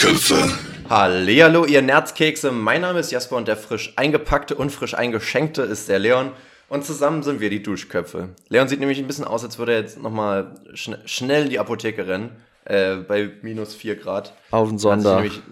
Duschköpfe. 0.00 0.50
Hallihallo, 0.88 1.66
ihr 1.66 1.82
Nerzkekse. 1.82 2.52
Mein 2.52 2.80
Name 2.80 3.00
ist 3.00 3.12
Jasper 3.12 3.36
und 3.36 3.46
der 3.46 3.58
frisch 3.58 3.92
eingepackte 3.96 4.54
und 4.54 4.70
frisch 4.70 4.94
eingeschenkte 4.94 5.60
ist 5.60 5.90
der 5.90 5.98
Leon. 5.98 6.30
Und 6.70 6.86
zusammen 6.86 7.22
sind 7.22 7.40
wir 7.40 7.50
die 7.50 7.62
Duschköpfe. 7.62 8.30
Leon 8.48 8.66
sieht 8.66 8.80
nämlich 8.80 8.98
ein 8.98 9.06
bisschen 9.06 9.26
aus, 9.26 9.44
als 9.44 9.58
würde 9.58 9.74
er 9.74 9.80
jetzt 9.80 10.00
nochmal 10.00 10.54
schn 10.72 10.96
schnell 11.04 11.44
in 11.44 11.50
die 11.50 11.58
Apotheke 11.58 12.06
rennen. 12.06 12.30
Äh, 12.64 12.96
bei 12.96 13.30
minus 13.42 13.74
4 13.74 13.96
Grad. 13.96 14.32
Auf 14.50 14.68
den 14.70 14.76
Hat 14.76 14.80
sich 14.80 14.82
Sonder. 14.90 15.14
nämlich 15.16 15.42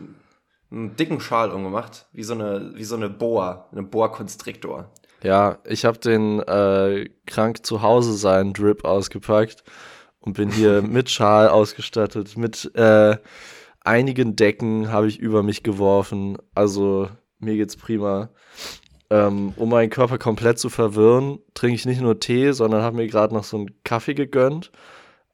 einen 0.71 0.97
dicken 0.97 1.21
Schal 1.21 1.51
umgemacht. 1.51 2.07
Wie 2.15 2.23
so 2.23 2.33
eine, 2.33 2.73
wie 2.75 2.85
so 2.85 2.97
eine 2.97 3.11
Boa. 3.11 3.69
Eine 3.71 3.83
Boa 3.83 4.09
Constrictor. 4.09 4.91
Ja, 5.23 5.59
ich 5.67 5.85
habe 5.85 5.99
den 5.99 6.41
äh, 6.41 7.11
krank 7.27 7.67
zu 7.67 7.83
Hause 7.83 8.15
sein 8.15 8.55
Drip 8.55 8.87
ausgepackt 8.87 9.63
und 10.21 10.39
bin 10.39 10.51
hier 10.51 10.81
mit 10.89 11.11
Schal 11.11 11.49
ausgestattet, 11.49 12.39
mit 12.39 12.75
äh, 12.77 13.19
einigen 13.89 14.37
Decken 14.37 14.93
habe 14.93 15.09
ich 15.09 15.19
über 15.19 15.43
mich 15.43 15.63
geworfen. 15.63 16.37
Also 16.55 17.09
mir 17.39 17.57
geht's 17.57 17.77
prima. 17.77 18.29
Ähm, 19.11 19.55
um 19.57 19.71
meinen 19.71 19.89
Körper 19.89 20.19
komplett 20.19 20.59
zu 20.59 20.69
verwirren, 20.69 21.39
trinke 21.55 21.75
ich 21.77 21.87
nicht 21.87 22.03
nur 22.03 22.21
Tee, 22.21 22.53
sondern 22.53 22.83
habe 22.83 22.97
mir 22.97 23.07
gerade 23.07 23.33
noch 23.33 23.45
so 23.45 23.57
einen 23.57 23.71
Kaffee 23.83 24.13
gegönnt. 24.15 24.71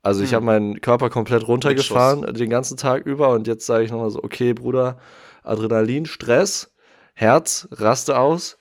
Also 0.03 0.23
ich 0.23 0.31
Hm. 0.31 0.37
habe 0.37 0.47
meinen 0.47 0.81
Körper 0.81 1.11
komplett 1.11 1.49
runtergefahren 1.49 2.33
den 2.35 2.51
ganzen 2.51 2.77
Tag 2.77 3.05
über 3.07 3.31
und 3.31 3.49
jetzt 3.49 3.67
sage 3.67 3.85
ich 3.85 3.91
nochmal 3.91 4.11
so, 4.11 4.23
okay, 4.23 4.53
Bruder, 4.55 4.99
Adrenalin, 5.43 6.07
Stress, 6.07 6.73
Herz, 7.15 7.67
raste 7.73 8.17
aus. 8.19 8.59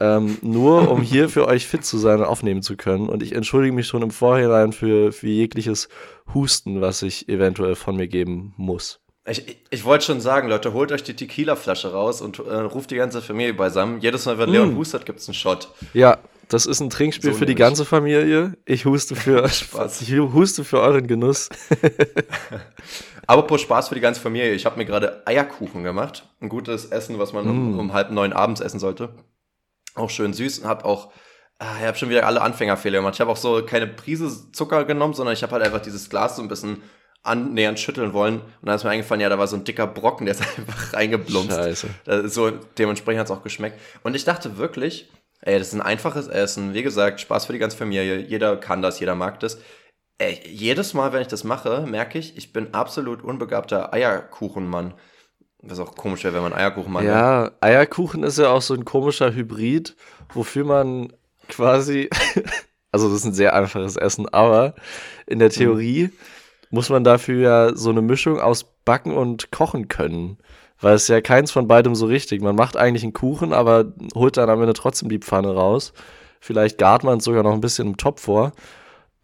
Ähm, 0.00 0.38
nur 0.42 0.90
um 0.90 1.02
hier 1.02 1.28
für 1.28 1.46
euch 1.46 1.66
fit 1.66 1.84
zu 1.84 1.98
sein 1.98 2.20
und 2.20 2.26
aufnehmen 2.26 2.62
zu 2.62 2.76
können. 2.76 3.08
Und 3.08 3.22
ich 3.22 3.32
entschuldige 3.32 3.74
mich 3.74 3.86
schon 3.88 4.02
im 4.02 4.10
Vorhinein 4.12 4.72
für, 4.72 5.12
für 5.12 5.26
jegliches 5.26 5.88
Husten, 6.34 6.80
was 6.80 7.02
ich 7.02 7.28
eventuell 7.28 7.74
von 7.74 7.96
mir 7.96 8.06
geben 8.08 8.54
muss. 8.56 9.00
Ich, 9.28 9.58
ich, 9.70 9.84
wollte 9.84 10.06
schon 10.06 10.20
sagen, 10.20 10.48
Leute, 10.48 10.72
holt 10.72 10.90
euch 10.90 11.02
die 11.02 11.14
Tequila-Flasche 11.14 11.92
raus 11.92 12.20
und 12.22 12.38
äh, 12.38 12.54
ruft 12.54 12.90
die 12.90 12.96
ganze 12.96 13.20
Familie 13.20 13.52
beisammen. 13.54 14.00
Jedes 14.00 14.24
Mal, 14.26 14.38
wenn 14.38 14.48
Leon 14.50 14.72
Mm. 14.74 14.76
hustet, 14.78 15.04
gibt's 15.04 15.28
einen 15.28 15.34
Shot. 15.34 15.68
Ja, 15.92 16.18
das 16.48 16.64
ist 16.64 16.80
ein 16.80 16.88
Trinkspiel 16.88 17.32
So 17.32 17.38
für 17.38 17.44
die 17.46 17.54
ganze 17.54 17.84
Familie. 17.84 18.54
Ich 18.64 18.86
huste 18.86 19.14
für, 19.16 19.46
Spaß. 19.48 20.00
ich 20.00 20.12
huste 20.18 20.64
für 20.64 20.80
euren 20.80 21.06
Genuss. 21.06 21.50
Apropos 23.26 23.60
Spaß 23.60 23.88
für 23.90 23.94
die 23.94 24.00
ganze 24.00 24.20
Familie. 24.20 24.52
Ich 24.54 24.64
habe 24.64 24.78
mir 24.78 24.86
gerade 24.86 25.22
Eierkuchen 25.26 25.82
gemacht. 25.82 26.26
Ein 26.40 26.48
gutes 26.48 26.86
Essen, 26.86 27.18
was 27.18 27.32
man 27.34 27.46
um, 27.48 27.74
Mm. 27.74 27.78
um 27.78 27.92
halb 27.92 28.10
neun 28.10 28.32
abends 28.32 28.60
essen 28.62 28.78
sollte. 28.80 29.10
Auch 29.94 30.08
schön 30.10 30.32
süß. 30.32 30.64
Hab 30.64 30.84
auch, 30.86 31.12
ah, 31.58 31.66
ich 31.80 31.86
habe 31.86 31.98
schon 31.98 32.08
wieder 32.08 32.26
alle 32.26 32.40
Anfängerfehler 32.40 32.98
gemacht. 33.00 33.14
Ich 33.14 33.20
habe 33.20 33.30
auch 33.30 33.36
so 33.36 33.62
keine 33.66 33.86
Prise 33.86 34.50
Zucker 34.52 34.84
genommen, 34.84 35.12
sondern 35.12 35.34
ich 35.34 35.42
habe 35.42 35.52
halt 35.52 35.64
einfach 35.64 35.82
dieses 35.82 36.08
Glas 36.08 36.36
so 36.36 36.42
ein 36.42 36.48
bisschen 36.48 36.82
annähernd 37.22 37.78
schütteln 37.78 38.12
wollen. 38.12 38.40
Und 38.40 38.66
dann 38.66 38.76
ist 38.76 38.84
mir 38.84 38.90
eingefallen, 38.90 39.20
ja, 39.20 39.28
da 39.28 39.38
war 39.38 39.46
so 39.46 39.56
ein 39.56 39.64
dicker 39.64 39.86
Brocken, 39.86 40.26
der 40.26 40.34
ist 40.34 40.40
einfach 40.58 40.92
reingeblumpst. 40.92 41.56
Scheiße. 41.56 42.28
So, 42.28 42.50
dementsprechend 42.50 43.20
hat 43.20 43.26
es 43.26 43.30
auch 43.30 43.42
geschmeckt. 43.42 43.78
Und 44.02 44.14
ich 44.14 44.24
dachte 44.24 44.56
wirklich, 44.56 45.10
ey, 45.42 45.58
das 45.58 45.68
ist 45.68 45.74
ein 45.74 45.82
einfaches 45.82 46.28
Essen. 46.28 46.74
Wie 46.74 46.82
gesagt, 46.82 47.20
Spaß 47.20 47.46
für 47.46 47.52
die 47.52 47.58
ganze 47.58 47.76
Familie. 47.76 48.18
Jeder 48.18 48.56
kann 48.56 48.82
das, 48.82 49.00
jeder 49.00 49.14
mag 49.14 49.40
das. 49.40 49.58
Ey, 50.18 50.40
jedes 50.46 50.94
Mal, 50.94 51.12
wenn 51.12 51.22
ich 51.22 51.28
das 51.28 51.44
mache, 51.44 51.86
merke 51.86 52.18
ich, 52.18 52.36
ich 52.36 52.52
bin 52.52 52.74
absolut 52.74 53.22
unbegabter 53.22 53.92
Eierkuchenmann. 53.92 54.94
Was 55.60 55.80
auch 55.80 55.94
komisch 55.96 56.24
wäre, 56.24 56.34
wenn 56.34 56.42
man 56.42 56.52
Eierkuchenmann 56.52 57.04
wäre. 57.04 57.16
Ja, 57.16 57.50
Eierkuchen 57.60 58.22
ist 58.22 58.38
ja 58.38 58.50
auch 58.50 58.62
so 58.62 58.74
ein 58.74 58.84
komischer 58.84 59.32
Hybrid, 59.32 59.96
wofür 60.32 60.64
man 60.64 61.12
quasi, 61.48 62.08
also 62.92 63.08
das 63.08 63.18
ist 63.18 63.24
ein 63.24 63.32
sehr 63.32 63.54
einfaches 63.54 63.96
Essen, 63.96 64.28
aber 64.28 64.74
in 65.26 65.38
der 65.38 65.50
Theorie 65.50 66.10
muss 66.70 66.90
man 66.90 67.04
dafür 67.04 67.40
ja 67.40 67.76
so 67.76 67.90
eine 67.90 68.02
Mischung 68.02 68.40
aus 68.40 68.64
Backen 68.84 69.14
und 69.16 69.50
Kochen 69.50 69.88
können. 69.88 70.38
Weil 70.80 70.94
es 70.94 71.08
ja 71.08 71.20
keins 71.20 71.50
von 71.50 71.66
beidem 71.66 71.94
so 71.96 72.06
richtig. 72.06 72.40
Man 72.40 72.54
macht 72.54 72.76
eigentlich 72.76 73.02
einen 73.02 73.12
Kuchen, 73.12 73.52
aber 73.52 73.92
holt 74.14 74.36
dann 74.36 74.48
am 74.48 74.60
Ende 74.60 74.74
trotzdem 74.74 75.08
die 75.08 75.18
Pfanne 75.18 75.52
raus. 75.54 75.92
Vielleicht 76.40 76.78
gart 76.78 77.02
man 77.02 77.18
es 77.18 77.24
sogar 77.24 77.42
noch 77.42 77.52
ein 77.52 77.60
bisschen 77.60 77.88
im 77.88 77.96
Topf 77.96 78.22
vor. 78.22 78.52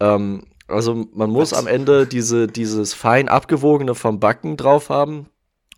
Ähm, 0.01 0.43
also 0.67 1.05
man 1.13 1.29
muss 1.29 1.51
Was? 1.53 1.59
am 1.59 1.67
Ende 1.67 2.07
diese, 2.07 2.47
dieses 2.47 2.93
fein 2.93 3.29
abgewogene 3.29 3.95
vom 3.95 4.19
Backen 4.19 4.57
drauf 4.57 4.89
haben 4.89 5.29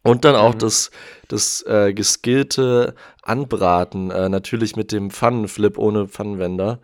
und 0.03 0.25
dann 0.25 0.35
auch 0.35 0.55
Mhm. 0.55 0.59
das, 0.59 0.89
das 1.28 1.61
äh, 1.67 1.94
geskillte 1.94 2.95
Anbraten, 3.22 4.09
äh, 4.09 4.29
natürlich 4.29 4.75
mit 4.78 4.91
dem 4.91 5.11
Pfannenflip 5.11 5.78
ohne 5.78 6.07
Pfannenwender. 6.07 6.79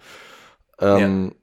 Ähm, 0.79 1.33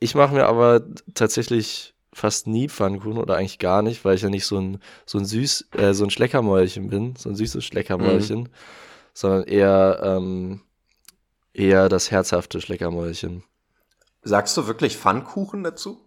Ich 0.00 0.14
mache 0.14 0.34
mir 0.34 0.46
aber 0.46 0.82
tatsächlich 1.14 1.93
fast 2.14 2.46
nie 2.46 2.68
Pfannkuchen 2.68 3.18
oder 3.18 3.36
eigentlich 3.36 3.58
gar 3.58 3.82
nicht, 3.82 4.04
weil 4.04 4.14
ich 4.14 4.22
ja 4.22 4.30
nicht 4.30 4.46
so 4.46 4.58
ein, 4.58 4.78
so 5.04 5.18
ein 5.18 5.24
süß, 5.24 5.68
äh, 5.76 5.92
so 5.92 6.04
ein 6.04 6.10
Schleckermäulchen 6.10 6.88
bin, 6.88 7.16
so 7.16 7.28
ein 7.28 7.34
süßes 7.34 7.64
Schleckermäulchen, 7.64 8.48
sondern 9.12 9.44
eher, 9.44 10.00
ähm, 10.02 10.62
eher 11.52 11.88
das 11.88 12.10
herzhafte 12.10 12.60
Schleckermäulchen. 12.60 13.44
Sagst 14.22 14.56
du 14.56 14.66
wirklich 14.66 14.96
Pfannkuchen 14.96 15.62
dazu? 15.64 16.00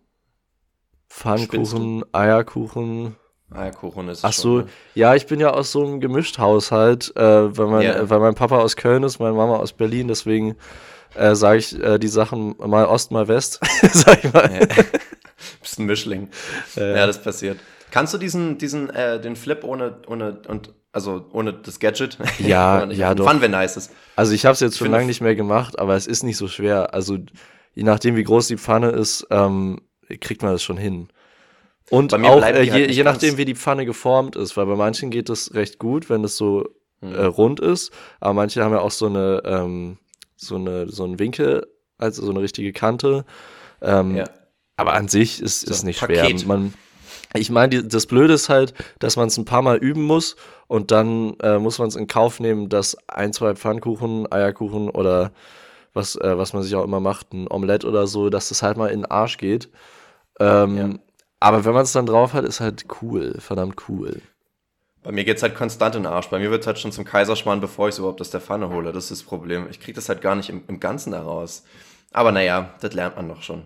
Pfannkuchen, 1.09 2.03
Eierkuchen. 2.12 3.16
Eierkuchen 3.50 4.09
ist 4.09 4.19
es 4.19 4.24
Ach 4.25 4.34
schon, 4.34 4.41
so, 4.41 4.57
ne? 4.57 4.68
ja, 4.95 5.16
ich 5.16 5.25
bin 5.28 5.39
ja 5.39 5.51
aus 5.51 5.72
so 5.72 5.85
einem 5.85 6.01
Gemischt-Haushalt, 6.01 7.16
äh, 7.16 7.57
weil, 7.57 7.68
mein, 7.68 7.85
äh, 7.85 8.09
weil 8.09 8.19
mein 8.19 8.35
Papa 8.35 8.59
aus 8.59 8.75
Köln 8.75 9.03
ist, 9.03 9.19
meine 9.19 9.35
Mama 9.35 9.56
aus 9.57 9.72
Berlin, 9.72 10.09
deswegen 10.09 10.57
äh, 11.16 11.35
sage 11.35 11.59
ich 11.59 11.81
äh, 11.81 11.97
die 11.97 12.09
Sachen 12.09 12.56
mal 12.57 12.85
Ost, 12.85 13.12
mal 13.12 13.28
West, 13.28 13.59
sag 13.94 14.24
ich 14.24 14.34
mal. 14.34 14.51
Ja. 14.51 14.84
Bist 15.61 15.79
ein 15.79 15.85
Mischling. 15.85 16.29
Äh, 16.75 16.97
Ja, 16.97 17.07
das 17.07 17.21
passiert. 17.21 17.59
Kannst 17.91 18.13
du 18.13 18.17
diesen, 18.17 18.57
diesen, 18.57 18.89
äh, 18.89 19.19
den 19.21 19.35
Flip 19.35 19.63
ohne, 19.63 19.97
ohne, 20.07 20.41
und, 20.47 20.73
also 20.91 21.25
ohne 21.31 21.53
das 21.53 21.79
Gadget? 21.79 22.17
Ja, 22.39 22.85
ja, 22.85 23.15
doch. 23.15 23.25
Pfannenwender 23.25 23.59
heißt 23.59 23.77
es. 23.77 23.89
Also 24.15 24.33
ich 24.33 24.45
habe 24.45 24.53
es 24.53 24.59
jetzt 24.59 24.77
schon 24.77 24.91
lange 24.91 25.05
nicht 25.05 25.21
mehr 25.21 25.35
gemacht, 25.35 25.79
aber 25.79 25.95
es 25.95 26.07
ist 26.07 26.23
nicht 26.23 26.37
so 26.37 26.47
schwer. 26.47 26.93
Also 26.93 27.17
je 27.73 27.83
nachdem, 27.83 28.15
wie 28.15 28.23
groß 28.23 28.47
die 28.47 28.57
Pfanne 28.57 28.89
ist, 28.89 29.25
ähm, 29.31 29.79
kriegt 30.19 30.41
man 30.41 30.51
das 30.51 30.63
schon 30.63 30.77
hin. 30.77 31.09
Und 31.89 32.13
auch 32.13 32.43
äh, 32.43 32.63
die 32.65 32.71
halt 32.71 32.89
je, 32.89 32.93
je 32.95 33.03
nachdem, 33.03 33.37
wie 33.37 33.45
die 33.45 33.55
Pfanne 33.55 33.85
geformt 33.85 34.35
ist, 34.35 34.57
weil 34.57 34.65
bei 34.65 34.75
manchen 34.75 35.09
geht 35.09 35.29
es 35.29 35.53
recht 35.53 35.79
gut, 35.79 36.09
wenn 36.09 36.23
es 36.23 36.35
so 36.35 36.65
Hm. 37.01 37.13
äh, 37.13 37.25
rund 37.25 37.59
ist, 37.59 37.91
aber 38.19 38.33
manche 38.33 38.63
haben 38.63 38.71
ja 38.73 38.79
auch 38.79 38.89
so 38.91 39.05
eine, 39.05 39.43
ähm, 39.45 39.99
so 40.35 40.55
eine, 40.55 40.89
so 40.89 41.03
einen 41.03 41.19
Winkel, 41.19 41.67
also 41.99 42.25
so 42.25 42.31
eine 42.31 42.41
richtige 42.41 42.73
Kante. 42.73 43.23
Ähm, 43.83 44.15
Ja. 44.15 44.23
Aber 44.77 44.93
an 44.93 45.07
sich 45.07 45.41
ist, 45.41 45.61
So 45.61 45.71
ist 45.71 45.83
nicht 45.83 45.99
Paket. 45.99 46.39
schwer. 46.41 46.47
Man, 46.47 46.73
ich 47.33 47.49
meine, 47.49 47.83
das 47.83 48.05
Blöde 48.05 48.33
ist 48.33 48.47
halt, 48.49 48.73
dass 48.99 49.15
man 49.17 49.27
es 49.27 49.38
ein 49.38 49.45
paar 49.45 49.61
Mal 49.61 49.77
üben 49.77 50.03
muss 50.03 50.35
und 50.67 50.91
dann 50.91 51.35
äh, 51.41 51.59
muss 51.59 51.79
man 51.79 51.88
es 51.89 51.95
in 51.95 52.07
Kauf 52.07 52.39
nehmen, 52.39 52.69
dass 52.69 52.95
ein, 53.07 53.33
zwei 53.33 53.55
Pfannkuchen, 53.55 54.31
Eierkuchen 54.31 54.89
oder 54.89 55.31
was, 55.93 56.15
äh, 56.15 56.38
was 56.38 56.53
man 56.53 56.63
sich 56.63 56.75
auch 56.75 56.83
immer 56.83 56.99
macht, 56.99 57.33
ein 57.33 57.47
Omelett 57.51 57.85
oder 57.85 58.07
so, 58.07 58.29
dass 58.29 58.49
das 58.49 58.61
halt 58.63 58.77
mal 58.77 58.88
in 58.88 59.01
den 59.01 59.11
Arsch 59.11 59.38
geht. 59.38 59.69
Ähm, 60.39 60.77
Ja. 60.77 60.89
Aber 61.39 61.65
wenn 61.65 61.73
man 61.73 61.83
es 61.83 61.91
dann 61.91 62.07
drauf 62.07 62.33
hat, 62.33 62.45
ist 62.45 62.61
halt 62.61 62.85
cool, 63.01 63.35
verdammt 63.39 63.75
cool. 63.89 64.21
Bei 65.03 65.11
mir 65.11 65.23
geht's 65.23 65.44
halt 65.44 65.55
konstant 65.55 65.95
in 65.95 66.03
den 66.03 66.11
Arsch. 66.11 66.29
Bei 66.29 66.39
mir 66.39 66.49
wird's 66.51 66.65
halt 66.67 66.79
schon 66.79 66.91
zum 66.91 67.05
Kaiserschmarrn, 67.05 67.61
bevor 67.61 67.88
ich 67.88 67.94
es 67.94 67.99
überhaupt 67.99 68.21
aus 68.21 68.31
der 68.31 68.41
Pfanne 68.41 68.69
hole. 68.69 68.91
Das 68.91 69.05
ist 69.11 69.21
das 69.21 69.23
Problem. 69.23 69.67
Ich 69.69 69.79
krieg 69.79 69.94
das 69.95 70.09
halt 70.09 70.21
gar 70.21 70.35
nicht 70.35 70.49
im, 70.49 70.63
im 70.67 70.79
Ganzen 70.79 71.13
heraus. 71.13 71.63
Aber 72.11 72.31
naja, 72.31 72.73
das 72.81 72.94
lernt 72.94 73.15
man 73.17 73.29
doch 73.29 73.41
schon. 73.44 73.63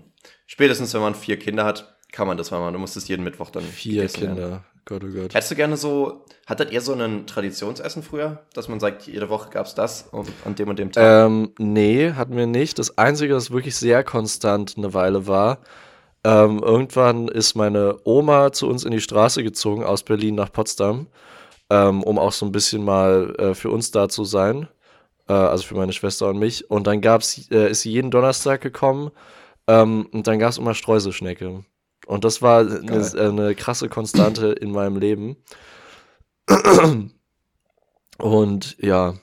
Spätestens, 0.52 0.94
wenn 0.94 1.00
man 1.00 1.16
vier 1.16 1.40
Kinder 1.40 1.64
hat, 1.64 1.96
kann 2.12 2.28
man 2.28 2.36
das 2.36 2.52
mal 2.52 2.60
machen. 2.60 2.74
Du 2.74 2.80
musst 2.80 2.98
es 2.98 3.08
jeden 3.08 3.24
Mittwoch 3.24 3.52
dann 3.52 3.64
Vier 3.64 4.02
gegessen 4.02 4.22
werden. 4.24 4.36
Kinder. 4.36 4.64
Gott, 4.84 5.02
oh 5.02 5.08
Gott. 5.08 5.34
Hättest 5.34 5.52
du 5.52 5.56
gerne 5.56 5.78
so, 5.78 6.26
hattet 6.46 6.74
ihr 6.74 6.82
so 6.82 6.92
ein 6.92 7.26
Traditionsessen 7.26 8.04
früher, 8.04 8.44
dass 8.54 8.68
man 8.68 8.82
sagt, 8.82 9.08
jede 9.08 9.30
Woche 9.30 9.50
gab's 9.50 9.76
das 9.76 10.10
und 10.12 10.30
an 10.44 10.56
dem 10.56 10.68
und 10.68 10.78
dem 10.78 10.92
Tag? 10.92 11.26
Ähm, 11.26 11.54
nee, 11.58 12.12
hatten 12.12 12.36
wir 12.36 12.48
nicht. 12.48 12.80
Das 12.80 12.98
Einzige, 12.98 13.34
was 13.34 13.52
wirklich 13.52 13.78
sehr 13.78 14.04
konstant 14.04 14.74
eine 14.76 14.94
Weile 14.94 15.26
war, 15.26 15.60
ähm, 16.26 16.60
irgendwann 16.62 17.30
ist 17.30 17.56
meine 17.56 18.00
Oma 18.04 18.52
zu 18.52 18.68
uns 18.68 18.84
in 18.84 18.92
die 18.92 19.00
Straße 19.00 19.44
gezogen, 19.44 19.86
aus 19.86 20.04
Berlin 20.04 20.36
nach 20.36 20.52
Potsdam, 20.52 21.08
ähm, 21.70 22.04
um 22.04 22.20
auch 22.20 22.34
so 22.34 22.46
ein 22.46 22.52
bisschen 22.52 22.84
mal 22.84 23.34
äh, 23.38 23.54
für 23.54 23.70
uns 23.70 23.92
da 23.92 24.10
zu 24.10 24.26
sein. 24.26 24.68
Äh, 25.30 25.34
also 25.34 25.64
für 25.64 25.76
meine 25.76 25.94
Schwester 25.94 26.28
und 26.28 26.40
mich. 26.40 26.70
Und 26.70 26.88
dann 26.88 27.00
gab's, 27.00 27.50
äh, 27.52 27.72
ist 27.72 27.84
sie 27.84 27.92
jeden 27.92 28.12
Donnerstag 28.12 28.60
gekommen 28.60 29.12
ähm, 29.72 30.08
und 30.12 30.28
dann 30.28 30.40
gab's 30.40 30.58
immer 30.58 30.74
Streuselschnecke. 30.74 31.64
Und 32.08 32.26
das 32.26 32.42
war 32.42 32.60
eine, 32.60 33.12
äh, 33.16 33.28
eine 33.30 33.56
krasse 33.56 33.90
Konstante 33.90 34.48
in 34.48 34.72
meinem 34.72 34.98
Leben. 34.98 35.38
Und 38.18 38.78
ja, 38.80 39.16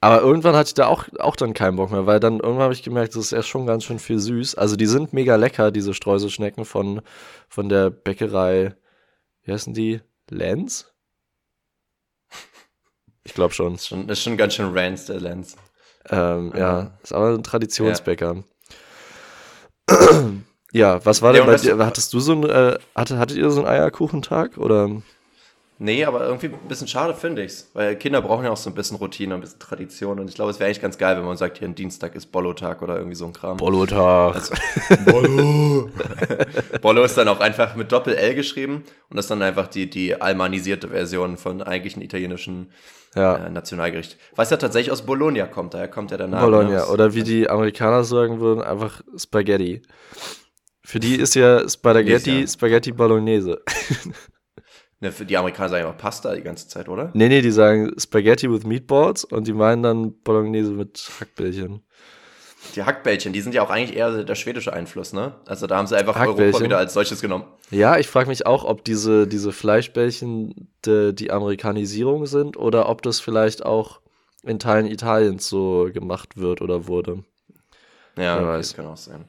aber 0.00 0.20
irgendwann 0.20 0.54
hatte 0.54 0.68
ich 0.68 0.74
da 0.74 0.86
auch, 0.86 1.06
auch 1.18 1.34
dann 1.34 1.54
keinen 1.54 1.76
Bock 1.76 1.90
mehr, 1.90 2.06
weil 2.06 2.20
dann 2.20 2.34
irgendwann 2.34 2.64
habe 2.64 2.72
ich 2.72 2.84
gemerkt, 2.84 3.16
das 3.16 3.24
ist 3.24 3.30
ja 3.32 3.42
schon 3.42 3.66
ganz 3.66 3.84
schön 3.84 3.98
viel 3.98 4.20
süß. 4.20 4.54
Also 4.54 4.76
die 4.76 4.86
sind 4.86 5.12
mega 5.12 5.34
lecker, 5.34 5.72
diese 5.72 5.92
Streuselschnecken 5.92 6.64
von, 6.64 7.02
von 7.48 7.68
der 7.68 7.90
Bäckerei, 7.90 8.76
wie 9.42 9.52
heißen 9.52 9.74
die? 9.74 10.00
Lenz? 10.30 10.92
Ich 13.24 13.34
glaube 13.34 13.54
schon. 13.54 13.72
Das 13.72 13.82
ist 13.82 13.88
schon, 13.88 14.08
ist 14.08 14.22
schon 14.22 14.36
ganz 14.36 14.54
schön 14.54 14.76
Rants, 14.76 15.06
der 15.06 15.20
Lenz. 15.20 15.56
Ähm, 16.10 16.52
Ja. 16.54 16.58
ja, 16.58 16.98
ist 17.02 17.12
aber 17.12 17.34
ein 17.34 17.42
Traditionsbäcker. 17.42 18.34
Ja, 18.36 18.44
was 21.04 21.22
war 21.22 21.32
Ja, 21.34 21.40
denn 21.40 21.48
und 21.48 21.54
bei 21.54 21.56
dir? 21.56 21.78
Hattest 21.84 22.12
du 22.12 22.20
so 22.20 22.32
ein, 22.32 22.44
äh, 22.44 22.78
hatte, 22.94 23.18
hattet 23.18 23.36
ihr 23.38 23.50
so 23.50 23.60
einen 23.60 23.68
Eierkuchentag 23.68 24.58
oder? 24.58 24.90
Nee, 25.80 26.04
aber 26.04 26.24
irgendwie 26.26 26.46
ein 26.48 26.68
bisschen 26.68 26.88
schade 26.88 27.14
finde 27.14 27.44
ich's. 27.44 27.70
Weil 27.72 27.94
Kinder 27.96 28.20
brauchen 28.20 28.44
ja 28.44 28.50
auch 28.50 28.56
so 28.56 28.68
ein 28.68 28.74
bisschen 28.74 28.96
Routine, 28.96 29.34
ein 29.34 29.40
bisschen 29.40 29.60
Tradition. 29.60 30.18
Und 30.18 30.28
ich 30.28 30.34
glaube, 30.34 30.50
es 30.50 30.58
wäre 30.58 30.66
eigentlich 30.66 30.80
ganz 30.82 30.98
geil, 30.98 31.16
wenn 31.16 31.24
man 31.24 31.36
sagt, 31.36 31.58
hier 31.58 31.68
ein 31.68 31.76
Dienstag 31.76 32.16
ist 32.16 32.26
Bollo-Tag 32.32 32.82
oder 32.82 32.96
irgendwie 32.96 33.14
so 33.14 33.26
ein 33.26 33.32
Kram. 33.32 33.58
Bollo-Tag. 33.58 34.34
Also, 34.34 34.54
Bollo. 35.06 35.88
Bollo 36.82 37.04
ist 37.04 37.16
dann 37.16 37.28
auch 37.28 37.38
einfach 37.40 37.76
mit 37.76 37.92
Doppel-L 37.92 38.34
geschrieben 38.34 38.82
und 39.08 39.16
das 39.16 39.26
ist 39.26 39.30
dann 39.30 39.40
einfach 39.42 39.68
die, 39.68 39.88
die 39.88 40.20
almanisierte 40.20 40.88
Version 40.88 41.36
von 41.36 41.62
eigentlichen 41.62 42.02
italienischen 42.02 42.72
Ja. 43.14 43.36
äh, 43.46 43.50
Nationalgericht. 43.50 44.16
Was 44.34 44.50
ja 44.50 44.56
tatsächlich 44.56 44.90
aus 44.90 45.02
Bologna 45.02 45.46
kommt, 45.46 45.74
daher 45.74 45.88
kommt 45.88 46.10
ja 46.10 46.16
der 46.16 46.26
Name. 46.26 46.44
Bologna. 46.44 46.70
ne? 46.70 46.86
Oder 46.88 47.14
wie 47.14 47.22
die 47.22 47.48
Amerikaner 47.48 48.02
sagen 48.02 48.40
würden, 48.40 48.62
einfach 48.62 49.00
Spaghetti. 49.16 49.82
Für 50.84 50.98
die 50.98 51.14
ist 51.16 51.34
ja 51.36 51.68
Spaghetti, 51.68 52.40
Ja. 52.40 52.46
Spaghetti 52.48 52.90
Bolognese. 52.92 53.62
Ne, 55.00 55.12
die 55.12 55.36
Amerikaner 55.36 55.68
sagen 55.68 55.84
immer 55.84 55.92
Pasta 55.92 56.34
die 56.34 56.42
ganze 56.42 56.66
Zeit, 56.66 56.88
oder? 56.88 57.10
nee, 57.14 57.28
nee, 57.28 57.40
die 57.40 57.52
sagen 57.52 57.92
Spaghetti 57.98 58.50
with 58.50 58.64
Meatballs 58.64 59.24
und 59.24 59.46
die 59.46 59.52
meinen 59.52 59.82
dann 59.82 60.12
Bolognese 60.22 60.72
mit 60.72 61.08
Hackbällchen. 61.20 61.82
Die 62.74 62.82
Hackbällchen, 62.82 63.32
die 63.32 63.40
sind 63.40 63.54
ja 63.54 63.62
auch 63.62 63.70
eigentlich 63.70 63.96
eher 63.96 64.24
der 64.24 64.34
schwedische 64.34 64.72
Einfluss, 64.72 65.12
ne? 65.12 65.36
Also 65.46 65.68
da 65.68 65.76
haben 65.76 65.86
sie 65.86 65.96
einfach? 65.96 66.18
Europa 66.18 66.60
wieder 66.60 66.78
als 66.78 66.92
solches 66.92 67.20
genommen. 67.20 67.44
Ja, 67.70 67.96
ich 67.98 68.08
frage 68.08 68.28
mich 68.28 68.46
auch, 68.46 68.64
ob 68.64 68.84
diese, 68.84 69.28
diese 69.28 69.52
Fleischbällchen 69.52 70.68
de, 70.84 71.12
die 71.12 71.30
Amerikanisierung 71.30 72.26
sind 72.26 72.56
oder 72.56 72.88
ob 72.88 73.02
das 73.02 73.20
vielleicht 73.20 73.64
auch 73.64 74.00
in 74.42 74.58
Teilen 74.58 74.86
Italiens 74.86 75.48
so 75.48 75.88
gemacht 75.92 76.36
wird 76.36 76.60
oder 76.60 76.88
wurde. 76.88 77.22
Ja, 78.16 78.40
Wer 78.40 78.48
weiß. 78.48 78.68
das 78.68 78.76
kann 78.76 78.86
auch 78.86 78.96
sein. 78.96 79.24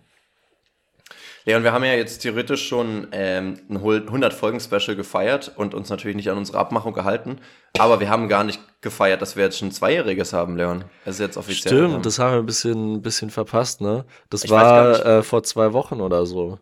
Leon, 1.45 1.63
wir 1.63 1.71
haben 1.71 1.83
ja 1.83 1.93
jetzt 1.93 2.19
theoretisch 2.19 2.67
schon 2.67 3.07
ähm, 3.11 3.59
ein 3.69 3.77
100-Folgen-Special 3.79 4.95
gefeiert 4.95 5.51
und 5.55 5.73
uns 5.73 5.89
natürlich 5.89 6.15
nicht 6.15 6.29
an 6.29 6.37
unsere 6.37 6.57
Abmachung 6.59 6.93
gehalten. 6.93 7.39
Aber 7.77 7.99
wir 7.99 8.09
haben 8.09 8.27
gar 8.27 8.43
nicht 8.43 8.59
gefeiert, 8.81 9.21
dass 9.21 9.35
wir 9.35 9.45
jetzt 9.45 9.57
schon 9.57 9.69
ein 9.69 9.71
Zweijähriges 9.71 10.33
haben, 10.33 10.57
Leon. 10.57 10.83
Das 11.05 11.15
ist 11.15 11.21
jetzt 11.21 11.37
offiziell. 11.37 11.73
Stimmt, 11.75 11.93
ja. 11.93 11.99
das 11.99 12.19
haben 12.19 12.31
wir 12.33 12.39
ein 12.39 12.45
bisschen, 12.45 12.95
ein 12.95 13.01
bisschen 13.01 13.29
verpasst, 13.29 13.81
ne? 13.81 14.05
Das 14.29 14.43
Ich 14.43 14.49
war 14.51 15.05
äh, 15.05 15.23
vor 15.23 15.43
zwei 15.43 15.73
Wochen 15.73 16.01
oder 16.01 16.25
so. 16.25 16.59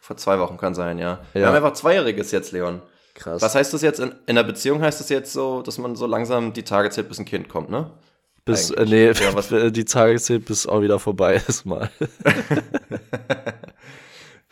Vor 0.00 0.16
zwei 0.16 0.38
Wochen 0.38 0.56
kann 0.56 0.74
sein, 0.74 0.98
ja. 0.98 1.20
Wir 1.32 1.42
Ja. 1.42 1.48
haben 1.48 1.54
einfach 1.56 1.72
Zweijähriges 1.72 2.30
jetzt, 2.30 2.52
Leon. 2.52 2.82
Krass. 3.14 3.40
Was 3.42 3.54
heißt 3.54 3.72
das 3.72 3.82
jetzt? 3.82 4.00
In, 4.00 4.14
in 4.26 4.34
der 4.36 4.42
Beziehung 4.42 4.80
heißt 4.82 4.98
das 5.00 5.08
jetzt 5.08 5.32
so, 5.32 5.62
dass 5.62 5.78
man 5.78 5.94
so 5.96 6.06
langsam 6.06 6.52
die 6.52 6.64
Tage 6.64 6.90
zählt, 6.90 7.08
bis 7.08 7.18
ein 7.18 7.24
Kind 7.24 7.48
kommt, 7.48 7.70
ne? 7.70 7.90
bis, 8.44 8.70
äh, 8.70 8.84
nee, 8.84 9.06
Ja, 9.10 9.32
was- 9.34 9.48
die 9.72 9.84
Tage 9.84 10.18
zählt, 10.20 10.44
bis 10.44 10.66
auch 10.66 10.82
wieder 10.82 10.98
vorbei 10.98 11.40
ist 11.48 11.64
mal. 11.64 11.88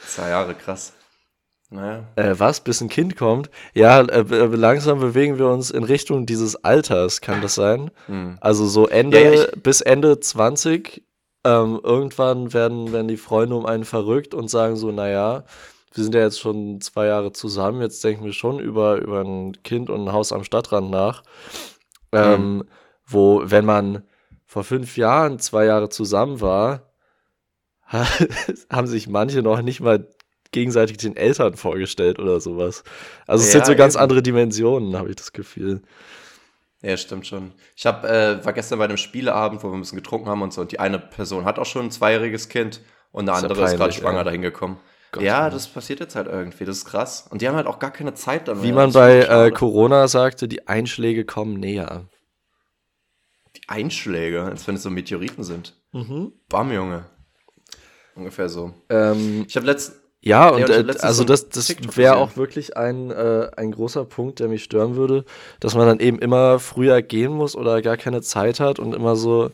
Zwei 0.07 0.29
Jahre, 0.31 0.55
krass. 0.55 0.93
Naja. 1.71 2.05
Äh, 2.17 2.35
was? 2.39 2.61
Bis 2.61 2.81
ein 2.83 2.89
Kind 2.91 3.17
kommt? 3.17 3.49
Ja, 3.73 4.01
äh, 4.03 4.25
be- 4.25 4.45
langsam 4.57 5.01
bewegen 5.01 5.39
wir 5.39 5.49
uns 5.49 5.71
in 5.71 5.85
Richtung 5.85 6.27
dieses 6.27 6.63
Alters, 6.65 7.21
kann 7.23 7.41
das 7.41 7.55
sein? 7.55 7.91
Hm. 8.07 8.37
Also 8.41 8.67
so 8.67 8.89
Ende, 8.89 9.23
Ja, 9.23 9.33
ja, 9.43 9.47
bis 9.63 9.81
Ende 9.81 10.21
20, 10.21 11.03
ähm, 11.45 11.81
irgendwann 11.83 12.53
werden, 12.53 12.93
werden 12.93 13.09
die 13.09 13.17
Freunde 13.17 13.57
um 13.57 13.65
einen 13.65 13.85
verrückt 13.85 14.35
und 14.35 14.49
sagen 14.51 14.77
so, 14.77 14.93
naja, 14.93 15.45
wir 15.95 16.05
sind 16.05 16.15
ja 16.15 16.21
jetzt 16.23 16.41
schon 16.41 16.81
zwei 16.83 17.07
Jahre 17.07 17.33
zusammen, 17.33 17.81
jetzt 17.81 18.05
denken 18.05 18.25
wir 18.25 18.33
schon 18.35 18.59
über, 18.61 18.97
über 18.97 19.23
ein 19.23 19.63
Kind 19.63 19.89
und 19.89 20.05
ein 20.09 20.13
Haus 20.13 20.33
am 20.33 20.45
Stadtrand 20.45 20.91
nach. 20.91 21.23
Ähm, 22.13 22.65
Wo, 23.07 23.43
wenn 23.45 23.65
man 23.65 24.03
vor 24.47 24.65
fünf 24.65 24.97
Jahren 24.99 25.39
zwei 25.39 25.65
Jahre 25.65 25.89
zusammen 25.89 26.41
war, 26.43 26.92
haben 28.71 28.87
sich 28.87 29.09
manche 29.09 29.43
noch 29.43 29.62
nicht 29.62 29.81
mal 29.81 30.09
gegenseitig 30.53 30.99
den 30.99 31.17
Eltern 31.17 31.56
vorgestellt 31.56 32.19
oder 32.19 32.41
sowas. 32.41 32.85
Also 33.27 33.44
es 33.44 33.53
Ja, 33.53 33.53
sind 33.53 33.67
so 33.67 33.75
ganz 33.77 33.94
eben. 33.94 34.03
andere 34.03 34.23
Dimensionen, 34.23 34.97
habe 34.97 35.11
ich 35.11 35.17
das 35.17 35.33
Gefühl. 35.33 35.83
Ja, 36.83 36.97
stimmt 36.97 37.27
schon. 37.27 37.53
Ich 37.77 37.87
hab, 37.87 38.05
äh, 38.05 38.44
war 38.44 38.53
gestern 38.53 38.79
bei 38.79 38.85
einem 38.87 38.97
Spieleabend, 38.97 39.62
wo 39.62 39.69
wir 39.71 39.75
ein 39.77 39.81
bisschen 39.81 39.99
getrunken 39.99 40.29
haben 40.29 40.43
und 40.43 40.53
so. 40.53 40.61
Und 40.61 40.73
die 40.73 40.81
eine 40.81 40.99
Person 40.99 41.44
hat 41.44 41.59
auch 41.59 41.67
schon 41.67 41.87
ein 41.87 41.91
zweijähriges 41.93 42.49
Kind 42.49 42.81
und 43.12 43.29
eine 43.29 43.37
Ist 43.37 43.43
ja 43.43 43.49
andere 43.49 43.62
ist 43.62 43.77
gerade 43.77 43.93
peinlich, 43.93 43.94
schwanger 43.94 44.21
ey. 44.21 44.25
dahin 44.25 44.43
gekommen. 44.43 44.81
Gott, 45.12 45.23
ja, 45.23 45.49
Mann. 45.49 45.50
das 45.50 45.69
passiert 45.69 46.00
jetzt 46.00 46.17
halt 46.17 46.27
irgendwie. 46.27 46.65
Das 46.65 46.79
ist 46.79 46.85
krass. 46.87 47.27
Und 47.31 47.43
die 47.43 47.49
haben 47.49 47.56
halt 47.56 47.67
auch 47.67 47.79
gar 47.79 47.93
keine 47.93 48.15
Zeit 48.15 48.49
dann 48.49 48.62
Wie 48.62 48.73
man 48.73 48.93
Das 48.93 48.94
bei 48.94 49.21
äh, 49.21 49.50
Corona 49.53 50.09
sagte, 50.09 50.49
die 50.49 50.67
Einschläge 50.69 51.25
kommen 51.25 51.55
näher. 51.61 52.09
Die 53.56 53.69
Einschläge, 53.69 54.43
als 54.44 54.67
wenn 54.67 54.75
es 54.77 54.83
so 54.83 54.91
Meteoriten 54.91 55.44
sind. 55.44 55.75
Mhm. 55.93 56.33
Bam, 56.49 56.73
Junge. 56.73 57.05
Ungefähr 58.14 58.49
so. 58.49 58.73
Ähm, 58.88 59.44
Ich 59.49 59.56
habe 59.56 59.67
letzt. 59.67 59.94
ja, 60.20 60.49
und 60.49 60.62
hab 60.62 60.70
äh, 60.70 60.82
letztens 60.82 61.03
also 61.03 61.25
das, 61.25 61.49
das 61.49 61.75
wäre 61.97 62.17
auch 62.17 62.37
wirklich 62.37 62.76
ein, 62.76 63.11
äh, 63.11 63.50
ein 63.56 63.73
großer 63.73 64.05
Punkt, 64.05 64.41
der 64.41 64.49
mich 64.49 64.62
stören 64.64 64.97
würde, 64.97 65.25
dass 65.61 65.75
man 65.75 65.87
dann 65.87 66.00
eben 66.00 66.19
immer 66.19 66.59
früher 66.59 67.03
gehen 67.03 67.32
muss 67.32 67.56
oder 67.56 67.82
gar 67.82 67.97
keine 67.97 68.23
Zeit 68.23 68.61
hat 68.61 68.79
und 68.79 68.94
immer 68.94 69.17
so, 69.17 69.50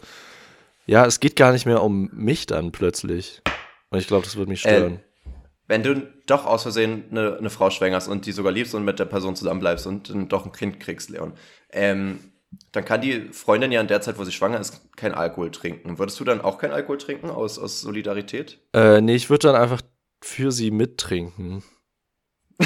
ja, 0.87 1.06
es 1.06 1.20
geht 1.20 1.37
gar 1.37 1.52
nicht 1.52 1.66
mehr 1.66 1.82
um 1.82 2.10
mich 2.12 2.46
dann 2.46 2.72
plötzlich. 2.72 3.43
Und 3.90 3.99
ich 3.99 4.06
glaube, 4.06 4.25
das 4.25 4.37
würde 4.37 4.50
mich 4.50 4.64
Äh, 4.64 4.76
stören. 4.76 5.00
Wenn 5.66 5.82
du 5.82 6.06
doch 6.26 6.46
aus 6.46 6.62
Versehen 6.62 7.04
eine, 7.11 7.37
eine 7.37 7.50
Frau 7.50 7.69
schwängerst 7.70 8.08
und 8.08 8.25
die 8.25 8.32
sogar 8.32 8.52
liebst 8.52 8.75
und 8.75 8.84
mit 8.84 8.99
der 8.99 9.04
Person 9.04 9.37
zusammenbleibst 9.37 9.87
und 9.87 10.08
dann 10.08 10.28
doch 10.28 10.46
ein 10.46 10.52
Kind 10.52 10.81
kriegst, 10.81 11.11
Leon, 11.11 11.32
ähm, 11.70 12.20
dann 12.73 12.85
kann 12.85 13.00
die 13.00 13.29
Freundin 13.33 13.73
ja 13.73 13.81
in 13.81 13.89
der 13.89 14.00
Zeit, 14.00 14.19
wo 14.19 14.25
sie 14.25 14.33
schwanger 14.33 14.61
ist, 14.61 14.95
kein 14.97 15.15
Alkohol 15.15 15.50
trinken. 15.50 15.99
Würdest 15.99 16.19
du 16.21 16.25
dann 16.25 16.41
auch 16.41 16.59
kein 16.59 16.73
Alkohol 16.73 16.99
trinken 16.99 17.31
aus, 17.31 17.59
aus 17.59 17.81
Solidarität? 17.81 18.59
Äh, 18.73 19.00
nee, 19.00 19.15
ich 19.15 19.31
würde 19.31 19.49
dann 19.49 19.56
einfach 19.61 19.83
für 20.23 20.53
sie 20.53 20.71
mittrinken. 20.71 21.62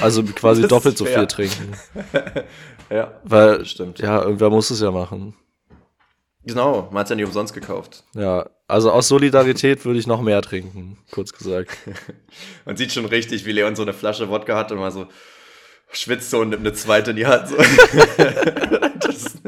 Also 0.01 0.23
quasi 0.35 0.67
doppelt 0.67 0.97
so 0.97 1.05
viel 1.05 1.27
trinken. 1.27 1.77
Ja. 2.91 3.19
Weil, 3.25 3.65
Stimmt. 3.65 4.01
ja, 4.01 4.23
irgendwer 4.23 4.51
muss 4.51 4.69
es 4.69 4.83
ja 4.83 4.91
machen. 4.91 5.35
Genau, 6.45 6.89
man 6.91 6.99
hat 6.99 7.07
es 7.07 7.11
ja 7.11 7.17
nicht 7.17 7.25
umsonst 7.25 7.55
gekauft. 7.55 8.05
Ja, 8.15 8.51
also 8.69 8.91
aus 8.91 9.09
Solidarität 9.09 9.87
würde 9.87 9.99
ich 9.99 10.07
noch 10.07 10.21
mehr 10.21 10.43
trinken, 10.43 10.99
kurz 11.11 11.33
gesagt. 11.33 11.71
Man 12.67 12.77
sieht 12.77 12.93
schon 12.93 13.07
richtig, 13.07 13.47
wie 13.47 13.53
Leon 13.53 13.77
so 13.77 13.83
eine 13.83 13.95
Flasche 13.95 14.29
Wodka 14.29 14.57
hat 14.57 14.73
und 14.73 14.79
mal 14.79 14.91
so 14.91 15.07
schwitzt 15.91 16.31
so 16.31 16.41
und 16.41 16.51
nimmt 16.51 16.67
eine 16.67 16.75
zweite 16.75 17.13
in 17.13 17.17
die 17.17 17.27
Hand. 17.27 17.49
So. 17.49 17.57
das, 17.57 19.39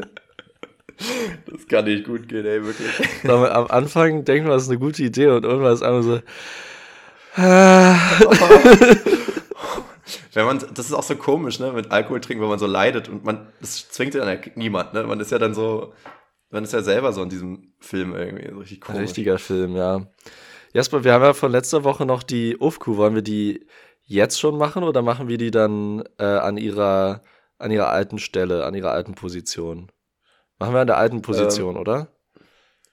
das 1.65 1.69
kann 1.69 1.85
nicht 1.85 2.05
gut 2.05 2.27
gehen, 2.27 2.45
ey, 2.45 2.63
wirklich. 2.63 2.89
Aber 3.23 3.55
am 3.55 3.67
Anfang 3.67 4.25
denkt 4.25 4.47
man, 4.47 4.53
das 4.55 4.63
ist 4.63 4.69
eine 4.69 4.79
gute 4.79 5.03
Idee 5.03 5.27
und 5.27 5.43
irgendwann 5.45 5.73
ist 5.73 5.83
einfach 5.83 6.03
so. 6.03 6.19
Wenn 10.33 10.45
man, 10.45 10.59
das 10.73 10.85
ist 10.87 10.93
auch 10.93 11.03
so 11.03 11.15
komisch, 11.15 11.59
ne, 11.59 11.71
mit 11.71 11.91
Alkohol 11.91 12.21
trinken, 12.21 12.41
wenn 12.43 12.49
man 12.49 12.59
so 12.59 12.67
leidet 12.67 13.09
und 13.09 13.23
man, 13.23 13.47
das 13.61 13.89
zwingt 13.89 14.13
ja 14.13 14.25
dann 14.25 14.37
ja 14.37 14.51
niemand, 14.55 14.93
ne, 14.93 15.03
man 15.03 15.19
ist 15.19 15.31
ja 15.31 15.39
dann 15.39 15.53
so, 15.53 15.93
man 16.49 16.63
ist 16.63 16.73
ja 16.73 16.81
selber 16.81 17.13
so 17.13 17.23
in 17.23 17.29
diesem 17.29 17.73
Film 17.79 18.13
irgendwie, 18.13 18.49
so 18.51 18.59
richtig 18.59 18.79
Ein 18.79 18.81
komisch. 18.81 19.01
richtiger 19.01 19.39
Film, 19.39 19.75
ja. 19.75 20.05
Jasper, 20.73 21.03
wir 21.05 21.13
haben 21.13 21.23
ja 21.23 21.33
von 21.33 21.51
letzter 21.51 21.85
Woche 21.85 22.05
noch 22.05 22.21
die 22.21 22.57
UFQ. 22.59 22.87
Wollen 22.97 23.15
wir 23.15 23.21
die 23.21 23.65
jetzt 24.03 24.37
schon 24.39 24.57
machen 24.57 24.83
oder 24.83 25.01
machen 25.01 25.29
wir 25.29 25.37
die 25.37 25.51
dann 25.51 26.03
äh, 26.19 26.25
an 26.25 26.57
ihrer 26.57 27.23
an 27.57 27.71
ihrer 27.71 27.89
alten 27.89 28.19
Stelle, 28.19 28.65
an 28.65 28.73
ihrer 28.73 28.91
alten 28.91 29.15
Position? 29.15 29.89
Machen 30.59 30.73
wir 30.73 30.81
an 30.81 30.87
der 30.87 30.97
alten 30.97 31.21
Position, 31.21 31.77
oder? 31.77 32.07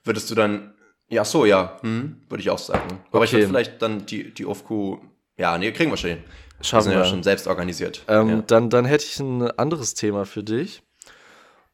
Würdest 0.04 0.30
du 0.30 0.34
dann, 0.34 0.74
ja, 1.08 1.24
so, 1.24 1.44
ja, 1.44 1.78
hm, 1.82 2.22
würde 2.28 2.42
ich 2.42 2.50
auch 2.50 2.58
sagen. 2.58 3.00
Aber 3.12 3.24
ich 3.24 3.30
Okay. 3.30 3.38
würde 3.42 3.48
vielleicht 3.48 3.82
dann 3.82 4.04
die, 4.06 4.32
die 4.34 4.46
OFQ, 4.46 4.98
ja, 5.36 5.56
nee, 5.58 5.70
kriegen 5.72 5.90
wir 5.90 5.96
schon 5.96 6.10
hin. 6.10 6.24
Wir 6.58 6.64
Schaffen 6.64 6.84
sind 6.84 6.92
ja 6.92 6.98
wir. 7.00 7.04
schon 7.04 7.22
selbst 7.22 7.46
organisiert. 7.46 8.02
Ähm, 8.08 8.28
ja. 8.28 8.42
dann, 8.46 8.70
dann 8.70 8.84
hätte 8.84 9.04
ich 9.04 9.18
ein 9.20 9.42
anderes 9.52 9.94
Thema 9.94 10.24
für 10.26 10.42
dich. 10.42 10.82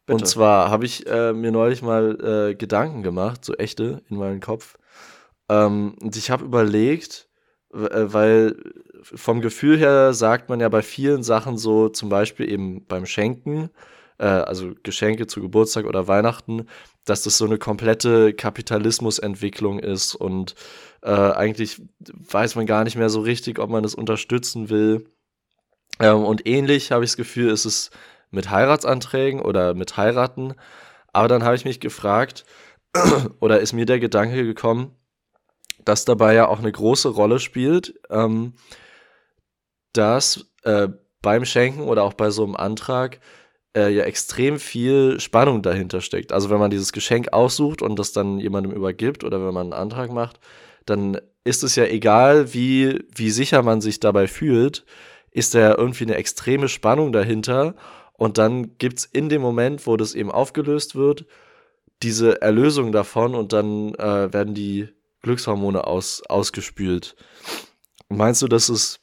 Bitte. 0.07 0.15
Und 0.23 0.27
zwar 0.27 0.71
habe 0.71 0.87
ich 0.87 1.07
äh, 1.07 1.33
mir 1.33 1.53
neulich 1.53 1.83
mal 1.83 2.51
äh, 2.51 2.55
Gedanken 2.55 3.03
gemacht, 3.03 3.45
so 3.45 3.55
echte 3.55 4.03
in 4.09 4.17
meinem 4.17 4.41
Kopf. 4.41 4.79
Ähm, 5.51 5.95
und 6.03 6.17
ich 6.17 6.31
habe 6.31 6.45
überlegt, 6.45 7.29
äh, 7.75 7.79
weil 7.81 8.57
vom 9.03 9.41
Gefühl 9.43 9.79
her 9.79 10.15
sagt 10.15 10.49
man 10.49 10.61
ja 10.61 10.69
bei 10.71 10.83
vielen 10.83 11.23
Sachen 11.23 11.59
so, 11.59 11.89
zum 11.91 12.09
Beispiel 12.09 12.51
eben 12.51 12.87
beim 12.87 13.05
Schenken, 13.07 13.71
äh, 14.19 14.25
also 14.25 14.73
Geschenke 14.83 15.27
zu 15.27 15.41
Geburtstag 15.41 15.87
oder 15.87 16.09
Weihnachten, 16.09 16.67
dass 17.05 17.23
das 17.23 17.39
so 17.39 17.45
eine 17.45 17.59
komplette 17.59 18.35
Kapitalismusentwicklung 18.35 19.79
ist 19.79 20.15
und 20.15 20.55
äh, 21.03 21.11
eigentlich 21.11 21.81
weiß 22.01 22.57
man 22.57 22.67
gar 22.67 22.85
nicht 22.85 22.97
mehr 22.97 23.11
so 23.11 23.21
richtig, 23.21 23.59
ob 23.59 23.71
man 23.71 23.83
das 23.83 23.95
unterstützen 23.95 24.69
will. 24.69 25.11
Ähm, 26.01 26.25
und 26.25 26.47
ähnlich 26.47 26.93
habe 26.93 27.05
ich 27.05 27.11
das 27.11 27.17
Gefühl, 27.17 27.51
ist 27.51 27.65
es 27.65 27.91
mit 28.31 28.51
Heiratsanträgen 28.51 29.41
oder 29.41 29.75
mit 29.75 29.97
Heiraten. 29.97 30.55
Aber 31.13 31.29
dann 31.29 31.45
habe 31.45 31.57
ich 31.57 31.65
mich 31.65 31.81
gefragt, 31.81 32.45
oder 33.41 33.61
ist 33.61 33.73
mir 33.73 33.87
der 33.87 34.01
Gedanke 34.01 34.45
gekommen, 34.45 34.95
dass 35.85 36.05
dabei 36.05 36.35
ja 36.35 36.49
auch 36.49 36.59
eine 36.59 36.73
große 36.73 37.09
Rolle 37.09 37.39
spielt, 37.39 37.95
ähm, 38.11 38.55
dass 39.93 40.53
äh, 40.65 40.89
beim 41.23 41.45
Schenken 41.45 41.83
oder 41.83 42.05
auch 42.05 42.13
bei 42.13 42.31
so 42.31 42.45
einem 42.45 42.57
Antrag 42.57 43.21
äh, 43.77 43.89
ja 43.91 44.05
extrem 44.05 44.59
viel 44.59 45.21
Spannung 45.21 45.63
dahinter 45.63 46.01
steckt. 46.01 46.33
Also 46.33 46.51
wenn 46.51 46.59
man 46.59 46.71
dieses 46.71 46.93
Geschenk 46.93 47.33
aussucht 47.33 47.83
und 47.83 47.99
das 47.99 48.13
dann 48.13 48.39
jemandem 48.39 48.73
übergibt 48.73 49.25
oder 49.25 49.45
wenn 49.45 49.55
man 49.55 49.73
einen 49.73 49.83
Antrag 49.83 50.11
macht, 50.13 50.41
dann 50.87 51.21
ist 51.45 51.63
es 51.63 51.77
ja 51.77 51.85
egal, 51.85 52.53
wie, 52.55 53.05
wie 53.15 53.31
sicher 53.31 53.63
man 53.63 53.81
sich 53.81 54.01
dabei 54.01 54.27
fühlt, 54.27 54.85
ist 55.31 55.55
da 55.55 55.75
irgendwie 55.75 56.05
eine 56.05 56.17
extreme 56.17 56.69
Spannung 56.69 57.13
dahinter. 57.13 57.75
Und 58.15 58.39
dann 58.39 58.77
gibt 58.79 58.99
es 58.99 59.05
in 59.05 59.29
dem 59.29 59.41
Moment, 59.41 59.87
wo 59.87 59.97
das 59.97 60.15
eben 60.15 60.31
aufgelöst 60.31 60.97
wird, 60.97 61.27
diese 62.03 62.41
Erlösung 62.43 62.93
davon 62.93 63.35
und 63.35 63.53
dann 63.53 63.95
äh, 63.95 64.33
werden 64.33 64.55
die 64.55 64.89
Glückshormone 65.23 65.87
aus, 65.87 66.23
ausgespült. 66.29 67.17
Meinst 68.09 68.43
du, 68.43 68.49
dass 68.49 68.69
es, 68.69 69.01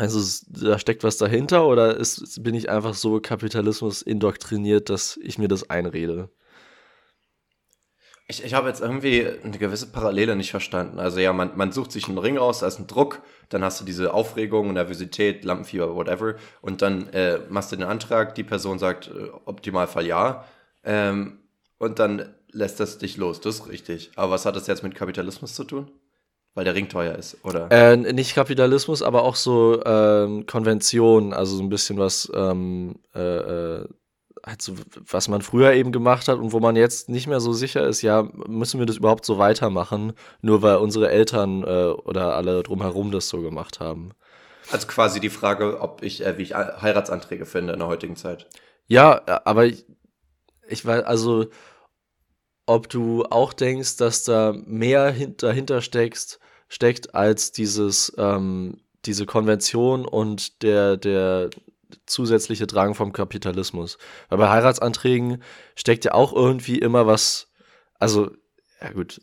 also 0.00 0.44
da 0.48 0.78
steckt 0.78 1.04
was 1.04 1.18
dahinter 1.18 1.66
oder 1.66 1.96
ist, 1.96 2.42
bin 2.42 2.54
ich 2.54 2.70
einfach 2.70 2.94
so 2.94 3.20
Kapitalismus 3.20 4.02
indoktriniert, 4.02 4.88
dass 4.88 5.18
ich 5.22 5.38
mir 5.38 5.48
das 5.48 5.68
einrede? 5.68 6.30
Ich, 8.28 8.44
ich 8.44 8.54
habe 8.54 8.68
jetzt 8.68 8.80
irgendwie 8.80 9.26
eine 9.26 9.58
gewisse 9.58 9.88
Parallele 9.88 10.36
nicht 10.36 10.52
verstanden. 10.52 11.00
Also 11.00 11.18
ja, 11.18 11.32
man, 11.32 11.56
man 11.56 11.72
sucht 11.72 11.92
sich 11.92 12.08
einen 12.08 12.18
Ring 12.18 12.38
aus, 12.38 12.60
da 12.60 12.68
ist 12.68 12.78
ein 12.78 12.86
Druck, 12.86 13.22
dann 13.48 13.64
hast 13.64 13.80
du 13.80 13.84
diese 13.84 14.14
Aufregung, 14.14 14.72
Nervosität, 14.72 15.44
Lampenfieber, 15.44 15.94
whatever, 15.96 16.36
und 16.62 16.80
dann 16.80 17.08
äh, 17.08 17.40
machst 17.48 17.72
du 17.72 17.76
den 17.76 17.84
Antrag, 17.86 18.34
die 18.36 18.44
Person 18.44 18.78
sagt 18.78 19.08
äh, 19.08 19.30
Optimalfall 19.46 20.06
ja, 20.06 20.44
ähm, 20.84 21.40
und 21.78 21.98
dann 21.98 22.34
lässt 22.52 22.80
das 22.80 22.98
dich 22.98 23.16
los. 23.16 23.40
Das 23.40 23.56
ist 23.56 23.68
richtig. 23.68 24.12
Aber 24.16 24.32
was 24.32 24.46
hat 24.46 24.56
das 24.56 24.66
jetzt 24.66 24.82
mit 24.82 24.94
Kapitalismus 24.94 25.54
zu 25.54 25.64
tun? 25.64 25.90
Weil 26.54 26.64
der 26.64 26.74
Ring 26.74 26.88
teuer 26.88 27.14
ist, 27.14 27.44
oder? 27.44 27.70
Äh, 27.70 27.96
nicht 27.96 28.34
Kapitalismus, 28.34 29.02
aber 29.02 29.22
auch 29.22 29.36
so 29.36 29.82
ähm, 29.84 30.46
Konventionen, 30.46 31.32
also 31.32 31.56
so 31.56 31.62
ein 31.62 31.68
bisschen 31.68 31.98
was 31.98 32.30
ähm, 32.34 32.96
äh, 33.14 33.20
äh 33.20 33.84
halt 34.46 34.62
so, 34.62 34.74
was 35.06 35.28
man 35.28 35.42
früher 35.42 35.72
eben 35.72 35.92
gemacht 35.92 36.28
hat 36.28 36.38
und 36.38 36.52
wo 36.52 36.60
man 36.60 36.76
jetzt 36.76 37.08
nicht 37.08 37.26
mehr 37.26 37.40
so 37.40 37.52
sicher 37.52 37.86
ist, 37.86 38.02
ja, 38.02 38.28
müssen 38.46 38.78
wir 38.78 38.86
das 38.86 38.96
überhaupt 38.96 39.24
so 39.24 39.38
weitermachen, 39.38 40.12
nur 40.40 40.62
weil 40.62 40.76
unsere 40.76 41.10
Eltern 41.10 41.62
äh, 41.62 41.90
oder 41.90 42.36
alle 42.36 42.62
drumherum 42.62 43.10
das 43.10 43.28
so 43.28 43.40
gemacht 43.42 43.80
haben. 43.80 44.12
Also 44.70 44.86
quasi 44.86 45.20
die 45.20 45.30
Frage, 45.30 45.80
ob 45.80 46.02
ich, 46.02 46.24
äh, 46.24 46.38
wie 46.38 46.42
ich 46.42 46.54
Heiratsanträge 46.54 47.46
finde 47.46 47.72
in 47.72 47.80
der 47.80 47.88
heutigen 47.88 48.16
Zeit. 48.16 48.46
Ja, 48.86 49.20
aber 49.44 49.66
ich, 49.66 49.84
ich 50.68 50.84
weiß, 50.84 51.04
also, 51.04 51.46
ob 52.70 52.88
du 52.88 53.24
auch 53.24 53.52
denkst, 53.52 53.96
dass 53.96 54.22
da 54.22 54.54
mehr 54.64 55.12
dahinter 55.12 55.82
steckst, 55.82 56.38
steckt 56.68 57.16
als 57.16 57.50
dieses, 57.50 58.12
ähm, 58.16 58.80
diese 59.06 59.26
Konvention 59.26 60.06
und 60.06 60.62
der, 60.62 60.96
der, 60.96 61.50
zusätzliche 62.06 62.68
Drang 62.68 62.94
vom 62.94 63.12
Kapitalismus. 63.12 63.98
Weil 64.28 64.38
bei 64.38 64.48
Heiratsanträgen 64.48 65.42
steckt 65.74 66.04
ja 66.04 66.14
auch 66.14 66.32
irgendwie 66.32 66.78
immer 66.78 67.08
was, 67.08 67.48
also, 67.98 68.30
ja 68.80 68.92
gut, 68.92 69.20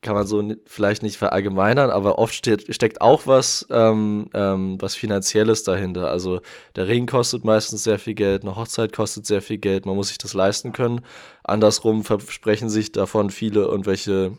kann 0.00 0.14
man 0.14 0.26
so 0.26 0.42
vielleicht 0.66 1.02
nicht 1.02 1.16
verallgemeinern, 1.16 1.90
aber 1.90 2.18
oft 2.18 2.34
steht, 2.34 2.72
steckt 2.72 3.00
auch 3.00 3.26
was, 3.26 3.66
ähm, 3.70 4.30
ähm, 4.32 4.80
was 4.80 4.94
Finanzielles 4.94 5.64
dahinter. 5.64 6.10
Also 6.10 6.40
der 6.76 6.86
Ring 6.86 7.06
kostet 7.06 7.44
meistens 7.44 7.82
sehr 7.82 7.98
viel 7.98 8.14
Geld, 8.14 8.42
eine 8.42 8.54
Hochzeit 8.54 8.92
kostet 8.92 9.26
sehr 9.26 9.42
viel 9.42 9.58
Geld, 9.58 9.86
man 9.86 9.96
muss 9.96 10.08
sich 10.08 10.18
das 10.18 10.34
leisten 10.34 10.72
können. 10.72 11.00
Andersrum 11.42 12.04
versprechen 12.04 12.68
sich 12.68 12.92
davon 12.92 13.30
viele 13.30 13.62
irgendwelche 13.62 14.32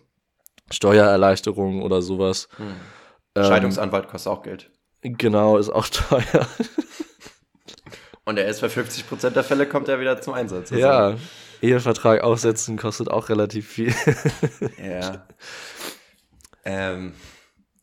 Steuererleichterungen 0.72 1.82
oder 1.82 2.02
sowas. 2.02 2.48
Hm. 2.58 3.44
Scheidungsanwalt 3.44 4.06
ähm, 4.06 4.12
kostet 4.12 4.32
auch 4.32 4.44
Geld. 4.44 4.70
Genau, 5.02 5.58
ist 5.58 5.70
auch 5.70 5.88
teuer. 5.90 6.48
Und 8.26 8.38
er 8.38 8.48
ist 8.48 8.62
bei 8.62 8.68
50% 8.68 9.32
der 9.32 9.44
Fälle 9.44 9.68
kommt 9.68 9.88
er 9.88 10.00
wieder 10.00 10.22
zum 10.22 10.34
Einsatz. 10.36 10.72
Also. 10.72 10.84
Ja, 10.84 11.16
Ehevertrag 11.62 12.22
aufsetzen 12.22 12.78
kostet 12.78 13.10
auch 13.10 13.30
relativ 13.30 13.68
viel. 13.68 13.94
ja. 14.84 15.28
Ähm, 16.66 17.14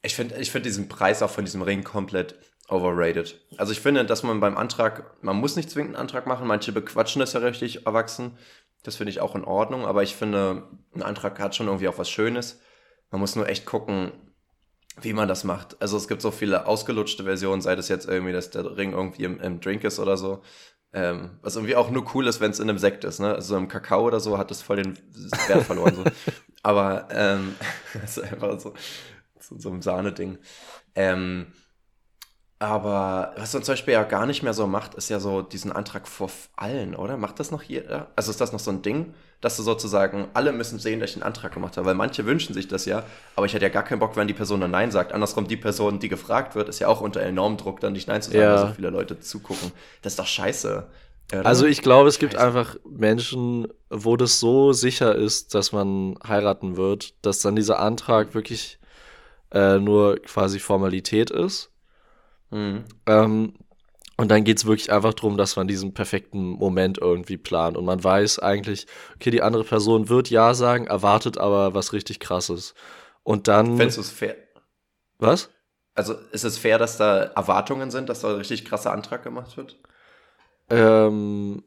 ich 0.03 0.15
finde 0.15 0.37
ich 0.37 0.51
find 0.51 0.65
diesen 0.65 0.89
Preis 0.89 1.23
auch 1.23 1.31
von 1.31 1.45
diesem 1.45 1.63
Ring 1.63 1.85
komplett 1.85 2.37
overrated. 2.69 3.41
Also 3.57 3.73
ich 3.73 3.81
finde, 3.81 4.05
dass 4.05 4.23
man 4.23 4.41
beim 4.41 4.57
Antrag, 4.57 5.23
man 5.23 5.37
muss 5.37 5.57
nicht 5.57 5.71
zwingend 5.71 5.95
einen 5.95 6.03
Antrag 6.03 6.27
machen, 6.27 6.47
manche 6.47 6.73
bequatschen 6.73 7.21
das 7.21 7.33
ja 7.33 7.41
richtig 7.41 7.87
erwachsen. 7.87 8.37
Das 8.83 8.97
finde 8.97 9.11
ich 9.11 9.21
auch 9.21 9.35
in 9.35 9.45
Ordnung, 9.45 9.85
aber 9.85 10.03
ich 10.03 10.15
finde, 10.15 10.69
ein 10.95 11.03
Antrag 11.03 11.39
hat 11.41 11.55
schon 11.55 11.67
irgendwie 11.67 11.89
auch 11.89 11.99
was 11.99 12.11
Schönes. 12.11 12.61
Man 13.11 13.21
muss 13.21 13.37
nur 13.37 13.49
echt 13.49 13.67
gucken, 13.67 14.13
wie 15.01 15.13
man 15.13 15.29
das 15.29 15.45
macht. 15.45 15.81
Also 15.81 15.97
es 15.97 16.09
gibt 16.09 16.23
so 16.23 16.31
viele 16.31 16.67
ausgelutschte 16.67 17.25
Versionen, 17.25 17.61
sei 17.61 17.77
das 17.77 17.89
jetzt 17.89 18.09
irgendwie, 18.09 18.33
dass 18.33 18.51
der 18.51 18.77
Ring 18.77 18.93
irgendwie 18.93 19.25
im, 19.25 19.41
im 19.41 19.61
Drink 19.61 19.85
ist 19.85 19.99
oder 19.99 20.17
so. 20.17 20.43
Ähm, 20.93 21.39
was 21.43 21.57
irgendwie 21.57 21.77
auch 21.77 21.91
nur 21.91 22.15
cool 22.15 22.27
ist, 22.27 22.41
wenn 22.41 22.51
es 22.51 22.61
in 22.61 22.69
einem 22.69 22.79
Sekt 22.79 23.05
ist, 23.05 23.19
ne? 23.21 23.35
Also 23.35 23.57
im 23.57 23.69
Kakao 23.69 24.07
oder 24.07 24.21
so 24.21 24.39
hat 24.39 24.51
es 24.51 24.63
voll 24.63 24.77
den 24.77 24.99
Wert 25.49 25.65
verloren. 25.65 25.95
so. 25.97 26.05
Aber 26.63 27.09
ähm, 27.11 27.55
das 28.01 28.17
ist 28.17 28.25
einfach 28.25 28.59
so, 28.59 28.75
so, 29.39 29.59
so 29.59 29.71
ein 29.71 29.83
Sahneding. 29.83 30.39
Ähm, 30.95 31.47
aber 32.59 33.35
was 33.37 33.53
man 33.53 33.63
zum 33.63 33.73
Beispiel 33.73 33.93
ja 33.93 34.03
gar 34.03 34.25
nicht 34.27 34.43
mehr 34.43 34.55
so 34.55 34.67
macht, 34.67 34.95
ist 34.95 35.11
ja 35.11 35.21
so 35.21 35.43
diesen 35.43 35.73
Antrag 35.73 36.09
vor 36.09 36.31
allen, 36.57 36.95
oder? 36.97 37.19
Macht 37.19 37.39
das 37.39 37.51
noch 37.51 37.63
jeder? 37.63 38.11
Also 38.17 38.31
ist 38.31 38.41
das 38.41 38.53
noch 38.53 38.61
so 38.61 38.71
ein 38.71 38.81
Ding, 38.83 39.15
dass 39.41 39.57
du 39.57 39.63
sozusagen, 39.63 40.29
alle 40.35 40.53
müssen 40.53 40.79
sehen, 40.79 41.01
dass 41.01 41.11
ich 41.11 41.17
einen 41.17 41.23
Antrag 41.23 41.53
gemacht 41.53 41.77
habe? 41.77 41.87
Weil 41.87 41.95
manche 41.95 42.25
wünschen 42.27 42.55
sich 42.55 42.69
das 42.69 42.85
ja, 42.87 43.05
aber 43.35 43.47
ich 43.47 43.55
hätte 43.55 43.65
ja 43.65 43.71
gar 43.71 43.83
keinen 43.83 43.99
Bock, 43.99 44.17
wenn 44.17 44.29
die 44.29 44.35
Person 44.35 44.61
dann 44.61 44.71
Nein 44.71 44.91
sagt. 44.91 45.13
Andersrum, 45.13 45.47
die 45.49 45.57
Person, 45.57 45.99
die 45.99 46.09
gefragt 46.09 46.55
wird, 46.55 46.69
ist 46.69 46.79
ja 46.79 46.89
auch 46.89 47.01
unter 47.01 47.21
enormem 47.21 47.59
Druck, 47.59 47.81
dann 47.81 47.93
nicht 47.93 48.09
Nein 48.09 48.23
zu 48.23 48.31
sagen, 48.31 48.43
ja. 48.43 48.55
weil 48.55 48.69
so 48.69 48.75
viele 48.75 48.91
Leute 48.91 49.21
zugucken. 49.21 49.73
Das 50.03 50.15
ist 50.15 50.19
doch 50.19 50.27
scheiße. 50.27 50.87
Oder? 51.33 51.47
Also 51.47 51.67
ich 51.67 51.83
glaube, 51.83 52.09
es 52.09 52.19
gibt 52.19 52.37
einfach 52.37 52.77
Menschen, 52.89 53.67
wo 53.91 54.17
das 54.17 54.39
so 54.39 54.73
sicher 54.73 55.15
ist, 55.15 55.55
dass 55.55 55.73
man 55.73 56.17
heiraten 56.27 56.77
wird, 56.77 57.15
dass 57.23 57.41
dann 57.41 57.57
dieser 57.57 57.81
Antrag 57.81 58.35
wirklich 58.35 58.79
äh, 59.51 59.79
nur 59.79 60.17
quasi 60.17 60.61
Formalität 60.61 61.31
ist 61.31 61.71
Mhm. 62.51 62.85
Ähm, 63.07 63.55
und 64.17 64.31
dann 64.31 64.45
geht 64.45 64.59
es 64.59 64.67
wirklich 64.67 64.91
einfach 64.91 65.13
darum, 65.13 65.37
dass 65.37 65.57
man 65.57 65.69
diesen 65.69 65.93
perfekten 65.93 66.53
Moment 66.53 66.99
irgendwie 66.99 67.37
plant. 67.37 67.77
Und 67.77 67.85
man 67.85 68.03
weiß 68.03 68.39
eigentlich, 68.39 68.87
okay, 69.15 69.31
die 69.31 69.43
andere 69.43 69.65
Person 69.65 70.09
wird 70.09 70.31
Ja 70.31 70.55
sagen, 70.55 70.87
erwartet 70.87 71.37
aber 71.37 71.75
was 71.75 71.93
richtig 71.93 72.19
krasses. 72.19 72.75
Und 73.23 73.47
dann. 73.47 73.77
Findest 73.77 73.99
du 73.99 74.03
es 74.03 74.11
fair? 74.11 74.37
Was? 75.19 75.51
Also 75.95 76.15
ist 76.33 76.45
es 76.45 76.59
fair, 76.59 76.79
dass 76.79 76.97
da 76.97 77.25
Erwartungen 77.25 77.91
sind, 77.91 78.09
dass 78.09 78.21
da 78.21 78.29
ein 78.29 78.37
richtig 78.37 78.65
krasser 78.65 78.93
Antrag 78.93 79.23
gemacht 79.23 79.57
wird? 79.57 79.77
Ähm. 80.71 81.63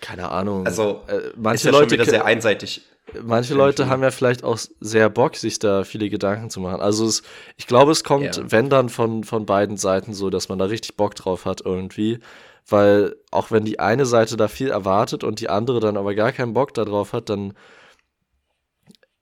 keine 0.00 0.30
Ahnung. 0.30 0.66
Also, 0.66 1.04
äh, 1.08 1.30
manche 1.36 1.56
ist 1.56 1.64
ja 1.64 1.70
Leute 1.70 1.90
schon 1.90 2.00
wieder 2.00 2.10
sehr 2.10 2.24
einseitig 2.24 2.82
manche 3.22 3.54
Leute 3.54 3.88
haben 3.88 4.02
ja 4.02 4.10
vielleicht 4.10 4.44
auch 4.44 4.58
sehr 4.80 5.10
Bock, 5.10 5.36
sich 5.36 5.58
da 5.58 5.84
viele 5.84 6.08
Gedanken 6.08 6.50
zu 6.50 6.60
machen. 6.60 6.80
Also 6.80 7.06
es, 7.06 7.22
ich 7.56 7.66
glaube, 7.66 7.92
es 7.92 8.04
kommt, 8.04 8.36
ja. 8.36 8.50
wenn 8.50 8.70
dann 8.70 8.88
von, 8.88 9.24
von 9.24 9.46
beiden 9.46 9.76
Seiten 9.76 10.14
so, 10.14 10.30
dass 10.30 10.48
man 10.48 10.58
da 10.58 10.66
richtig 10.66 10.96
Bock 10.96 11.14
drauf 11.14 11.44
hat 11.44 11.62
irgendwie. 11.64 12.18
Weil 12.68 13.16
auch 13.30 13.50
wenn 13.50 13.64
die 13.64 13.80
eine 13.80 14.06
Seite 14.06 14.36
da 14.36 14.48
viel 14.48 14.70
erwartet 14.70 15.24
und 15.24 15.40
die 15.40 15.48
andere 15.48 15.80
dann 15.80 15.96
aber 15.96 16.14
gar 16.14 16.32
keinen 16.32 16.54
Bock 16.54 16.74
darauf 16.74 17.12
hat, 17.12 17.28
dann 17.28 17.54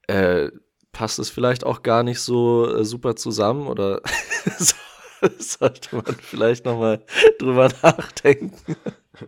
äh, 0.09 0.50
passt 0.92 1.18
es 1.18 1.30
vielleicht 1.30 1.64
auch 1.64 1.82
gar 1.82 2.02
nicht 2.02 2.20
so 2.20 2.68
äh, 2.68 2.85
super 2.85 3.16
zusammen 3.16 3.66
oder 3.66 4.02
sollte 5.38 5.97
man 5.97 6.16
vielleicht 6.20 6.64
nochmal 6.64 7.02
drüber 7.38 7.68
nachdenken. 7.82 8.76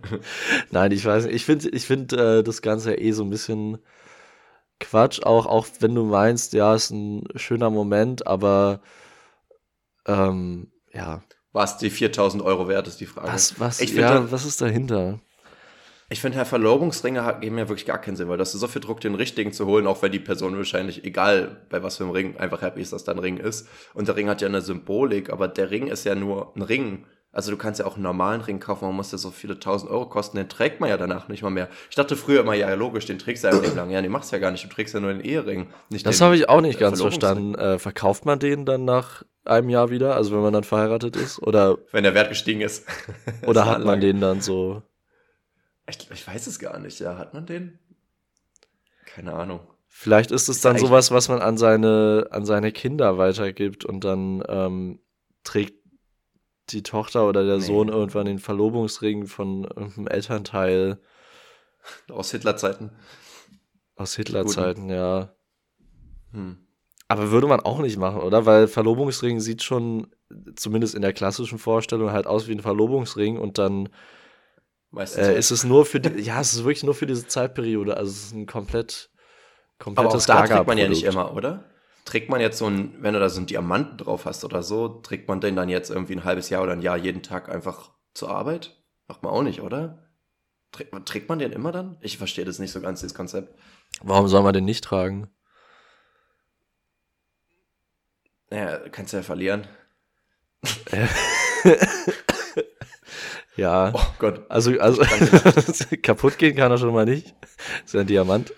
Nein, 0.70 0.92
ich 0.92 1.04
weiß 1.04 1.26
nicht. 1.26 1.34
Ich 1.34 1.44
finde 1.44 1.68
ich 1.70 1.86
find, 1.86 2.12
äh, 2.12 2.42
das 2.42 2.62
Ganze 2.62 2.92
ja 2.92 2.98
eh 2.98 3.12
so 3.12 3.22
ein 3.22 3.30
bisschen 3.30 3.78
Quatsch, 4.82 5.22
auch, 5.22 5.46
auch 5.46 5.66
wenn 5.80 5.94
du 5.94 6.04
meinst, 6.04 6.52
ja, 6.52 6.74
ist 6.74 6.90
ein 6.90 7.24
schöner 7.36 7.70
Moment, 7.70 8.26
aber 8.26 8.80
ähm, 10.06 10.70
ja. 10.92 11.22
Was 11.52 11.78
die 11.78 11.90
4000 11.90 12.42
Euro 12.42 12.68
wert 12.68 12.88
ist, 12.88 13.00
die 13.00 13.06
Frage. 13.06 13.28
Was, 13.28 13.60
was, 13.60 13.80
ich 13.80 13.94
ja, 13.94 14.16
find, 14.16 14.32
was 14.32 14.44
ist 14.44 14.60
dahinter? 14.60 15.20
Ich 16.08 16.20
finde, 16.20 16.36
Herr 16.36 16.46
Verlobungsringe 16.46 17.38
geben 17.40 17.56
ja 17.56 17.68
wirklich 17.68 17.86
gar 17.86 17.98
keinen 17.98 18.16
Sinn, 18.16 18.28
weil 18.28 18.36
das 18.36 18.54
ist 18.54 18.60
so 18.60 18.68
viel 18.68 18.82
Druck, 18.82 19.00
den 19.00 19.14
richtigen 19.14 19.52
zu 19.52 19.66
holen, 19.66 19.86
auch 19.86 20.02
wenn 20.02 20.12
die 20.12 20.18
Person 20.18 20.56
wahrscheinlich, 20.56 21.04
egal 21.04 21.64
bei 21.70 21.82
was 21.82 21.96
für 21.96 22.04
einem 22.04 22.12
Ring, 22.12 22.36
einfach 22.36 22.60
happy 22.60 22.82
ist, 22.82 22.92
dass 22.92 23.04
da 23.04 23.12
ein 23.12 23.18
Ring 23.18 23.38
ist. 23.38 23.66
Und 23.94 24.08
der 24.08 24.16
Ring 24.16 24.28
hat 24.28 24.42
ja 24.42 24.48
eine 24.48 24.60
Symbolik, 24.60 25.30
aber 25.30 25.48
der 25.48 25.70
Ring 25.70 25.86
ist 25.86 26.04
ja 26.04 26.14
nur 26.14 26.54
ein 26.54 26.62
Ring. 26.62 27.06
Also 27.34 27.50
du 27.50 27.56
kannst 27.56 27.80
ja 27.80 27.86
auch 27.86 27.94
einen 27.94 28.02
normalen 28.02 28.42
Ring 28.42 28.60
kaufen, 28.60 28.84
man 28.84 28.94
muss 28.94 29.10
ja 29.10 29.16
so 29.16 29.30
viele 29.30 29.58
tausend 29.58 29.90
Euro 29.90 30.06
kosten, 30.06 30.36
den 30.36 30.50
trägt 30.50 30.80
man 30.80 30.90
ja 30.90 30.98
danach 30.98 31.28
nicht 31.28 31.42
mal 31.42 31.48
mehr. 31.48 31.70
Ich 31.88 31.96
dachte 31.96 32.14
früher 32.14 32.40
immer, 32.40 32.52
ja 32.52 32.72
logisch, 32.74 33.06
den 33.06 33.18
trägst 33.18 33.42
du 33.42 33.48
ja 33.48 33.54
nicht 33.58 33.74
lang. 33.74 33.90
Ja, 33.90 34.02
den 34.02 34.12
machst 34.12 34.30
du 34.30 34.36
ja 34.36 34.40
gar 34.40 34.50
nicht, 34.50 34.64
du 34.64 34.68
trägst 34.68 34.92
ja 34.92 35.00
nur 35.00 35.10
den 35.10 35.22
Ehering. 35.22 35.68
Nicht 35.88 36.04
das 36.04 36.20
habe 36.20 36.36
ich 36.36 36.50
auch 36.50 36.60
nicht 36.60 36.78
ganz 36.78 37.00
verstanden. 37.00 37.54
Äh, 37.54 37.78
verkauft 37.78 38.26
man 38.26 38.38
den 38.38 38.66
dann 38.66 38.84
nach 38.84 39.24
einem 39.46 39.70
Jahr 39.70 39.88
wieder, 39.88 40.14
also 40.14 40.32
wenn 40.32 40.42
man 40.42 40.52
dann 40.52 40.64
verheiratet 40.64 41.16
ist? 41.16 41.40
Oder 41.42 41.78
wenn 41.90 42.04
der 42.04 42.14
Wert 42.14 42.28
gestiegen 42.28 42.60
ist. 42.60 42.86
oder 43.46 43.64
hat 43.64 43.82
man 43.82 44.00
den 44.00 44.20
dann 44.20 44.42
so? 44.42 44.82
Ich, 45.88 46.10
ich 46.10 46.26
weiß 46.26 46.46
es 46.46 46.58
gar 46.58 46.78
nicht, 46.78 47.00
ja. 47.00 47.16
Hat 47.16 47.32
man 47.32 47.46
den? 47.46 47.78
Keine 49.06 49.32
Ahnung. 49.32 49.60
Vielleicht 49.88 50.30
ist 50.30 50.48
es 50.48 50.60
dann 50.60 50.78
sowas, 50.78 51.10
was 51.10 51.28
man 51.28 51.40
an 51.40 51.56
seine, 51.56 52.28
an 52.30 52.44
seine 52.44 52.72
Kinder 52.72 53.18
weitergibt 53.18 53.84
und 53.84 54.04
dann 54.04 54.42
ähm, 54.48 55.00
trägt 55.44 55.81
die 56.70 56.82
Tochter 56.82 57.28
oder 57.28 57.44
der 57.44 57.58
nee. 57.58 57.62
Sohn 57.62 57.88
irgendwann 57.88 58.26
den 58.26 58.38
Verlobungsring 58.38 59.26
von 59.26 59.64
irgendeinem 59.64 60.08
Elternteil. 60.08 60.98
Aus 62.10 62.30
Hitlerzeiten. 62.30 62.90
Aus 63.96 64.14
Hitlerzeiten, 64.16 64.88
ja. 64.88 65.34
Hm. 66.32 66.58
Aber 67.08 67.30
würde 67.30 67.46
man 67.46 67.60
auch 67.60 67.80
nicht 67.80 67.98
machen, 67.98 68.20
oder? 68.20 68.46
Weil 68.46 68.68
Verlobungsring 68.68 69.40
sieht 69.40 69.62
schon 69.62 70.06
zumindest 70.56 70.94
in 70.94 71.02
der 71.02 71.12
klassischen 71.12 71.58
Vorstellung, 71.58 72.10
halt 72.10 72.26
aus 72.26 72.48
wie 72.48 72.52
ein 72.52 72.60
Verlobungsring 72.60 73.38
und 73.38 73.58
dann 73.58 73.90
äh, 74.96 75.38
ist 75.38 75.50
es 75.50 75.64
nur 75.64 75.84
für 75.84 76.00
die, 76.00 76.08
ja, 76.22 76.40
es 76.40 76.54
ist 76.54 76.64
wirklich 76.64 76.84
nur 76.84 76.94
für 76.94 77.06
diese 77.06 77.26
Zeitperiode. 77.26 77.96
Also 77.96 78.10
es 78.10 78.24
ist 78.24 78.34
ein 78.34 78.46
komplett, 78.46 79.10
Aber 79.78 79.90
auch 79.90 79.94
komplettes 79.94 80.26
da 80.26 80.46
trägt 80.46 80.66
man 80.66 80.78
ja 80.78 80.88
nicht 80.88 81.04
immer, 81.04 81.34
oder? 81.34 81.64
Trägt 82.04 82.28
man 82.28 82.40
jetzt 82.40 82.58
so 82.58 82.66
ein, 82.66 82.94
wenn 83.00 83.14
du 83.14 83.20
da 83.20 83.28
so 83.28 83.38
einen 83.38 83.46
Diamanten 83.46 83.98
drauf 83.98 84.24
hast 84.24 84.44
oder 84.44 84.62
so, 84.62 84.88
trägt 84.88 85.28
man 85.28 85.40
den 85.40 85.56
dann 85.56 85.68
jetzt 85.68 85.90
irgendwie 85.90 86.14
ein 86.14 86.24
halbes 86.24 86.50
Jahr 86.50 86.62
oder 86.62 86.72
ein 86.72 86.82
Jahr 86.82 86.96
jeden 86.96 87.22
Tag 87.22 87.48
einfach 87.48 87.92
zur 88.14 88.30
Arbeit? 88.30 88.76
Macht 89.08 89.22
man 89.22 89.32
auch 89.32 89.42
nicht, 89.42 89.60
oder? 89.60 90.10
Trägt, 90.72 91.06
trägt 91.06 91.28
man 91.28 91.38
den 91.38 91.52
immer 91.52 91.70
dann? 91.70 91.96
Ich 92.00 92.18
verstehe 92.18 92.44
das 92.44 92.58
nicht 92.58 92.72
so 92.72 92.80
ganz, 92.80 93.00
dieses 93.00 93.14
Konzept. 93.14 93.56
Warum 94.02 94.26
soll 94.26 94.42
man 94.42 94.54
den 94.54 94.64
nicht 94.64 94.84
tragen? 94.84 95.28
Naja, 98.50 98.80
kannst 98.90 99.12
du 99.12 99.18
ja 99.18 99.22
verlieren. 99.22 99.66
Ja. 103.56 103.92
Oh 103.94 104.06
Gott. 104.18 104.46
Also, 104.48 104.78
also 104.80 105.02
kaputt 106.02 106.38
gehen 106.38 106.56
kann 106.56 106.70
er 106.70 106.78
schon 106.78 106.92
mal 106.94 107.04
nicht. 107.04 107.34
ist 107.84 107.94
ja 107.94 108.00
ein 108.00 108.06
Diamant. 108.06 108.52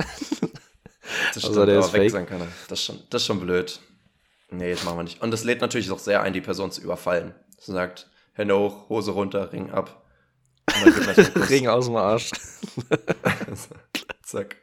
Das 1.35 1.45
Also 1.45 1.53
stimmt, 1.53 1.69
der 1.69 1.77
aber 1.79 1.87
ist 1.87 1.93
weg 1.93 2.01
fake. 2.03 2.11
sein 2.11 2.27
kann 2.27 2.41
er. 2.41 2.49
Das 2.69 2.79
ist, 2.81 2.85
schon, 2.85 2.99
das 3.11 3.23
ist 3.23 3.27
schon 3.27 3.41
blöd. 3.41 3.81
Nee, 4.51 4.73
das 4.73 4.85
machen 4.85 4.99
wir 4.99 5.03
nicht. 5.05 5.21
Und 5.23 5.31
das 5.31 5.45
lädt 5.45 5.61
natürlich 5.61 5.91
auch 5.91 5.99
sehr 5.99 6.23
ein, 6.23 6.33
die 6.33 6.41
Person 6.41 6.71
zu 6.71 6.81
überfallen. 6.81 7.35
Sie 7.59 7.73
sagt, 7.73 8.09
Hände 8.33 8.57
hoch, 8.59 8.89
Hose 8.89 9.11
runter, 9.13 9.53
Ring 9.53 9.71
ab. 9.71 10.03
Ring 11.51 11.69
aus 11.69 11.87
dem 11.87 11.97
Arsch. 11.97 12.31
Zack. 14.23 14.57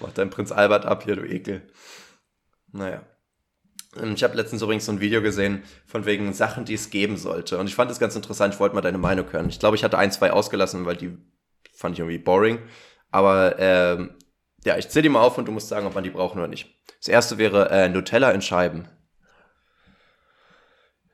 Mach 0.00 0.12
dein 0.12 0.30
Prinz 0.30 0.52
Albert 0.52 0.84
ab 0.84 1.04
hier, 1.04 1.16
du 1.16 1.22
Ekel. 1.22 1.62
Naja. 2.72 3.02
Ähm, 3.96 4.14
Ich 4.14 4.24
habe 4.24 4.36
letztens 4.36 4.62
übrigens 4.62 4.86
so 4.86 4.92
ein 4.92 5.00
Video 5.00 5.22
gesehen 5.22 5.62
von 5.86 6.04
wegen 6.06 6.32
Sachen, 6.32 6.64
die 6.64 6.74
es 6.74 6.90
geben 6.90 7.16
sollte. 7.16 7.58
Und 7.58 7.68
ich 7.68 7.74
fand 7.74 7.90
das 7.90 8.00
ganz 8.00 8.16
interessant. 8.16 8.54
Ich 8.54 8.60
wollte 8.60 8.74
mal 8.74 8.80
deine 8.80 8.98
Meinung 8.98 9.30
hören. 9.32 9.48
Ich 9.48 9.58
glaube, 9.60 9.76
ich 9.76 9.84
hatte 9.84 9.98
ein, 9.98 10.10
zwei 10.12 10.32
ausgelassen, 10.32 10.84
weil 10.84 10.96
die 10.96 11.16
fand 11.74 11.94
ich 11.94 12.00
irgendwie 12.00 12.18
boring. 12.18 12.58
Aber 13.10 13.56
ähm, 13.58 14.14
ja, 14.64 14.76
ich 14.78 14.88
zähle 14.88 15.04
die 15.04 15.08
mal 15.08 15.22
auf 15.22 15.38
und 15.38 15.46
du 15.46 15.52
musst 15.52 15.68
sagen, 15.68 15.86
ob 15.86 15.94
man 15.94 16.04
die 16.04 16.10
braucht 16.10 16.36
oder 16.36 16.48
nicht. 16.48 16.68
Das 16.98 17.08
erste 17.08 17.38
wäre 17.38 17.70
äh, 17.70 17.88
Nutella 17.88 18.30
in 18.30 18.42
Scheiben. 18.42 18.88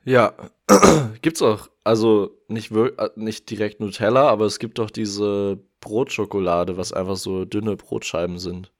Ja, 0.04 0.34
gibt's 1.22 1.42
auch. 1.42 1.68
Also 1.84 2.30
nicht, 2.48 2.70
äh, 2.72 3.10
nicht 3.16 3.48
direkt 3.50 3.80
Nutella, 3.80 4.28
aber 4.28 4.44
es 4.44 4.58
gibt 4.58 4.78
doch 4.78 4.90
diese 4.90 5.58
Brotschokolade, 5.80 6.76
was 6.76 6.92
einfach 6.92 7.16
so 7.16 7.44
dünne 7.44 7.76
Brotscheiben 7.76 8.38
sind. 8.38 8.72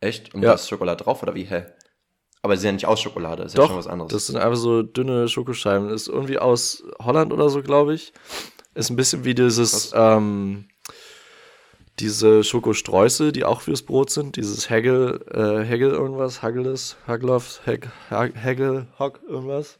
Echt? 0.00 0.34
Und 0.34 0.42
Ja. 0.42 0.50
da 0.50 0.54
ist 0.54 0.68
Schokolade 0.68 1.02
drauf 1.02 1.22
oder 1.22 1.34
wie? 1.34 1.44
Hä? 1.44 1.66
Aber 2.42 2.56
sie 2.56 2.62
sind 2.62 2.68
ja 2.68 2.72
nicht 2.72 2.86
aus 2.86 3.00
Schokolade, 3.00 3.42
ist 3.44 3.54
ja 3.54 3.62
Doch, 3.62 3.68
schon 3.68 3.78
was 3.78 3.86
anderes. 3.86 4.12
Das 4.12 4.26
sind 4.26 4.36
einfach 4.36 4.58
so 4.58 4.82
dünne 4.82 5.28
Schokoscheiben. 5.28 5.88
Ist 5.88 6.08
irgendwie 6.08 6.38
aus 6.38 6.84
Holland 7.00 7.32
oder 7.32 7.48
so, 7.48 7.62
glaube 7.62 7.94
ich. 7.94 8.12
Ist 8.74 8.90
ein 8.90 8.96
bisschen 8.96 9.24
wie 9.24 9.34
dieses, 9.34 9.92
ähm, 9.94 10.68
diese 12.00 12.42
Schokostreusel, 12.44 13.32
die 13.32 13.44
auch 13.44 13.60
fürs 13.60 13.82
Brot 13.82 14.10
sind. 14.10 14.36
Dieses 14.36 14.68
Hegel, 14.70 15.24
äh, 15.32 15.64
Hegel 15.64 15.90
irgendwas, 15.90 16.42
Hageles, 16.42 16.96
Hageloff, 17.06 17.60
Heg, 17.64 17.88
Hag- 18.10 18.34
Hegel, 18.34 18.86
Hock, 18.98 19.20
irgendwas. 19.26 19.78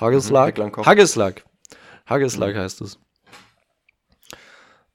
Hageslack. 0.00 0.48
Hegel 0.48 0.64
und 0.64 0.72
Koch. 0.72 0.86
Hageslack. 0.86 1.44
Hageslack 2.08 2.56
heißt 2.56 2.80
es. 2.80 2.98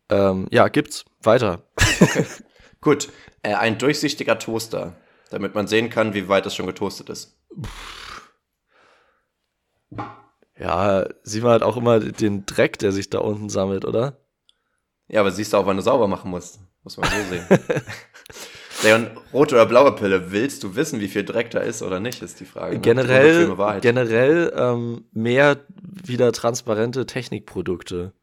Ähm, 0.09 0.47
ja, 0.51 0.67
gibt's. 0.69 1.05
Weiter. 1.21 1.61
Gut, 2.81 3.09
äh, 3.43 3.53
ein 3.53 3.77
durchsichtiger 3.77 4.39
Toaster, 4.39 4.95
damit 5.29 5.53
man 5.53 5.67
sehen 5.67 5.89
kann, 5.89 6.13
wie 6.13 6.27
weit 6.29 6.45
es 6.45 6.55
schon 6.55 6.65
getoastet 6.65 7.09
ist. 7.09 7.37
Ja, 10.57 11.05
sieht 11.23 11.43
man 11.43 11.53
halt 11.53 11.63
auch 11.63 11.77
immer 11.77 11.99
den 11.99 12.45
Dreck, 12.45 12.79
der 12.79 12.91
sich 12.91 13.09
da 13.09 13.19
unten 13.19 13.49
sammelt, 13.49 13.85
oder? 13.85 14.17
Ja, 15.09 15.21
aber 15.21 15.31
siehst 15.31 15.51
du 15.53 15.57
auch, 15.57 15.65
wann 15.65 15.77
du 15.77 15.81
sauber 15.83 16.07
machen 16.07 16.31
musst. 16.31 16.59
Muss 16.83 16.97
man 16.97 17.09
so 17.09 17.15
sehen. 17.29 17.45
Leon, 18.83 19.09
rote 19.33 19.55
oder 19.55 19.65
blaue 19.65 19.91
Pille, 19.93 20.31
willst 20.31 20.63
du 20.63 20.75
wissen, 20.75 21.01
wie 21.01 21.09
viel 21.09 21.25
Dreck 21.25 21.49
da 21.51 21.59
ist 21.59 21.81
oder 21.81 21.99
nicht, 21.99 22.21
ist 22.21 22.39
die 22.39 22.45
Frage. 22.45 22.75
ne? 22.75 22.79
Generell, 22.81 23.57
Wahrheit. 23.57 23.81
generell 23.81 24.53
ähm, 24.55 25.03
mehr 25.11 25.57
wieder 26.05 26.31
transparente 26.31 27.05
Technikprodukte. 27.05 28.13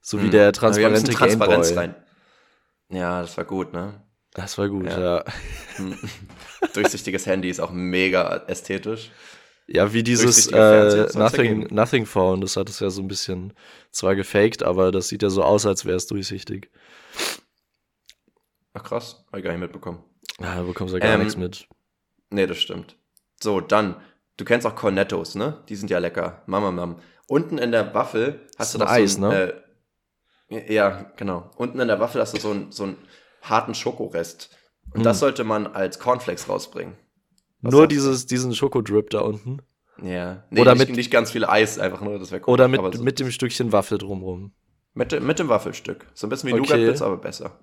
So 0.00 0.18
wie 0.20 0.24
Hm. 0.24 0.30
der 0.30 0.46
haben 0.46 0.46
ein 0.46 0.52
transparente 0.54 1.12
Gameboy. 1.12 1.74
rein. 1.76 1.94
Ja, 2.88 3.20
das 3.20 3.36
war 3.36 3.44
gut, 3.44 3.72
ne? 3.74 4.02
Das 4.32 4.56
war 4.56 4.68
gut, 4.68 4.86
Ja. 4.86 5.16
ja. 5.18 5.24
Durchsichtiges 6.74 7.26
Handy 7.26 7.50
ist 7.50 7.60
auch 7.60 7.70
mega 7.70 8.44
ästhetisch. 8.46 9.10
Ja, 9.68 9.92
wie 9.92 10.02
dieses 10.02 10.48
äh, 10.48 11.06
Nothing. 11.14 11.68
Nothing 11.70 12.04
Phone, 12.06 12.40
das 12.40 12.56
hat 12.56 12.68
es 12.68 12.80
ja 12.80 12.90
so 12.90 13.00
ein 13.00 13.08
bisschen 13.08 13.52
zwar 13.90 14.14
gefaked, 14.16 14.62
aber 14.62 14.92
das 14.92 15.08
sieht 15.08 15.22
ja 15.22 15.30
so 15.30 15.42
aus, 15.42 15.66
als 15.66 15.84
wäre 15.84 15.96
es 15.96 16.06
durchsichtig. 16.06 16.70
Ach 18.74 18.82
krass, 18.82 19.24
hab 19.30 19.38
ich 19.38 19.44
gar 19.44 19.52
nicht 19.52 19.60
mitbekommen. 19.60 20.02
Ja, 20.40 20.56
da 20.56 20.62
bekommst 20.62 20.92
du 20.94 20.98
ja 20.98 21.04
gar 21.04 21.14
Ähm, 21.14 21.20
nichts 21.20 21.36
mit. 21.36 21.68
Nee, 22.30 22.46
das 22.46 22.58
stimmt. 22.58 22.96
So, 23.40 23.60
dann, 23.60 23.96
du 24.36 24.44
kennst 24.44 24.66
auch 24.66 24.74
Cornettos, 24.74 25.34
ne? 25.34 25.62
Die 25.68 25.76
sind 25.76 25.90
ja 25.90 25.98
lecker. 25.98 26.42
Mama, 26.46 26.70
Mam. 26.70 26.98
Unten 27.28 27.58
in 27.58 27.70
der 27.72 27.94
Waffel 27.94 28.40
hast 28.58 28.74
du 28.74 28.78
doch 28.78 28.88
Eis, 28.88 29.14
so 29.14 29.24
ein, 29.26 29.30
ne? 29.30 29.62
Äh, 30.48 30.72
ja, 30.74 31.12
genau. 31.16 31.50
Unten 31.56 31.80
in 31.80 31.88
der 31.88 32.00
Waffel 32.00 32.20
hast 32.20 32.34
du 32.36 32.40
so, 32.40 32.50
ein, 32.50 32.72
so 32.72 32.84
einen 32.84 32.96
harten 33.42 33.74
Schokorest. 33.74 34.50
Und 34.92 34.98
Hm. 35.00 35.04
das 35.04 35.20
sollte 35.20 35.44
man 35.44 35.66
als 35.66 35.98
Cornflakes 35.98 36.48
rausbringen. 36.48 36.96
Was 37.62 37.72
Nur 37.72 37.86
dieses, 37.86 38.26
diesen 38.26 38.54
Schokodrip 38.54 39.10
da 39.10 39.20
unten. 39.20 39.58
Ja. 40.02 40.42
Nee, 40.50 40.60
Oder 40.60 40.74
nicht, 40.74 40.88
mit- 40.88 40.96
nicht 40.96 41.10
ganz 41.10 41.30
viel 41.30 41.44
Eis, 41.44 41.78
einfach 41.78 42.00
nur, 42.00 42.18
das 42.18 42.30
wäre 42.32 42.42
cool. 42.46 42.52
Oder 42.54 42.68
mit, 42.68 42.80
so, 42.94 43.02
mit 43.02 43.20
dem 43.20 43.30
Stückchen 43.30 43.72
Waffel 43.72 43.98
drumrum. 43.98 44.52
mit, 44.94 45.12
dem- 45.12 45.24
mit 45.26 45.38
dem 45.38 45.48
Waffelstück. 45.48 46.06
So 46.14 46.26
ein 46.26 46.30
bisschen 46.30 46.48
wie 46.48 46.54
Okay. 46.54 46.60
Nougat-Bits, 46.62 47.02
aber 47.02 47.16
besser. 47.18 47.58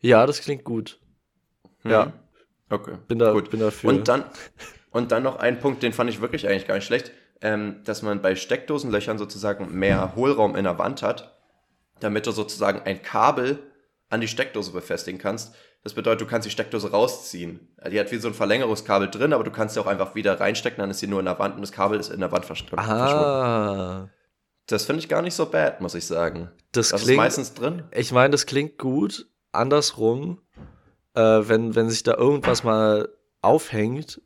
Ja, 0.00 0.26
das 0.26 0.40
klingt 0.40 0.64
gut. 0.64 1.00
Hm. 1.82 1.90
Ja. 1.90 2.12
Okay. 2.68 2.96
Bin 3.06 3.18
da, 3.20 3.32
Gut. 3.32 3.50
bin 3.50 3.60
dafür. 3.60 3.88
Und 3.90 4.08
dann, 4.08 4.24
und 4.90 5.12
dann 5.12 5.22
noch 5.22 5.36
ein 5.36 5.60
Punkt, 5.60 5.82
den 5.82 5.92
fand 5.92 6.10
ich 6.10 6.20
wirklich 6.20 6.48
eigentlich 6.48 6.66
gar 6.66 6.74
nicht 6.74 6.84
schlecht, 6.86 7.12
ähm, 7.40 7.76
dass 7.84 8.02
man 8.02 8.20
bei 8.22 8.34
Steckdosenlöchern 8.34 9.18
sozusagen 9.18 9.72
mehr 9.78 10.16
Hohlraum 10.16 10.56
in 10.56 10.64
der 10.64 10.78
Wand 10.78 11.02
hat, 11.02 11.38
damit 12.00 12.26
du 12.26 12.32
sozusagen 12.32 12.80
ein 12.80 13.02
Kabel 13.02 13.58
an 14.08 14.20
die 14.20 14.28
Steckdose 14.28 14.72
befestigen 14.72 15.20
kannst. 15.20 15.54
Das 15.86 15.94
bedeutet, 15.94 16.20
du 16.22 16.26
kannst 16.26 16.44
die 16.44 16.50
Steckdose 16.50 16.90
rausziehen. 16.90 17.60
Also 17.76 17.90
Die 17.92 18.00
hat 18.00 18.10
wie 18.10 18.16
so 18.16 18.26
ein 18.26 18.34
Verlängerungskabel 18.34 19.08
drin, 19.08 19.32
aber 19.32 19.44
du 19.44 19.52
kannst 19.52 19.74
sie 19.74 19.80
auch 19.80 19.86
einfach 19.86 20.16
wieder 20.16 20.40
reinstecken, 20.40 20.80
dann 20.80 20.90
ist 20.90 20.98
sie 20.98 21.06
nur 21.06 21.20
in 21.20 21.26
der 21.26 21.38
Wand 21.38 21.54
und 21.54 21.60
das 21.60 21.70
Kabel 21.70 22.00
ist 22.00 22.08
in 22.10 22.18
der 22.18 22.32
Wand 22.32 22.44
versch- 22.44 22.68
verschwunden. 22.68 22.78
ah, 22.90 24.08
Das 24.66 24.84
finde 24.84 24.98
ich 24.98 25.08
gar 25.08 25.22
nicht 25.22 25.34
so 25.34 25.46
bad, 25.46 25.80
muss 25.80 25.94
ich 25.94 26.04
sagen. 26.04 26.50
das, 26.72 26.88
Das 26.88 27.00
ist 27.02 27.06
klingt. 27.06 27.18
meistens 27.18 27.54
drin. 27.54 27.84
Ich 27.92 28.10
meine, 28.10 28.30
das 28.32 28.46
klingt 28.46 28.78
gut. 28.78 29.28
Andersrum, 29.52 30.40
äh, 31.14 31.20
wenn, 31.22 31.76
wenn 31.76 31.88
sich 31.88 32.02
da 32.02 32.14
irgendwas 32.16 32.64
mal 32.64 33.08
aufhängt 33.40 34.20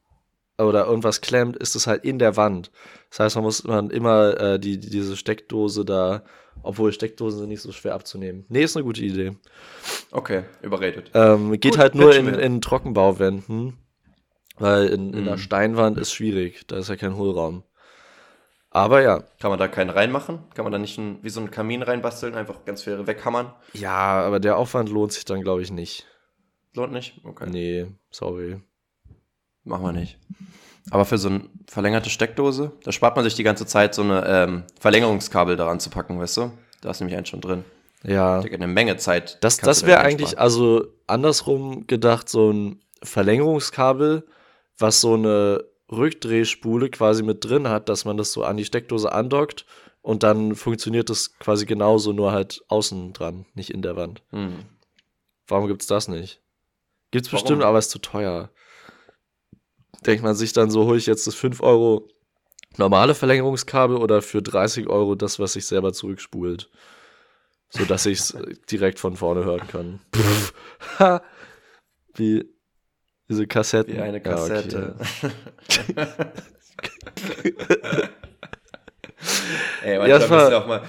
oder 0.64 0.86
irgendwas 0.86 1.20
klemmt, 1.20 1.56
ist 1.56 1.74
es 1.76 1.86
halt 1.86 2.04
in 2.04 2.18
der 2.18 2.36
Wand. 2.36 2.70
Das 3.10 3.20
heißt, 3.20 3.36
man 3.36 3.44
muss 3.44 3.64
man 3.64 3.90
immer 3.90 4.38
äh, 4.40 4.58
die, 4.60 4.78
die, 4.78 4.90
diese 4.90 5.16
Steckdose 5.16 5.84
da, 5.84 6.22
obwohl 6.62 6.92
Steckdosen 6.92 7.40
sind 7.40 7.48
nicht 7.48 7.62
so 7.62 7.72
schwer 7.72 7.94
abzunehmen. 7.94 8.44
Nee, 8.48 8.62
ist 8.62 8.76
eine 8.76 8.84
gute 8.84 9.02
Idee. 9.02 9.36
Okay, 10.10 10.44
überredet. 10.62 11.10
Ähm, 11.14 11.50
geht 11.52 11.62
Gut, 11.72 11.78
halt 11.78 11.94
nur 11.94 12.14
in, 12.14 12.28
in 12.34 12.60
Trockenbauwänden, 12.60 13.78
weil 14.58 14.86
in, 14.88 15.12
in 15.14 15.20
Mhm. 15.20 15.24
der 15.24 15.38
Steinwand 15.38 15.98
ist 15.98 16.12
schwierig. 16.12 16.66
Da 16.66 16.76
ist 16.78 16.88
ja 16.88 16.96
kein 16.96 17.16
Hohlraum. 17.16 17.64
Aber 18.72 19.02
ja, 19.02 19.24
Kann 19.40 19.50
man 19.50 19.58
da 19.58 19.66
keinen 19.66 19.90
reinmachen? 19.90 20.44
Kann 20.54 20.64
man 20.64 20.70
da 20.70 20.78
nicht 20.78 20.96
ein, 20.96 21.18
wie 21.22 21.28
so 21.30 21.40
einen 21.40 21.50
Kamin 21.50 21.82
reinbasteln, 21.82 22.36
einfach 22.36 22.64
ganz 22.64 22.82
viel 22.84 23.04
weghammern? 23.06 23.52
ja, 23.72 23.96
aber 24.22 24.38
der 24.38 24.56
Aufwand 24.56 24.88
lohnt 24.90 25.12
sich 25.12 25.24
dann, 25.24 25.40
glaube 25.42 25.62
ich, 25.62 25.72
nicht. 25.72 26.06
Lohnt 26.74 26.92
nicht? 26.92 27.20
Okay. 27.24 27.48
Nee, 27.50 27.86
sorry. 28.10 28.60
Machen 29.64 29.84
wir 29.84 29.92
nicht. 29.92 30.18
Aber 30.90 31.04
für 31.04 31.18
so 31.18 31.28
eine 31.28 31.42
verlängerte 31.66 32.10
Steckdose, 32.10 32.72
da 32.84 32.92
spart 32.92 33.16
man 33.16 33.24
sich 33.24 33.34
die 33.34 33.42
ganze 33.42 33.66
Zeit 33.66 33.94
so 33.94 34.02
eine 34.02 34.24
ähm, 34.26 34.64
Verlängerungskabel 34.80 35.56
daran 35.56 35.80
zu 35.80 35.90
packen, 35.90 36.18
weißt 36.18 36.38
du? 36.38 36.52
Da 36.80 36.90
ist 36.90 37.00
nämlich 37.00 37.16
eins 37.16 37.28
schon 37.28 37.40
drin. 37.40 37.64
Ja. 38.02 38.40
Eine 38.40 38.66
Menge 38.66 38.96
Zeit. 38.96 39.38
Das, 39.42 39.58
das 39.58 39.84
wäre 39.84 40.00
eigentlich, 40.00 40.38
also 40.38 40.86
andersrum 41.06 41.86
gedacht, 41.86 42.28
so 42.28 42.50
ein 42.50 42.80
Verlängerungskabel, 43.02 44.26
was 44.78 45.00
so 45.00 45.14
eine 45.14 45.64
Rückdrehspule 45.92 46.88
quasi 46.88 47.22
mit 47.22 47.44
drin 47.44 47.68
hat, 47.68 47.88
dass 47.88 48.04
man 48.04 48.16
das 48.16 48.32
so 48.32 48.44
an 48.44 48.56
die 48.56 48.64
Steckdose 48.64 49.12
andockt 49.12 49.66
und 50.02 50.22
dann 50.22 50.54
funktioniert 50.54 51.10
das 51.10 51.38
quasi 51.38 51.66
genauso, 51.66 52.12
nur 52.12 52.32
halt 52.32 52.62
außen 52.68 53.12
dran, 53.12 53.44
nicht 53.54 53.70
in 53.70 53.82
der 53.82 53.96
Wand. 53.96 54.22
Hm. 54.30 54.64
Warum 55.46 55.66
gibt's 55.66 55.86
das 55.86 56.08
nicht? 56.08 56.40
Gibt's 57.10 57.32
Warum? 57.32 57.42
bestimmt, 57.42 57.62
aber 57.64 57.78
ist 57.78 57.90
zu 57.90 57.98
teuer. 57.98 58.50
Denkt 60.06 60.22
man 60.22 60.34
sich 60.34 60.52
dann 60.52 60.70
so, 60.70 60.84
hole 60.84 60.98
ich 60.98 61.06
jetzt 61.06 61.26
das 61.26 61.34
5 61.34 61.62
Euro 61.62 62.08
normale 62.76 63.14
Verlängerungskabel 63.14 63.96
oder 63.96 64.22
für 64.22 64.42
30 64.42 64.88
Euro 64.88 65.14
das, 65.14 65.38
was 65.38 65.54
sich 65.54 65.66
selber 65.66 65.92
zurückspult. 65.92 66.70
So 67.68 67.84
dass 67.84 68.06
ich 68.06 68.18
es 68.18 68.36
direkt 68.70 68.98
von 68.98 69.16
vorne 69.16 69.44
hören 69.44 69.66
kann. 69.68 70.00
Wie 72.14 72.44
diese 73.28 73.46
Kassetten. 73.46 73.94
Wie 73.94 74.00
eine 74.00 74.22
Ja, 74.24 74.42
okay. 74.42 74.52
Kassette. 74.52 74.96
Ey, 79.82 79.98
manchmal 79.98 80.08
Ja, 80.08 80.18
müssen 80.18 80.50
wir 80.50 80.58
auch 80.58 80.66
mal. 80.66 80.82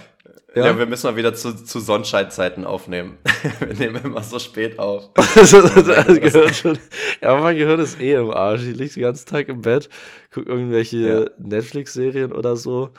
Ja? 0.53 0.65
Ja? 0.67 0.77
wir 0.77 0.85
müssen 0.85 1.07
mal 1.07 1.15
wieder 1.15 1.33
zu, 1.33 1.53
zu 1.55 1.79
Sonnenscheinzeiten 1.79 2.65
aufnehmen. 2.65 3.17
wir 3.59 3.73
nehmen 3.73 4.03
immer 4.03 4.21
so 4.23 4.37
spät 4.39 4.79
auf. 4.79 5.11
das 5.15 5.51
gehört 5.51 6.55
schon. 6.55 6.77
Ja, 7.21 7.37
mein 7.37 7.55
Gehirn 7.57 7.79
ist 7.79 7.99
eh 8.01 8.13
im 8.15 8.31
Arsch. 8.31 8.63
Ich 8.63 8.75
liege 8.75 8.93
den 8.95 9.03
ganzen 9.03 9.27
Tag 9.29 9.47
im 9.47 9.61
Bett, 9.61 9.89
gucke 10.33 10.49
irgendwelche 10.49 10.97
Ja. 10.97 11.25
Netflix-Serien 11.37 12.33
oder 12.33 12.57
so. 12.57 12.89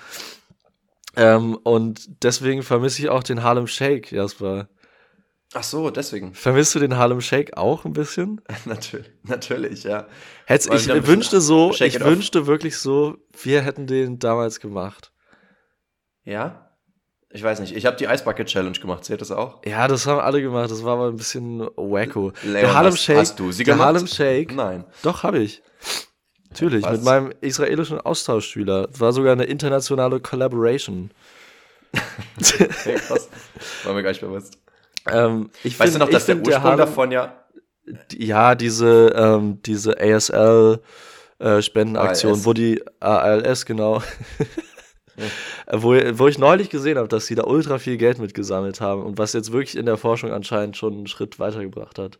Ähm, 1.14 1.56
und 1.62 2.22
deswegen 2.24 2.62
vermisse 2.62 3.02
ich 3.02 3.08
auch 3.10 3.22
den 3.22 3.42
Harlem 3.42 3.66
Shake, 3.66 4.12
Jasper. 4.12 4.68
Ach 5.54 5.62
so, 5.62 5.90
deswegen. 5.90 6.32
Vermisst 6.32 6.74
du 6.74 6.78
den 6.78 6.96
Harlem 6.96 7.20
Shake 7.20 7.58
auch 7.58 7.84
ein 7.84 7.92
bisschen? 7.92 8.40
natürlich, 8.64 9.10
natürlich, 9.24 9.84
ja. 9.84 10.06
Hätt's, 10.46 10.66
ich 10.66 10.88
wünschte 11.06 11.42
so, 11.42 11.74
Shake 11.74 11.88
ich 11.88 11.94
it 11.96 12.02
off. 12.02 12.08
wünschte 12.08 12.46
wirklich 12.46 12.78
so, 12.78 13.18
wir 13.42 13.60
hätten 13.60 13.86
den 13.86 14.18
damals 14.18 14.60
gemacht. 14.60 15.12
Ja? 16.24 16.71
Ich 17.34 17.42
weiß 17.42 17.60
nicht. 17.60 17.74
Ich 17.74 17.86
habe 17.86 17.96
die 17.96 18.04
Ice 18.04 18.24
Bucket 18.24 18.46
Challenge 18.46 18.78
gemacht. 18.78 19.04
Zählt 19.04 19.22
das 19.22 19.30
auch? 19.30 19.60
Ja, 19.64 19.88
das 19.88 20.06
haben 20.06 20.20
alle 20.20 20.42
gemacht. 20.42 20.70
Das 20.70 20.84
war 20.84 20.98
aber 20.98 21.06
ein 21.08 21.16
bisschen 21.16 21.60
wacko. 21.76 22.32
Leon, 22.42 22.52
der 22.54 22.74
Harlem 22.74 22.94
Shake. 22.96 23.16
hast 23.16 23.38
du 23.40 23.50
sie 23.52 23.64
der 23.64 23.72
gemacht? 23.74 23.86
Harlem 23.86 24.06
Shake. 24.06 24.54
Nein. 24.54 24.84
Doch, 25.02 25.22
habe 25.22 25.38
ich. 25.38 25.62
Natürlich, 26.50 26.84
Was? 26.84 26.92
mit 26.92 27.04
meinem 27.04 27.32
israelischen 27.40 27.98
Austauschschüler. 27.98 28.88
War 28.98 29.12
sogar 29.14 29.32
eine 29.32 29.44
internationale 29.44 30.20
Collaboration. 30.20 31.10
Okay, 32.38 32.68
krass. 32.96 33.30
War 33.84 33.94
mir 33.94 34.02
gar 34.02 34.10
nicht 34.10 34.20
bewusst. 34.20 34.58
ähm, 35.10 35.48
ich 35.64 35.80
Weißt 35.80 35.92
find- 35.92 36.02
du 36.02 36.06
noch, 36.06 36.10
dass 36.10 36.26
der 36.26 36.36
Ursprung 36.36 36.62
Harlem- 36.62 36.76
davon 36.78 37.10
ja. 37.12 37.38
Ja, 38.14 38.54
diese, 38.54 39.08
ähm, 39.16 39.60
diese 39.62 39.98
ASL-Spendenaktion, 39.98 42.32
ALS. 42.32 42.44
wo 42.44 42.52
die 42.52 42.80
ALS, 43.00 43.64
genau. 43.66 44.00
Äh, 45.66 45.78
wo, 45.82 45.94
wo 46.18 46.28
ich 46.28 46.38
neulich 46.38 46.70
gesehen 46.70 46.98
habe, 46.98 47.08
dass 47.08 47.26
sie 47.26 47.34
da 47.34 47.44
ultra 47.44 47.78
viel 47.78 47.96
Geld 47.96 48.18
mitgesammelt 48.18 48.80
haben 48.80 49.02
und 49.02 49.18
was 49.18 49.32
jetzt 49.32 49.52
wirklich 49.52 49.76
in 49.76 49.86
der 49.86 49.96
Forschung 49.96 50.32
anscheinend 50.32 50.76
schon 50.76 50.94
einen 50.94 51.06
Schritt 51.06 51.38
weitergebracht 51.38 51.98
hat. 51.98 52.18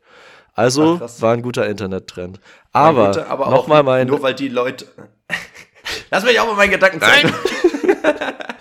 Also 0.55 1.01
Ach, 1.03 1.11
war 1.21 1.33
ein 1.33 1.43
guter 1.43 1.67
Internettrend. 1.67 2.41
Aber, 2.73 3.27
aber 3.29 3.47
auch 3.47 3.51
nochmal 3.53 3.83
mein. 3.83 4.07
Nur 4.07 4.23
weil 4.23 4.35
die 4.35 4.49
Leute. 4.49 4.87
Lass 6.11 6.25
mich 6.25 6.39
auch 6.39 6.47
mal 6.47 6.57
meinen 6.57 6.73
Gedanken 6.73 7.01
zeigen. 7.01 7.33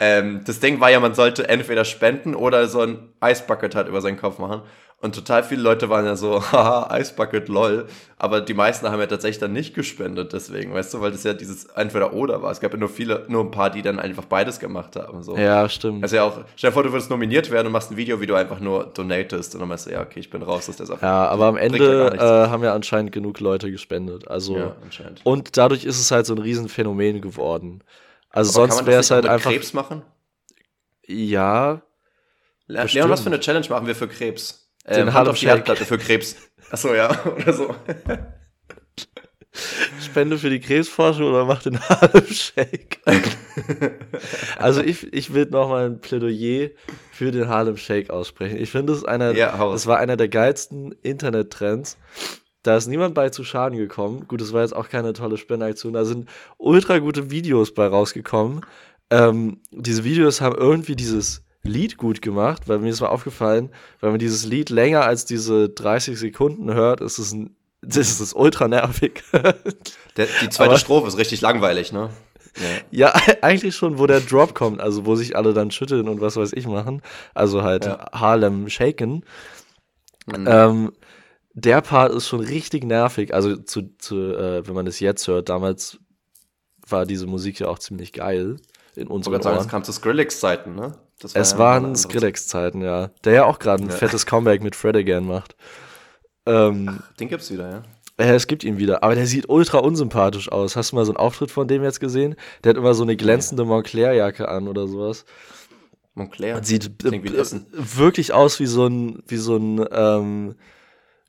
ähm, 0.00 0.42
das 0.44 0.60
Ding 0.60 0.80
war 0.80 0.90
ja, 0.90 1.00
man 1.00 1.14
sollte 1.14 1.48
entweder 1.48 1.84
spenden 1.84 2.34
oder 2.34 2.66
so 2.68 2.80
ein 2.80 2.98
Eisbucket 3.20 3.74
halt 3.74 3.88
über 3.88 4.00
seinen 4.00 4.16
Kopf 4.16 4.38
machen. 4.38 4.62
Und 5.04 5.14
total 5.14 5.42
viele 5.44 5.60
Leute 5.60 5.90
waren 5.90 6.06
ja 6.06 6.16
so, 6.16 6.42
haha, 6.52 6.90
Eisbucket, 6.90 7.48
lol. 7.50 7.88
Aber 8.16 8.40
die 8.40 8.54
meisten 8.54 8.88
haben 8.88 9.00
ja 9.00 9.06
tatsächlich 9.06 9.38
dann 9.38 9.52
nicht 9.52 9.74
gespendet, 9.74 10.32
deswegen, 10.32 10.72
weißt 10.72 10.94
du, 10.94 11.02
weil 11.02 11.10
das 11.10 11.24
ja 11.24 11.34
dieses 11.34 11.66
Entweder-Oder 11.66 12.40
war. 12.40 12.50
Es 12.50 12.58
gab 12.58 12.72
ja 12.72 12.78
nur 12.78 12.88
viele, 12.88 13.26
nur 13.28 13.44
ein 13.44 13.50
paar, 13.50 13.68
die 13.68 13.82
dann 13.82 13.98
einfach 13.98 14.24
beides 14.24 14.58
gemacht 14.58 14.96
haben. 14.96 15.22
So. 15.22 15.36
ja, 15.36 15.68
stimmt. 15.68 16.04
Also 16.04 16.16
ja 16.16 16.24
auch, 16.24 16.38
stell 16.56 16.70
dir 16.70 16.72
vor, 16.72 16.84
du 16.84 16.90
würdest 16.90 17.10
nominiert 17.10 17.50
werden 17.50 17.66
und 17.66 17.74
machst 17.74 17.90
ein 17.90 17.98
Video, 17.98 18.22
wie 18.22 18.26
du 18.26 18.34
einfach 18.34 18.60
nur 18.60 18.84
donatest 18.94 19.54
und 19.54 19.60
dann 19.60 19.68
meinst 19.68 19.84
du, 19.84 19.90
ja, 19.90 20.00
okay, 20.00 20.20
ich 20.20 20.30
bin 20.30 20.42
raus 20.42 20.70
aus 20.70 20.76
der 20.76 20.86
Sache. 20.86 21.04
ja, 21.04 21.28
aber 21.28 21.48
am 21.48 21.56
ja 21.56 21.62
Ende 21.64 21.78
gar 21.78 22.14
äh, 22.14 22.48
haben 22.48 22.64
ja 22.64 22.72
anscheinend 22.72 23.12
genug 23.12 23.40
Leute 23.40 23.70
gespendet. 23.70 24.28
Also 24.28 24.56
ja, 24.56 24.74
anscheinend. 24.82 25.20
und 25.24 25.58
dadurch 25.58 25.84
ist 25.84 26.00
es 26.00 26.10
halt 26.12 26.24
so 26.24 26.34
ein 26.34 26.38
Riesenphänomen 26.38 27.20
geworden. 27.20 27.82
Also 28.34 28.50
Aber 28.60 28.68
kann 28.68 28.76
sonst 28.76 28.76
man 28.76 28.86
wäre 28.86 29.00
es 29.00 29.10
halt 29.10 29.26
einfach. 29.26 29.50
Krebs 29.50 29.72
machen? 29.72 30.02
Ja, 31.06 31.82
Le- 32.66 32.82
Bestimmt. 32.82 32.92
Leon, 32.94 33.10
was 33.10 33.20
für 33.20 33.26
eine 33.26 33.40
Challenge 33.40 33.68
machen 33.68 33.86
wir 33.86 33.94
für 33.94 34.08
Krebs? 34.08 34.70
Den 34.86 35.08
Ähm, 35.08 35.14
Harlem 35.14 35.30
auf 35.30 35.36
die 35.38 35.46
Shake. 35.46 35.50
Herdplatte 35.56 35.84
für 35.84 35.98
Krebs. 35.98 36.36
Achso, 36.70 36.94
ja, 36.94 37.24
oder 37.36 37.52
so. 37.52 37.74
Spende 40.04 40.36
für 40.38 40.50
die 40.50 40.58
Krebsforschung 40.60 41.28
oder 41.28 41.44
mach 41.44 41.62
den 41.62 41.78
Harlem 41.80 42.26
Shake. 42.26 43.00
also 44.58 44.80
ich, 44.82 45.12
ich 45.12 45.32
will 45.32 45.46
noch 45.46 45.68
mal 45.68 45.86
ein 45.86 46.00
Plädoyer 46.00 46.70
für 47.12 47.30
den 47.30 47.48
Harlem 47.48 47.76
Shake 47.76 48.10
aussprechen. 48.10 48.56
Ich 48.56 48.70
finde 48.70 48.92
es 48.92 49.04
einer, 49.04 49.32
Ja, 49.32 49.56
war 49.58 49.98
einer 49.98 50.16
der 50.16 50.28
geilsten 50.28 50.92
Internettrends. 51.02 51.96
Da 52.64 52.76
ist 52.76 52.86
niemand 52.88 53.14
bei 53.14 53.28
zu 53.28 53.44
Schaden 53.44 53.78
gekommen. 53.78 54.26
Gut, 54.26 54.40
es 54.40 54.52
war 54.52 54.62
jetzt 54.62 54.74
auch 54.74 54.88
keine 54.88 55.12
tolle 55.12 55.36
Spendenaktion. 55.36 55.92
Da 55.92 56.04
sind 56.04 56.28
ultra 56.58 56.98
gute 56.98 57.30
Videos 57.30 57.72
bei 57.74 57.86
rausgekommen. 57.86 58.62
Ähm, 59.10 59.60
diese 59.70 60.02
Videos 60.02 60.40
haben 60.40 60.56
irgendwie 60.56 60.96
dieses 60.96 61.44
Lied 61.62 61.96
gut 61.98 62.22
gemacht, 62.22 62.62
weil 62.66 62.78
mir 62.78 62.88
ist 62.90 63.00
mal 63.00 63.08
aufgefallen, 63.08 63.70
wenn 64.00 64.10
man 64.10 64.18
dieses 64.18 64.44
Lied 64.44 64.70
länger 64.70 65.04
als 65.04 65.24
diese 65.26 65.68
30 65.68 66.18
Sekunden 66.18 66.72
hört, 66.74 67.00
ist 67.00 67.18
es 67.18 67.32
ein, 67.32 67.54
das 67.82 68.18
ist 68.20 68.34
ultra 68.34 68.66
nervig. 68.66 69.22
Der, 70.16 70.26
die 70.42 70.48
zweite 70.48 70.70
Aber- 70.70 70.78
Strophe 70.78 71.06
ist 71.08 71.18
richtig 71.18 71.40
langweilig, 71.42 71.92
ne? 71.92 72.10
Ja, 72.92 73.12
eigentlich 73.42 73.74
schon, 73.74 73.98
wo 73.98 74.06
der 74.06 74.20
Drop 74.20 74.54
kommt, 74.54 74.80
also 74.80 75.04
wo 75.06 75.16
sich 75.16 75.34
alle 75.36 75.52
dann 75.54 75.72
schütteln 75.72 76.08
und 76.08 76.20
was 76.20 76.36
weiß 76.36 76.52
ich 76.54 76.68
machen. 76.68 77.02
Also 77.34 77.62
halt 77.62 77.84
Ja. 77.86 78.06
Harlem 78.12 78.68
shaken. 78.68 79.24
Mhm. 80.26 80.46
Ähm, 80.48 80.92
der 81.54 81.80
Part 81.80 82.12
ist 82.12 82.28
schon 82.28 82.40
richtig 82.40 82.84
nervig. 82.84 83.32
Also 83.32 83.56
zu, 83.56 83.96
zu 83.98 84.16
äh, 84.34 84.66
wenn 84.66 84.74
man 84.74 84.86
es 84.86 85.00
jetzt 85.00 85.26
hört, 85.28 85.48
damals 85.48 85.98
war 86.88 87.06
diese 87.06 87.26
Musik 87.26 87.60
ja 87.60 87.68
auch 87.68 87.78
ziemlich 87.78 88.12
geil 88.12 88.56
in 88.96 89.08
unseren 89.08 89.32
wollte 89.32 89.44
sagen, 89.44 89.56
es 89.56 89.62
Ohren. 89.62 89.70
kam 89.70 89.84
zu 89.84 89.92
Skrillex-Zeiten, 89.92 90.74
ne? 90.74 90.92
Das 91.20 91.34
Es 91.34 91.52
ja 91.52 91.58
waren 91.58 91.96
Skrillex-Zeiten, 91.96 92.82
ja. 92.82 93.10
Der 93.24 93.32
ja 93.32 93.44
auch 93.44 93.58
gerade 93.58 93.82
ein 93.82 93.88
Ja. 93.88 93.94
fettes 93.96 94.26
Comeback 94.26 94.62
mit 94.62 94.76
Fred 94.76 94.96
again 94.96 95.26
macht. 95.26 95.56
Ähm, 96.46 96.86
Zeit. 96.86 97.20
Den 97.20 97.28
gibt's 97.28 97.50
wieder, 97.50 97.70
ja. 97.70 97.82
äh, 98.24 98.34
es 98.34 98.46
gibt 98.46 98.62
ihn 98.64 98.78
wieder, 98.78 99.02
aber 99.02 99.14
der 99.14 99.26
sieht 99.26 99.48
ultra 99.48 99.78
unsympathisch 99.78 100.50
aus. 100.52 100.76
Hast 100.76 100.92
du 100.92 100.96
mal 100.96 101.04
so 101.06 101.12
einen 101.12 101.16
Auftritt 101.16 101.50
von 101.50 101.66
dem 101.66 101.82
jetzt 101.82 102.00
gesehen? 102.00 102.36
Der 102.62 102.70
hat 102.70 102.76
immer 102.76 102.94
so 102.94 103.02
eine 103.02 103.16
glänzende 103.16 103.64
Montclair-Jacke 103.64 104.48
an 104.48 104.68
oder 104.68 104.86
sowas. 104.86 105.24
Montclair. 106.14 106.56
Und 106.56 106.66
sieht 106.66 107.04
äh, 107.04 107.16
Essen. 107.36 107.66
wirklich 107.72 108.32
aus 108.32 108.60
wie 108.60 108.66
so 108.66 108.86
ein, 108.86 109.22
wie 109.26 109.36
so 109.38 109.56
ein 109.56 109.84
ähm, 109.90 110.54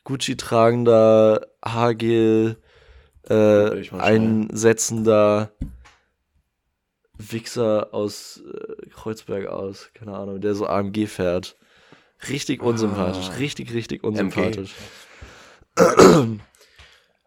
Gucci-tragender, 0.06 1.46
Haargel 1.64 2.58
äh, 3.28 3.90
einsetzender 3.92 5.52
Wichser 7.18 7.90
aus 7.94 8.42
äh, 8.42 8.90
Kreuzberg 8.90 9.48
aus, 9.48 9.90
keine 9.94 10.16
Ahnung, 10.16 10.42
der 10.42 10.54
so 10.56 10.68
AMG 10.68 11.08
fährt. 11.08 11.56
Richtig 12.30 12.62
unsympathisch, 12.62 13.30
Ah. 13.32 13.36
richtig, 13.38 13.74
richtig 13.74 14.04
unsympathisch. 14.04 14.74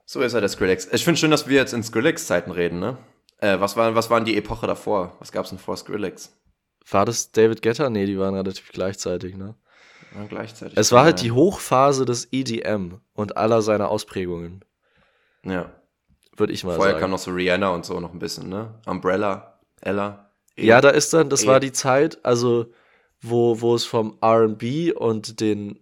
So 0.07 0.21
ist 0.21 0.33
er, 0.33 0.41
der 0.41 0.49
Skrillex. 0.49 0.89
Ich 0.93 1.05
finde 1.05 1.21
schön, 1.21 1.31
dass 1.31 1.49
wir 1.49 1.57
jetzt 1.57 1.75
in 1.75 1.83
Skrillex-Zeiten 1.83 2.51
reden, 2.51 2.79
ne? 2.81 2.97
Äh, 3.39 3.61
was, 3.61 3.77
war, 3.77 3.95
was 3.95 4.09
waren 4.11 4.25
die 4.25 4.37
Epoche 4.37 4.67
davor? 4.67 5.17
Was 5.19 5.31
gab's 5.33 5.51
denn 5.51 5.59
vor 5.59 5.77
Skrillex? 5.77 6.33
War 6.91 7.05
das 7.05 7.31
David 7.31 7.61
Guetta? 7.63 7.91
Nee, 7.91 8.07
die 8.07 8.19
waren 8.19 8.35
relativ 8.35 8.73
gleichzeitig, 8.73 9.37
ne? 9.37 9.55
Ja, 10.15 10.25
gleichzeitig. 10.29 10.77
Es 10.79 10.93
war 10.93 11.05
halt 11.05 11.21
die 11.23 11.33
Hochphase 11.33 12.05
des 12.05 12.29
EDM 12.33 12.95
und 13.15 13.37
aller 13.37 13.63
seiner 13.63 13.89
Ausprägungen, 13.91 14.65
Ja. 15.45 15.71
würde 16.37 16.53
ich 16.53 16.65
mal 16.65 16.77
Vorher 16.77 16.93
sagen. 16.95 17.01
kam 17.03 17.11
noch 17.11 17.19
so 17.19 17.31
Rihanna 17.33 17.69
und 17.71 17.85
so 17.85 18.01
noch 18.01 18.13
ein 18.13 18.19
bisschen, 18.19 18.49
ne? 18.49 18.75
Umbrella, 18.87 19.59
Ella. 19.81 20.31
E. 20.57 20.67
Ja, 20.67 20.81
da 20.81 20.91
ist 20.91 21.13
dann, 21.13 21.29
das 21.31 21.45
Eh. 21.45 21.47
war 21.47 21.61
die 21.61 21.73
Zeit, 21.73 22.25
also 22.25 22.67
wo, 23.21 23.61
wo 23.61 23.75
es 23.75 23.85
vom 23.85 24.17
RB 24.25 24.93
und 24.97 25.41
den, 25.41 25.79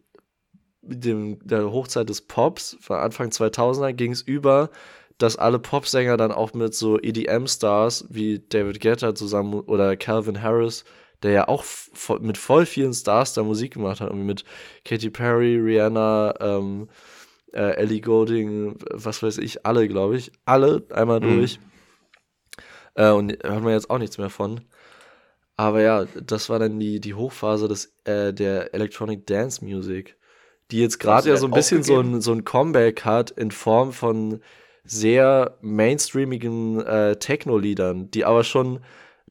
dem, 0.83 1.39
der 1.47 1.71
Hochzeit 1.71 2.09
des 2.09 2.23
Pops, 2.23 2.77
von 2.81 2.97
Anfang 2.97 3.29
2000er, 3.31 3.93
ging 3.93 4.13
es 4.13 4.23
über, 4.23 4.71
dass 5.19 5.37
alle 5.37 5.59
Popsänger 5.59 6.17
dann 6.17 6.31
auch 6.33 6.53
mit 6.55 6.75
so 6.75 6.99
EDM-Stars 7.01 8.07
wie 8.11 8.39
David 8.39 8.81
Guetta 8.81 9.15
zusammen 9.15 9.55
oder 9.61 9.97
Calvin 9.97 10.43
Harris, 10.43 10.85
der 11.23 11.33
ja 11.33 11.49
auch 11.49 11.65
vo- 11.65 12.21
mit 12.21 12.39
voll 12.39 12.67
vielen 12.67 12.93
Stars 12.95 13.35
da 13.35 13.43
Musik 13.43 13.75
gemacht 13.75 14.01
hat, 14.01 14.09
irgendwie 14.11 14.27
mit 14.27 14.45
Katy 14.85 15.11
Perry, 15.11 15.57
Rihanna, 15.59 16.35
ähm, 16.41 16.89
äh, 17.53 17.77
Ellie 17.77 18.01
Golding, 18.03 18.77
was 18.93 19.23
weiß 19.23 19.39
ich, 19.39 19.67
alle, 19.67 19.89
glaube 19.89 20.17
ich, 20.17 20.33
alle 20.47 20.85
einmal 20.91 21.21
Mhm. 21.21 21.23
durch. 21.23 21.61
Äh, 22.95 23.11
und 23.11 23.33
hört 23.43 23.63
man 23.63 23.73
jetzt 23.73 23.91
auch 23.91 23.99
nichts 23.99 24.19
mehr 24.19 24.31
von. 24.31 24.61
Aber 25.57 25.83
ja, 25.83 26.07
das 26.07 26.51
war 26.51 26.59
dann 26.59 26.79
die, 26.81 27.01
die 27.01 27.15
Hochphase 27.15 27.69
des, 27.69 27.95
äh, 28.05 28.33
der 28.33 28.75
Electronic 28.75 29.27
Dance 29.27 29.65
Music, 29.65 30.17
die 30.71 30.81
jetzt 30.81 30.99
gerade 30.99 31.31
ja 31.31 31.37
so 31.37 31.47
ein 31.47 31.55
bisschen 31.55 31.83
so 31.83 32.01
ein, 32.01 32.21
so 32.21 32.33
ein 32.33 32.45
Comeback 32.45 33.05
hat 33.05 33.31
in 33.33 33.51
Form 33.51 33.93
von 33.93 34.41
sehr 34.85 35.57
mainstreamigen 35.63 36.81
äh, 36.85 37.17
Techno-Liedern, 37.17 38.11
die 38.11 38.25
aber 38.25 38.45
schon 38.45 38.81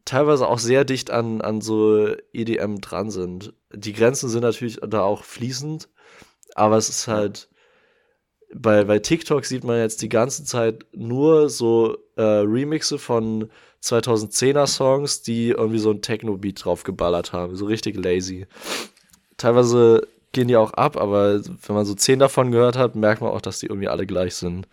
teilweise 0.05 0.47
auch 0.47 0.59
sehr 0.59 0.85
dicht 0.85 1.11
an, 1.11 1.41
an 1.41 1.61
so 1.61 2.07
EDM 2.31 2.79
dran 2.79 3.11
sind. 3.11 3.53
Die 3.73 3.93
Grenzen 3.93 4.29
sind 4.29 4.41
natürlich 4.41 4.79
da 4.87 5.01
auch 5.01 5.23
fließend, 5.23 5.89
aber 6.55 6.77
es 6.77 6.89
ist 6.89 7.07
halt 7.07 7.49
bei, 8.53 8.83
bei 8.85 8.99
TikTok 8.99 9.45
sieht 9.45 9.63
man 9.63 9.77
jetzt 9.77 10.01
die 10.01 10.09
ganze 10.09 10.45
Zeit 10.45 10.85
nur 10.93 11.49
so 11.49 11.97
äh, 12.15 12.21
Remixe 12.21 12.97
von 12.97 13.49
2010er 13.83 14.67
Songs, 14.67 15.21
die 15.21 15.49
irgendwie 15.49 15.79
so 15.79 15.91
ein 15.91 16.01
Techno-Beat 16.01 16.63
drauf 16.63 16.83
geballert 16.83 17.33
haben. 17.33 17.55
So 17.55 17.65
richtig 17.65 17.97
lazy. 17.97 18.47
Teilweise 19.37 20.07
gehen 20.31 20.47
die 20.47 20.57
auch 20.57 20.73
ab, 20.73 20.97
aber 20.97 21.43
wenn 21.43 21.75
man 21.75 21.85
so 21.85 21.93
zehn 21.93 22.19
davon 22.19 22.51
gehört 22.51 22.77
hat, 22.77 22.95
merkt 22.95 23.21
man 23.21 23.31
auch, 23.31 23.41
dass 23.41 23.59
die 23.59 23.67
irgendwie 23.67 23.87
alle 23.87 24.05
gleich 24.05 24.35
sind. 24.35 24.67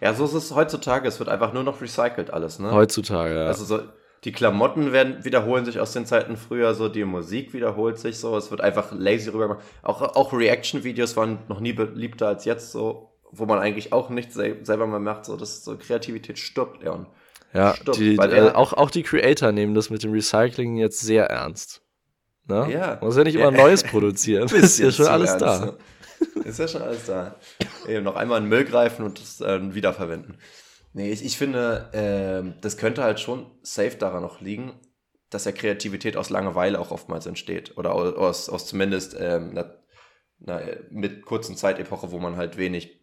Ja, 0.00 0.14
so 0.14 0.24
ist 0.24 0.34
es 0.34 0.54
heutzutage. 0.54 1.06
Es 1.06 1.18
wird 1.18 1.28
einfach 1.28 1.52
nur 1.52 1.62
noch 1.62 1.80
recycelt 1.80 2.32
alles, 2.32 2.58
ne? 2.58 2.72
Heutzutage, 2.72 3.34
ja. 3.34 3.46
Also 3.46 3.64
so, 3.64 3.80
die 4.24 4.32
Klamotten 4.32 4.92
werden, 4.92 5.24
wiederholen 5.24 5.64
sich 5.64 5.80
aus 5.80 5.92
den 5.92 6.06
Zeiten 6.06 6.36
früher, 6.36 6.74
so 6.74 6.88
die 6.88 7.04
Musik 7.04 7.52
wiederholt 7.52 7.98
sich 7.98 8.18
so. 8.18 8.36
Es 8.36 8.50
wird 8.50 8.60
einfach 8.60 8.92
lazy 8.92 9.30
rüber 9.30 9.48
gemacht. 9.48 9.64
Auch, 9.82 10.00
auch 10.00 10.32
Reaction-Videos 10.32 11.16
waren 11.16 11.38
noch 11.48 11.58
nie 11.58 11.72
beliebter 11.72 12.28
als 12.28 12.44
jetzt, 12.44 12.70
so, 12.70 13.10
wo 13.32 13.46
man 13.46 13.58
eigentlich 13.58 13.92
auch 13.92 14.10
nichts 14.10 14.34
sel 14.34 14.64
selber 14.64 14.86
mal 14.86 15.00
macht. 15.00 15.24
So, 15.24 15.36
das 15.36 15.54
ist 15.54 15.64
so 15.64 15.76
Kreativität 15.76 16.38
stirbt, 16.38 16.82
Leon. 16.82 17.06
ja, 17.52 17.74
stimmt, 17.74 17.96
die, 17.98 18.14
äh, 18.14 18.52
auch, 18.52 18.72
auch 18.74 18.90
die 18.90 19.02
Creator 19.02 19.50
nehmen 19.50 19.74
das 19.74 19.90
mit 19.90 20.04
dem 20.04 20.12
Recycling 20.12 20.76
jetzt 20.76 21.00
sehr 21.00 21.26
ernst. 21.26 21.82
Ne? 22.46 22.68
Ja. 22.72 22.86
Man 23.00 23.06
muss 23.06 23.16
ja 23.16 23.24
nicht 23.24 23.34
immer 23.34 23.50
Neues 23.50 23.82
produzieren. 23.90 24.48
ist 24.48 24.78
ja 24.78 24.92
schon 24.92 25.06
alles 25.06 25.30
ernst, 25.30 25.42
da. 25.44 25.64
ne? 25.64 25.74
Ist 26.44 26.60
ja 26.60 26.68
schon 26.68 26.82
alles 26.82 27.06
da. 27.06 27.34
Eben 27.88 28.04
noch 28.04 28.14
einmal 28.14 28.38
in 28.38 28.44
den 28.44 28.50
Müll 28.50 28.64
greifen 28.64 29.04
und 29.04 29.20
das 29.20 29.40
äh, 29.40 29.74
wiederverwenden. 29.74 30.38
Nee, 30.94 31.10
ich, 31.10 31.24
ich 31.24 31.38
finde, 31.38 31.90
ähm, 31.92 32.54
das 32.60 32.76
könnte 32.76 33.02
halt 33.02 33.18
schon 33.20 33.46
safe 33.62 33.96
daran 33.96 34.22
noch 34.22 34.40
liegen, 34.40 34.72
dass 35.30 35.44
ja 35.46 35.52
Kreativität 35.52 36.16
aus 36.16 36.28
Langeweile 36.30 36.78
auch 36.78 36.90
oftmals 36.90 37.26
entsteht. 37.26 37.76
Oder 37.78 37.94
au- 37.94 38.12
aus, 38.14 38.48
aus 38.48 38.66
zumindest 38.66 39.16
ähm, 39.18 39.50
einer, 39.50 39.74
einer 40.46 40.62
mit 40.90 41.24
kurzen 41.24 41.56
Zeitepoche, 41.56 42.10
wo 42.10 42.18
man 42.18 42.36
halt 42.36 42.58
wenig 42.58 43.00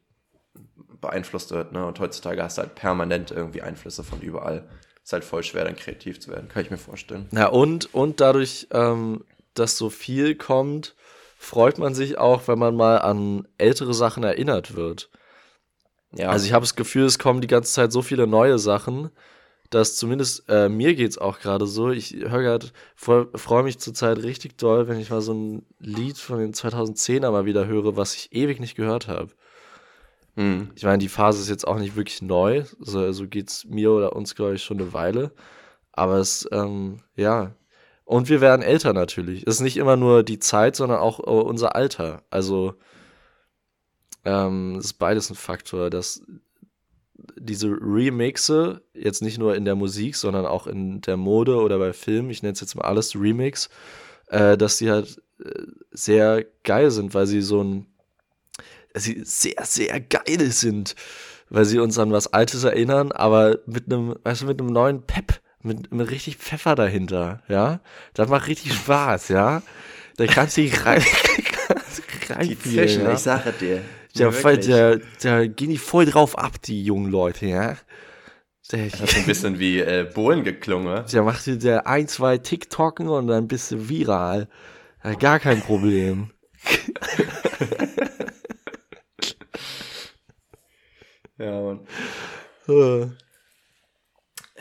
beeinflusst 1.02 1.52
wird. 1.52 1.72
Ne? 1.72 1.86
Und 1.86 2.00
heutzutage 2.00 2.44
hast 2.44 2.58
du 2.58 2.62
halt 2.64 2.76
permanent 2.76 3.32
irgendwie 3.32 3.62
Einflüsse 3.62 4.04
von 4.04 4.22
überall. 4.22 4.70
Ist 5.04 5.14
halt 5.14 5.24
voll 5.24 5.44
schwer, 5.44 5.64
dann 5.66 5.76
kreativ 5.76 6.20
zu 6.20 6.30
werden, 6.30 6.50
kann 6.50 6.62
ich 6.64 6.70
mir 6.72 6.78
vorstellen. 6.78 7.28
Ja, 7.32 7.48
und, 7.48 7.94
und 7.94 8.22
dadurch, 8.22 8.68
ähm, 8.72 9.24
dass 9.56 9.78
so 9.78 9.90
viel 9.90 10.36
kommt, 10.36 10.96
freut 11.38 11.80
man 11.80 11.96
sich 11.96 12.18
auch, 12.20 12.48
wenn 12.48 12.60
man 12.60 12.76
mal 12.76 12.98
an 13.00 13.48
ältere 13.58 13.94
Sachen 13.94 14.24
erinnert 14.24 14.76
wird. 14.76 15.10
Ja, 16.16 16.30
Also 16.30 16.46
ich 16.46 16.54
habe 16.54 16.64
das 16.64 16.76
Gefühl, 16.76 17.06
es 17.06 17.20
kommen 17.20 17.42
die 17.42 17.48
ganze 17.48 17.72
Zeit 17.72 17.92
so 17.92 18.02
viele 18.02 18.28
neue 18.28 18.58
Sachen, 18.60 19.10
dass 19.70 19.96
zumindest 19.96 20.46
äh, 20.50 20.68
mir 20.70 20.96
geht's 20.96 21.18
auch 21.20 21.40
gerade 21.40 21.68
so. 21.68 21.92
Ich 21.92 22.14
höre 22.14 22.42
gerade, 22.42 22.68
freue 22.96 23.64
mich 23.64 23.80
zurzeit 23.80 24.18
richtig 24.24 24.58
doll, 24.58 24.88
wenn 24.88 25.00
ich 25.00 25.12
mal 25.12 25.22
so 25.22 25.34
ein 25.34 25.66
Lied 25.80 26.18
von 26.18 26.40
den 26.40 26.54
2010er 26.54 27.32
mal 27.32 27.46
wieder 27.46 27.68
höre, 27.68 27.96
was 27.96 28.16
ich 28.16 28.34
ewig 28.34 28.60
nicht 28.60 28.76
gehört 28.76 29.08
habe. 29.08 29.32
hm. 30.36 30.72
Ich 30.76 30.84
meine, 30.84 30.98
die 31.00 31.10
Phase 31.10 31.42
ist 31.42 31.50
jetzt 31.50 31.68
auch 31.68 31.78
nicht 31.78 31.96
wirklich 31.96 32.22
neu, 32.22 32.64
so, 32.80 33.12
so 33.12 33.28
geht's 33.28 33.66
mir 33.66 33.92
oder 33.92 34.16
uns, 34.16 34.36
glaube 34.36 34.56
ich, 34.56 34.64
schon 34.64 34.80
eine 34.80 34.94
Weile. 34.94 35.32
Aber 35.92 36.18
es, 36.18 36.48
ähm, 36.52 37.02
ja. 37.16 37.56
Und 38.06 38.30
wir 38.30 38.42
werden 38.42 38.64
älter 38.64 38.94
natürlich. 38.94 39.44
Es 39.46 39.56
ist 39.56 39.62
nicht 39.62 39.78
immer 39.78 39.96
nur 39.98 40.24
die 40.24 40.40
Zeit, 40.40 40.76
sondern 40.76 41.00
auch 41.00 41.20
äh, 41.20 41.24
unser 41.24 41.76
Alter. 41.76 42.24
Also, 42.32 42.76
ähm, 44.26 44.76
es 44.76 44.86
ist 44.86 44.94
beides 44.94 45.30
ein 45.30 45.36
Faktor, 45.36 45.90
dass 45.90 46.22
diese 47.38 47.70
Remixe, 47.70 48.82
jetzt 48.94 49.22
nicht 49.22 49.38
nur 49.38 49.56
in 49.56 49.66
der 49.66 49.76
Musik, 49.76 50.16
sondern 50.16 50.46
auch 50.46 50.68
in 50.68 51.02
der 51.02 51.18
Mode 51.18 51.58
oder 51.58 51.78
bei 51.78 51.94
Filmen, 51.94 52.30
ich 52.30 52.44
nenne 52.44 52.54
es 52.54 52.62
jetzt 52.62 52.76
mal 52.76 52.86
alles 52.86 53.16
Remix, 53.16 53.70
äh, 54.28 54.58
dass 54.58 54.78
die 54.78 54.90
halt 54.90 55.22
äh, 55.44 55.64
sehr 55.92 56.46
geil 56.64 56.92
sind, 56.92 57.14
weil 57.14 57.28
sie 57.28 57.42
so 57.42 57.64
ein 57.64 57.86
dass 58.94 59.04
sie 59.04 59.22
sehr, 59.24 59.64
sehr 59.64 60.00
geil 60.00 60.52
sind, 60.52 60.96
weil 61.50 61.66
sie 61.66 61.80
uns 61.80 61.98
an 62.00 62.12
was 62.12 62.34
Altes 62.34 62.64
erinnern, 62.64 63.12
aber 63.12 63.60
mit 63.66 63.86
einem, 63.86 64.16
weißt 64.24 64.42
du, 64.42 64.46
mit 64.48 64.60
einem 64.60 64.72
neuen 64.72 65.04
Pep, 65.04 65.40
mit, 65.62 65.92
mit 65.92 66.10
richtig 66.10 66.38
Pfeffer 66.38 66.76
dahinter, 66.76 67.42
ja. 67.48 67.82
Das 68.14 68.30
macht 68.30 68.48
richtig 68.48 68.74
Spaß, 68.74 69.30
ja. 69.30 69.62
Da 70.18 70.26
kannst 70.26 70.58
du 70.58 70.62
dich 70.62 70.86
rein, 70.86 71.04
Die 72.30 72.34
reinfühlen, 72.34 72.88
Zischen, 72.88 73.04
ja. 73.04 73.14
ich 73.14 73.20
sage 73.20 73.54
dir. 73.54 73.82
Da, 74.20 74.32
Ja, 74.32 74.96
da, 74.98 74.98
da 75.22 75.48
gehen 75.48 75.70
die 75.70 75.78
voll 75.78 76.06
drauf 76.06 76.38
ab, 76.38 76.62
die 76.62 76.84
jungen 76.84 77.12
Leute, 77.12 77.46
ja. 77.48 77.78
Der, 78.72 78.88
Das 78.90 79.02
ist 79.02 79.16
ein 79.18 79.26
bisschen 79.26 79.58
wie 79.60 79.80
äh, 79.80 80.08
Bohlen 80.14 80.44
geklungen. 80.44 81.04
der 81.12 81.24
macht 81.24 81.46
dir 81.48 81.58
der 81.58 81.88
ein, 81.88 82.08
zwei 82.08 82.38
TikToken 82.38 83.08
und 83.08 83.28
dann 83.28 83.48
bist 83.48 83.72
du 83.72 83.90
viral. 83.90 84.48
Ja, 85.04 85.14
gar 85.14 85.40
kein 85.40 85.62
Problem. 85.62 86.32
Ja, 91.38 91.62
Mann. 91.62 91.88
Äh, 92.68 93.08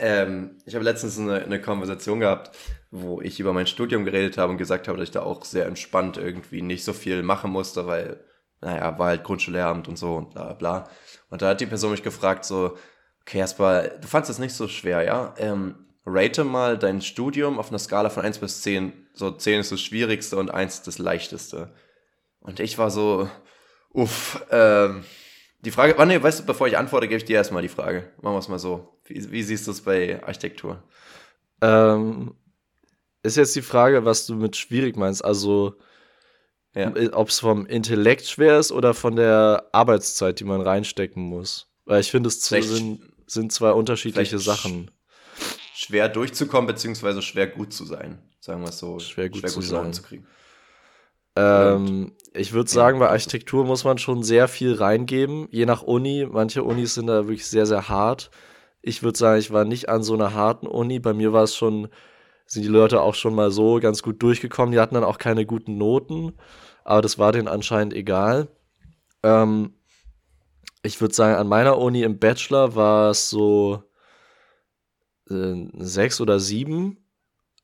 Ähm, 0.01 0.59
ich 0.65 0.75
habe 0.77 0.85
letztens 0.85 1.19
eine, 1.19 1.43
eine 1.43 1.61
Konversation 1.61 2.21
gehabt, 2.21 2.57
wo 2.93 3.21
ich 3.21 3.41
über 3.41 3.53
mein 3.53 3.67
Studium 3.67 4.05
geredet 4.05 4.39
habe 4.39 4.53
und 4.53 4.59
gesagt 4.59 4.87
habe, 4.87 4.97
dass 4.97 5.09
ich 5.09 5.13
da 5.13 5.23
auch 5.23 5.45
sehr 5.45 5.67
entspannt 5.67 6.17
irgendwie 6.19 6.63
nicht 6.63 6.85
so 6.85 6.93
viel 6.93 7.25
machen 7.25 7.51
musste, 7.51 7.87
weil, 7.89 8.21
naja, 8.61 8.99
war 8.99 9.09
halt 9.09 9.25
Grundschullehramt 9.25 9.89
und 9.89 9.97
so 9.97 10.17
und 10.17 10.31
bla 10.31 10.53
bla. 10.55 10.89
Und 11.31 11.43
da 11.43 11.51
hat 11.51 11.61
die 11.61 11.67
Person 11.67 11.91
mich 11.91 12.03
gefragt, 12.03 12.45
so, 12.45 12.77
okay, 13.23 13.39
erstmal, 13.39 13.99
du 14.01 14.09
fandest 14.09 14.31
es 14.31 14.39
nicht 14.39 14.55
so 14.55 14.69
schwer, 14.69 15.03
ja? 15.03 15.35
Ähm, 15.39 15.87
rate 16.07 16.45
mal 16.45 16.79
dein 16.79 17.03
Studium 17.03 17.59
auf 17.59 17.69
einer 17.69 17.79
Skala 17.79 18.11
von 18.11 18.25
1 18.25 18.39
bis 18.39 18.63
10. 18.63 18.93
So 19.13 19.31
10 19.31 19.61
ist 19.61 19.73
das 19.73 19.81
Schwierigste 19.81 20.37
und 20.37 20.51
1 20.51 20.75
ist 20.75 20.87
das 20.87 20.99
Leichteste. 20.99 21.73
Und 22.41 22.61
ich 22.61 22.79
war 22.79 22.91
so, 22.91 23.29
uff, 23.93 24.45
ähm, 24.51 25.05
die 25.61 25.71
Frage, 25.71 25.97
oh 25.99 26.05
nee, 26.05 26.23
weißt 26.23 26.41
du, 26.41 26.47
bevor 26.47 26.69
ich 26.69 26.79
antworte, 26.79 27.09
gebe 27.09 27.19
ich 27.19 27.25
dir 27.25 27.37
erstmal 27.37 27.63
die 27.63 27.69
Frage. 27.69 28.13
Machen 28.23 28.35
wir 28.35 28.39
es 28.39 28.49
mal 28.49 28.59
so. 28.59 29.01
Wie, 29.05 29.31
wie 29.31 29.43
siehst 29.43 29.67
du 29.67 29.73
es 29.73 29.83
bei 29.83 30.23
Architektur? 30.23 30.83
Ähm, 31.61 32.35
ist 33.23 33.37
jetzt 33.37 33.57
die 33.57 33.63
Frage, 33.63 34.05
was 34.05 34.27
du 34.27 34.37
mit 34.37 34.57
schwierig 34.57 34.97
meinst. 34.97 35.25
Also, 35.25 35.75
Ja. 36.75 36.93
ob 37.13 37.29
es 37.29 37.41
vom 37.41 37.67
Intellekt 37.67 38.27
schwer 38.27 38.59
ist 38.59 38.71
oder 38.73 38.95
von 38.95 39.17
der 39.17 39.65
Arbeitszeit, 39.73 40.39
die 40.39 40.45
man 40.45 40.61
reinstecken 40.61 41.23
muss. 41.23 41.67
Weil 41.87 42.01
ich 42.01 42.11
finde, 42.11 42.29
es 42.29 42.41
zu- 42.41 42.61
sind, 42.63 43.01
sind 43.27 43.53
zwei 43.53 43.73
unterschiedliche 43.73 44.39
Sachen. 44.39 44.91
Schwer 45.75 46.09
durchzukommen, 46.09 46.67
beziehungsweise 46.67 47.23
schwer 47.23 47.47
gut 47.47 47.73
zu 47.73 47.85
sein. 47.85 48.19
Sagen 48.41 48.61
wir 48.63 48.69
es 48.69 48.79
so. 48.79 48.99
Schwer 48.99 49.31
gut 49.31 49.49
zu 49.49 49.61
gute 49.61 49.73
Noten 49.73 49.85
sein. 49.87 49.93
zu 49.93 50.03
kriegen. 50.03 50.27
Ähm, 51.37 52.13
ich 52.35 52.53
würde 52.53 52.71
sagen, 52.71 52.99
bei 52.99 53.09
Architektur 53.09 53.65
muss 53.65 53.85
man 53.85 53.99
schon 53.99 54.23
sehr 54.23 54.49
viel 54.49 54.75
reingeben, 54.75 55.49
je 55.51 55.67
nach 55.67 55.83
Uni. 55.83 56.27
Manche 56.31 56.65
Unis 56.65 56.95
sind 56.95 57.07
da 57.07 57.27
wirklich 57.27 57.47
sehr, 57.47 57.67
sehr 57.67 57.89
hart. 57.89 58.31
Ich 58.83 59.03
würde 59.03 59.19
sagen, 59.19 59.39
ich 59.41 59.51
war 59.53 59.65
nicht 59.65 59.89
an 59.89 60.03
so 60.03 60.15
einer 60.15 60.35
harten 60.35 60.67
Uni. 60.67 60.99
Bei 60.99 61.13
mir 61.15 61.33
war 61.33 61.45
es 61.45 61.55
schon, 61.57 61.89
sind 62.49 62.63
die 62.63 62.69
Leute 62.69 63.01
auch 63.03 63.15
schon 63.15 63.35
mal 63.35 63.51
so 63.53 63.79
ganz 63.79 64.03
gut 64.03 64.23
durchgekommen. 64.23 64.73
Die 64.73 64.81
hatten 64.81 64.95
dann 64.97 65.05
auch 65.05 65.19
keine 65.19 65.47
guten 65.47 65.79
Noten, 65.79 66.33
aber 66.85 67.03
das 67.03 67.19
war 67.19 67.31
denen 67.33 67.47
anscheinend 67.49 67.95
egal. 67.95 68.49
Ähm, 69.23 69.75
ich 70.83 71.01
würde 71.01 71.15
sagen, 71.15 71.37
an 71.37 71.49
meiner 71.49 71.79
Uni 71.79 72.03
im 72.03 72.19
Bachelor 72.19 72.75
war 72.75 73.11
es 73.11 73.31
so 73.31 73.83
äh, 75.31 75.67
sechs 75.79 76.21
oder 76.21 76.41
sieben. 76.41 76.99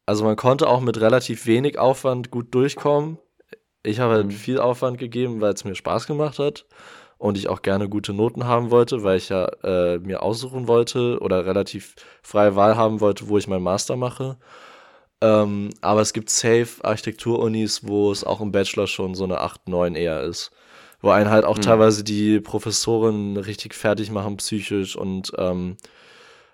Also 0.07 0.25
man 0.25 0.37
konnte 0.37 0.68
auch 0.68 0.81
mit 0.81 1.01
relativ 1.01 1.47
wenig 1.47 1.79
Aufwand 1.79 2.31
gut 2.31 2.55
durchkommen. 2.55 3.18
Ich 3.83 4.01
habe 4.01 4.14
halt 4.14 4.27
Mhm. 4.27 4.31
viel 4.33 4.59
Aufwand 4.61 4.99
gegeben, 4.99 5.40
weil 5.40 5.55
es 5.55 5.64
mir 5.64 5.75
Spaß 5.75 6.07
gemacht 6.07 6.38
hat 6.38 6.66
und 7.18 7.38
ich 7.38 7.49
auch 7.49 7.62
gerne 7.62 7.88
gute 7.88 8.12
Noten 8.12 8.44
haben 8.44 8.70
wollte, 8.70 9.03
weil 9.03 9.16
ich 9.16 9.31
ja 9.31 9.47
äh, 9.62 9.99
mir 9.99 10.23
aussuchen 10.23 10.68
wollte 10.68 11.18
oder 11.20 11.47
relativ 11.47 11.94
freie 12.23 12.57
Wahl 12.57 12.77
haben 12.77 13.01
wollte, 13.01 13.29
wo 13.29 13.38
ich 13.38 13.49
meinen 13.49 13.62
Master 13.62 13.97
mache. 13.97 14.37
Ähm, 15.24 15.70
aber 15.80 16.00
es 16.02 16.12
gibt 16.12 16.28
safe 16.28 16.68
Architekturunis, 16.82 17.87
wo 17.87 18.12
es 18.12 18.24
auch 18.24 18.40
im 18.42 18.52
Bachelor 18.52 18.87
schon 18.87 19.14
so 19.14 19.24
eine 19.24 19.40
8, 19.40 19.68
9 19.68 19.94
eher 19.94 20.20
ist. 20.22 20.50
Wo 21.00 21.10
einen 21.10 21.30
halt 21.30 21.44
auch 21.44 21.56
Mhm. 21.56 21.62
teilweise 21.62 22.04
die 22.04 22.40
Professoren 22.40 23.37
richtig 23.37 23.74
fertig 23.74 24.10
machen 24.10 24.37
psychisch 24.37 24.96
und 24.96 25.32
ähm, 25.38 25.76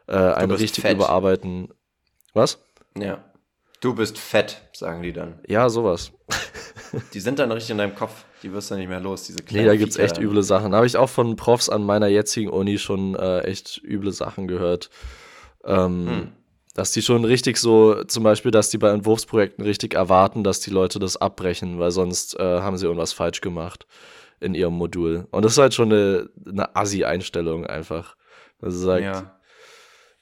äh, 0.06 0.14
einen 0.16 0.52
richtig 0.52 0.82
fett. 0.82 0.96
überarbeiten. 0.96 1.68
Was? 2.34 2.58
Ja. 2.96 3.24
Du 3.80 3.94
bist 3.94 4.18
fett, 4.18 4.60
sagen 4.72 5.02
die 5.02 5.12
dann. 5.12 5.40
Ja, 5.48 5.68
sowas. 5.70 6.12
Die 7.14 7.20
sind 7.20 7.38
dann 7.38 7.50
richtig 7.50 7.70
in 7.70 7.78
deinem 7.78 7.94
Kopf. 7.94 8.24
Die 8.42 8.52
wirst 8.52 8.70
du 8.70 8.74
nicht 8.74 8.88
mehr 8.88 9.00
los, 9.00 9.22
diese 9.24 9.38
Nee, 9.38 9.44
kleinen 9.46 9.66
da 9.68 9.76
gibt's 9.76 9.96
Viecher 9.96 10.04
echt 10.06 10.18
üble 10.18 10.42
Sachen. 10.42 10.72
Da 10.72 10.76
habe 10.78 10.86
ich 10.86 10.96
auch 10.96 11.08
von 11.08 11.34
Profs 11.36 11.68
an 11.68 11.82
meiner 11.82 12.08
jetzigen 12.08 12.50
Uni 12.50 12.78
schon 12.78 13.14
äh, 13.14 13.40
echt 13.40 13.80
üble 13.82 14.12
Sachen 14.12 14.46
gehört. 14.48 14.90
Ähm, 15.64 16.06
Hm. 16.08 16.32
Dass 16.74 16.92
die 16.92 17.02
schon 17.02 17.24
richtig 17.24 17.56
so, 17.56 18.04
zum 18.04 18.22
Beispiel, 18.22 18.52
dass 18.52 18.70
die 18.70 18.78
bei 18.78 18.90
Entwurfsprojekten 18.90 19.64
richtig 19.64 19.94
erwarten, 19.94 20.44
dass 20.44 20.60
die 20.60 20.70
Leute 20.70 20.98
das 21.00 21.16
abbrechen, 21.16 21.78
weil 21.80 21.90
sonst 21.90 22.38
äh, 22.38 22.42
haben 22.60 22.76
sie 22.76 22.86
irgendwas 22.86 23.12
falsch 23.12 23.40
gemacht 23.40 23.86
in 24.38 24.54
ihrem 24.54 24.74
Modul. 24.74 25.26
Und 25.32 25.44
das 25.44 25.52
ist 25.52 25.58
halt 25.58 25.74
schon 25.74 25.92
eine, 25.92 26.30
eine 26.46 26.76
Assi-Einstellung 26.76 27.66
einfach. 27.66 28.16
Also 28.62 28.78
sagt, 28.78 29.02
Ja. 29.02 29.40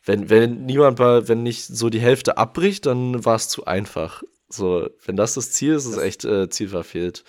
wenn, 0.04 0.30
wenn 0.30 0.64
niemand 0.64 0.98
mal, 0.98 1.28
wenn 1.28 1.42
nicht 1.42 1.66
so 1.66 1.90
die 1.90 2.00
Hälfte 2.00 2.38
abbricht, 2.38 2.86
dann 2.86 3.24
war 3.26 3.36
es 3.36 3.48
zu 3.50 3.66
einfach. 3.66 4.22
So, 4.48 4.88
wenn 5.04 5.16
das 5.16 5.34
das 5.34 5.52
Ziel 5.52 5.74
ist, 5.74 5.84
ist 5.84 5.90
es 5.90 5.94
Das- 5.96 6.04
echt 6.04 6.24
äh, 6.24 6.48
zielverfehlt. 6.48 7.24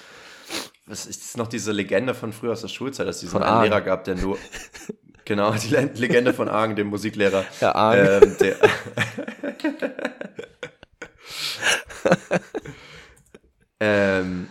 Was 0.86 1.06
ist 1.06 1.38
noch 1.38 1.48
diese 1.48 1.72
Legende 1.74 2.16
von 2.16 2.32
früher 2.34 2.54
aus 2.54 2.62
der 2.62 2.68
Schulzeit, 2.70 3.06
dass 3.08 3.18
es 3.18 3.22
diesen. 3.22 3.42
Lehrer 3.42 3.82
gab, 3.82 4.06
der 4.06 4.16
nur. 4.16 4.38
genau, 5.30 5.52
die 5.64 5.70
Le- 5.70 5.90
Legende 5.96 6.34
von 6.34 6.50
Argen, 6.50 6.76
dem 6.76 6.88
Musiklehrer. 6.88 7.46
Herr 7.60 7.76
Argen. 7.76 8.08
Ähm, 8.24 8.36
der, 8.42 8.56
ähm, 13.80 14.48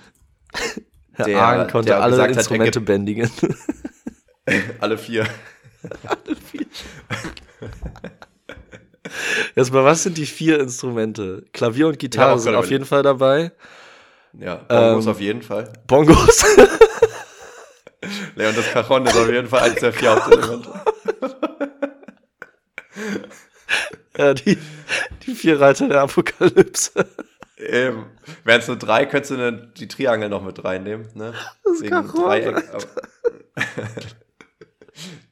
Herr 1.12 1.26
der- 1.26 1.38
Argen 1.42 1.70
konnte 1.70 1.88
der 1.88 2.02
alle 2.02 2.12
gesagt 2.12 2.30
hat, 2.30 2.36
er 2.36 2.38
Instrumente 2.40 2.70
gibt- 2.78 2.86
bändigen. 2.86 3.30
alle 4.80 4.96
vier. 4.96 5.26
Erstmal, 9.54 9.84
was 9.84 10.02
sind 10.02 10.16
die 10.16 10.26
vier 10.26 10.60
Instrumente? 10.60 11.44
Klavier 11.52 11.88
und 11.88 11.98
Gitarre 11.98 12.32
Ja, 12.32 12.38
sind 12.38 12.54
auf 12.54 12.70
jeden 12.70 12.84
Fall 12.84 13.02
dabei. 13.02 13.52
Ja, 14.38 14.56
Bongos 14.56 15.04
Ähm, 15.06 15.10
auf 15.10 15.20
jeden 15.20 15.42
Fall. 15.42 15.72
Bongos. 15.86 16.44
Leon, 18.36 18.54
das 18.54 18.70
Cajon 18.70 19.06
ist 19.06 19.16
auf 19.16 19.28
jeden 19.28 19.48
Fall 19.48 19.60
eines 19.60 19.80
der 19.80 19.92
vier 19.92 20.14
Hauptelemente. 20.14 20.70
ja, 24.16 24.34
die, 24.34 24.58
die 25.26 25.34
vier 25.34 25.60
Reiter 25.60 25.88
der 25.88 26.02
Apokalypse. 26.02 27.06
Eben. 27.56 28.06
Wären 28.44 28.60
es 28.60 28.68
nur 28.68 28.76
drei, 28.76 29.04
könntest 29.06 29.32
du 29.32 29.36
ne, 29.36 29.72
die 29.76 29.88
Triangel 29.88 30.28
noch 30.28 30.42
mit 30.42 30.62
reinnehmen. 30.62 31.08
Ne? 31.14 31.34
Das 31.64 31.80
Wegen 31.80 31.90
Cajon, 31.90 32.14
Dreieck. 32.14 32.56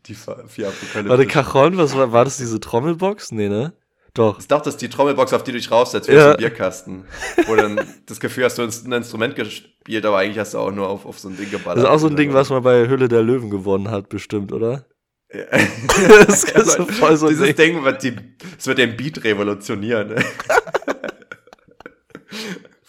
die 0.06 0.14
vier 0.14 0.44
vier 0.48 0.68
Apokalypse. 0.68 1.08
Warte, 1.08 1.26
Cajon, 1.26 1.76
was 1.78 1.96
war, 1.96 2.10
war 2.12 2.24
das 2.24 2.38
diese 2.38 2.58
Trommelbox? 2.58 3.30
Nee, 3.30 3.48
ne? 3.48 3.72
Doch. 4.16 4.38
Ich 4.40 4.48
dachte, 4.48 4.64
das 4.64 4.74
ist 4.74 4.80
die 4.82 4.88
Trommelbox, 4.88 5.32
auf 5.32 5.44
die 5.44 5.52
du 5.52 5.58
dich 5.58 5.70
raufsetzt, 5.70 6.08
wie 6.08 6.14
Ja. 6.14 6.32
ein 6.32 6.36
Bierkasten. 6.38 7.04
Wo 7.46 7.54
dann 7.54 7.80
das 8.06 8.18
Gefühl 8.18 8.44
hast, 8.44 8.58
du 8.58 8.62
hast 8.64 8.86
ein 8.86 8.92
Instrument 8.92 9.36
gespielt, 9.36 10.04
aber 10.04 10.18
eigentlich 10.18 10.38
hast 10.38 10.54
du 10.54 10.58
auch 10.58 10.72
nur 10.72 10.88
auf, 10.88 11.06
auf 11.06 11.18
so 11.18 11.28
ein 11.28 11.36
Ding 11.36 11.50
geballert. 11.50 11.78
Das 11.78 11.84
ist 11.84 11.90
auch 11.90 11.98
so 11.98 12.08
ein 12.08 12.16
Ding, 12.16 12.32
was 12.34 12.50
man 12.50 12.62
bei 12.62 12.88
Hülle 12.88 13.08
der 13.08 13.22
Löwen 13.22 13.50
gewonnen 13.50 13.90
hat, 13.90 14.08
bestimmt, 14.08 14.52
oder? 14.52 14.86
Ja. 15.32 15.44
Das 16.26 16.44
ist 16.44 16.72
so 16.76 16.86
voll 16.86 17.16
so 17.16 17.26
ein 17.26 17.30
Dieses 17.34 17.46
Ding. 17.54 17.74
Ding 17.74 17.84
wird, 17.84 18.02
die, 18.02 18.16
das 18.56 18.66
wird 18.66 18.78
den 18.78 18.96
Beat 18.96 19.22
revolutionieren. 19.24 20.14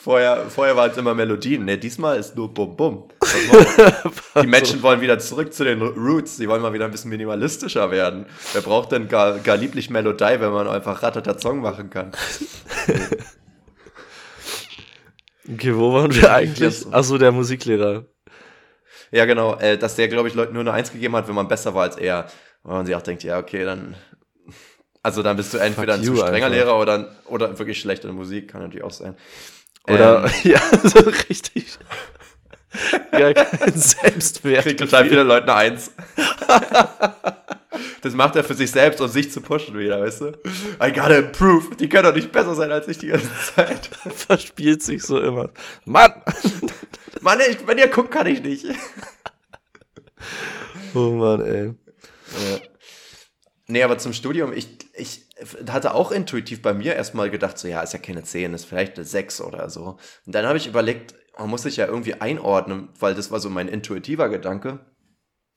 Vorher, 0.08 0.46
vorher 0.50 0.78
waren 0.78 0.89
es 0.89 0.96
immer 0.96 1.13
Melodien. 1.13 1.65
Ne, 1.65 1.78
diesmal 1.78 2.17
ist 2.17 2.34
nur 2.38 2.54
Bum 2.54 2.78
Bum. 2.78 3.10
Die 4.41 4.48
Menschen 4.48 4.82
wollen 4.82 5.02
wieder 5.02 5.20
zurück 5.20 5.54
zu 5.54 5.65
den 5.65 5.82
Roots. 5.82 6.38
Sie 6.38 6.48
wollen 6.48 6.62
mal 6.62 6.72
wieder 6.72 6.86
ein 6.86 6.91
bisschen 6.91 7.10
minimalistischer 7.10 7.91
werden. 7.91 8.26
Wer 8.54 8.62
braucht 8.62 8.93
denn 8.93 9.10
gar, 9.10 9.38
gar 9.39 9.58
lieblich 9.58 9.89
Melodie, 9.89 10.39
wenn 10.39 10.54
man 10.54 10.70
einfach 10.70 11.04
Ratata 11.04 11.38
Song 11.38 11.60
machen 11.60 11.89
kann? 11.89 12.13
Okay, 15.50 15.74
wo 15.74 15.93
waren 15.93 16.13
wir 16.13 16.30
eigentlich? 16.30 16.86
Achso, 16.91 17.17
der 17.17 17.32
Musiklehrer. 17.32 18.04
Ja, 19.12 19.24
genau. 19.24 19.56
Äh, 19.60 19.78
dass 19.78 19.96
der, 19.96 20.10
glaube 20.10 20.28
ich, 20.28 20.36
Leuten 20.36 20.54
nur 20.54 20.60
eine 20.60 20.74
Eins 20.74 20.91
gegeben 20.91 21.15
hat, 21.15 21.30
wenn 21.30 21.36
man 21.36 21.48
besser 21.48 21.74
war 21.74 21.84
als 21.84 21.96
er. 21.96 22.28
Und 22.63 22.74
man 22.74 22.86
sich 22.86 22.93
auch 22.93 23.02
denkt, 23.02 23.24
ja, 23.24 23.39
okay, 23.39 23.63
dann. 23.63 23.96
Also 25.02 25.24
dann 25.24 25.38
bist 25.38 25.54
du 25.54 25.58
entweder 25.58 25.93
ein 25.93 26.04
zu 26.04 26.17
strenger 26.17 26.34
einfach. 26.34 26.50
Lehrer 26.50 26.78
oder, 26.78 27.15
oder 27.28 27.58
wirklich 27.58 27.80
schlecht 27.80 28.04
in 28.04 28.12
Musik, 28.12 28.50
kann 28.50 28.62
natürlich 28.62 28.84
auch 28.84 28.91
sein. 28.91 29.15
Oder, 29.88 30.26
Ähm, 30.26 30.32
ja, 30.52 30.62
so 30.84 31.00
richtig. 31.30 31.78
ja, 33.12 33.34
kein 33.34 33.73
Selbstwert. 33.73 34.63
kriegt 34.63 34.80
total 34.80 35.08
viele 35.08 35.23
Leute 35.23 35.43
eine 35.43 35.56
Eins. 35.56 35.91
das 38.02 38.13
macht 38.13 38.36
er 38.36 38.43
für 38.43 38.54
sich 38.54 38.69
selbst, 38.71 39.00
um 39.02 39.08
sich 39.08 39.32
zu 39.32 39.41
pushen 39.41 39.78
wieder, 39.78 40.02
weißt 40.02 40.21
du? 40.21 40.26
I 40.84 40.91
gotta 40.91 41.17
improve. 41.17 41.76
Die 41.76 41.89
können 41.89 42.04
doch 42.04 42.13
nicht 42.15 42.32
besser 42.32 42.56
sein 42.56 42.71
als 42.71 42.88
ich 42.88 42.97
die 42.97 43.08
ganze 43.08 43.30
Zeit. 43.56 43.89
Verspielt 44.15 44.84
sich 44.84 45.04
so 45.04 45.19
immer. 45.19 45.50
Mann! 45.86 46.13
Mann, 47.21 47.39
ich, 47.50 47.65
wenn 47.65 47.78
ihr 47.78 47.88
guckt, 47.88 48.12
kann 48.12 48.28
ich 48.28 48.43
nicht. 48.43 48.65
Oh 50.93 51.12
Mann, 51.12 51.41
ey. 51.41 51.65
Ja. 51.67 52.60
Nee, 53.69 53.84
aber 53.84 53.97
zum 53.97 54.13
Studium, 54.13 54.53
ich, 54.53 54.69
ich 54.93 55.25
hatte 55.69 55.93
auch 55.93 56.12
intuitiv 56.12 56.62
bei 56.62 56.73
mir 56.73 56.95
erstmal 56.95 57.30
gedacht, 57.30 57.58
so 57.58 57.67
ja, 57.67 57.82
ist 57.82 57.91
ja 57.91 57.99
keine 57.99 58.23
10, 58.23 58.53
ist 58.53 58.65
vielleicht 58.65 58.95
eine 58.95 59.06
6 59.06 59.41
oder 59.41 59.69
so. 59.69 59.97
Und 60.25 60.36
dann 60.36 60.45
habe 60.45 60.58
ich 60.58 60.67
überlegt, 60.67 61.15
man 61.38 61.49
muss 61.49 61.63
sich 61.63 61.75
ja 61.75 61.86
irgendwie 61.86 62.15
einordnen, 62.15 62.89
weil 62.99 63.13
das 63.13 63.30
war 63.30 63.41
so 63.41 63.49
mein 63.49 63.67
intuitiver 63.67 64.30
Gedanke. 64.30 64.80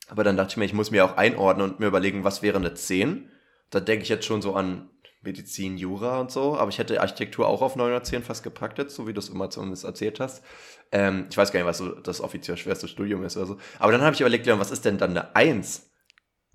Aber 0.09 0.25
dann 0.25 0.35
dachte 0.35 0.51
ich 0.51 0.57
mir, 0.57 0.65
ich 0.65 0.73
muss 0.73 0.91
mir 0.91 1.05
auch 1.05 1.15
einordnen 1.15 1.71
und 1.71 1.79
mir 1.79 1.87
überlegen, 1.87 2.25
was 2.25 2.41
wäre 2.41 2.57
eine 2.57 2.73
10. 2.73 3.29
Da 3.69 3.79
denke 3.79 4.03
ich 4.03 4.09
jetzt 4.09 4.25
schon 4.25 4.41
so 4.41 4.55
an 4.55 4.89
Medizin, 5.21 5.77
Jura 5.77 6.19
und 6.19 6.31
so, 6.31 6.57
aber 6.57 6.69
ich 6.69 6.79
hätte 6.79 6.99
Architektur 6.99 7.47
auch 7.47 7.61
auf 7.61 7.75
9 7.77 7.87
oder 7.87 8.03
10 8.03 8.23
fast 8.23 8.43
gepackt 8.43 8.77
jetzt, 8.79 8.95
so 8.95 9.07
wie 9.07 9.13
du 9.13 9.19
es 9.19 9.29
immer 9.29 9.49
zumindest 9.49 9.85
erzählt 9.85 10.19
hast. 10.19 10.43
Ähm, 10.91 11.27
ich 11.29 11.37
weiß 11.37 11.51
gar 11.51 11.59
nicht, 11.59 11.67
was 11.67 11.77
so 11.77 11.89
das 11.89 12.19
offiziell 12.19 12.57
schwerste 12.57 12.87
Studium 12.89 13.23
ist 13.23 13.37
oder 13.37 13.45
so. 13.45 13.57
Aber 13.79 13.91
dann 13.93 14.01
habe 14.01 14.13
ich 14.13 14.19
überlegt, 14.19 14.45
Leon, 14.45 14.59
was 14.59 14.71
ist 14.71 14.83
denn 14.83 14.97
dann 14.97 15.11
eine 15.11 15.33
1? 15.35 15.90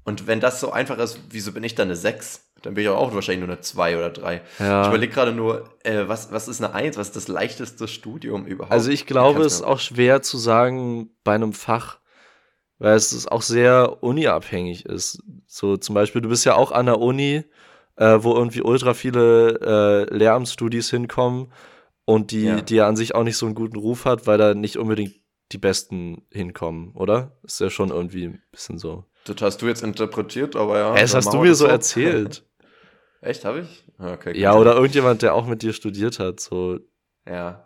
Und 0.06 0.26
wenn 0.28 0.38
das 0.40 0.60
so 0.60 0.70
einfach 0.70 0.98
ist, 0.98 1.18
wieso 1.30 1.52
bin 1.52 1.64
ich 1.64 1.74
dann 1.74 1.88
eine 1.88 1.96
6? 1.96 2.48
Dann 2.62 2.74
bin 2.74 2.84
ich 2.84 2.88
auch 2.88 3.12
wahrscheinlich 3.12 3.44
nur 3.44 3.52
eine 3.54 3.60
2 3.60 3.98
oder 3.98 4.10
3. 4.10 4.40
Ja. 4.60 4.82
Ich 4.82 4.88
überlege 4.88 5.12
gerade 5.12 5.32
nur, 5.32 5.68
äh, 5.82 6.06
was, 6.06 6.30
was 6.32 6.46
ist 6.48 6.62
eine 6.62 6.72
1? 6.72 6.96
Was 6.96 7.08
ist 7.08 7.16
das 7.16 7.28
leichteste 7.28 7.88
Studium 7.88 8.46
überhaupt? 8.46 8.72
Also 8.72 8.90
ich 8.90 9.06
glaube, 9.06 9.42
es 9.42 9.54
ist 9.54 9.62
auch 9.62 9.80
schwer 9.80 10.22
zu 10.22 10.38
sagen 10.38 11.10
bei 11.24 11.34
einem 11.34 11.52
Fach, 11.52 11.98
weil 12.78 12.94
es 12.94 13.26
auch 13.26 13.42
sehr 13.42 14.02
uniabhängig 14.02 14.86
ist. 14.86 15.22
So 15.46 15.76
zum 15.76 15.94
Beispiel, 15.96 16.22
du 16.22 16.28
bist 16.28 16.44
ja 16.44 16.54
auch 16.54 16.70
an 16.70 16.86
der 16.86 17.00
Uni, 17.00 17.42
äh, 17.96 18.18
wo 18.20 18.32
irgendwie 18.34 18.62
ultra 18.62 18.94
viele 18.94 20.06
äh, 20.10 20.14
Lehramtsstudis 20.14 20.88
hinkommen 20.88 21.52
und 22.04 22.30
die, 22.30 22.44
Ja. 22.44 22.60
die 22.60 22.76
ja 22.76 22.86
an 22.88 22.94
sich 22.96 23.14
auch 23.16 23.24
nicht 23.24 23.36
so 23.36 23.46
einen 23.46 23.56
guten 23.56 23.76
Ruf 23.76 24.04
hat, 24.04 24.28
weil 24.28 24.38
da 24.38 24.54
nicht 24.54 24.76
unbedingt 24.76 25.14
die 25.52 25.58
Besten 25.58 26.22
hinkommen, 26.30 26.92
oder? 26.94 27.32
Ist 27.42 27.60
ja 27.60 27.70
schon 27.70 27.90
irgendwie 27.90 28.26
ein 28.26 28.42
bisschen 28.52 28.78
so. 28.78 29.04
Das 29.28 29.36
hast 29.42 29.62
du 29.62 29.66
jetzt 29.66 29.82
interpretiert, 29.82 30.56
aber 30.56 30.78
ja. 30.78 30.94
Hä, 30.94 31.00
das 31.00 31.14
hast 31.14 31.32
du 31.32 31.38
mir 31.40 31.54
so 31.54 31.66
erzählt. 31.66 32.44
Echt, 33.20 33.44
habe 33.44 33.60
ich? 33.60 33.84
Okay, 33.98 34.38
ja, 34.38 34.54
oder 34.54 34.74
irgendjemand, 34.74 35.22
der 35.22 35.34
auch 35.34 35.46
mit 35.46 35.62
dir 35.62 35.72
studiert 35.72 36.18
hat. 36.18 36.38
So, 36.40 36.78
Ja. 37.28 37.64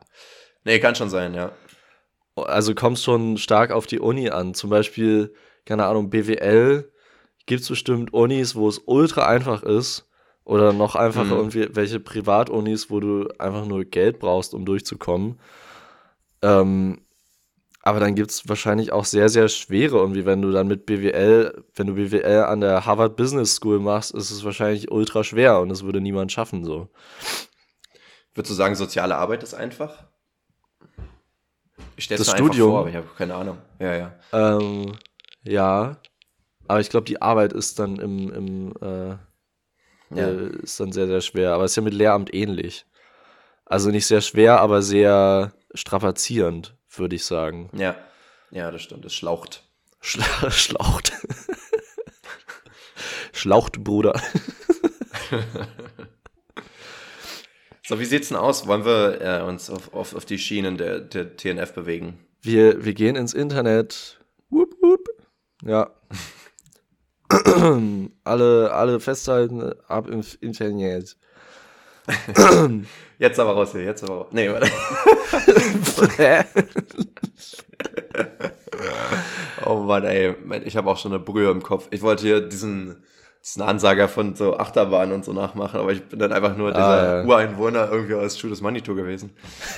Nee, 0.65 0.79
kann 0.79 0.95
schon 0.95 1.11
sein, 1.11 1.35
ja. 1.35 1.53
also 2.37 2.75
kommst 2.75 3.03
schon 3.05 3.37
stark 3.39 3.71
auf 3.73 3.87
die 3.87 3.99
Uni 4.01 4.31
an. 4.31 4.55
Zum 4.55 4.71
Beispiel, 4.71 5.35
keine 5.65 5.87
Ahnung, 5.87 6.11
BWL 6.11 6.91
gibt 7.47 7.63
es 7.63 7.69
bestimmt 7.69 8.13
Unis, 8.13 8.55
wo 8.55 8.69
es 8.69 8.79
ultra 8.87 9.27
einfach 9.27 9.63
ist. 9.63 10.07
Oder 10.45 10.73
noch 10.73 10.97
einfacher 10.97 11.27
Mhm. 11.35 11.41
irgendwie 11.41 11.69
welche 11.73 12.01
Privatunis, 12.01 12.91
wo 12.91 13.01
du 13.01 13.29
einfach 13.39 13.67
nur 13.67 13.85
Geld 13.85 14.19
brauchst, 14.19 14.55
um 14.55 14.65
durchzukommen. 14.65 15.39
Ähm, 16.43 17.01
aber 17.83 18.01
dann 18.01 18.15
gibt 18.15 18.31
es 18.31 18.49
wahrscheinlich 18.49 18.93
auch 18.93 19.05
sehr, 19.05 19.29
sehr 19.29 19.49
schwere. 19.49 19.97
Irgendwie, 19.99 20.27
wenn 20.27 20.43
du 20.43 20.51
dann 20.53 20.69
mit 20.69 20.87
BWL, 20.87 21.65
wenn 21.75 21.87
du 21.87 21.95
BWL 21.95 22.45
an 22.45 22.61
der 22.61 22.85
Harvard 22.87 23.17
Business 23.17 23.57
School 23.57 23.79
machst, 23.81 24.13
ist 24.13 24.31
es 24.31 24.45
wahrscheinlich 24.45 24.91
ultra 24.91 25.25
schwer 25.25 25.61
und 25.61 25.69
das 25.71 25.83
würde 25.85 26.01
niemand 26.01 26.33
schaffen 26.33 26.65
so. 26.65 26.89
Würdest 28.35 28.51
du 28.51 28.55
sagen, 28.55 28.75
soziale 28.75 29.17
Arbeit 29.17 29.43
ist 29.43 29.55
einfach? 29.55 30.05
Ich 31.97 32.05
stelle 32.05 32.19
Das 32.19 32.29
mir 32.29 32.37
Studium? 32.37 32.71
vor, 32.71 32.81
aber 32.81 32.89
ich 32.91 32.97
habe 32.97 33.09
keine 33.17 33.35
Ahnung. 33.35 33.59
Ja, 33.79 33.95
ja. 33.95 34.13
Ähm, 34.33 34.93
ja. 35.43 35.97
Aber 36.69 36.81
ich 36.81 36.89
glaube, 36.89 37.05
die 37.07 37.21
Arbeit 37.21 37.53
ist 37.53 37.79
dann 37.79 37.97
im, 37.97 38.31
im 38.33 38.73
äh, 38.81 39.17
Ja. 40.15 40.29
äh, 40.29 40.49
ist 40.63 40.79
dann 40.81 40.93
sehr, 40.93 41.07
sehr 41.07 41.21
schwer. 41.21 41.53
Aber 41.55 41.65
ist 41.65 41.77
ja 41.77 41.83
mit 41.83 41.95
Lehramt 41.95 42.33
ähnlich. 42.33 42.87
Also 43.65 43.91
nicht 43.91 44.07
sehr 44.07 44.21
schwer, 44.21 44.61
aber 44.61 44.83
sehr 44.83 45.53
strapazierend, 45.75 46.77
würde 46.97 47.17
ich 47.17 47.25
sagen. 47.25 47.71
Ja. 47.73 47.97
Ja, 48.51 48.71
das 48.71 48.83
stimmt. 48.83 49.05
Es 49.05 49.15
schlaucht. 49.15 49.65
Schla 50.01 50.51
Schlaucht. 50.51 51.13
Schlaucht, 53.33 53.85
Bruder. 53.85 54.21
So, 57.91 57.99
wie 57.99 58.05
sieht's 58.05 58.29
denn 58.29 58.37
aus? 58.37 58.69
Wollen 58.69 58.85
wir 58.85 59.21
äh, 59.21 59.43
uns 59.43 59.69
auf, 59.69 59.93
auf, 59.93 60.15
auf 60.15 60.25
die 60.25 60.39
Schienen 60.39 60.77
der, 60.79 61.01
der 61.01 61.37
TNF 61.37 61.73
bewegen? 61.73 62.25
Wir, 62.41 62.85
wir 62.85 62.95
gehen 62.95 63.17
ins 63.17 63.35
Internet. 63.35 64.21
Wupp, 64.49 64.77
wupp. 64.81 65.09
Ja. 65.65 65.91
alle, 68.23 68.73
alle 68.73 69.01
festhalten, 69.01 69.73
ab 69.89 70.09
ins 70.09 70.37
Internet. 70.37 71.17
Jetzt 73.19 73.39
aber 73.39 73.53
raus 73.53 73.73
hier, 73.73 73.83
jetzt 73.83 74.03
aber 74.03 74.15
raus. 74.15 74.27
Nee, 74.31 74.49
warte. 74.51 74.71
Oh 79.67 79.77
Mann, 79.81 80.05
ey. 80.05 80.35
Ich 80.65 80.77
habe 80.77 80.91
auch 80.91 80.97
schon 80.99 81.13
eine 81.13 81.21
Brühe 81.21 81.51
im 81.51 81.63
Kopf. 81.63 81.89
Ich 81.91 82.03
wollte 82.03 82.23
hier 82.23 82.41
diesen, 82.41 83.03
diesen 83.45 83.63
Ansager 83.63 84.09
von 84.09 84.35
so 84.35 84.57
Achterbahnen 84.57 85.15
und 85.15 85.25
so 85.25 85.33
nachmachen, 85.33 85.81
aber 85.81 85.93
ich 85.93 86.03
bin 86.05 86.19
dann 86.19 86.33
einfach 86.33 86.57
nur 86.57 86.71
dieser 86.71 86.85
Ah, 86.85 87.17
ja. 87.21 87.25
Ureinwohner 87.25 87.91
irgendwie 87.91 88.15
aus 88.15 88.41
Judas 88.41 88.61
Manitou 88.63 88.95
gewesen. 88.95 89.31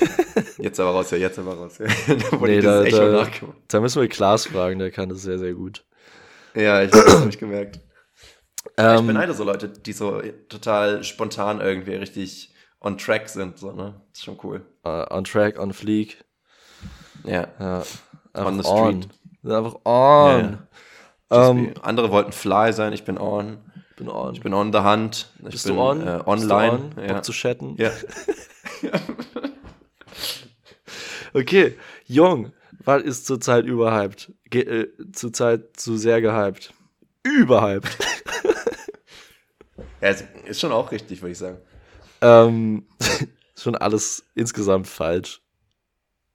jetzt 0.58 0.78
aber 0.78 0.90
raus 0.90 1.08
hier, 1.10 1.18
jetzt 1.18 1.38
aber 1.38 1.54
raus 1.54 1.78
hier. 1.78 1.88
da 2.30 2.40
wurde 2.40 2.52
Nee, 2.52 2.60
da, 2.60 2.84
da, 2.84 3.26
da 3.68 3.80
müssen 3.80 4.00
wir 4.00 4.08
Klaas 4.08 4.46
fragen, 4.46 4.78
der 4.78 4.90
kann 4.90 5.08
das 5.08 5.22
sehr, 5.22 5.38
sehr 5.38 5.54
gut. 5.54 5.84
Ja, 6.54 6.82
ich 6.82 6.92
habe 6.92 7.04
das 7.04 7.24
nicht 7.24 7.40
gemerkt. 7.40 7.80
Ich 8.64 8.72
Ähm, 8.76 9.06
beneide 9.06 9.34
so 9.34 9.44
Leute, 9.44 9.68
die 9.68 9.92
so 9.92 10.20
total 10.48 11.02
spontan 11.04 11.60
irgendwie 11.60 11.94
richtig 11.94 12.54
on 12.80 12.98
track 12.98 13.28
sind, 13.28 13.58
so, 13.58 13.72
ne? 13.72 13.94
Das 14.10 14.18
ist 14.20 14.24
schon 14.24 14.38
cool. 14.42 14.64
äh, 14.84 15.04
on 15.14 15.24
track, 15.24 15.58
on 15.58 15.72
fleek. 15.72 16.24
Ja. 17.24 17.46
Ja, 17.60 17.82
On 18.34 18.60
the 18.60 18.68
on. 18.68 19.02
street. 19.02 19.08
Einfach 19.44 19.74
on. 19.84 20.58
Ja, 21.30 21.38
ja. 21.38 21.50
Ähm, 21.50 21.74
Andere 21.82 22.10
wollten 22.10 22.32
fly 22.32 22.72
sein, 22.72 22.92
ich 22.92 23.04
bin 23.04 23.18
on. 23.18 23.58
bin 23.96 24.08
on. 24.08 24.34
Ich 24.34 24.40
bin 24.40 24.54
on 24.54 24.72
the 24.72 24.80
hunt. 24.80 25.30
Ich 25.38 25.50
Bist 25.50 25.66
bin 25.66 25.76
du 25.76 25.80
on? 25.82 26.00
Äh, 26.00 26.04
Bist 26.16 26.26
online. 26.26 26.78
Du 26.94 27.00
on? 27.00 27.06
ja. 27.06 27.12
Bock 27.14 27.24
zu 27.24 27.32
chatten? 27.32 27.76
ja. 27.78 27.90
Okay, 31.34 31.76
Jung, 32.06 32.52
was 32.84 33.02
ist 33.02 33.26
zurzeit 33.26 33.64
überhyped? 33.64 34.32
Ge 34.50 34.62
äh, 34.62 34.88
zurzeit 35.12 35.76
zu 35.78 35.96
sehr 35.96 36.20
gehyped. 36.20 36.74
überhyped. 37.22 37.96
Ja, 40.02 40.08
ist- 40.10 40.60
schon 40.60 40.72
auch 40.72 40.90
richtig, 40.92 41.22
würde 41.22 41.32
ich 41.32 41.38
sagen. 41.38 41.58
ähm, 42.20 42.86
schon 43.56 43.76
alles 43.76 44.24
insgesamt 44.34 44.86
falsch. 44.86 45.40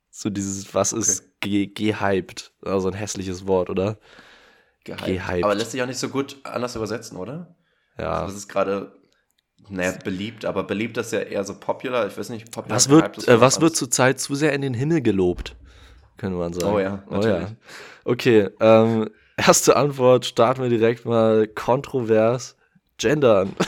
So 0.09 0.29
dieses, 0.29 0.73
was 0.73 0.93
ist 0.93 1.39
ge 1.41 1.67
gehyped? 1.67 2.51
Also 2.63 2.87
ein 2.87 2.95
hässliches 2.95 3.45
Wort, 3.45 3.69
oder? 3.69 3.99
Gehypt. 4.83 5.05
Gehypt. 5.05 5.43
Aber 5.43 5.53
lässt 5.55 5.71
sich 5.71 5.81
auch 5.81 5.85
nicht 5.87 5.99
so 5.99 6.09
gut 6.09 6.37
anders 6.43 6.75
übersetzen, 6.75 7.17
oder? 7.17 7.55
Ja. 7.99 8.13
Also 8.13 8.27
das 8.27 8.35
ist 8.35 8.47
gerade, 8.47 8.93
naja, 9.69 9.93
beliebt, 10.03 10.45
aber 10.45 10.63
beliebt 10.63 10.97
ist 10.97 11.11
ja 11.13 11.19
eher 11.19 11.43
so 11.43 11.59
popular. 11.59 12.07
Ich 12.07 12.17
weiß 12.17 12.29
nicht, 12.29 12.51
popular. 12.51 12.75
Was 12.77 12.87
gehypt 12.87 13.03
wird, 13.03 13.17
ist 13.19 13.27
äh, 13.27 13.41
was 13.41 13.61
wird 13.61 13.75
zurzeit 13.75 14.19
zu 14.19 14.33
sehr 14.33 14.53
in 14.53 14.61
den 14.61 14.73
Himmel 14.73 15.01
gelobt? 15.01 15.55
Könnte 16.17 16.37
man 16.37 16.53
sagen. 16.53 16.73
Oh 16.73 16.79
ja, 16.79 17.03
Oh 17.09 17.15
ja. 17.15 17.19
natürlich. 17.19 17.55
Okay, 18.05 18.49
ähm, 18.59 19.09
erste 19.37 19.75
Antwort, 19.75 20.25
starten 20.25 20.63
wir 20.63 20.69
direkt 20.69 21.05
mal 21.05 21.47
kontrovers. 21.47 22.55
Gendern. 22.97 23.55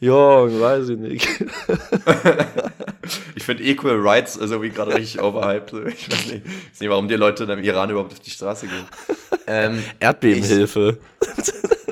Jung, 0.00 0.60
weiß 0.60 0.88
ich 0.88 0.98
nicht. 0.98 1.28
Ich 3.34 3.44
finde 3.44 3.64
Equal 3.64 3.96
Rights 4.00 4.38
also 4.38 4.62
wie 4.62 4.70
gerade 4.70 4.94
richtig 4.94 5.20
overhyped. 5.20 5.72
Ich 5.72 6.10
weiß 6.10 6.26
nicht, 6.26 6.46
ich 6.46 6.70
weiß 6.70 6.80
nicht, 6.80 6.90
warum 6.90 7.08
die 7.08 7.16
Leute 7.16 7.44
im 7.44 7.62
Iran 7.62 7.90
überhaupt 7.90 8.12
auf 8.12 8.20
die 8.20 8.30
Straße 8.30 8.66
gehen. 8.66 8.86
Ähm, 9.46 9.82
Erdbebenhilfe. 9.98 10.98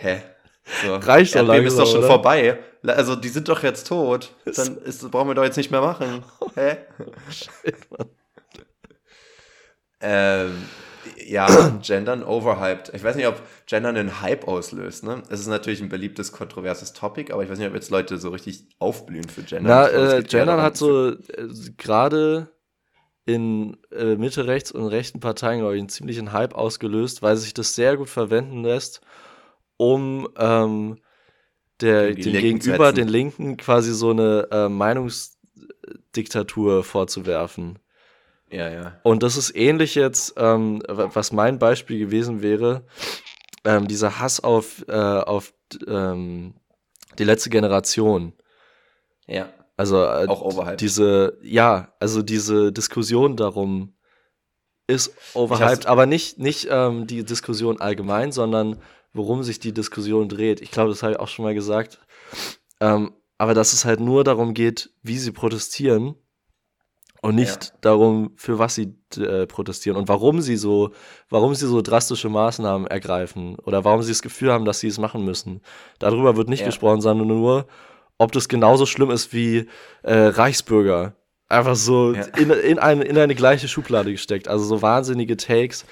hä? 0.00 0.22
So. 0.84 0.94
Reicht 0.96 1.34
doch 1.34 1.40
Erdbeben 1.40 1.66
ist 1.66 1.78
doch 1.78 1.86
schon 1.86 1.98
oder? 1.98 2.06
vorbei. 2.06 2.58
Also 2.86 3.16
die 3.16 3.28
sind 3.28 3.48
doch 3.48 3.62
jetzt 3.62 3.88
tot. 3.88 4.32
Dann 4.44 4.78
ist, 4.78 5.08
brauchen 5.10 5.28
wir 5.28 5.34
doch 5.34 5.44
jetzt 5.44 5.56
nicht 5.56 5.70
mehr 5.70 5.80
machen. 5.80 6.24
Hä? 6.54 6.78
Ähm, 10.00 10.62
ja, 11.30 11.78
Gendern 11.82 12.22
overhyped. 12.24 12.92
Ich 12.92 13.04
weiß 13.04 13.14
nicht, 13.14 13.28
ob 13.28 13.40
Gendern 13.66 13.96
einen 13.96 14.20
Hype 14.20 14.48
auslöst. 14.48 15.04
Ne? 15.04 15.22
Es 15.28 15.38
ist 15.40 15.46
natürlich 15.46 15.80
ein 15.80 15.88
beliebtes, 15.88 16.32
kontroverses 16.32 16.92
Topic, 16.92 17.32
aber 17.32 17.44
ich 17.44 17.50
weiß 17.50 17.58
nicht, 17.58 17.68
ob 17.68 17.74
jetzt 17.74 17.90
Leute 17.90 18.18
so 18.18 18.30
richtig 18.30 18.66
aufblühen 18.80 19.28
für 19.28 19.42
Gendern. 19.42 19.68
Na, 19.68 19.86
glaube, 19.88 20.16
äh, 20.16 20.24
Gendern 20.24 20.60
hat 20.60 20.76
so 20.76 21.10
äh, 21.10 21.16
gerade 21.76 22.48
in 23.26 23.76
äh, 23.92 24.16
Mitte 24.16 24.48
rechts 24.48 24.72
und 24.72 24.88
rechten 24.88 25.20
Parteien, 25.20 25.60
glaube 25.60 25.76
ich, 25.76 25.80
einen 25.80 25.88
ziemlichen 25.88 26.32
Hype 26.32 26.54
ausgelöst, 26.54 27.22
weil 27.22 27.36
sich 27.36 27.54
das 27.54 27.76
sehr 27.76 27.96
gut 27.96 28.08
verwenden 28.08 28.64
lässt, 28.64 29.00
um 29.76 30.28
ähm, 30.36 30.98
der, 31.80 32.16
zu 32.16 32.32
Gegenüber, 32.32 32.88
hetzen. 32.88 32.96
den 32.96 33.06
Linken, 33.08 33.56
quasi 33.56 33.94
so 33.94 34.10
eine 34.10 34.48
äh, 34.50 34.68
Meinungsdiktatur 34.68 36.82
vorzuwerfen. 36.82 37.78
Ja, 38.50 38.68
ja. 38.68 39.00
Und 39.04 39.22
das 39.22 39.36
ist 39.36 39.54
ähnlich 39.54 39.94
jetzt, 39.94 40.34
ähm, 40.36 40.82
wa- 40.88 41.10
was 41.12 41.32
mein 41.32 41.58
Beispiel 41.58 41.98
gewesen 41.98 42.42
wäre, 42.42 42.84
ähm, 43.64 43.86
dieser 43.88 44.18
Hass 44.18 44.40
auf, 44.40 44.84
äh, 44.88 44.92
auf 44.92 45.52
ähm, 45.86 46.54
die 47.18 47.24
letzte 47.24 47.50
Generation. 47.50 48.32
Ja, 49.26 49.48
Also 49.76 50.02
äh, 50.02 50.26
auch 50.26 50.42
overhyped. 50.42 50.80
diese, 50.80 51.38
ja, 51.42 51.92
also 52.00 52.22
diese 52.22 52.72
Diskussion 52.72 53.36
darum 53.36 53.94
ist 54.88 55.14
overhyped, 55.34 55.86
aber 55.86 56.06
nicht, 56.06 56.38
nicht 56.38 56.66
ähm, 56.70 57.06
die 57.06 57.22
Diskussion 57.24 57.80
allgemein, 57.80 58.32
sondern 58.32 58.78
worum 59.12 59.42
sich 59.44 59.60
die 59.60 59.72
Diskussion 59.72 60.28
dreht. 60.28 60.60
Ich 60.60 60.70
glaube, 60.72 60.90
das 60.90 61.02
habe 61.04 61.12
ich 61.12 61.20
auch 61.20 61.28
schon 61.28 61.44
mal 61.44 61.54
gesagt. 61.54 62.00
Ähm, 62.80 63.12
aber 63.38 63.54
dass 63.54 63.72
es 63.72 63.84
halt 63.84 64.00
nur 64.00 64.24
darum 64.24 64.52
geht, 64.54 64.90
wie 65.02 65.18
sie 65.18 65.30
protestieren 65.32 66.14
und 67.22 67.34
nicht 67.34 67.64
Ja. 67.66 67.70
darum, 67.82 68.32
für 68.36 68.58
was 68.58 68.74
sie 68.74 68.94
äh, 69.16 69.46
protestieren 69.46 69.96
und 69.98 70.08
warum 70.08 70.40
sie 70.40 70.56
so, 70.56 70.90
warum 71.28 71.54
sie 71.54 71.66
so 71.66 71.82
drastische 71.82 72.28
Maßnahmen 72.28 72.86
ergreifen 72.86 73.56
oder 73.58 73.84
warum 73.84 74.02
sie 74.02 74.10
das 74.12 74.22
Gefühl 74.22 74.52
haben, 74.52 74.64
dass 74.64 74.80
sie 74.80 74.88
es 74.88 74.98
machen 74.98 75.24
müssen. 75.24 75.60
Darüber 75.98 76.36
wird 76.36 76.48
nicht 76.48 76.60
Ja. 76.60 76.66
gesprochen, 76.66 77.00
sondern 77.00 77.28
nur, 77.28 77.66
ob 78.18 78.32
das 78.32 78.48
genauso 78.48 78.86
schlimm 78.86 79.10
ist 79.10 79.32
wie 79.32 79.66
äh, 80.02 80.14
Reichsbürger. 80.14 81.14
Einfach 81.48 81.76
so 81.76 82.14
Ja. 82.14 82.22
in, 82.36 82.50
in, 82.50 82.78
eine, 82.78 83.02
in 83.04 83.18
eine 83.18 83.34
gleiche 83.34 83.66
Schublade 83.68 84.12
gesteckt. 84.12 84.46
Also 84.48 84.64
so 84.64 84.82
wahnsinnige 84.82 85.36
Takes. 85.36 85.84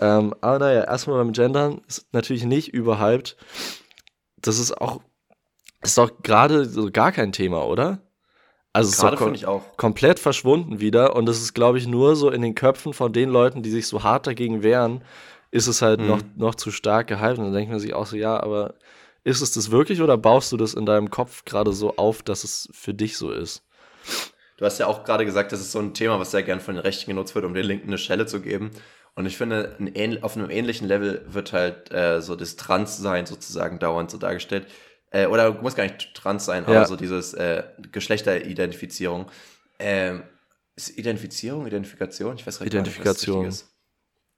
Ähm, 0.00 0.34
aber 0.40 0.58
naja, 0.60 0.84
erstmal 0.84 1.18
beim 1.18 1.32
Gendern 1.32 1.80
ist 1.88 2.06
natürlich 2.12 2.44
nicht 2.44 2.68
überhyped. 2.68 3.36
Das 4.36 4.58
ist 4.58 4.80
auch, 4.80 5.00
ist 5.82 5.98
doch 5.98 6.22
gerade 6.22 6.64
so 6.64 6.90
gar 6.90 7.12
kein 7.12 7.32
Thema, 7.32 7.66
oder? 7.66 8.00
Also 8.72 8.88
es 8.88 8.94
ist 8.94 9.00
Gerade 9.00 9.16
doch 9.16 9.22
finde 9.24 9.36
ich 9.36 9.46
auch. 9.46 9.64
komplett 9.76 10.18
verschwunden 10.18 10.80
wieder 10.80 11.14
und 11.16 11.28
es 11.28 11.42
ist, 11.42 11.54
glaube 11.54 11.78
ich, 11.78 11.86
nur 11.86 12.16
so 12.16 12.30
in 12.30 12.42
den 12.42 12.54
Köpfen 12.54 12.94
von 12.94 13.12
den 13.12 13.28
Leuten, 13.30 13.62
die 13.62 13.70
sich 13.70 13.86
so 13.86 14.02
hart 14.02 14.26
dagegen 14.26 14.62
wehren, 14.62 15.04
ist 15.50 15.66
es 15.66 15.82
halt 15.82 16.00
Mhm. 16.00 16.06
noch, 16.06 16.22
noch 16.36 16.54
zu 16.54 16.70
stark 16.70 17.06
gehalten. 17.06 17.40
Und 17.40 17.46
dann 17.48 17.54
denkt 17.54 17.70
man 17.70 17.80
sich 17.80 17.94
auch 17.94 18.06
so, 18.06 18.16
ja, 18.16 18.40
aber 18.42 18.74
ist 19.24 19.42
es 19.42 19.52
das 19.52 19.70
wirklich 19.70 20.00
oder 20.02 20.16
baust 20.16 20.52
du 20.52 20.56
das 20.56 20.74
in 20.74 20.86
deinem 20.86 21.10
Kopf 21.10 21.44
gerade 21.44 21.72
so 21.72 21.96
auf, 21.96 22.22
dass 22.22 22.44
es 22.44 22.68
für 22.72 22.94
dich 22.94 23.16
so 23.18 23.30
ist? 23.30 23.62
Du 24.56 24.64
hast 24.64 24.78
ja 24.78 24.86
auch 24.86 25.04
gerade 25.04 25.24
gesagt, 25.24 25.52
das 25.52 25.60
ist 25.60 25.72
so 25.72 25.78
ein 25.78 25.94
Thema, 25.94 26.18
was 26.20 26.30
sehr 26.30 26.42
gern 26.42 26.60
von 26.60 26.74
den 26.74 26.82
Rechten 26.82 27.10
genutzt 27.10 27.34
wird, 27.34 27.44
um 27.44 27.54
den 27.54 27.64
Linken 27.66 27.88
eine 27.88 27.98
Schelle 27.98 28.26
zu 28.26 28.40
geben. 28.40 28.70
Und 29.14 29.26
ich 29.26 29.36
finde, 29.36 29.76
ein 29.78 30.22
auf 30.22 30.36
einem 30.36 30.50
ähnlichen 30.50 30.88
Level 30.88 31.24
wird 31.26 31.52
halt 31.52 31.90
äh, 31.92 32.20
so 32.22 32.36
das 32.36 32.56
Transsein 32.56 33.26
sozusagen 33.26 33.78
dauernd 33.78 34.10
so 34.10 34.18
dargestellt. 34.18 34.66
Äh, 35.12 35.26
oder 35.26 35.52
muss 35.60 35.74
gar 35.74 35.84
nicht 35.84 36.14
trans 36.14 36.44
sein, 36.44 36.64
aber 36.64 36.74
Ja. 36.74 36.84
so 36.86 36.96
dieses 36.96 37.34
äh, 37.34 37.64
Geschlechteridentifizierung. 37.92 39.30
Ähm, 39.78 40.22
ist 40.74 40.98
Identifizierung, 40.98 41.66
Identifikation? 41.66 42.36
Ich 42.36 42.46
weiß 42.46 42.58
gar 42.58 42.64
nicht, 42.64 42.72
gar 42.72 42.82
nicht, 42.82 42.88
was 42.88 42.96
das 42.96 43.22
Identifikation. 43.22 43.46
Richtige 43.46 43.64
ist. 43.66 43.76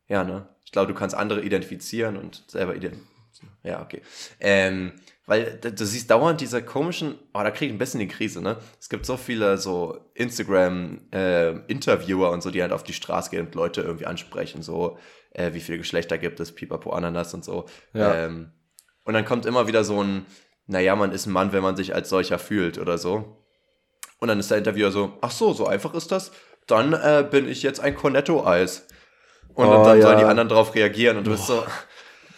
Ja, 0.09 0.25
ne? 0.25 0.49
Ich 0.65 0.73
glaube, 0.73 0.93
du 0.93 0.99
kannst 0.99 1.15
andere 1.15 1.43
identifizieren 1.43 2.17
und 2.17 2.43
selber 2.49 2.75
identifizieren. 2.75 3.15
Ja, 3.63 3.83
okay. 3.83 4.03
Ähm, 4.41 4.93
weil 5.27 5.59
du, 5.61 5.87
siehst 5.87 6.11
dauernd 6.11 6.41
diese 6.41 6.63
komischen, 6.63 7.15
oh, 7.33 7.41
da 7.43 7.51
kriege 7.51 7.67
ich 7.67 7.73
ein 7.73 7.79
bisschen 7.79 8.01
die 8.01 8.09
Krise, 8.09 8.43
ne? 8.43 8.57
Es 8.79 8.89
gibt 8.89 9.07
so 9.07 9.17
viele 9.17 9.59
so 9.59 9.99
Instagram-Interviewer 10.15 12.31
und 12.31 12.43
so, 12.43 12.51
die 12.51 12.63
halt 12.63 12.73
auf 12.73 12.85
die 12.85 12.93
Straße 12.93 13.31
gehen 13.31 13.47
und 13.47 13.55
Leute 13.55 13.81
irgendwie 13.83 14.07
ansprechen, 14.07 14.63
so, 14.63 14.99
äh, 15.31 15.53
wie 15.55 15.61
viele 15.61 15.79
Geschlechter 15.79 16.19
gibt 16.19 16.41
es, 16.41 16.53
Pipapo, 16.53 16.91
Ananas 16.91 17.33
und 17.35 17.45
so. 17.45 17.67
Ja. 17.93 18.27
Ähm, 18.27 18.53
und 19.05 19.15
dann 19.15 19.25
kommt 19.25 19.47
immer 19.47 19.67
wieder 19.67 19.85
so 19.85 20.03
ein, 20.03 20.27
naja, 20.67 20.97
man 20.97 21.13
ist 21.13 21.27
ein 21.27 21.33
Mann, 21.33 21.53
wenn 21.53 21.63
man 21.63 21.77
sich 21.77 21.95
als 21.95 22.09
solcher 22.09 22.39
fühlt 22.39 22.79
oder 22.79 22.99
so. 22.99 23.37
Und 24.19 24.29
dann 24.29 24.41
ist 24.41 24.51
der 24.51 24.59
Interviewer 24.59 24.91
so, 24.91 25.13
ach 25.21 25.31
so, 25.31 25.53
so 25.53 25.67
einfach 25.67 25.93
ist 25.95 26.11
das? 26.13 26.33
Dann 26.67 26.93
äh, 26.95 27.27
bin 27.31 27.47
ich 27.49 27.63
jetzt 27.63 27.81
ein 27.81 27.95
Cornetto-Eis. 27.95 28.87
Und 29.55 29.67
Oh, 29.67 29.71
dann 29.85 30.01
sollen 30.01 30.01
ja. 30.01 30.19
die 30.19 30.25
anderen 30.25 30.49
drauf 30.49 30.75
reagieren 30.75 31.17
und 31.19 31.27
du 31.27 31.33
bist 31.33 31.47
so, 31.47 31.63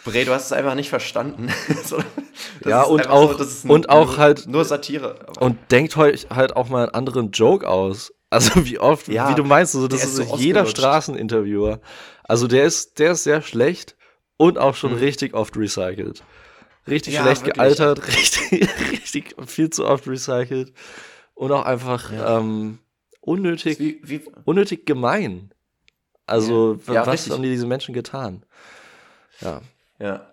Bre, 0.03 0.23
du 0.25 0.31
hast 0.33 0.45
es 0.47 0.51
einfach 0.53 0.75
nicht 0.75 0.89
verstanden. 0.89 1.49
so, 1.85 1.97
Ja, 2.65 2.83
und 2.83 3.09
auch- 3.09 3.39
ist 3.39 3.65
und 3.65 3.89
auch 3.89 4.07
nur, 4.07 4.17
halt- 4.17 4.47
Nur 4.47 4.65
Satire. 4.65 5.15
Aber- 5.27 5.41
Und 5.41 5.57
denkt 5.71 5.97
euch 5.97 6.27
halt 6.29 6.55
auch 6.55 6.69
mal 6.69 6.83
einen 6.83 6.93
anderen 6.93 7.31
Joke 7.31 7.67
aus. 7.67 8.13
Also 8.29 8.65
wie 8.65 8.77
oft, 8.77 9.07
Ja, 9.07 9.29
wie 9.29 9.35
du 9.35 9.45
meinst, 9.45 9.73
also 9.73 9.87
das 9.87 10.03
ist, 10.03 10.19
ist 10.19 10.27
so 10.27 10.35
jeder. 10.35 10.65
Straßeninterviewer. 10.65 11.79
Also 12.25 12.47
der 12.47 12.65
ist, 12.65 12.99
der 12.99 13.13
ist 13.13 13.23
sehr 13.23 13.41
schlecht 13.41 13.95
und 14.35 14.57
auch 14.57 14.75
schon 14.75 14.91
Mhm. 14.91 14.97
richtig 14.99 15.33
oft 15.33 15.55
recycelt. 15.55 16.23
Richtig 16.87 17.13
Ja, 17.15 17.23
schlecht 17.23 17.41
wirklich. 17.45 17.55
gealtert, 17.55 18.07
richtig, 18.17 18.69
richtig 18.91 19.35
viel 19.45 19.69
zu 19.69 19.85
oft 19.85 20.07
recycelt 20.07 20.73
und 21.33 21.51
auch 21.51 21.65
einfach 21.65 22.11
Ja. 22.11 22.39
ähm, 22.39 22.79
unnötig, 23.21 23.79
wie, 23.79 23.99
wie, 24.03 24.21
unnötig 24.45 24.85
gemein. 24.85 25.53
Also 26.25 26.79
Ja. 26.87 27.05
Was 27.05 27.13
richtig. 27.13 27.33
haben 27.33 27.43
die 27.43 27.49
diese 27.49 27.67
Menschen 27.67 27.93
getan? 27.93 28.43
Ja. 29.41 29.61
ja. 29.99 30.27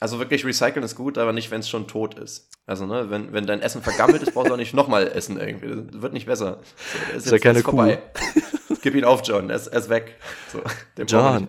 Also 0.00 0.18
wirklich 0.18 0.44
recyceln 0.44 0.84
ist 0.84 0.94
gut, 0.94 1.18
aber 1.18 1.32
nicht, 1.32 1.50
wenn 1.50 1.60
es 1.60 1.68
schon 1.68 1.88
tot 1.88 2.14
ist. 2.18 2.48
Also, 2.66 2.86
ne, 2.86 3.08
wenn, 3.10 3.32
wenn 3.32 3.46
dein 3.46 3.62
Essen 3.62 3.82
vergammelt 3.82 4.22
ist, 4.22 4.34
brauchst 4.34 4.50
du 4.50 4.52
auch 4.54 4.58
nicht 4.58 4.74
nochmal 4.74 5.08
essen 5.08 5.40
irgendwie. 5.40 5.68
Das 5.90 6.02
wird 6.02 6.12
nicht 6.12 6.26
besser. 6.26 6.60
So, 7.12 7.16
Ist 7.16 7.30
ja 7.30 7.38
keine 7.38 7.62
Kuh. 7.62 7.96
Gib 8.82 8.94
ihn 8.94 9.04
auf, 9.04 9.22
John. 9.26 9.48
Er 9.50 9.56
ist, 9.56 9.68
er 9.68 9.78
ist 9.80 9.88
weg. 9.88 10.16
So, 10.52 10.60
John. 11.04 11.48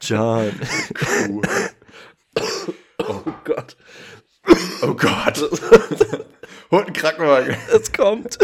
John. 0.00 0.50
Kuh. 0.94 1.42
Oh 3.28 3.34
Gott. 3.44 3.76
Oh 4.82 4.94
Gott. 4.94 5.38
Holt 6.70 6.86
einen 6.86 6.92
Krankenwagen. 6.94 7.56
Es 7.72 7.92
kommt. 7.92 8.38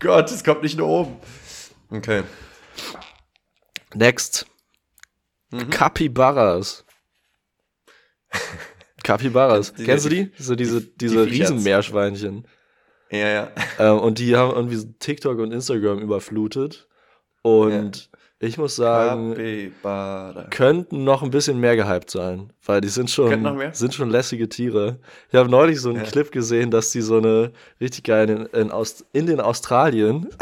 Gott, 0.00 0.30
es 0.30 0.44
kommt 0.44 0.62
nicht 0.62 0.76
nur 0.78 0.88
oben. 0.88 1.16
Okay. 1.90 2.22
Next. 3.94 4.46
Mhm. 5.50 5.70
Capybaras. 5.70 6.84
Capybaras. 9.02 9.72
Die- 9.76 9.84
Kennst 9.84 10.04
du 10.06 10.08
die-? 10.10 10.30
So 10.38 10.54
diese, 10.54 10.82
diese 10.82 11.26
die. 11.26 11.38
Riesenmeerschweinchen. 11.40 12.46
Ja, 13.10 13.28
ja. 13.28 13.52
Ähm, 13.78 13.98
und 14.00 14.18
die 14.18 14.36
haben 14.36 14.54
irgendwie 14.54 14.92
TikTok 14.98 15.38
und 15.38 15.52
Instagram 15.52 15.98
überflutet. 16.00 16.88
Und 17.42 18.10
ich 18.40 18.56
muss 18.56 18.76
sagen, 18.76 19.34
Capybara. 19.34 20.44
könnten 20.50 21.02
noch 21.02 21.22
ein 21.22 21.30
bisschen 21.30 21.58
mehr 21.58 21.74
gehypt 21.76 22.10
sein, 22.10 22.52
weil 22.64 22.80
die 22.80 22.88
sind 22.88 23.10
schon, 23.10 23.72
sind 23.72 23.94
schon 23.94 24.10
lässige 24.10 24.48
Tiere. 24.48 25.00
Ich 25.30 25.34
habe 25.34 25.50
neulich 25.50 25.80
so 25.80 25.88
einen 25.88 26.04
Ja. 26.04 26.04
Clip 26.04 26.30
gesehen, 26.30 26.70
dass 26.70 26.90
die 26.92 27.00
so 27.00 27.18
eine 27.18 27.52
richtig 27.80 28.04
geil 28.04 28.30
in, 28.30 28.46
in, 28.46 28.70
Aust 28.70 29.04
in 29.12 29.26
den 29.26 29.40
Australien 29.40 30.28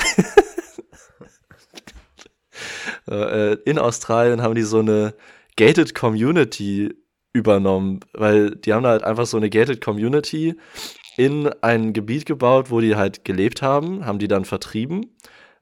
äh, 3.08 3.54
in 3.64 3.78
Australien 3.78 4.42
haben 4.42 4.54
die 4.54 4.62
so 4.62 4.80
eine 4.80 5.14
Gated 5.56 5.94
Community 5.94 6.94
übernommen, 7.32 8.00
weil 8.12 8.56
die 8.56 8.72
haben 8.74 8.82
da 8.82 8.90
halt 8.90 9.04
einfach 9.04 9.26
so 9.26 9.36
eine 9.38 9.48
Gated 9.50 9.80
Community 9.80 10.54
in 11.16 11.48
ein 11.62 11.94
Gebiet 11.94 12.26
gebaut, 12.26 12.70
wo 12.70 12.80
die 12.80 12.96
halt 12.96 13.24
gelebt 13.24 13.62
haben, 13.62 14.04
haben 14.04 14.18
die 14.18 14.28
dann 14.28 14.44
vertrieben. 14.44 15.16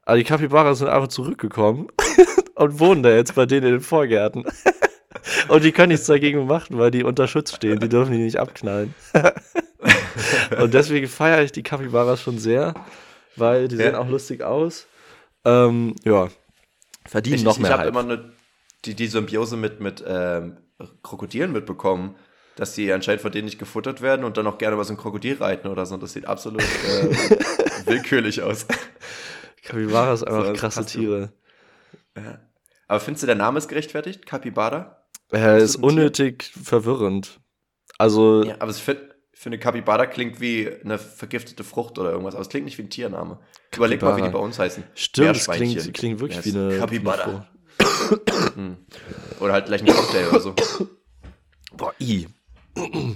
Aber 0.07 0.17
die 0.17 0.25
Capybaras 0.25 0.79
sind 0.79 0.89
einfach 0.89 1.09
zurückgekommen 1.09 1.89
und 2.55 2.79
wohnen 2.79 3.03
da 3.03 3.11
jetzt 3.11 3.35
bei 3.35 3.47
denen 3.47 3.67
in 3.67 3.73
den 3.75 3.81
Vorgärten. 3.81 4.45
und 5.49 5.65
die 5.65 5.73
können 5.73 5.89
nichts 5.93 6.07
dagegen 6.07 6.47
machen, 6.47 6.79
weil 6.79 6.91
die 6.91 7.05
unter 7.05 7.27
Schutz 7.27 7.55
stehen. 7.55 7.81
Die 7.81 7.89
dürfen 7.89 8.13
die 8.13 8.19
nicht 8.19 8.39
abknallen. 8.39 8.95
und 10.61 10.75
deswegen 10.75 11.09
feiere 11.09 11.43
ich 11.43 11.53
die 11.53 11.63
Capybaras 11.63 12.21
schon 12.21 12.39
sehr, 12.39 12.75
weil 13.37 13.69
die 13.69 13.77
Ja. 13.77 13.85
sehen 13.87 13.95
auch 13.95 14.09
lustig 14.09 14.43
aus. 14.43 14.87
Ähm, 15.45 15.95
ja, 16.05 16.29
verdienen 17.07 17.37
Ich, 17.37 17.45
noch 17.45 17.57
ich 17.57 17.63
mehr. 17.63 17.71
habe 17.73 17.83
Hype. 17.83 17.89
immer 17.91 18.01
eine, 18.01 18.33
die, 18.85 18.95
die 18.95 19.07
Symbiose 19.07 19.57
mit, 19.57 19.81
mit 19.81 20.03
ähm, 20.07 20.59
Krokodilen 21.03 21.53
mitbekommen, 21.53 22.17
dass 22.57 22.75
die 22.75 22.93
anscheinend 22.93 23.23
von 23.23 23.33
denen 23.33 23.47
nicht 23.47 23.59
gefuttert 23.59 24.01
werden 24.03 24.25
und 24.25 24.37
dann 24.37 24.47
auch 24.47 24.59
gerne 24.59 24.77
mal 24.77 24.85
so 24.85 24.93
ein 24.93 24.97
Krokodil 24.97 25.37
reiten 25.39 25.69
oder 25.69 25.87
so. 25.87 25.97
Das 25.97 26.13
sieht 26.13 26.27
absolut 26.27 26.63
äh, 26.63 27.37
willkürlich 27.87 28.43
aus. 28.43 28.67
Capybaras 29.65 30.23
einfach 30.23 30.47
So, 30.47 30.53
krasse 30.53 30.81
hast 30.81 30.95
du- 30.95 30.99
Tiere. 31.01 31.33
Ja. 32.17 32.39
Aber 32.87 33.01
findest 33.01 33.23
du, 33.23 33.27
der 33.27 33.35
Name 33.37 33.59
ist 33.59 33.69
gerechtfertigt? 33.69 34.27
Capybara? 34.27 35.05
Er 35.31 35.57
Ist 35.57 35.63
ist 35.65 35.77
ein 35.77 35.81
Tier? 35.81 35.89
unnötig 35.89 36.53
verwirrend. 36.63 37.41
Also, 37.99 38.45
Ja, 38.45 38.57
aber 38.61 38.71
ich 38.71 38.77
finde, 38.83 39.15
finde 39.33 39.59
Capybara 39.59 40.07
klingt 40.07 40.41
wie 40.41 40.69
eine 40.85 40.99
vergiftete 40.99 41.65
Frucht 41.65 41.99
oder 41.99 42.11
irgendwas, 42.11 42.35
aber 42.35 42.43
es 42.43 42.49
klingt 42.49 42.67
nicht 42.67 42.79
wie 42.79 42.83
ein 42.83 42.91
Tiername. 42.91 43.39
Überleg 43.75 44.01
mal, 44.03 44.11
wie 44.13 44.17
die 44.17 44.21
Capybara. 44.23 44.39
bei 44.41 44.45
uns 44.45 44.59
heißen. 44.59 44.85
stimmt, 44.95 45.37
es 45.37 45.49
klingt, 45.49 45.95
klingt 45.95 46.21
wirklich 46.21 46.45
Ja, 46.45 46.53
wie 46.53 46.59
eine 46.59 46.79
Capybara. 46.79 47.23
eine. 47.25 47.47
Hm. 48.55 48.77
Oder 49.41 49.53
halt 49.55 49.67
gleich 49.67 49.81
ein 49.83 49.87
Cocktail 49.89 50.29
oder 50.29 50.41
so. 50.41 50.55
Boah, 51.77 51.93
i. 52.01 52.27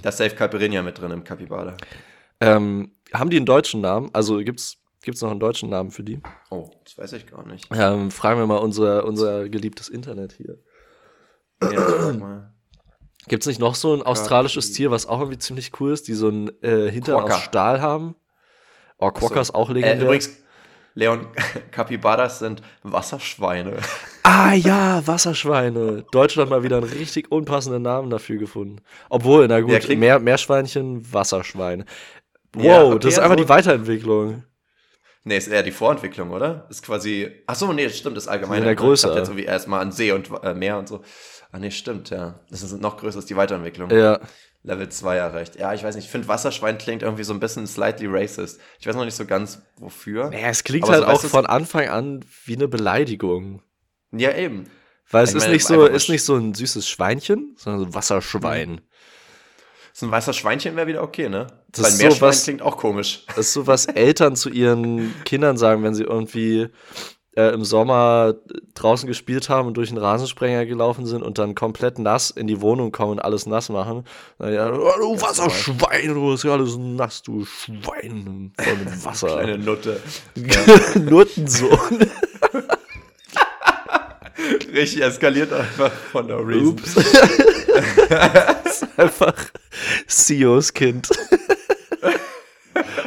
Da 0.01 0.09
ist 0.09 0.17
Safe 0.17 0.35
Caipirinha 0.35 0.81
mit 0.81 0.97
drin 0.99 1.11
im 1.11 1.23
Capybara. 1.23 1.75
Ähm, 2.41 2.95
haben 3.13 3.29
die 3.29 3.37
einen 3.37 3.45
deutschen 3.45 3.81
Namen? 3.81 4.09
Also 4.13 4.37
gibt's 4.39 4.77
gibt's 5.03 5.21
noch 5.21 5.31
einen 5.31 5.39
deutschen 5.39 5.69
Namen 5.69 5.91
für 5.91 6.03
die? 6.03 6.19
Oh, 6.49 6.69
das 6.83 6.97
weiß 6.97 7.13
ich 7.13 7.27
gar 7.27 7.45
nicht. 7.47 7.67
Ähm, 7.73 8.11
fragen 8.11 8.39
wir 8.39 8.47
mal 8.47 8.57
unser, 8.57 9.05
unser 9.05 9.49
geliebtes 9.49 9.89
Internet 9.89 10.33
hier. 10.33 10.57
Ja, 11.61 12.13
mal. 12.13 12.53
Gibt's 13.27 13.47
nicht 13.47 13.59
noch 13.59 13.75
so 13.75 13.93
ein 13.93 14.01
australisches 14.01 14.71
Tier, 14.71 14.91
was 14.91 15.05
auch 15.05 15.19
irgendwie 15.19 15.37
ziemlich 15.39 15.71
cool 15.79 15.91
ist, 15.91 16.07
die 16.07 16.13
so 16.13 16.29
einen 16.29 16.49
äh, 16.63 16.89
Hintern 16.89 17.19
Quokka. 17.19 17.35
aus 17.35 17.41
Stahl 17.43 17.81
haben? 17.81 18.15
Oh, 18.97 19.11
Quokka 19.11 19.41
ist 19.41 19.53
auch 19.53 19.69
Äh, 19.69 19.73
legendär. 19.73 20.03
übrigens, 20.03 20.29
Leon, 20.95 21.27
Capybaras 21.71 22.39
sind 22.39 22.61
Wasserschweine. 22.83 23.77
Ah 24.23 24.53
ja, 24.53 25.01
Wasserschweine. 25.07 26.05
Deutschland 26.11 26.51
mal 26.51 26.61
wieder 26.61 26.77
einen 26.77 26.85
richtig 26.87 27.31
unpassenden 27.31 27.81
Namen 27.81 28.11
dafür 28.11 28.37
gefunden. 28.37 28.75
Obwohl, 29.09 29.47
na 29.47 29.59
gut, 29.61 29.83
Ja, 29.87 30.19
Meerschweinchen, 30.19 31.11
Wasserschwein. 31.11 31.83
Wow, 32.53 32.63
Ja, 32.63 32.83
okay, 32.83 32.99
das 32.99 33.13
ist 33.13 33.19
einfach 33.19 33.37
die 33.37 33.49
Weiterentwicklung. 33.49 34.43
Nee, 35.29 35.37
ist 35.37 35.47
eher 35.47 35.61
die 35.61 35.71
Vorentwicklung, 35.71 36.31
oder? 36.31 36.65
Ist 36.71 36.83
quasi. 36.83 37.31
Achso, 37.45 37.71
nee, 37.71 37.83
das 37.83 37.95
stimmt, 37.95 38.17
das 38.17 38.23
ist 38.23 38.29
allgemein. 38.29 38.57
In 38.57 38.63
der 38.63 38.73
Größe. 38.73 39.09
Ich 39.09 39.15
jetzt 39.15 39.29
irgendwie 39.29 39.45
erstmal 39.45 39.79
an 39.79 39.91
See 39.91 40.11
und 40.11 40.27
äh, 40.41 40.55
Meer 40.55 40.79
und 40.79 40.87
so. 40.87 41.03
Ah, 41.51 41.59
nee, 41.59 41.69
stimmt, 41.69 42.09
ja. 42.09 42.39
Das 42.49 42.63
ist 42.63 42.81
noch 42.81 42.97
größer 42.97 43.19
ist 43.19 43.29
die 43.29 43.35
Weiterentwicklung. 43.35 43.91
Ja. 43.91 44.19
Level 44.63 44.89
2 44.89 45.17
erreicht. 45.17 45.55
Ja, 45.59 45.75
ich 45.75 45.83
weiß 45.83 45.95
nicht, 45.95 46.05
ich 46.05 46.11
finde 46.11 46.27
Wasserschwein 46.27 46.79
klingt 46.79 47.03
irgendwie 47.03 47.23
so 47.23 47.33
ein 47.33 47.39
bisschen 47.39 47.67
slightly 47.67 48.07
racist. 48.09 48.59
Ich 48.79 48.87
weiß 48.87 48.95
noch 48.95 49.05
nicht 49.05 49.13
so 49.13 49.27
ganz 49.27 49.61
wofür. 49.77 50.31
Naja, 50.31 50.47
es 50.47 50.63
klingt 50.63 50.89
halt 50.89 51.03
so, 51.03 51.05
auch 51.05 51.21
von 51.21 51.45
Anfang 51.45 51.89
an 51.89 52.25
wie 52.45 52.55
eine 52.55 52.67
Beleidigung. 52.67 53.61
Ja, 54.11 54.35
eben. 54.35 54.65
Weil 55.11 55.25
es 55.25 55.35
ist 55.35 55.43
meine, 55.43 55.53
nicht 55.53 55.65
so, 55.65 55.85
ist 55.85 56.09
nicht 56.09 56.23
so 56.23 56.37
ein 56.37 56.55
süßes 56.55 56.89
Schweinchen, 56.89 57.53
sondern 57.55 57.81
so 57.81 57.85
ein 57.85 57.93
Wasserschwein. 57.93 58.81
So 59.99 60.05
ein 60.05 60.11
weißer 60.13 60.31
Schweinchen 60.31 60.77
wäre 60.77 60.87
wieder 60.87 61.03
okay, 61.03 61.27
ne? 61.27 61.47
Das 61.73 61.83
Weil 61.83 61.89
ist 61.91 61.97
so 61.97 62.03
Meerschwein 62.03 62.29
was- 62.29 62.43
klingt 62.45 62.61
auch 62.61 62.77
komisch. 62.77 63.23
Das 63.35 63.37
ist 63.47 63.53
so, 63.53 63.67
was 63.67 63.85
Eltern 63.85 64.37
zu 64.37 64.49
ihren 64.49 65.13
Kindern 65.25 65.57
sagen, 65.57 65.83
wenn 65.83 65.93
sie 65.93 66.03
irgendwie 66.03 66.69
äh, 67.35 67.53
im 67.53 67.65
Sommer 67.65 68.35
draußen 68.75 69.07
gespielt 69.07 69.49
haben 69.49 69.67
und 69.67 69.73
durch 69.75 69.89
einen 69.89 69.97
Rasensprenger 69.97 70.65
gelaufen 70.65 71.05
sind 71.05 71.21
und 71.21 71.37
dann 71.37 71.53
komplett 71.53 71.99
nass 71.99 72.29
in 72.31 72.47
die 72.47 72.61
Wohnung 72.61 72.93
kommen 72.93 73.11
und 73.11 73.19
alles 73.19 73.45
nass 73.45 73.67
machen. 73.67 74.05
Dann, 74.37 74.53
ja, 74.53 74.71
oh, 74.71 74.89
du 74.99 75.21
Wasserschwein, 75.21 76.13
du 76.13 76.31
bist 76.31 76.45
ja 76.45 76.53
alles 76.53 76.77
nass, 76.77 77.21
du 77.21 77.43
Schwein 77.43 78.53
voll 78.57 78.75
mit 78.77 79.03
Wasser. 79.05 79.27
Kleine 79.27 79.57
Nutte. 79.57 79.99
Nuttensohn. 80.95 82.09
Richtig 84.73 85.01
eskaliert 85.01 85.51
einfach 85.51 85.91
von 85.91 86.27
der 86.27 86.39
Reason. 86.47 86.69
Ups. 86.69 86.95
das 88.09 88.83
ist 88.83 88.99
einfach 88.99 89.35
Sios 90.07 90.73
Kind. 90.73 91.09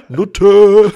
Nutte. 0.09 0.93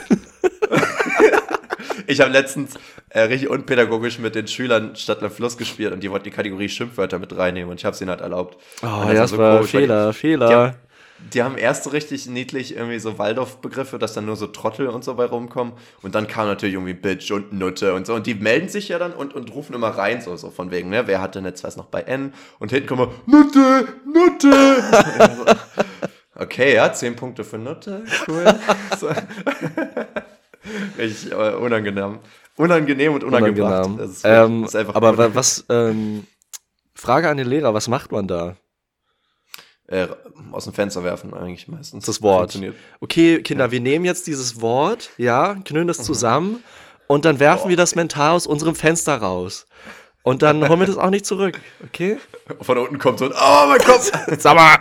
Ich 2.06 2.20
habe 2.20 2.30
letztens 2.30 2.74
äh, 3.08 3.22
richtig 3.22 3.48
unpädagogisch 3.48 4.18
mit 4.18 4.34
den 4.34 4.46
Schülern 4.46 4.94
Stadt 4.94 5.22
am 5.22 5.30
Fluss 5.30 5.56
gespielt 5.56 5.92
und 5.92 6.02
die 6.02 6.10
wollten 6.10 6.24
die 6.24 6.30
Kategorie 6.30 6.68
Schimpfwörter 6.68 7.18
mit 7.18 7.36
reinnehmen 7.36 7.70
und 7.70 7.80
ich 7.80 7.84
habe 7.84 7.94
es 7.94 8.00
ihnen 8.00 8.10
halt 8.10 8.20
erlaubt. 8.20 8.58
Oh, 8.82 8.86
Und 8.86 9.08
ja, 9.08 9.14
das 9.14 9.30
so 9.30 9.38
war 9.38 9.60
weil 9.60 9.66
Fehler, 9.66 10.12
Fehler. 10.12 10.76
Die, 11.32 11.42
haben, 11.42 11.56
erst 11.56 11.84
so 11.84 11.90
richtig 11.90 12.26
niedlich 12.26 12.76
irgendwie 12.76 12.98
so 12.98 13.18
Waldorf-Begriffe, 13.18 13.98
dass 13.98 14.12
dann 14.12 14.26
nur 14.26 14.36
so 14.36 14.46
Trottel 14.46 14.88
und 14.88 15.02
so 15.04 15.14
bei 15.14 15.24
rumkommen 15.24 15.72
und 16.02 16.14
dann 16.14 16.28
kam 16.28 16.46
natürlich 16.46 16.74
irgendwie 16.74 16.94
Bitch 16.94 17.30
und 17.30 17.52
Nutte 17.52 17.94
und 17.94 18.06
so 18.06 18.14
und 18.14 18.26
die 18.26 18.34
melden 18.34 18.68
sich 18.68 18.88
ja 18.88 18.98
dann 18.98 19.12
und, 19.12 19.34
und 19.34 19.52
rufen 19.54 19.74
immer 19.74 19.88
rein, 19.88 20.20
so, 20.20 20.36
so 20.36 20.50
von 20.50 20.70
wegen, 20.70 20.90
ne, 20.90 21.06
wer 21.06 21.20
hat 21.20 21.34
denn 21.34 21.44
jetzt 21.44 21.64
was 21.64 21.76
noch 21.76 21.86
bei 21.86 22.02
N 22.02 22.32
und 22.58 22.70
hinten 22.70 22.86
kommen 22.88 23.08
wir, 23.08 23.38
Nutte, 23.38 23.88
Nutte. 24.04 25.56
Okay, 26.38 26.74
ja, 26.74 26.92
10 26.92 27.16
Punkte 27.16 27.44
für 27.44 27.56
Nutte, 27.56 28.04
cool. 28.28 28.44
Richtig 30.98 31.32
äh, 31.32 31.54
unangenehm. 31.54 32.18
Unangenehm 32.56 33.14
und 33.14 33.24
unangebracht. 33.24 33.86
Unangenehm. 33.86 33.98
Das 33.98 34.10
ist, 34.10 34.24
wirklich- 34.24 34.44
Ähm, 34.58 34.64
ist 34.64 34.76
einfach 34.76 34.94
aber 34.94 35.08
unangenehm. 35.10 35.34
was, 35.34 35.64
ähm, 35.70 36.26
Frage 36.94 37.28
an 37.28 37.36
den 37.36 37.46
Lehrer, 37.46 37.74
was 37.74 37.88
macht 37.88 38.12
man 38.12 38.26
da? 38.26 38.56
Äh, 39.88 40.08
aus 40.52 40.64
dem 40.64 40.72
Fenster 40.72 41.04
werfen 41.04 41.32
eigentlich 41.32 41.68
meistens. 41.68 42.06
Das 42.06 42.20
Wort. 42.22 42.58
Okay, 43.00 43.40
Kinder, 43.42 43.70
wir 43.70 43.80
nehmen 43.80 44.04
jetzt 44.04 44.26
dieses 44.26 44.60
Wort, 44.60 45.10
ja, 45.16 45.54
knüllen 45.64 45.86
das 45.86 45.98
zusammen 46.02 46.62
und 47.06 47.24
dann 47.24 47.38
werfen 47.38 47.68
wir 47.68 47.76
das 47.76 47.94
mental 47.94 48.32
aus 48.34 48.46
unserem 48.48 48.74
Fenster 48.74 49.16
raus. 49.16 49.66
Und 50.22 50.42
dann 50.42 50.68
holen 50.68 50.80
wir 50.80 50.86
das 50.88 50.96
auch 50.98 51.10
nicht 51.10 51.24
zurück, 51.24 51.60
okay? 51.84 52.18
Von 52.60 52.78
unten 52.78 52.98
kommt 52.98 53.20
so 53.20 53.26
ein, 53.26 53.32
oh 53.32 53.66
mein 53.68 53.78
Kopf, 53.78 54.10
Sag 54.38 54.56
mal. 54.56 54.76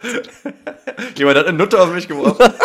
jemand 1.16 1.36
hat 1.38 1.46
eine 1.46 1.58
Nutte 1.58 1.78
auf 1.80 1.92
mich 1.92 2.08
geworfen. 2.08 2.50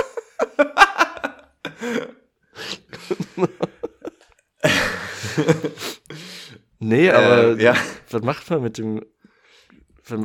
Nee, 6.79 7.09
aber 7.09 7.57
Äh, 7.59 7.63
ja. 7.63 7.75
was 8.09 8.21
macht 8.21 8.49
man 8.49 8.61
mit 8.61 8.77
dem. 8.77 9.03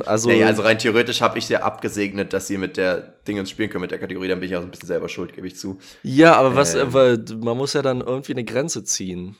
Also, 0.05 0.29
Naja, 0.29 0.47
also 0.47 0.61
rein 0.63 0.77
theoretisch 0.79 1.21
habe 1.21 1.37
ich 1.37 1.47
ja 1.49 1.61
abgesegnet, 1.61 2.33
dass 2.33 2.47
sie 2.47 2.57
mit 2.57 2.77
der 2.77 2.97
Dingens 3.27 3.49
spielen 3.49 3.69
können, 3.69 3.81
mit 3.81 3.91
der 3.91 3.99
Kategorie, 3.99 4.27
dann 4.27 4.39
bin 4.39 4.49
ich 4.49 4.55
auch 4.55 4.61
ein 4.61 4.71
bisschen 4.71 4.87
selber 4.87 5.09
schuld, 5.09 5.33
gebe 5.33 5.47
ich 5.47 5.57
zu. 5.57 5.79
ja, 6.03 6.35
aber 6.35 6.55
was, 6.55 6.75
Ähm. 6.75 6.81
aber 6.81 7.17
man 7.41 7.57
muss 7.57 7.73
ja 7.73 7.81
dann 7.81 8.01
irgendwie 8.01 8.33
eine 8.33 8.43
Grenze 8.43 8.83
ziehen. 8.83 9.35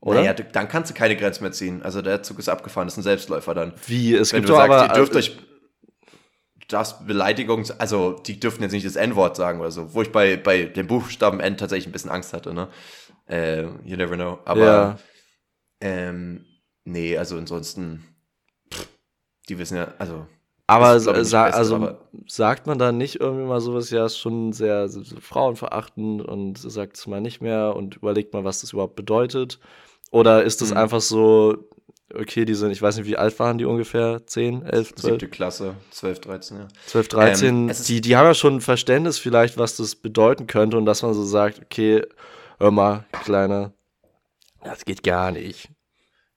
Oder? 0.00 0.20
Naja, 0.20 0.32
dann 0.34 0.68
kannst 0.68 0.90
du 0.90 0.94
keine 0.94 1.16
Grenze 1.16 1.42
mehr 1.42 1.52
ziehen. 1.52 1.82
Also 1.82 2.02
der 2.02 2.22
Zug 2.22 2.38
ist 2.40 2.48
abgefahren, 2.48 2.88
das 2.88 2.94
ist 2.94 2.98
ein 2.98 3.02
Selbstläufer 3.04 3.54
dann. 3.54 3.72
Wie? 3.86 4.14
Es 4.14 4.32
Wenn 4.32 4.40
gibt 4.40 4.48
du 4.50 4.54
sagst, 4.54 4.70
aber. 4.72 4.82
ihr 4.86 4.92
dürft 4.94 5.14
euch, 5.14 5.36
du 5.36 6.66
darfst 6.68 7.06
Beleidigung, 7.06 7.64
also 7.78 8.14
die 8.26 8.40
dürfen 8.40 8.62
jetzt 8.62 8.72
nicht 8.72 8.84
das 8.86 8.96
N-Wort 8.96 9.36
sagen 9.36 9.60
oder 9.60 9.70
so, 9.70 9.94
wo 9.94 10.02
ich 10.02 10.10
bei, 10.10 10.36
bei 10.36 10.64
dem 10.64 10.88
Buchstaben 10.88 11.38
N 11.38 11.56
tatsächlich 11.56 11.86
ein 11.86 11.92
bisschen 11.92 12.10
Angst 12.10 12.32
hatte, 12.32 12.52
ne? 12.52 12.68
Äh, 13.28 13.62
you 13.84 13.96
never 13.96 14.16
know. 14.16 14.40
Aber 14.44 14.60
Ja. 14.60 14.98
ähm, 15.80 16.44
nee, 16.84 17.16
also 17.16 17.36
ansonsten, 17.38 18.04
die 19.48 19.58
wissen 19.58 19.76
ja, 19.76 19.88
also 19.98 20.26
Aber, 20.66 20.98
sa 21.00 21.12
Beste, 21.12 21.38
also 21.40 21.76
aber- 21.76 21.98
sagt 22.28 22.66
man 22.66 22.78
dann 22.78 22.96
nicht 22.98 23.20
irgendwie 23.20 23.44
mal 23.46 23.60
sowas, 23.60 23.90
ja, 23.90 24.06
ist 24.06 24.18
schon 24.18 24.52
sehr, 24.52 24.88
so 24.88 25.02
frauenverachtend 25.20 26.22
und 26.22 26.58
sagt 26.58 26.96
es 26.96 27.06
mal 27.06 27.20
nicht 27.20 27.40
mehr 27.40 27.74
und 27.76 27.96
überlegt 27.96 28.32
mal, 28.32 28.44
was 28.44 28.60
das 28.60 28.72
überhaupt 28.72 28.96
bedeutet? 28.96 29.58
Oder 30.10 30.44
ist 30.44 30.60
das 30.60 30.70
Mhm. 30.70 30.76
einfach 30.76 31.00
so, 31.00 31.68
okay, 32.14 32.44
die 32.44 32.54
sind, 32.54 32.70
ich 32.70 32.80
weiß 32.82 32.96
nicht, 32.98 33.06
wie 33.06 33.16
alt 33.16 33.38
waren 33.38 33.58
die 33.58 33.64
ungefähr? 33.64 34.26
10, 34.26 34.62
11, 34.62 34.94
12, 34.94 35.00
siebte 35.14 35.28
Klasse, 35.28 35.74
12, 35.90 36.20
13, 36.20 36.58
ja. 36.58 36.68
12 36.86 37.08
13? 37.08 37.68
Ähm, 37.70 37.74
die, 37.86 38.00
die 38.00 38.16
haben 38.16 38.26
ja 38.26 38.34
schon 38.34 38.56
ein 38.56 38.60
Verständnis 38.60 39.18
vielleicht, 39.18 39.58
was 39.58 39.76
das 39.76 39.96
bedeuten 39.96 40.46
könnte 40.46 40.76
und 40.78 40.84
dass 40.86 41.02
man 41.02 41.14
so 41.14 41.24
sagt, 41.24 41.60
okay, 41.62 42.02
hör 42.58 42.70
mal, 42.70 43.04
Kleiner, 43.24 43.72
das 44.62 44.84
geht 44.84 45.02
gar 45.02 45.32
nicht. 45.32 45.68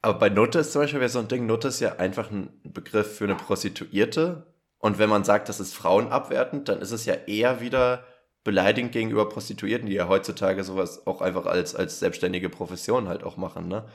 Aber 0.06 0.20
bei 0.20 0.30
Nutte 0.30 0.60
ist 0.60 0.72
zum 0.72 0.84
Beispiel 0.84 1.00
wäre 1.00 1.10
so 1.10 1.18
ein 1.18 1.28
Ding, 1.28 1.48
Nutte 1.48 1.70
ist 1.70 1.80
ja 1.80 1.96
einfach 1.96 2.30
ein 2.30 2.50
Begriff 2.64 3.18
für 3.18 3.24
eine 3.24 3.34
Prostituierte. 3.34 4.46
Und 4.78 5.00
wenn 5.00 5.10
man 5.10 5.24
sagt, 5.24 5.50
das 5.50 5.60
ist 5.60 5.74
frauenabwertend, 5.74 6.70
dann 6.70 6.80
ist 6.80 6.92
es 6.92 7.06
ja 7.06 7.16
eher 7.26 7.60
wieder 7.60 8.04
beleidigend 8.44 8.92
gegenüber 8.92 9.28
Prostituierten, 9.28 9.88
die 9.88 9.96
ja 9.96 10.08
heutzutage 10.08 10.64
sowas 10.64 11.08
auch 11.08 11.22
einfach 11.22 11.48
als, 11.48 11.74
als 11.74 12.00
selbstständige 12.00 12.50
Profession 12.50 13.08
halt 13.08 13.24
auch 13.24 13.36
machen, 13.36 13.68
ne? 13.68 13.86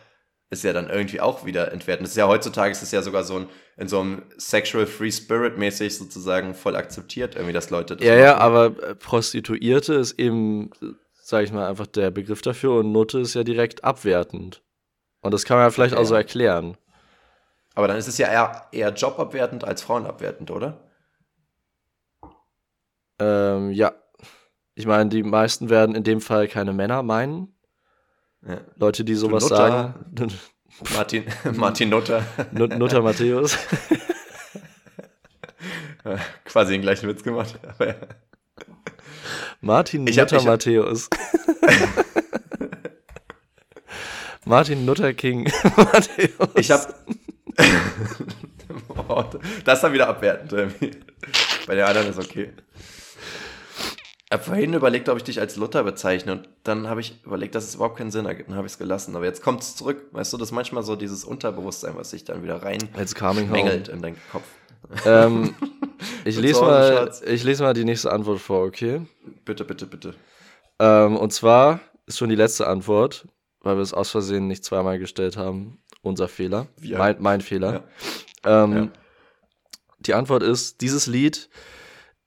ist 0.51 0.65
ja 0.65 0.73
dann 0.73 0.91
irgendwie 0.91 1.21
auch 1.21 1.47
wieder 1.47 1.71
entwertend. 1.71 2.09
Das 2.09 2.15
ist 2.15 2.17
ja 2.17 2.27
heutzutage 2.27 2.73
ist 2.73 2.83
es 2.83 2.91
ja 2.91 3.03
sogar 3.03 3.23
so 3.23 3.37
ein, 3.37 3.47
in 3.77 3.87
so 3.87 4.01
einem 4.01 4.23
Sexual 4.37 4.87
Free 4.87 5.13
Spirit 5.13 5.59
mäßig 5.59 5.97
sozusagen 5.97 6.55
voll 6.55 6.75
akzeptiert, 6.75 7.37
irgendwie, 7.37 7.53
dass 7.53 7.71
Leute 7.71 7.95
das 7.95 8.05
Ja, 8.05 8.17
ja, 8.17 8.37
aber 8.39 8.83
äh, 8.83 8.97
Prostituierte 8.97 9.95
ist 9.95 10.19
eben, 10.19 10.71
sag 11.23 11.45
ich 11.45 11.53
mal, 11.53 11.69
einfach 11.69 11.87
der 11.87 12.11
Begriff 12.11 12.43
dafür 12.43 12.81
und 12.81 12.91
Nutte 12.91 13.21
ist 13.21 13.35
ja 13.35 13.45
direkt 13.45 13.85
abwertend. 13.85 14.61
Und 15.23 15.33
das 15.35 15.45
kann 15.45 15.57
man 15.59 15.67
ja 15.67 15.71
vielleicht 15.71 15.95
Ja, 15.95 16.01
auch 16.01 16.05
so 16.05 16.15
erklären. 16.15 16.77
Aber 17.75 17.89
dann 17.89 17.97
ist 17.97 18.09
es 18.09 18.19
ja 18.19 18.29
eher, 18.29 18.67
eher 18.73 18.91
jobabwertend 18.93 19.65
als 19.65 19.83
frauenabwertend, 19.83 20.51
oder? 20.51 20.91
Ähm, 23.19 23.71
ja. 23.71 23.93
Ich 24.75 24.87
meine, 24.87 25.11
die 25.11 25.23
meisten 25.23 25.69
werden 25.69 25.95
in 25.95 26.05
dem 26.05 26.21
Fall 26.21 26.49
keine 26.49 26.73
Männer 26.73 27.03
meinen. 27.03 27.55
Ja. 28.47 28.59
Leute, 28.77 29.05
die 29.05 29.15
sowas 29.15 29.43
Nutter. 29.45 29.57
sagen. 29.57 29.95
Martin, 30.95 31.25
Martin 31.57 31.89
Nutter, 31.91 32.25
Nut- 32.53 32.79
Nutter 32.79 33.03
Matthäus. 33.03 33.59
quasi 36.45 36.73
den 36.73 36.81
gleichen 36.83 37.09
Witz 37.09 37.23
gemacht. 37.23 37.59
Aber 37.63 37.89
ja. 37.89 37.95
Martin 39.61 40.07
Ich 40.07 40.19
hab- 40.19 40.27
Nutter 40.33 40.37
ich 40.37 40.43
hab- 40.47 40.53
Matthäus. 40.53 41.11
Martin 44.51 44.85
Nutter 44.85 45.15
King 45.15 45.45
Matthäus. 45.77 46.49
Ich 46.57 46.71
hab. 46.73 46.95
Das 49.65 49.79
ist 49.79 49.83
dann 49.83 49.93
wieder 49.93 50.09
abwertend. 50.09 50.75
Bei 51.67 51.75
den 51.75 51.85
anderen 51.85 52.09
ist 52.09 52.19
okay. 52.19 52.51
Ich 54.25 54.33
habe 54.33 54.43
vorhin 54.43 54.73
überlegt, 54.75 55.09
ob 55.09 55.17
ich 55.17 55.25
dich 55.25 55.41
als 55.41 55.57
Luther 55.57 55.83
bezeichne 55.83 56.33
und 56.33 56.49
dann 56.63 56.89
habe 56.89 57.01
ich 57.01 57.25
überlegt, 57.25 57.57
dass 57.57 57.65
es 57.65 57.75
überhaupt 57.75 57.99
keinen 57.99 58.13
Sinn 58.13 58.27
ergibt. 58.27 58.49
Dann 58.49 58.57
habe 58.57 58.67
ich 58.67 58.75
es 58.75 58.79
gelassen. 58.79 59.17
Aber 59.17 59.25
jetzt 59.25 59.43
kommt 59.43 59.63
es 59.63 59.75
zurück. 59.75 60.07
Weißt 60.13 60.33
du, 60.33 60.37
das 60.37 60.49
ist 60.49 60.53
manchmal 60.53 60.85
so 60.85 60.95
dieses 60.95 61.25
Unterbewusstsein, 61.25 61.95
was 61.97 62.11
sich 62.11 62.25
dann 62.25 62.43
wieder 62.45 62.63
rein 62.63 62.79
mängelt 63.51 63.89
in 63.89 64.03
deinen 64.03 64.17
Kopf. 64.31 64.45
Ähm, 65.05 65.55
ich, 66.25 66.39
lese 66.39 66.61
mal, 66.61 67.11
ich 67.27 67.45
lese 67.45 67.63
mal 67.65 67.75
die 67.75 67.85
nächste 67.85 68.13
Antwort 68.13 68.41
vor, 68.41 68.65
okay? 68.65 69.03
Bitte, 69.45 69.65
bitte, 69.65 69.87
bitte. 69.87 70.15
Ähm, 70.79 71.17
und 71.17 71.33
zwar 71.33 71.81
ist 72.07 72.19
schon 72.19 72.29
die 72.29 72.37
letzte 72.37 72.67
Antwort, 72.69 73.27
weil 73.61 73.77
wir 73.77 73.83
es 73.83 73.95
aus 73.95 74.11
Versehen 74.11 74.47
nicht 74.47 74.65
zweimal 74.65 74.99
gestellt 74.99 75.37
haben. 75.37 75.83
Unser 76.03 76.29
Fehler. 76.29 76.67
Wir. 76.77 76.99
Mein, 76.99 77.17
mein 77.21 77.41
Fehler. 77.41 77.85
Ähm, 78.45 78.73
Ja. 78.73 78.89
Die 79.99 80.15
Antwort 80.15 80.43
ist: 80.43 80.81
dieses 80.81 81.07
Lied. 81.07 81.51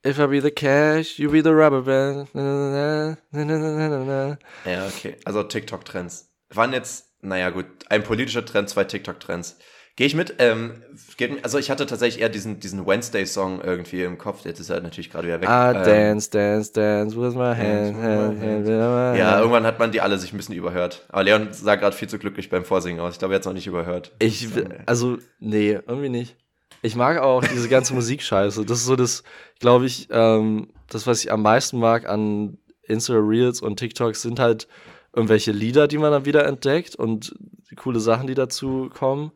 If 0.06 0.20
I 0.20 0.28
be 0.28 0.42
the 0.42 0.52
cash, 0.52 1.18
you 1.18 1.32
be 1.32 1.42
the 1.42 1.50
rubber 1.50 1.82
band. 1.84 2.30
Na, 2.34 3.18
na, 3.32 4.04
na. 4.04 4.38
Ja, 4.66 4.86
okay. 4.86 5.16
Also 5.24 5.44
TikTok-Trends. 5.44 6.30
Waren 6.50 6.74
jetzt, 6.74 7.10
naja 7.22 7.50
gut, 7.52 7.66
ein 7.90 8.04
politischer 8.04 8.46
Trend, 8.46 8.70
zwei 8.70 8.84
TikTok-Trends. 8.84 9.58
Gehe 9.96 10.08
ich 10.08 10.16
mit. 10.16 10.36
Ähm, 10.40 10.82
geht, 11.18 11.44
also 11.44 11.60
ich 11.60 11.70
hatte 11.70 11.86
tatsächlich 11.86 12.22
eher 12.22 12.30
diesen, 12.30 12.60
diesen 12.60 12.88
Wednesday-Song 12.88 13.62
irgendwie 13.62 14.02
im 14.02 14.18
Kopf. 14.18 14.44
Jetzt 14.44 14.60
ist 14.60 14.72
er 14.72 14.82
natürlich 14.82 15.12
gerade 15.12 15.28
wieder 15.28 15.40
weg. 15.40 15.48
Ah, 15.48 15.72
ähm, 15.72 15.84
dance, 15.84 16.32
dance, 16.32 16.74
dance 16.74 17.16
with 17.16 17.36
my 17.36 17.56
hand, 17.56 17.96
hand, 17.96 18.42
hand, 18.42 18.68
hand. 18.68 19.18
Ja, 19.18 19.38
irgendwann 19.38 19.66
hat 19.66 19.78
man 19.78 19.92
die 19.92 20.02
alle 20.02 20.18
sich 20.18 20.34
ein 20.34 20.38
bisschen 20.38 20.56
überhört. 20.56 21.06
Aber 21.10 21.24
Leon 21.24 21.50
sah 21.52 21.76
gerade 21.76 21.96
viel 21.96 22.10
zu 22.10 22.18
glücklich 22.18 22.50
beim 22.50 22.66
Vorsingen 22.66 23.00
aus. 23.02 23.14
Ich 23.14 23.20
glaube, 23.20 23.34
er 23.34 23.36
hat 23.36 23.42
es 23.42 23.46
noch 23.46 23.54
nicht 23.54 23.68
überhört. 23.68 24.12
Ich, 24.18 24.48
also, 24.88 25.18
nee, 25.40 25.80
irgendwie 25.86 26.10
nicht. 26.10 26.38
Ich 26.82 26.96
mag 26.96 27.20
auch 27.20 27.44
diese 27.44 27.70
ganze 27.70 27.94
Musikscheiße. 27.96 28.66
Das 28.66 28.80
ist 28.80 28.86
so 28.86 28.96
das, 28.96 29.24
glaube 29.60 29.86
ich, 29.86 30.08
ähm, 30.10 30.70
das, 30.90 31.06
was 31.06 31.24
ich 31.24 31.32
am 31.32 31.44
meisten 31.44 31.78
mag 31.78 32.10
an 32.10 32.58
Insta-Reels 32.88 33.62
und 33.62 33.78
TikToks, 33.78 34.24
sind 34.24 34.40
halt 34.40 34.68
irgendwelche 35.16 35.52
Lieder, 35.52 35.88
die 35.88 36.00
man 36.00 36.12
dann 36.12 36.26
wieder 36.26 36.48
entdeckt 36.48 36.96
und 36.96 37.36
coole 37.76 38.00
Sachen, 38.00 38.26
die 38.26 38.34
dazu 38.34 38.90
kommen. 38.92 39.32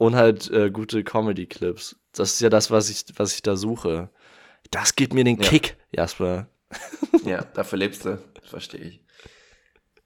Und 0.00 0.16
halt 0.16 0.50
äh, 0.50 0.70
gute 0.70 1.04
Comedy-Clips. 1.04 1.94
Das 2.14 2.32
ist 2.32 2.40
ja 2.40 2.48
das, 2.48 2.70
was 2.70 2.88
ich, 2.88 3.04
was 3.16 3.34
ich 3.34 3.42
da 3.42 3.54
suche. 3.54 4.08
Das 4.70 4.96
gibt 4.96 5.12
mir 5.12 5.24
den 5.24 5.38
Ja. 5.38 5.46
Kick, 5.46 5.76
Jasper. 5.92 6.48
Ja, 7.26 7.42
dafür 7.52 7.78
lebst 7.78 8.06
du. 8.06 8.18
Verstehe 8.42 8.80
ich. 8.80 9.04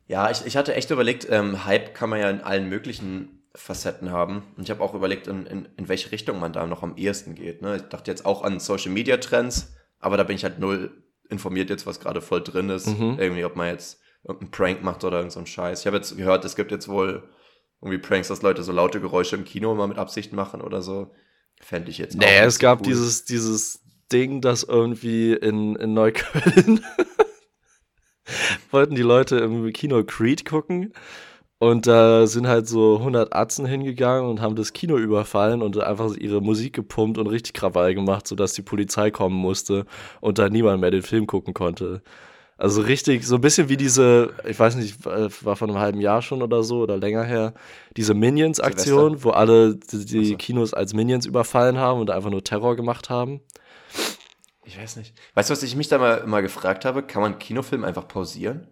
Ja, 0.09 0.33
ich, 0.33 0.45
ich 0.47 0.57
hatte 0.57 0.75
echt 0.75 0.91
überlegt, 0.91 1.29
ähm, 1.31 1.65
Hype 1.65 1.95
kann 1.95 2.11
man 2.11 2.19
ja 2.19 2.29
in 2.29 2.41
allen 2.41 2.69
möglichen 2.69 3.45
Facetten 3.55 4.11
haben. 4.11 4.43
Und 4.57 4.65
ich 4.65 4.71
habe 4.71 4.83
auch 4.83 4.95
überlegt, 4.95 5.29
in, 5.29 5.47
in, 5.47 5.69
in 5.77 5.89
welche 5.89 6.11
Richtung 6.11 6.41
man 6.41 6.53
da 6.53 6.67
noch 6.67 6.83
am 6.83 6.97
ehesten 6.97 7.37
geht. 7.37 7.63
Ne? 7.63 7.77
Ich 7.77 7.83
dachte 7.83 8.11
jetzt 8.11 8.27
auch 8.27 8.43
an 8.43 8.59
Social 8.59 8.91
Media 8.91 9.19
Trends, 9.19 9.77
aber 10.01 10.17
da 10.17 10.25
bin 10.25 10.35
ich 10.35 10.43
halt 10.43 10.59
null 10.59 11.05
informiert 11.31 11.71
jetzt, 11.71 11.87
was 11.87 12.01
gerade 12.01 12.21
voll 12.21 12.43
drin 12.43 12.69
ist. 12.69 12.89
Mhm. 12.89 13.17
Irgendwie, 13.21 13.45
ob 13.45 13.55
man 13.55 13.69
jetzt 13.69 14.01
irgendeinen 14.25 14.51
Prank 14.51 14.83
macht 14.83 15.05
oder 15.05 15.19
irgend 15.19 15.31
so 15.33 15.47
Scheiß. 15.47 15.83
Ich 15.83 15.87
habe 15.87 15.99
jetzt 15.99 16.17
gehört, 16.17 16.45
es 16.45 16.57
gibt 16.57 16.73
jetzt 16.73 16.89
wohl 16.89 17.23
irgendwie 17.85 17.99
Pranks, 17.99 18.29
dass 18.29 18.43
Leute 18.43 18.63
so 18.63 18.73
laute 18.73 19.01
Geräusche 19.01 19.37
im 19.37 19.45
Kino 19.45 19.75
mal 19.75 19.87
mit 19.87 19.99
Absicht 19.99 20.33
machen 20.33 20.63
oder 20.63 20.81
so. 20.83 21.11
Fände 21.61 21.91
ich 21.91 21.99
jetzt 21.99 22.17
auch 22.17 22.21
Nee, 22.21 22.39
es 22.39 22.55
so 22.55 22.61
gab 22.61 22.81
cool. 22.81 22.87
dieses, 22.87 23.25
dieses 23.25 23.81
Ding, 24.11 24.41
das 24.41 24.63
irgendwie 24.63 25.35
in, 25.35 25.77
in 25.77 25.95
Neukölln 25.95 26.81
wollten 28.71 28.95
die 28.95 29.03
Leute 29.03 29.37
im 29.37 29.71
Kino 29.73 30.03
Creed 30.03 30.45
gucken. 30.45 30.93
Und 31.59 31.87
da 31.87 32.27
sind 32.27 32.47
halt 32.49 32.67
so 32.67 32.99
100 32.99 33.35
Atzen 33.35 33.65
hingegangen 33.65 34.29
und 34.29 34.41
haben 34.41 34.57
das 34.57 34.73
Kino 34.73 34.99
überfallen 34.99 35.63
und 35.63 35.79
einfach 35.79 36.15
ihre 36.17 36.43
Musik 36.43 36.75
gepumpt 36.75 37.17
und 37.17 37.27
richtig 37.27 37.55
Krawall 37.55 37.95
gemacht, 37.95 38.27
sodass 38.27 38.53
die 38.55 38.63
Polizei 38.63 39.11
kommen 39.11 39.37
musste 39.37 39.87
und 40.21 40.39
da 40.39 40.49
niemand 40.49 40.81
mehr 40.81 40.91
den 40.91 41.03
Film 41.03 41.27
gucken 41.27 41.55
konnte. 41.55 42.03
Also 42.57 42.83
richtig, 42.83 43.27
so 43.27 43.35
ein 43.35 43.41
bisschen 43.41 43.69
wie 43.69 43.77
diese, 43.77 44.33
ich 44.49 44.59
weiß 44.59 44.77
nicht, 44.77 45.05
war 45.05 45.57
von 45.57 45.71
einem 45.71 45.79
halben 45.81 46.01
Jahr 46.01 46.23
schon 46.23 46.41
oder 46.41 46.63
so 46.63 46.79
oder 46.83 46.97
länger 46.97 47.25
her, 47.25 47.53
diese 47.97 48.15
Minions-Aktion, 48.15 49.25
wo 49.25 49.31
alle 49.31 49.75
die, 49.75 50.05
die 50.05 50.25
so. 50.27 50.37
Kinos 50.37 50.73
als 50.73 50.95
Minions 50.95 51.27
überfallen 51.27 51.79
haben 51.79 52.01
und 52.01 52.11
einfach 52.11 52.31
nur 52.31 52.45
Terror 52.45 52.77
gemacht 52.77 53.11
haben. 53.11 53.41
Ich 54.65 54.81
weiß 54.81 54.97
nicht. 54.97 55.15
Weißt 55.35 55.51
du, 55.51 55.53
was 55.53 55.63
ich 55.63 55.75
mich 55.77 55.89
da 55.89 55.99
mal, 55.99 56.27
mal 56.27 56.43
gefragt 56.43 56.85
habe? 56.85 57.03
Kann 57.03 57.23
man 57.23 57.39
Kinofilm 57.39 57.85
einfach 57.85 58.07
pausieren? 58.09 58.69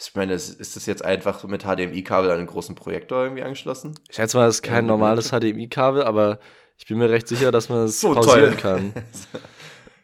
Ich 0.00 0.14
meine, 0.16 0.32
ist, 0.32 0.58
das 0.74 0.86
jetzt 0.86 1.04
einfach 1.04 1.44
mit 1.44 1.62
HDMI-Kabel 1.62 2.30
an 2.30 2.38
einen 2.38 2.46
großen 2.48 2.74
Projektor 2.74 3.22
irgendwie 3.24 3.42
angeschlossen? 3.44 3.94
Ich 4.08 4.16
schätze 4.16 4.36
mal, 4.36 4.46
das 4.46 4.56
ist 4.56 4.62
kein 4.62 4.86
normales 4.86 5.28
HDMI-Kabel, 5.30 6.02
aber 6.02 6.40
ich 6.76 6.86
bin 6.86 6.98
mir 6.98 7.08
recht 7.10 7.28
sicher, 7.28 7.52
dass 7.52 7.68
man 7.68 7.84
es 7.84 8.00
So 8.00 8.14
pausieren 8.14 8.56
toll. 8.58 8.60
kann. 8.60 8.92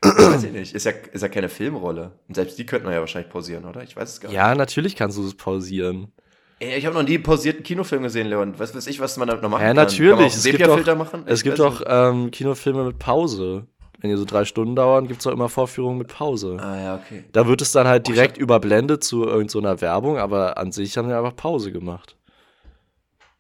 weiß 0.03 0.45
ich 0.45 0.53
nicht. 0.53 0.75
Ist 0.75 0.85
ja, 0.85 0.93
ist 1.13 1.23
ja 1.23 1.29
keine 1.29 1.49
Filmrolle. 1.49 2.13
Und 2.29 2.35
selbst 2.35 2.59
die 2.59 2.67
könnten 2.67 2.87
wir 2.87 2.95
ja 2.95 3.01
wahrscheinlich 3.01 3.31
pausieren, 3.31 3.65
oder? 3.65 3.83
Ich 3.83 3.97
weiß 3.97 4.09
es 4.11 4.21
gar 4.21 4.29
nicht. 4.29 4.37
Ja, 4.37 4.55
natürlich 4.55 4.97
kannst 4.97 5.19
du 5.19 5.27
es 5.27 5.35
pausieren. 5.35 6.13
Ey, 6.61 6.77
Ich 6.79 6.87
habe 6.87 6.95
noch 6.97 7.03
nie 7.05 7.15
einen 7.15 7.23
pausierten 7.23 7.63
Kinofilm 7.63 8.03
gesehen, 8.03 8.27
Leon. 8.29 8.55
Was 8.59 8.75
weiß 8.75 8.87
ich, 8.89 8.99
was 9.01 9.17
man 9.17 9.29
da 9.29 9.35
noch 9.37 9.43
machen 9.49 9.63
Ja, 9.63 9.75
kann? 9.75 9.77
Kann 9.77 9.77
man 9.77 9.85
natürlich. 9.87 10.15
auch 10.15 10.37
Es 10.37 10.45
gibt 10.45 10.67
doch- 10.89 10.97
machen? 10.97 11.23
Es 11.27 11.39
Ich 11.41 11.45
gibt 11.45 11.61
auch 11.61 11.83
ähm, 11.87 12.31
Kinofilme 12.31 12.85
mit 12.85 12.99
Pause. 12.99 13.67
Wenn 14.01 14.11
die 14.11 14.17
so 14.17 14.25
drei 14.25 14.45
Stunden 14.45 14.77
dauern, 14.77 15.09
gibt 15.09 15.21
es 15.21 15.27
auch 15.27 15.33
immer 15.33 15.49
Vorführungen 15.49 15.99
mit 15.99 16.07
Pause. 16.07 16.57
Ah, 16.61 16.81
ja, 16.81 16.95
okay. 16.97 17.25
Da 17.33 17.49
wird 17.49 17.61
es 17.63 17.73
dann 17.73 17.89
halt 17.89 18.09
Oh, 18.09 18.13
direkt 18.13 18.39
überblendet 18.39 19.03
zu 19.03 19.25
irgendeiner 19.25 19.81
Werbung, 19.81 20.19
aber 20.19 20.57
an 20.57 20.71
sich 20.71 20.97
haben 20.97 21.09
wir 21.09 21.19
einfach 21.19 21.35
Pause 21.35 21.73
gemacht. 21.73 22.15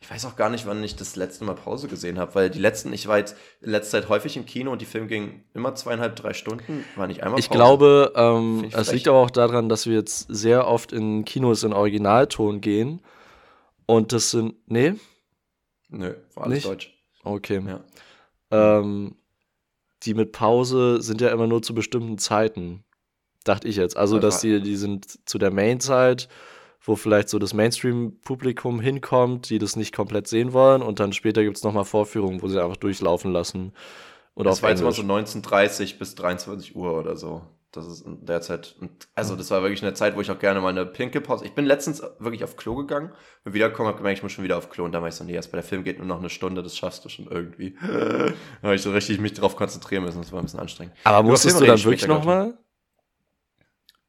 Ich 0.08 0.14
weiß 0.14 0.24
auch 0.24 0.36
gar 0.36 0.48
nicht, 0.48 0.66
wann 0.66 0.82
ich 0.82 0.96
das 0.96 1.16
letzte 1.16 1.44
Mal 1.44 1.52
Pause 1.52 1.86
gesehen 1.86 2.18
habe, 2.18 2.34
weil 2.34 2.48
die 2.48 2.58
letzten, 2.58 2.94
ich 2.94 3.08
war 3.08 3.18
jetzt 3.18 3.36
in 3.60 3.70
letzter 3.70 4.00
Zeit 4.00 4.08
häufig 4.08 4.38
im 4.38 4.46
Kino 4.46 4.72
und 4.72 4.80
die 4.80 4.86
Filme 4.86 5.06
gingen 5.06 5.44
immer 5.52 5.74
zweieinhalb, 5.74 6.16
drei 6.16 6.32
Stunden, 6.32 6.82
war 6.96 7.06
nicht 7.06 7.22
einmal 7.22 7.38
Ich 7.38 7.48
Pause. 7.48 7.58
glaube, 7.58 8.12
ähm, 8.16 8.64
ich 8.66 8.74
es 8.74 8.90
liegt 8.90 9.06
aber 9.06 9.18
auch 9.18 9.30
daran, 9.30 9.68
dass 9.68 9.84
wir 9.84 9.92
jetzt 9.92 10.26
sehr 10.30 10.66
oft 10.66 10.94
in 10.94 11.26
Kinos 11.26 11.62
in 11.62 11.74
Originalton 11.74 12.62
gehen. 12.62 13.02
Und 13.84 14.14
das 14.14 14.30
sind. 14.30 14.54
Nee? 14.64 14.94
Nö, 15.90 16.14
war 16.34 16.44
alles 16.44 16.54
Nicht? 16.54 16.66
deutsch. 16.66 16.94
Okay. 17.22 17.62
Ja. 17.66 17.80
Ähm, 18.80 19.14
die 20.04 20.14
mit 20.14 20.32
Pause 20.32 21.02
sind 21.02 21.20
ja 21.20 21.28
immer 21.28 21.46
nur 21.46 21.60
zu 21.60 21.74
bestimmten 21.74 22.16
Zeiten. 22.16 22.82
Dachte 23.44 23.68
ich 23.68 23.76
jetzt. 23.76 23.98
Also, 23.98 24.18
Das 24.18 24.36
dass 24.36 24.40
die, 24.40 24.62
die 24.62 24.76
sind 24.76 25.28
zu 25.28 25.36
der 25.36 25.50
Main-Zeit, 25.50 26.30
wo 26.88 26.96
vielleicht 26.96 27.28
so 27.28 27.38
das 27.38 27.52
Mainstream-Publikum 27.52 28.80
hinkommt, 28.80 29.50
die 29.50 29.58
das 29.58 29.76
nicht 29.76 29.94
komplett 29.94 30.26
sehen 30.26 30.52
wollen. 30.54 30.82
Und 30.82 31.00
dann 31.00 31.12
später 31.12 31.44
gibt 31.44 31.58
es 31.58 31.62
nochmal 31.62 31.84
Vorführungen, 31.84 32.42
wo 32.42 32.48
sie 32.48 32.62
einfach 32.62 32.78
durchlaufen 32.78 33.30
lassen. 33.30 33.72
Oder 34.34 34.50
das 34.50 34.62
war 34.62 34.70
jetzt 34.70 34.80
Englisch. 34.80 34.96
so 34.96 35.02
19.30 35.02 35.98
bis 35.98 36.14
23 36.14 36.74
Uhr 36.74 36.98
oder 36.98 37.16
so. 37.16 37.42
Das 37.72 37.86
ist 37.86 38.06
in 38.06 38.24
der 38.24 38.40
Zeit. 38.40 38.76
Und 38.80 39.08
also, 39.14 39.36
das 39.36 39.50
war 39.50 39.60
wirklich 39.60 39.82
eine 39.82 39.92
Zeit, 39.92 40.16
wo 40.16 40.22
ich 40.22 40.30
auch 40.30 40.38
gerne 40.38 40.60
mal 40.62 40.70
eine 40.70 40.86
Pinkelpause. 40.86 41.44
Ich 41.44 41.54
bin 41.54 41.66
letztens 41.66 42.02
wirklich 42.18 42.42
auf 42.42 42.56
Klo 42.56 42.76
gegangen 42.76 43.12
und 43.44 43.52
wiedergekommen, 43.52 43.88
habe 43.88 43.98
gemerkt, 43.98 44.18
ich 44.18 44.22
muss 44.22 44.32
schon 44.32 44.44
wieder 44.44 44.56
auf 44.56 44.70
Klo. 44.70 44.84
Und 44.84 44.92
da 44.92 45.02
war 45.02 45.08
ich 45.08 45.14
so, 45.14 45.24
nee, 45.24 45.34
erst 45.34 45.52
bei 45.52 45.58
der 45.58 45.64
Film 45.64 45.84
geht 45.84 45.98
nur 45.98 46.06
noch 46.06 46.18
eine 46.18 46.30
Stunde, 46.30 46.62
das 46.62 46.76
schaffst 46.76 47.04
du 47.04 47.10
schon 47.10 47.26
irgendwie. 47.26 47.76
da 47.82 48.32
habe 48.62 48.74
ich 48.74 48.80
so 48.80 48.92
richtig 48.92 49.20
mich 49.20 49.34
drauf 49.34 49.54
konzentrieren 49.54 50.04
müssen. 50.04 50.22
Das 50.22 50.32
war 50.32 50.40
ein 50.40 50.46
bisschen 50.46 50.60
anstrengend. 50.60 50.94
Aber 51.04 51.22
musstest 51.22 51.60
du 51.60 51.66
dann 51.66 51.84
wirklich 51.84 52.06
nochmal? 52.06 52.56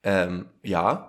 Ähm, 0.03 0.45
ja. 0.63 1.09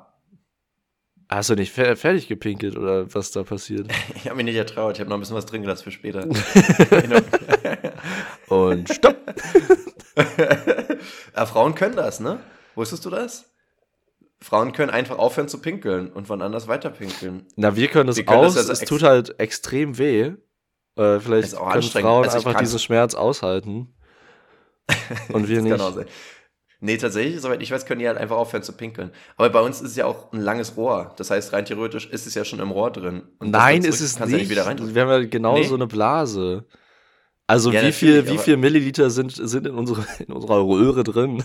Hast 1.31 1.49
du 1.49 1.55
nicht 1.55 1.73
fer 1.73 1.97
fertig 1.97 2.27
gepinkelt 2.27 2.77
oder 2.77 3.15
was 3.15 3.31
da 3.31 3.45
passiert? 3.45 3.87
Ich 4.17 4.27
habe 4.27 4.35
mich 4.37 4.47
nicht 4.47 4.57
ertraut. 4.57 4.97
Ich 4.97 5.01
habe 5.01 5.09
noch 5.09 5.17
ein 5.17 5.21
bisschen 5.21 5.37
was 5.37 5.47
drin 5.47 5.63
gelassen 5.63 5.85
für 5.85 5.93
später. 5.93 6.27
Und 8.49 8.93
stopp! 8.93 9.17
ja, 11.37 11.47
Frauen 11.47 11.77
können 11.77 11.95
das, 11.95 12.19
ne? 12.19 12.41
Wusstest 12.75 13.05
du 13.05 13.11
das? 13.11 13.45
Frauen 14.41 14.73
können 14.73 14.91
einfach 14.91 15.19
aufhören 15.19 15.49
zu 15.49 15.61
pinkeln 15.61 16.11
und 16.11 16.29
wann 16.31 16.41
anders 16.43 16.67
weiter 16.67 16.91
pinkeln. 16.91 17.47
Na, 17.57 17.77
wir 17.77 17.89
können 17.89 18.09
es 18.09 18.17
Wir 18.17 18.25
können 18.25 18.39
aus. 18.39 18.55
das 18.55 18.69
also 18.69 18.83
es 18.83 18.89
tut 18.89 19.03
halt 19.03 19.39
extrem 19.39 19.99
weh. 19.99 20.33
Äh, 20.97 21.21
vielleicht 21.21 21.55
können. 21.57 21.83
Frauen 21.83 22.25
Also 22.25 22.39
einfach 22.39 22.59
diesen 22.59 22.79
Schmerz 22.79 23.15
aushalten. 23.15 23.95
Und 25.33 25.49
wir 25.49 25.57
Das 25.57 25.65
nicht. 25.65 25.71
kann 25.77 25.81
auch 25.81 25.95
sein. 25.95 26.07
Nee, 26.83 26.97
tatsächlich, 26.97 27.41
soweit 27.43 27.61
ich 27.63 27.71
weiß, 27.71 27.85
können 27.85 27.99
die 28.01 28.09
halt 28.09 28.17
einfach 28.17 28.37
aufhören 28.37 28.63
zu 28.63 28.73
pinkeln. 28.73 29.11
Aber 29.37 29.51
bei 29.51 29.61
uns 29.61 29.83
ist 29.83 29.91
es 29.91 29.97
ja 29.97 30.07
auch 30.07 30.33
ein 30.33 30.41
langes 30.41 30.77
Rohr. 30.79 31.13
Das 31.19 31.31
heißt, 31.31 31.53
rein 31.53 31.67
theoretisch 31.67 32.07
ist 32.07 32.27
es 32.27 32.35
ja 32.35 32.43
schon 32.45 32.59
im 32.59 32.71
Rohr 32.71 32.91
drin. 32.91 33.23
Und 33.39 33.51
Nein, 33.51 33.85
ist 33.85 34.01
es 34.01 34.19
nicht. 34.19 34.49
wieder 34.49 34.65
rein. 34.65 34.95
wir 34.95 35.03
haben 35.03 35.11
ja 35.11 35.21
genau 35.29 35.55
Nee. 35.59 35.65
so 35.65 35.75
eine 35.75 35.87
Blase. 35.87 36.65
Also 37.47 37.71
Ja, 37.71 37.83
wie 37.83 37.93
viel, 37.93 38.27
wie 38.29 38.39
viel 38.39 38.57
Milliliter 38.57 39.11
sind, 39.11 39.33
sind 39.33 39.67
in, 39.67 39.75
unsere, 39.75 40.07
in 40.27 40.33
unserer 40.33 40.67
Röhre 40.67 41.05
drin? 41.05 41.45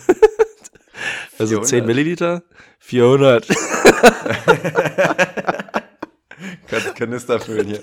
also 1.37 1.57
10 1.59 1.83
400. 1.83 1.87
Milliliter? 1.87 2.43
400. 2.79 3.47
Kannst 6.67 6.95
Kanister 6.95 7.39
füllen 7.39 7.67
hier. 7.67 7.81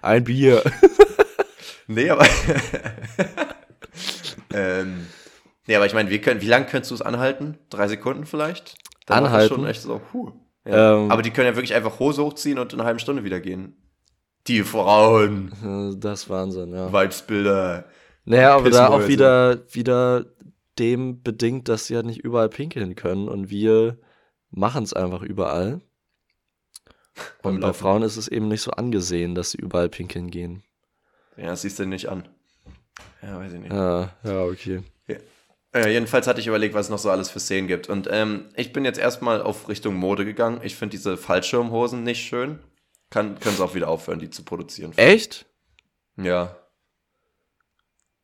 Ein 0.00 0.24
Bier. 0.24 0.62
Nee, 1.86 2.08
aber. 2.10 2.26
ähm, 4.52 5.06
nee, 5.66 5.76
aber 5.76 5.86
ich 5.86 5.94
meine, 5.94 6.10
wir 6.10 6.20
können, 6.20 6.40
wie 6.40 6.46
lange 6.46 6.66
könntest 6.66 6.90
du 6.90 6.94
es 6.94 7.02
anhalten? 7.02 7.58
Drei 7.70 7.88
Sekunden 7.88 8.26
vielleicht? 8.26 8.76
Dann 9.06 9.24
Anhalten? 9.24 9.54
schon 9.54 9.66
echt 9.66 9.82
so, 9.82 10.00
puh. 10.10 10.32
Ja. 10.64 10.94
Ähm. 10.94 11.10
aber 11.10 11.22
die 11.22 11.30
können 11.30 11.48
ja 11.48 11.56
wirklich 11.56 11.74
einfach 11.74 11.98
Hose 11.98 12.22
hochziehen 12.22 12.58
und 12.58 12.72
in 12.72 12.78
einer 12.78 12.86
halben 12.86 13.00
Stunde 13.00 13.24
wieder 13.24 13.40
gehen. 13.40 13.76
Die 14.46 14.62
Frauen, 14.62 15.52
Das 16.00 16.22
ist 16.22 16.30
Wahnsinn, 16.30 16.72
ja. 16.72 16.92
Weibsbilder. 16.92 17.84
Naja, 18.24 18.56
aber 18.56 18.70
da 18.70 18.88
auch 18.88 19.08
wieder, 19.08 19.62
wieder 19.72 20.26
dem 20.78 21.22
bedingt, 21.22 21.68
dass 21.68 21.86
sie 21.86 21.96
halt 21.96 22.06
nicht 22.06 22.20
überall 22.20 22.48
pinkeln 22.48 22.94
können 22.94 23.28
und 23.28 23.50
wir 23.50 23.98
machen 24.50 24.84
es 24.84 24.92
einfach 24.92 25.22
überall. 25.22 25.80
Und 27.42 27.60
bei. 27.60 27.72
Frauen 27.72 28.02
ist 28.02 28.16
es 28.16 28.28
eben 28.28 28.48
nicht 28.48 28.62
so 28.62 28.70
angesehen, 28.70 29.34
dass 29.34 29.50
sie 29.50 29.58
überall 29.58 29.88
pinkeln 29.88 30.30
gehen. 30.30 30.62
Ja, 31.36 31.46
das 31.46 31.62
siehst 31.62 31.78
du 31.78 31.86
nicht 31.86 32.08
an. 32.08 32.28
Ja, 33.22 33.38
weiß 33.38 33.52
ich 33.52 33.60
nicht. 33.60 33.72
Ja, 33.72 34.12
ja, 34.24 34.42
okay. 34.44 34.82
Äh, 35.74 35.90
jedenfalls 35.90 36.26
hatte 36.26 36.40
ich 36.40 36.46
überlegt, 36.46 36.74
was 36.74 36.86
es 36.86 36.90
noch 36.90 36.98
so 36.98 37.10
alles 37.10 37.30
für 37.30 37.40
Szenen 37.40 37.66
gibt. 37.66 37.88
Und 37.88 38.08
ähm, 38.10 38.48
ich 38.56 38.72
bin 38.72 38.84
jetzt 38.84 38.98
erstmal 38.98 39.40
auf 39.40 39.68
Richtung 39.68 39.94
Mode 39.94 40.24
gegangen. 40.24 40.60
Ich 40.62 40.76
finde 40.76 40.96
diese 40.96 41.16
Fallschirmhosen 41.16 42.02
nicht 42.02 42.26
schön. 42.26 42.58
Kann, 43.10 43.38
können 43.40 43.56
sie 43.56 43.64
auch 43.64 43.74
wieder 43.74 43.88
aufhören, 43.88 44.18
die 44.18 44.30
zu 44.30 44.42
produzieren. 44.42 44.92
Echt? 44.96 45.46
Ja. 46.16 46.56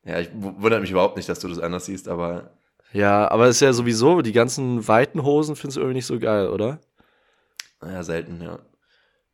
Ja, 0.04 0.20
ich 0.20 0.30
wundert 0.32 0.80
mich 0.80 0.90
überhaupt 0.90 1.16
nicht, 1.16 1.28
dass 1.28 1.40
du 1.40 1.48
das 1.48 1.58
anders 1.58 1.86
siehst, 1.86 2.08
aber 2.08 2.50
Ja, 2.92 3.30
aber 3.30 3.46
es 3.46 3.56
ist 3.56 3.60
ja 3.60 3.72
sowieso, 3.72 4.22
die 4.22 4.32
ganzen 4.32 4.86
weiten 4.88 5.22
Hosen 5.22 5.56
findest 5.56 5.76
du 5.76 5.80
irgendwie 5.80 5.96
nicht 5.98 6.06
so 6.06 6.18
geil, 6.18 6.48
oder? 6.48 6.80
ja, 7.82 8.02
selten, 8.02 8.40
ja. 8.42 8.58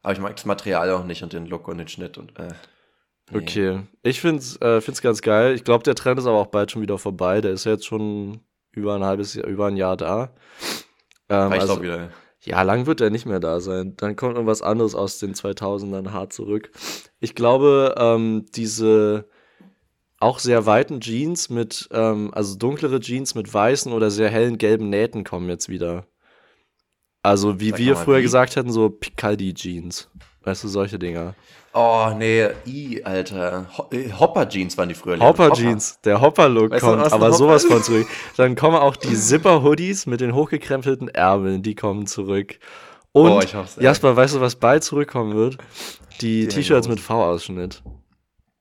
Aber 0.03 0.13
ich 0.13 0.19
mag 0.19 0.35
das 0.37 0.45
Material 0.45 0.91
auch 0.91 1.05
nicht 1.05 1.23
und 1.23 1.33
den 1.33 1.47
Look 1.47 1.69
und 1.69 1.79
den 1.79 1.89
Schnitt 1.89 2.19
und 2.19 2.39
äh. 2.39 2.49
Nee. 3.31 3.39
Okay. 3.39 3.81
Ich 4.03 4.21
find's, 4.21 4.61
äh, 4.61 4.81
find's 4.81 5.03
ganz 5.03 5.23
geil. 5.23 5.55
Ich 5.55 5.65
glaube, 5.65 5.85
der 5.85 5.95
Trend 5.95 6.19
ist 6.19 6.27
aber 6.27 6.39
auch 6.39 6.49
bald 6.49 6.71
schon 6.71 6.83
wieder 6.83 6.99
vorbei. 6.99 7.41
Der 7.41 7.53
ist 7.53 7.65
ja 7.65 7.73
jetzt 7.73 7.87
schon 7.87 8.41
über 8.73 8.95
ein 8.95 9.05
halbes 9.05 9.35
Jahr, 9.35 9.47
über 9.47 9.67
ein 9.67 9.77
Jahr 9.77 9.97
da. 9.97 10.35
Ähm, 11.29 11.49
Reicht 11.49 11.63
also, 11.63 11.75
auch 11.75 11.83
wieder. 11.83 12.11
Ja, 12.45 12.61
lang 12.63 12.87
wird 12.87 13.01
er 13.01 13.09
nicht 13.11 13.25
mehr 13.25 13.41
da 13.41 13.61
sein. 13.61 13.97
Dann 13.97 14.17
kommt 14.17 14.35
irgendwas 14.35 14.61
anderes 14.61 14.95
aus 14.95 15.19
den 15.19 15.35
2000ern 15.35 16.13
hart 16.13 16.33
zurück. 16.33 16.71
Ich 17.19 17.35
glaube, 17.35 17.95
ähm, 17.97 18.45
diese 18.55 19.27
auch 20.21 20.39
sehr 20.39 20.67
weiten 20.67 21.01
Jeans 21.01 21.49
mit, 21.51 21.89
ähm, 21.93 22.33
also 22.33 22.57
dunklere 22.57 23.01
Jeans 23.01 23.35
mit 23.35 23.53
weißen 23.53 23.93
oder 23.93 24.11
sehr 24.11 24.31
hellen 24.31 24.59
gelben 24.59 24.91
Nähten 24.91 25.25
kommen 25.25 25.49
jetzt 25.49 25.69
wieder. 25.69 26.07
Also 27.23 27.61
wie 27.61 27.71
Sag 27.71 27.79
wir 27.79 27.97
früher 27.97 28.19
wie? 28.19 28.23
gesagt 28.23 28.57
hätten, 28.57 28.71
so 28.71 28.91
Picaldi-Jeans. 28.91 30.11
Weißt 30.43 30.65
du, 30.65 30.69
solche 30.69 30.99
Dinger. 30.99 31.35
Oh, 31.77 32.13
nee, 32.17 32.49
i, 32.67 33.03
Alter. 33.03 33.67
Äh, 33.91 34.13
Hopper-Jeans 34.13 34.79
waren 34.79 34.89
die 34.89 34.95
früher. 34.95 35.19
Hopper-Jeans, 35.19 36.01
der 36.03 36.21
Hopper-Look 36.21 36.71
Weißt 36.71 36.83
du, 36.83 36.87
kommt, 36.87 37.13
aber 37.13 37.27
Hopper 37.27 37.33
sowas 37.33 37.65
von 37.65 37.83
zurück. 37.83 38.07
Dann 38.37 38.55
kommen 38.55 38.77
auch 38.77 38.95
die 38.95 39.15
Zipper-Hoodies 39.17 40.07
mit 40.07 40.21
den 40.21 40.35
hochgekrempelten 40.37 41.09
Ärmeln, 41.09 41.63
die 41.65 41.75
kommen 41.75 42.07
zurück. 42.07 42.61
Und 43.11 43.31
Oh, 43.33 43.41
ich 43.43 43.55
hoff's. 43.57 43.77
Jasper, 43.81 44.17
weißt 44.17 44.37
du, 44.37 44.41
was 44.41 44.55
bald 44.55 44.85
zurückkommen 44.85 45.35
wird? 45.35 45.59
Die, 46.21 46.47
Die 46.47 46.49
T-Shirts 46.49 46.87
mit 46.87 47.01
V-Ausschnitt. 47.01 47.83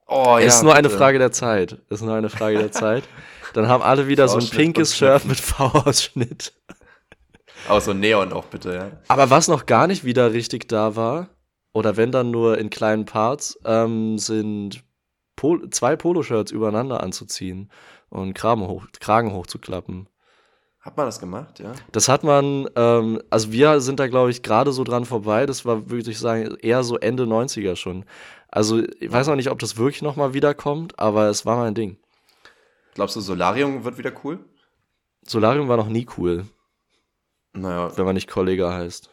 Oh, 0.08 0.38
ja. 0.40 0.40
ist 0.40 0.64
nur 0.64 0.74
eine 0.74 0.88
bitte. 0.90 0.98
Frage 0.98 1.20
der 1.20 1.32
Zeit. 1.32 1.78
Ist 1.90 2.02
nur 2.02 2.16
eine 2.16 2.30
Frage 2.30 2.58
der 2.58 2.72
Zeit. 2.72 3.04
Dann 3.54 3.68
haben 3.68 3.84
alle 3.84 4.08
wieder 4.08 4.28
so 4.28 4.40
ein 4.40 4.50
pinkes 4.50 4.98
Shirt 4.98 5.26
mit 5.26 5.40
V-Ausschnitt. 5.40 6.54
Aber 7.68 7.80
so 7.80 7.94
Neon 7.94 8.34
auch 8.34 8.46
bitte, 8.46 8.74
ja. 8.74 8.92
Aber 9.08 9.30
was 9.30 9.48
noch 9.48 9.68
gar 9.68 9.86
nicht 9.88 10.04
wieder 10.04 10.34
richtig 10.34 10.68
da 10.68 10.96
war, 10.96 11.30
oder 11.74 11.98
wenn 11.98 12.12
dann 12.12 12.32
nur 12.32 12.58
in 12.58 12.70
kleinen 12.70 13.06
Parts, 13.06 13.60
ähm, 13.66 14.18
sind 14.18 14.84
Pol 15.36 15.70
zwei 15.72 15.96
Poloshirts 15.96 16.52
übereinander 16.52 17.02
anzuziehen 17.02 17.70
und 18.10 18.34
Kragen, 18.34 18.68
hoch 18.68 18.86
Kragen 19.00 19.34
hochzuklappen. 19.34 20.08
Hat 20.80 20.98
man 20.98 21.06
das 21.06 21.20
gemacht, 21.20 21.60
ja? 21.60 21.72
Das 21.94 22.10
hat 22.10 22.24
man, 22.24 22.68
ähm, 22.76 23.22
also 23.30 23.52
wir 23.54 23.80
sind 23.80 24.00
da, 24.02 24.08
glaube 24.08 24.32
ich, 24.32 24.44
gerade 24.44 24.74
so 24.74 24.84
dran 24.84 25.06
vorbei. 25.06 25.46
Das 25.46 25.64
war, 25.66 25.90
würde 25.90 26.12
ich 26.12 26.20
sagen, 26.20 26.58
eher 26.62 26.84
so 26.84 26.98
Ende 26.98 27.24
90er 27.24 27.78
schon. 27.78 28.06
Also 28.50 28.84
ich 29.00 29.12
weiß 29.12 29.28
noch 29.28 29.38
nicht, 29.38 29.50
ob 29.50 29.60
das 29.60 29.78
wirklich 29.78 30.02
nochmal 30.02 30.34
wiederkommt, 30.34 31.00
aber 31.00 31.30
es 31.30 31.46
war 31.46 31.56
mal 31.56 31.68
ein 31.68 31.74
Ding. 31.74 31.98
Glaubst 32.96 33.16
du, 33.16 33.22
Solarium 33.22 33.86
wird 33.86 33.98
wieder 33.98 34.12
cool? 34.24 34.40
Solarium 35.26 35.70
war 35.70 35.78
noch 35.78 35.88
nie 35.88 36.06
cool, 36.18 36.46
Naja, 37.54 37.96
wenn 37.98 38.06
man 38.06 38.16
nicht 38.16 38.30
Kollega 38.30 38.74
heißt. 38.74 39.10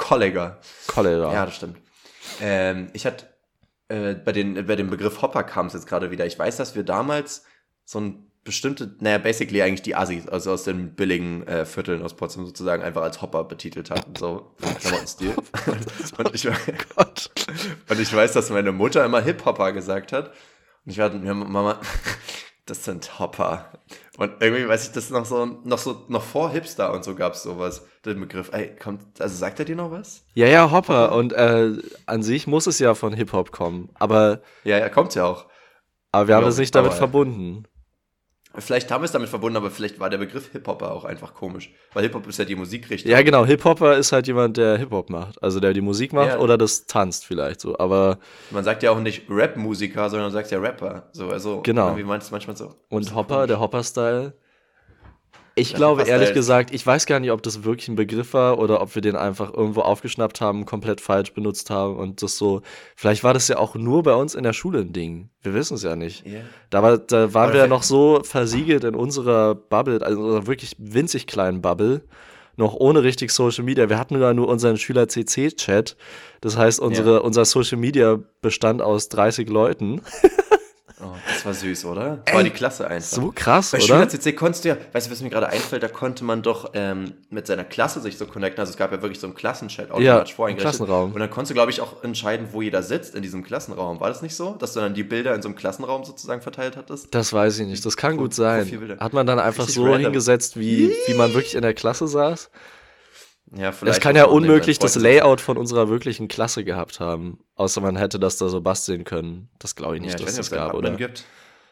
Kollega. 0.00 0.58
Kollega. 0.86 1.32
Ja, 1.32 1.46
das 1.46 1.56
stimmt. 1.56 1.78
Ähm, 2.40 2.88
ich 2.94 3.06
hatte 3.06 3.26
äh, 3.88 4.14
bei, 4.14 4.32
den, 4.32 4.66
bei 4.66 4.76
dem 4.76 4.88
Begriff 4.90 5.22
Hopper 5.22 5.44
kam 5.44 5.66
es 5.66 5.74
jetzt 5.74 5.86
gerade 5.86 6.10
wieder. 6.10 6.26
Ich 6.26 6.38
weiß, 6.38 6.56
dass 6.56 6.74
wir 6.74 6.82
damals 6.82 7.44
so 7.84 8.00
ein 8.00 8.30
bestimmte, 8.42 8.96
naja, 9.00 9.18
basically 9.18 9.62
eigentlich 9.62 9.82
die 9.82 9.94
Assis, 9.94 10.26
also 10.26 10.52
aus 10.52 10.64
den 10.64 10.94
billigen 10.94 11.46
äh, 11.46 11.66
Vierteln 11.66 12.02
aus 12.02 12.16
Potsdam 12.16 12.46
sozusagen 12.46 12.82
einfach 12.82 13.02
als 13.02 13.20
Hopper 13.20 13.44
betitelt 13.44 13.90
hatten, 13.90 14.16
so 14.16 14.54
Klamottenstil. 14.80 15.34
und, 16.18 16.34
ich, 16.34 16.48
Gott. 16.96 17.30
und 17.88 18.00
ich 18.00 18.14
weiß, 18.14 18.32
dass 18.32 18.48
meine 18.48 18.72
Mutter 18.72 19.04
immer 19.04 19.20
Hip-Hopper 19.20 19.72
gesagt 19.72 20.12
hat. 20.12 20.28
Und 20.86 20.92
ich 20.92 20.98
war 20.98 21.10
Mama, 21.10 21.78
das 22.70 22.84
sind 22.84 23.18
Hopper. 23.18 23.66
Und 24.16 24.32
irgendwie 24.40 24.68
weiß 24.68 24.86
ich, 24.86 24.92
das 24.92 25.10
noch 25.10 25.24
so, 25.24 25.44
noch 25.64 25.78
so, 25.78 26.04
noch 26.08 26.22
vor 26.22 26.50
Hipster 26.50 26.92
und 26.92 27.04
so 27.04 27.14
gab 27.14 27.34
es 27.34 27.42
sowas, 27.42 27.84
den 28.04 28.20
Begriff. 28.20 28.50
Ey, 28.52 28.76
kommt, 28.76 29.20
also 29.20 29.34
sagt 29.36 29.58
er 29.58 29.64
dir 29.64 29.76
noch 29.76 29.90
was? 29.90 30.22
Ja, 30.34 30.46
ja, 30.46 30.70
Hopper. 30.70 31.12
Und 31.14 31.32
äh, 31.32 31.72
an 32.06 32.22
sich 32.22 32.46
muss 32.46 32.66
es 32.66 32.78
ja 32.78 32.94
von 32.94 33.12
Hip-Hop 33.12 33.50
kommen. 33.50 33.88
Aber, 33.94 34.40
Ja, 34.64 34.78
ja, 34.78 34.88
kommt 34.88 35.14
ja 35.14 35.24
auch. 35.24 35.46
aber 36.12 36.28
wir 36.28 36.36
haben 36.36 36.46
es 36.46 36.58
nicht 36.58 36.74
damit 36.74 36.90
aber- 36.92 36.98
verbunden. 36.98 37.64
Vielleicht 38.58 38.90
haben 38.90 39.02
wir 39.02 39.06
es 39.06 39.12
damit 39.12 39.28
verbunden, 39.28 39.56
aber 39.56 39.70
vielleicht 39.70 40.00
war 40.00 40.10
der 40.10 40.18
Begriff 40.18 40.50
Hip-Hopper 40.50 40.90
auch 40.92 41.04
einfach 41.04 41.34
komisch. 41.34 41.70
Weil 41.92 42.02
Hip-Hop 42.02 42.26
ist 42.26 42.38
ja 42.38 42.44
die 42.44 42.56
Musikrichtung. 42.56 43.10
Ja, 43.10 43.22
genau. 43.22 43.44
Hip-Hopper 43.46 43.96
ist 43.96 44.10
halt 44.10 44.26
jemand, 44.26 44.56
der 44.56 44.76
Hip-Hop 44.76 45.08
macht. 45.08 45.40
Also 45.42 45.60
der 45.60 45.72
die 45.72 45.80
Musik 45.80 46.12
macht 46.12 46.30
Ja. 46.30 46.38
oder 46.40 46.58
das 46.58 46.86
tanzt 46.86 47.24
vielleicht 47.26 47.60
so. 47.60 47.78
Aber 47.78 48.18
Man 48.50 48.64
sagt 48.64 48.82
ja 48.82 48.90
auch 48.90 48.98
nicht 48.98 49.22
Rap-Musiker, 49.30 50.10
sondern 50.10 50.26
man 50.26 50.32
sagt 50.32 50.50
ja 50.50 50.58
Rapper. 50.58 51.08
So, 51.12 51.28
also, 51.28 51.60
Genau. 51.62 51.96
Wie 51.96 52.02
meinst 52.02 52.30
du 52.30 52.34
manchmal 52.34 52.56
so? 52.56 52.74
Und 52.88 53.14
Hopper, 53.14 53.34
komisch. 53.36 53.46
der 53.48 53.60
Hopper-Style. 53.60 54.32
Ich 55.60 55.74
glaube 55.74 56.02
ehrlich 56.02 56.30
ist- 56.30 56.34
gesagt, 56.34 56.72
ich 56.74 56.86
weiß 56.86 57.06
gar 57.06 57.20
nicht, 57.20 57.30
ob 57.30 57.42
das 57.42 57.64
wirklich 57.64 57.88
ein 57.88 57.96
Begriff 57.96 58.34
war 58.34 58.58
oder 58.58 58.80
ob 58.80 58.94
wir 58.94 59.02
den 59.02 59.16
einfach 59.16 59.52
irgendwo 59.52 59.80
aufgeschnappt 59.82 60.40
haben, 60.40 60.64
komplett 60.66 61.00
falsch 61.00 61.32
benutzt 61.32 61.70
haben 61.70 61.96
und 61.96 62.22
das 62.22 62.36
so. 62.36 62.62
Vielleicht 62.96 63.22
war 63.24 63.34
das 63.34 63.48
ja 63.48 63.58
auch 63.58 63.74
nur 63.74 64.02
bei 64.02 64.14
uns 64.14 64.34
in 64.34 64.42
der 64.42 64.52
Schule 64.52 64.80
ein 64.80 64.92
Ding. 64.92 65.30
Wir 65.42 65.54
wissen 65.54 65.74
es 65.74 65.82
ja 65.82 65.96
nicht. 65.96 66.26
Ja. 66.26 66.40
Da, 66.70 66.82
war, 66.82 66.98
da 66.98 67.32
waren 67.34 67.44
Aber 67.44 67.52
wir 67.54 67.60
ja 67.60 67.66
noch 67.66 67.82
so 67.82 68.20
versiegelt 68.22 68.84
in 68.84 68.94
unserer 68.94 69.54
Bubble, 69.54 70.00
also 70.02 70.20
unserer 70.20 70.46
wirklich 70.46 70.76
winzig 70.78 71.26
kleinen 71.26 71.60
Bubble, 71.62 72.02
noch 72.56 72.74
ohne 72.74 73.02
richtig 73.02 73.30
Social 73.30 73.64
Media. 73.64 73.88
Wir 73.88 73.98
hatten 73.98 74.20
ja 74.20 74.34
nur 74.34 74.48
unseren 74.48 74.76
Schüler 74.76 75.08
CC-Chat. 75.08 75.96
Das 76.42 76.56
heißt, 76.58 76.78
unsere, 76.80 77.22
unser 77.22 77.44
Social 77.46 77.78
Media 77.78 78.18
bestand 78.42 78.82
aus 78.82 79.08
30 79.08 79.48
Leuten. 79.48 80.02
Oh, 81.02 81.14
das 81.26 81.46
war 81.46 81.54
süß, 81.54 81.84
oder? 81.86 82.22
War 82.30 82.42
die 82.42 82.50
Klasse 82.50 82.86
einfach. 82.86 83.08
So 83.08 83.32
krass, 83.34 83.70
Bei 83.70 83.78
oder? 83.78 83.86
Schüler-CC 83.86 84.32
konntest 84.34 84.64
du 84.64 84.68
ja, 84.70 84.76
weißt 84.92 85.06
du, 85.06 85.10
was 85.10 85.20
mir 85.22 85.30
gerade 85.30 85.48
einfällt, 85.48 85.82
da 85.82 85.88
konnte 85.88 86.24
man 86.24 86.42
doch 86.42 86.70
ähm, 86.74 87.12
mit 87.30 87.46
seiner 87.46 87.64
Klasse 87.64 88.00
sich 88.00 88.18
so 88.18 88.26
connecten. 88.26 88.60
Also 88.60 88.70
es 88.72 88.76
gab 88.76 88.92
ja 88.92 89.00
wirklich 89.00 89.18
so 89.18 89.26
einen 89.26 89.34
Klassenchat 89.34 89.90
automatisch 89.90 90.30
Ja, 90.30 90.36
voreingerichtet. 90.36 90.76
Klassenraum. 90.78 91.12
Und 91.12 91.20
dann 91.20 91.30
konntest 91.30 91.50
du, 91.50 91.54
glaube 91.54 91.70
ich, 91.70 91.80
auch 91.80 92.04
entscheiden, 92.04 92.48
wo 92.52 92.60
jeder 92.62 92.82
sitzt 92.82 93.14
in 93.14 93.22
diesem 93.22 93.42
Klassenraum. 93.44 93.98
War 94.00 94.08
das 94.08 94.20
nicht 94.22 94.34
so? 94.36 94.52
Dass 94.58 94.74
du 94.74 94.80
dann 94.80 94.94
die 94.94 95.02
Bilder 95.04 95.34
in 95.34 95.42
so 95.42 95.48
einem 95.48 95.56
Klassenraum 95.56 96.04
sozusagen 96.04 96.42
verteilt 96.42 96.76
hattest? 96.76 97.14
Das 97.14 97.32
weiß 97.32 97.58
ich 97.60 97.66
nicht. 97.66 97.84
Das 97.86 97.96
kann 97.96 98.16
gut 98.16 98.34
sein. 98.34 98.70
Hat 99.00 99.12
man 99.12 99.26
dann 99.26 99.38
einfach 99.38 99.64
Richtig 99.64 99.76
so 99.76 99.84
random. 99.84 100.02
hingesetzt, 100.02 100.58
wie, 100.58 100.92
wie 101.06 101.14
man 101.14 101.32
wirklich 101.34 101.54
in 101.54 101.62
der 101.62 101.74
Klasse 101.74 102.06
saß? 102.08 102.50
Ja, 103.56 103.72
Es 103.84 103.98
kann 104.00 104.14
ja 104.14 104.24
unmöglich 104.26 104.78
das 104.78 104.94
Layout 104.94 105.40
von 105.40 105.56
unserer 105.56 105.88
wirklichen 105.88 106.28
Klasse 106.28 106.64
gehabt 106.64 107.00
haben. 107.00 107.40
Außer 107.56 107.80
man 107.80 107.96
hätte 107.96 108.20
das 108.20 108.36
da 108.36 108.48
so 108.48 108.60
basteln 108.60 109.04
können. 109.04 109.48
Das 109.58 109.74
glaube 109.74 109.96
ich 109.96 110.02
nicht, 110.02 110.12
Ja, 110.12 110.18
ich 110.20 110.24
dass 110.26 110.36
das 110.36 110.46
es 110.46 110.52
einen 110.52 110.62
gab, 110.68 110.74
oder? 110.74 110.92
gibt. 110.92 111.24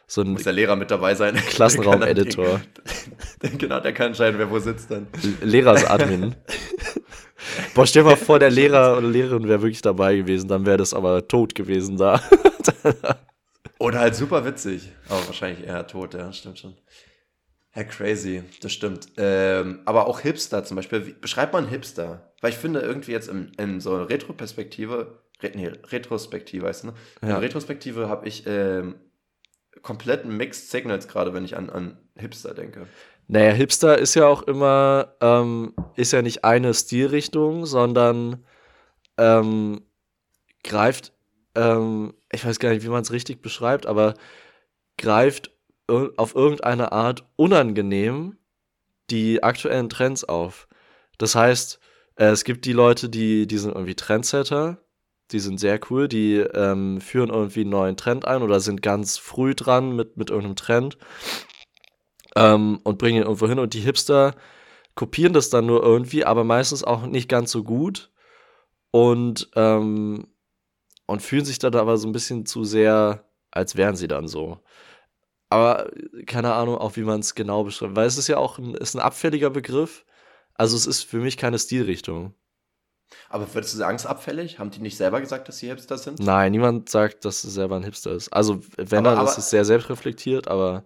so 0.07 0.21
ein 0.21 0.31
Muss 0.33 0.43
der 0.43 0.53
Lehrer 0.53 0.75
mit 0.75 0.91
dabei 0.91 1.15
sein. 1.15 1.35
Klassenraum-Editor. 1.35 2.59
genau, 3.57 3.79
der 3.79 3.93
kann 3.93 4.07
entscheiden, 4.07 4.37
wer 4.39 4.49
wo 4.51 4.59
sitzt 4.59 4.91
dann. 4.91 5.07
Lehrersadmin. 5.41 6.35
Boah, 7.73 7.87
stell 7.87 8.03
dir 8.03 8.09
mal 8.09 8.17
vor, 8.17 8.39
der 8.39 8.51
Lehrer 8.51 8.97
oder 8.97 9.07
Lehrerin 9.07 9.47
wäre 9.47 9.61
wirklich 9.61 9.81
dabei 9.81 10.17
gewesen, 10.17 10.49
dann 10.49 10.65
wäre 10.65 10.77
das 10.77 10.93
aber 10.93 11.27
tot 11.27 11.55
gewesen 11.55 11.95
da. 11.97 12.21
Oder 13.79 13.99
halt 13.99 14.15
super 14.15 14.43
witzig. 14.43 14.91
Aber 15.07 15.25
wahrscheinlich 15.27 15.65
eher 15.65 15.87
tot, 15.87 16.13
ja, 16.13 16.31
stimmt 16.33 16.59
schon. 16.59 16.73
Ja, 17.75 17.83
crazy, 17.83 18.43
das 18.61 18.71
stimmt. 18.71 19.09
Ähm, 19.17 19.81
aber 19.85 20.07
auch 20.07 20.21
Hipster 20.21 20.63
zum 20.63 20.75
Beispiel. 20.75 21.05
Wie, 21.05 21.13
beschreibt 21.13 21.53
man 21.53 21.67
Hipster? 21.67 22.33
Weil 22.41 22.51
ich 22.51 22.57
finde, 22.57 22.79
irgendwie 22.79 23.11
jetzt 23.11 23.29
in, 23.29 23.51
in 23.57 23.79
so 23.79 23.93
einer 23.93 24.09
Retroperspektive, 24.09 25.19
Re, 25.41 25.51
nee, 25.53 25.67
Retrospektive, 25.67 26.65
weißt 26.65 26.83
du, 26.83 26.87
ne? 26.87 26.93
In 27.21 27.29
Ja. 27.29 27.37
Retrospektive 27.37 28.09
habe 28.09 28.27
ich 28.27 28.43
ähm, 28.47 28.95
komplett 29.81 30.25
Mixed 30.25 30.71
Signals 30.71 31.07
gerade, 31.07 31.33
wenn 31.33 31.45
ich 31.45 31.55
an, 31.55 31.69
an 31.69 31.97
Hipster 32.15 32.53
denke. 32.53 32.87
Naja, 33.27 33.51
Hipster 33.51 33.97
ist 33.99 34.15
ja 34.15 34.25
auch 34.25 34.41
immer, 34.43 35.13
ähm, 35.21 35.73
ist 35.95 36.11
ja 36.11 36.23
nicht 36.23 36.43
eine 36.43 36.73
Stilrichtung, 36.73 37.67
sondern 37.67 38.43
ähm, 39.17 39.81
greift, 40.63 41.13
ähm, 41.53 42.15
ich 42.31 42.43
weiß 42.43 42.57
gar 42.57 42.71
nicht, 42.71 42.83
wie 42.83 42.89
man 42.89 43.03
es 43.03 43.11
richtig 43.11 43.41
beschreibt, 43.43 43.85
aber 43.85 44.15
greift 44.97 45.51
auf 45.89 46.35
irgendeine 46.35 46.91
Art 46.91 47.25
unangenehm 47.35 48.37
die 49.09 49.43
aktuellen 49.43 49.89
Trends 49.89 50.23
auf. 50.23 50.67
Das 51.17 51.35
heißt, 51.35 51.79
äh, 52.15 52.25
es 52.27 52.43
gibt 52.43 52.65
die 52.65 52.73
Leute, 52.73 53.09
die, 53.09 53.47
die 53.47 53.57
sind 53.57 53.73
irgendwie 53.73 53.95
Trendsetter, 53.95 54.77
die 55.31 55.39
sind 55.39 55.59
sehr 55.59 55.79
cool, 55.89 56.07
die 56.07 56.37
ähm, 56.37 57.01
führen 57.01 57.29
irgendwie 57.29 57.61
einen 57.61 57.69
neuen 57.69 57.97
Trend 57.97 58.25
ein 58.25 58.41
oder 58.41 58.59
sind 58.59 58.81
ganz 58.81 59.17
früh 59.17 59.53
dran 59.53 59.95
mit, 59.95 60.17
mit 60.17 60.29
irgendeinem 60.29 60.55
Trend 60.55 60.97
ähm, 62.35 62.79
und 62.83 62.97
bringen 62.97 63.17
ihn 63.17 63.23
irgendwo 63.23 63.47
hin. 63.47 63.59
Und 63.59 63.73
die 63.73 63.81
Hipster 63.81 64.35
kopieren 64.95 65.33
das 65.33 65.49
dann 65.49 65.65
nur 65.65 65.83
irgendwie, 65.83 66.25
aber 66.25 66.43
meistens 66.43 66.83
auch 66.83 67.05
nicht 67.05 67.29
ganz 67.29 67.51
so 67.51 67.63
gut 67.63 68.11
und, 68.91 69.49
ähm, 69.55 70.27
und 71.05 71.21
fühlen 71.21 71.45
sich 71.45 71.59
dann 71.59 71.75
aber 71.75 71.97
so 71.97 72.07
ein 72.07 72.11
bisschen 72.13 72.45
zu 72.45 72.63
sehr, 72.63 73.25
als 73.51 73.75
wären 73.75 73.95
sie 73.95 74.07
dann 74.07 74.27
so. 74.27 74.59
Aber 75.49 75.89
keine 76.27 76.53
Ahnung, 76.53 76.77
auch 76.77 76.95
wie 76.95 77.01
man 77.03 77.21
es 77.21 77.33
genau 77.35 77.63
beschreibt, 77.63 77.95
weil 77.95 78.05
es 78.07 78.17
ist 78.17 78.27
ja 78.27 78.37
auch 78.37 78.59
ein, 78.59 78.75
ist 78.75 78.95
ein 78.95 78.99
abfälliger 79.01 79.49
Begriff. 79.49 80.05
Also 80.53 80.75
es 80.77 80.85
ist 80.85 81.03
für 81.03 81.17
mich 81.17 81.37
keine 81.37 81.57
Stilrichtung. 81.57 82.33
Aber 83.29 83.51
würdest 83.53 83.73
du 83.73 83.77
sagen, 83.79 83.95
es 83.95 84.03
ist 84.03 84.07
abfällig? 84.09 84.59
Haben 84.59 84.69
die 84.69 84.81
nicht 84.81 84.97
selber 84.97 85.19
gesagt, 85.19 85.47
dass 85.47 85.57
sie 85.57 85.67
Hipster 85.67 85.97
sind? 85.97 86.19
Nein, 86.19 86.51
niemand 86.51 86.89
sagt, 86.89 87.25
dass 87.25 87.43
es 87.43 87.53
selber 87.55 87.77
ein 87.77 87.83
Hipster 87.83 88.11
ist. 88.11 88.29
Also 88.31 88.59
wenn 88.77 88.99
Aber- 88.99 89.15
dann, 89.15 89.25
ist 89.25 89.31
aber- 89.31 89.39
es 89.39 89.49
sehr 89.49 89.65
selbstreflektiert, 89.65 90.47
aber 90.47 90.83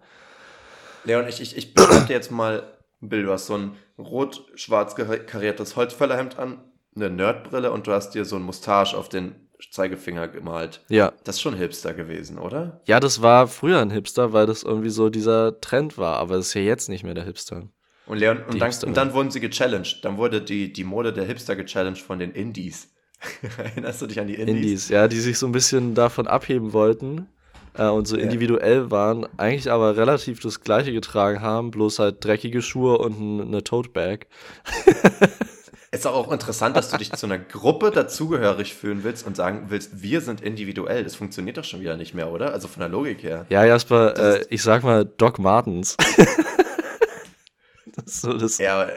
Leon, 1.04 1.28
ich, 1.28 1.42
ich, 1.42 1.56
ich 1.56 1.74
beschreibe 1.74 2.06
dir 2.06 2.14
jetzt 2.14 2.30
mal 2.30 2.62
ein 3.02 3.08
Bild. 3.10 3.26
Du 3.26 3.32
hast 3.32 3.46
so 3.46 3.56
ein 3.58 3.76
rot-schwarz 3.98 4.94
kar- 4.94 5.18
kariertes 5.18 5.76
Holzfällerhemd 5.76 6.38
an, 6.38 6.62
eine 6.96 7.10
Nerdbrille 7.10 7.70
und 7.70 7.86
du 7.86 7.92
hast 7.92 8.10
dir 8.14 8.24
so 8.24 8.36
ein 8.36 8.42
Mustache 8.42 8.96
auf 8.96 9.10
den 9.10 9.34
Zeigefinger 9.70 10.28
gemalt. 10.28 10.82
ja. 10.88 11.12
Das 11.24 11.36
ist 11.36 11.42
schon 11.42 11.56
Hipster 11.56 11.94
gewesen, 11.94 12.38
oder? 12.38 12.80
Ja, 12.86 13.00
das 13.00 13.22
war 13.22 13.46
früher 13.48 13.80
ein 13.80 13.90
Hipster, 13.90 14.32
weil 14.32 14.46
das 14.46 14.62
irgendwie 14.62 14.90
so 14.90 15.08
dieser 15.10 15.60
Trend 15.60 15.96
war, 15.98 16.16
aber 16.18 16.36
das 16.36 16.48
ist 16.48 16.54
ja 16.54 16.62
jetzt 16.62 16.88
nicht 16.88 17.04
mehr 17.04 17.14
der 17.14 17.24
Hipster. 17.24 17.68
Und 18.06 18.18
Leon, 18.18 18.42
und 18.48 18.60
dann, 18.60 18.72
und 18.84 18.96
dann 18.96 19.14
wurden 19.14 19.30
sie 19.30 19.40
gechallenged. 19.40 20.04
Dann 20.04 20.18
wurde 20.18 20.42
die, 20.42 20.72
die 20.72 20.84
Mode 20.84 21.12
der 21.12 21.24
Hipster 21.24 21.56
gechallenged 21.56 22.02
von 22.02 22.18
den 22.18 22.32
Indies. 22.32 22.90
Erinnerst 23.58 24.02
du 24.02 24.06
dich 24.06 24.20
an 24.20 24.26
die 24.26 24.34
Indies? 24.34 24.54
Indies, 24.56 24.88
ja, 24.90 25.08
die 25.08 25.20
sich 25.20 25.38
so 25.38 25.46
ein 25.46 25.52
bisschen 25.52 25.94
davon 25.94 26.26
abheben 26.26 26.74
wollten 26.74 27.28
äh, 27.72 27.86
und 27.88 28.06
so 28.06 28.16
Ja. 28.18 28.24
individuell 28.24 28.90
waren, 28.90 29.26
eigentlich 29.38 29.70
aber 29.70 29.96
relativ 29.96 30.40
das 30.40 30.60
gleiche 30.60 30.92
getragen 30.92 31.40
haben, 31.40 31.70
bloß 31.70 31.98
halt 31.98 32.22
dreckige 32.22 32.60
Schuhe 32.60 32.98
und 32.98 33.18
ein, 33.18 33.40
eine 33.40 33.64
Tote 33.64 33.88
Bag. 33.88 34.26
Ist 35.94 36.08
auch 36.08 36.32
interessant, 36.32 36.76
dass 36.76 36.90
du 36.90 36.96
dich 36.96 37.12
zu 37.12 37.26
einer 37.26 37.38
Gruppe 37.38 37.92
dazugehörig 37.92 38.74
fühlen 38.74 39.04
willst 39.04 39.24
und 39.24 39.36
sagen 39.36 39.66
willst, 39.68 40.02
wir 40.02 40.20
sind 40.20 40.40
individuell. 40.40 41.04
Das 41.04 41.14
funktioniert 41.14 41.56
doch 41.56 41.62
schon 41.62 41.80
wieder 41.80 41.96
nicht 41.96 42.14
mehr, 42.14 42.32
oder? 42.32 42.52
Also 42.52 42.66
von 42.66 42.80
der 42.80 42.88
Logik 42.88 43.22
her. 43.22 43.46
Ja, 43.48 43.64
Jasper, 43.64 44.40
äh, 44.40 44.44
ich 44.50 44.60
sag 44.60 44.82
mal 44.82 45.04
Doc 45.04 45.38
Martens. 45.38 45.96
das 47.94 48.06
ist 48.06 48.20
so 48.22 48.32
das, 48.32 48.58
Ja, 48.58 48.88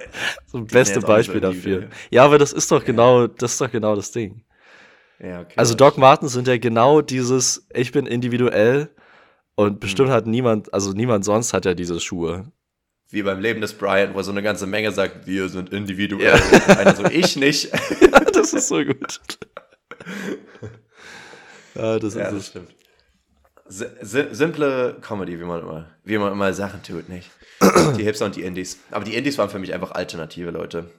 so 0.47 0.63
beste 0.63 0.95
nicht 0.95 1.01
so 1.01 1.07
Beispiel 1.07 1.39
dafür. 1.39 1.87
Ja, 2.09 2.25
aber 2.25 2.39
das 2.39 2.51
ist 2.51 2.71
doch 2.71 2.83
genau, 2.83 3.27
das 3.27 3.51
ist 3.51 3.61
doch 3.61 3.69
genau 3.71 3.95
das 3.95 4.11
Ding. 4.11 4.41
ja 5.19 5.41
okay. 5.41 5.53
Also 5.55 5.75
Doc 5.75 5.99
Martens 5.99 6.33
sind 6.33 6.47
ja 6.47 6.57
genau 6.57 7.01
dieses, 7.01 7.67
ich 7.75 7.91
bin 7.91 8.07
individuell 8.07 8.89
und 9.53 9.79
bestimmt 9.79 10.09
hat 10.09 10.25
niemand, 10.25 10.73
also 10.73 10.93
niemand 10.93 11.25
sonst 11.25 11.53
hat 11.53 11.65
ja 11.65 11.75
diese 11.75 11.99
Schuhe. 11.99 12.51
Wie 13.09 13.23
beim 13.23 13.39
Leben 13.39 13.61
des 13.61 13.73
Brian, 13.73 14.13
wo 14.13 14.21
so 14.21 14.31
eine 14.31 14.43
ganze 14.43 14.67
Menge 14.67 14.91
sagt, 14.91 15.27
wir 15.27 15.47
sind 15.47 15.71
individuell. 15.71 16.39
Ja. 16.67 16.75
Einer 16.77 16.95
so, 16.95 17.05
ich 17.05 17.37
nicht. 17.37 17.71
das 18.33 18.53
ist 18.53 18.67
so 18.67 18.83
gut. 18.83 19.19
ja, 21.75 21.99
das 21.99 22.15
ja, 22.15 22.27
ist 22.27 22.35
das 22.35 22.47
stimmt. 22.47 22.75
Si 23.69 23.85
si 24.01 24.23
simple 24.31 24.97
Comedy, 25.01 25.39
wie 25.39 25.43
man 25.43 25.61
immer, 25.61 25.87
wie 26.03 26.17
man 26.17 26.31
immer 26.31 26.53
Sachen 26.53 26.81
tut, 26.83 27.09
nicht? 27.09 27.29
Die 27.97 28.03
Hipster 28.03 28.25
und 28.25 28.35
die 28.35 28.43
Indies. 28.43 28.79
Aber 28.91 29.03
die 29.03 29.15
Indies 29.15 29.37
waren 29.37 29.49
für 29.49 29.59
mich 29.59 29.73
einfach 29.73 29.91
alternative 29.91 30.51
Leute. 30.51 30.89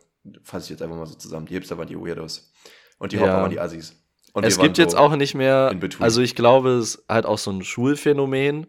Fasse 0.42 0.64
ich 0.64 0.70
jetzt 0.70 0.82
einfach 0.82 0.96
mal 0.96 1.06
so 1.06 1.14
zusammen. 1.14 1.46
Die 1.46 1.54
Hipster 1.54 1.78
waren 1.78 1.88
die 1.88 1.96
Weirdos. 1.96 2.52
Und 2.98 3.12
die 3.12 3.16
Ja. 3.16 3.22
Hopper 3.22 3.42
waren 3.42 3.50
die 3.50 3.60
Assis. 3.60 3.94
Und 4.32 4.44
Es 4.44 4.58
gibt 4.58 4.78
jetzt 4.78 4.92
so 4.92 4.98
auch 4.98 5.16
nicht 5.16 5.34
mehr, 5.34 5.74
also 6.00 6.20
ich 6.20 6.34
glaube, 6.34 6.72
es 6.72 6.96
ist 6.96 7.04
halt 7.08 7.26
auch 7.26 7.38
so 7.38 7.50
ein 7.50 7.62
Schulphänomen, 7.62 8.66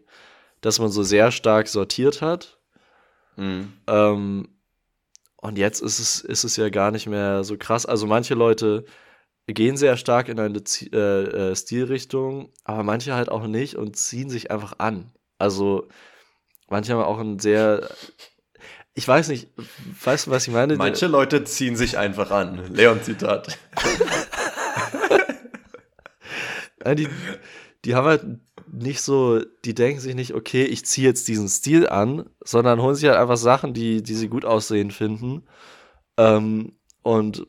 dass 0.62 0.78
man 0.78 0.88
so 0.88 1.02
sehr 1.02 1.30
stark 1.30 1.68
sortiert 1.68 2.22
hat. 2.22 2.59
Mhm. 3.40 3.72
Ähm, 3.86 4.48
und 5.36 5.56
jetzt 5.58 5.80
ist 5.80 5.98
es, 5.98 6.20
ist 6.20 6.44
es 6.44 6.56
ja 6.56 6.68
gar 6.68 6.90
nicht 6.90 7.06
mehr 7.06 7.42
so 7.44 7.56
krass. 7.56 7.86
Also 7.86 8.06
manche 8.06 8.34
Leute 8.34 8.84
gehen 9.46 9.76
sehr 9.78 9.96
stark 9.96 10.28
in 10.28 10.38
eine 10.38 10.62
Zi- 10.62 10.90
äh, 10.92 11.50
äh, 11.52 11.56
Stilrichtung, 11.56 12.52
aber 12.64 12.82
manche 12.82 13.14
halt 13.14 13.30
auch 13.30 13.46
nicht 13.46 13.76
und 13.76 13.96
ziehen 13.96 14.28
sich 14.30 14.50
einfach 14.50 14.74
an. 14.78 15.10
Also 15.38 15.88
manche 16.68 16.92
haben 16.92 17.02
auch 17.02 17.18
ein 17.18 17.38
sehr, 17.38 17.88
ich 18.94 19.08
weiß 19.08 19.28
nicht, 19.28 19.48
weißt 20.04 20.26
du, 20.26 20.30
was 20.30 20.46
ich 20.46 20.52
meine? 20.52 20.76
Manche 20.76 21.06
Leute 21.06 21.42
ziehen 21.44 21.74
sich 21.74 21.96
einfach 21.96 22.30
an. 22.30 22.72
Leon-Zitat. 22.74 23.58
Die, 26.96 27.08
die 27.84 27.94
haben 27.94 28.06
halt 28.06 28.24
nicht 28.72 29.02
so, 29.02 29.40
die 29.64 29.74
denken 29.74 30.00
sich 30.00 30.14
nicht, 30.14 30.34
okay, 30.34 30.64
ich 30.64 30.84
ziehe 30.86 31.06
jetzt 31.08 31.28
diesen 31.28 31.48
Stil 31.48 31.88
an, 31.88 32.28
sondern 32.44 32.80
holen 32.82 32.94
sich 32.94 33.08
halt 33.08 33.18
einfach 33.18 33.36
Sachen, 33.36 33.74
die, 33.74 34.02
die 34.02 34.14
sie 34.14 34.28
gut 34.28 34.44
aussehen 34.44 34.90
finden 34.90 35.42
ähm, 36.18 36.72
und 37.02 37.46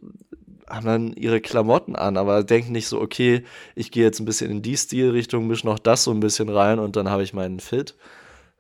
haben 0.70 0.86
dann 0.86 1.14
ihre 1.14 1.42
Klamotten 1.42 1.96
an, 1.96 2.18
aber 2.18 2.44
denken 2.44 2.72
nicht 2.72 2.88
so, 2.88 3.02
okay, 3.02 3.44
ich 3.76 3.92
gehe 3.92 4.04
jetzt 4.04 4.20
ein 4.20 4.26
bisschen 4.26 4.52
in 4.52 4.62
die 4.62 4.78
Stilrichtung, 4.78 5.48
mische 5.48 5.68
noch 5.68 5.80
das 5.80 6.04
so 6.06 6.12
ein 6.12 6.22
bisschen 6.22 6.50
rein 6.50 6.80
und 6.80 6.96
dann 6.96 7.10
habe 7.10 7.24
ich 7.24 7.34
meinen 7.34 7.60
Fit, 7.60 7.96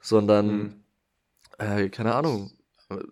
sondern, 0.01 0.47
Mhm. 0.47 0.76
äh, 1.59 1.89
keine 1.89 2.16
Ahnung, 2.16 2.51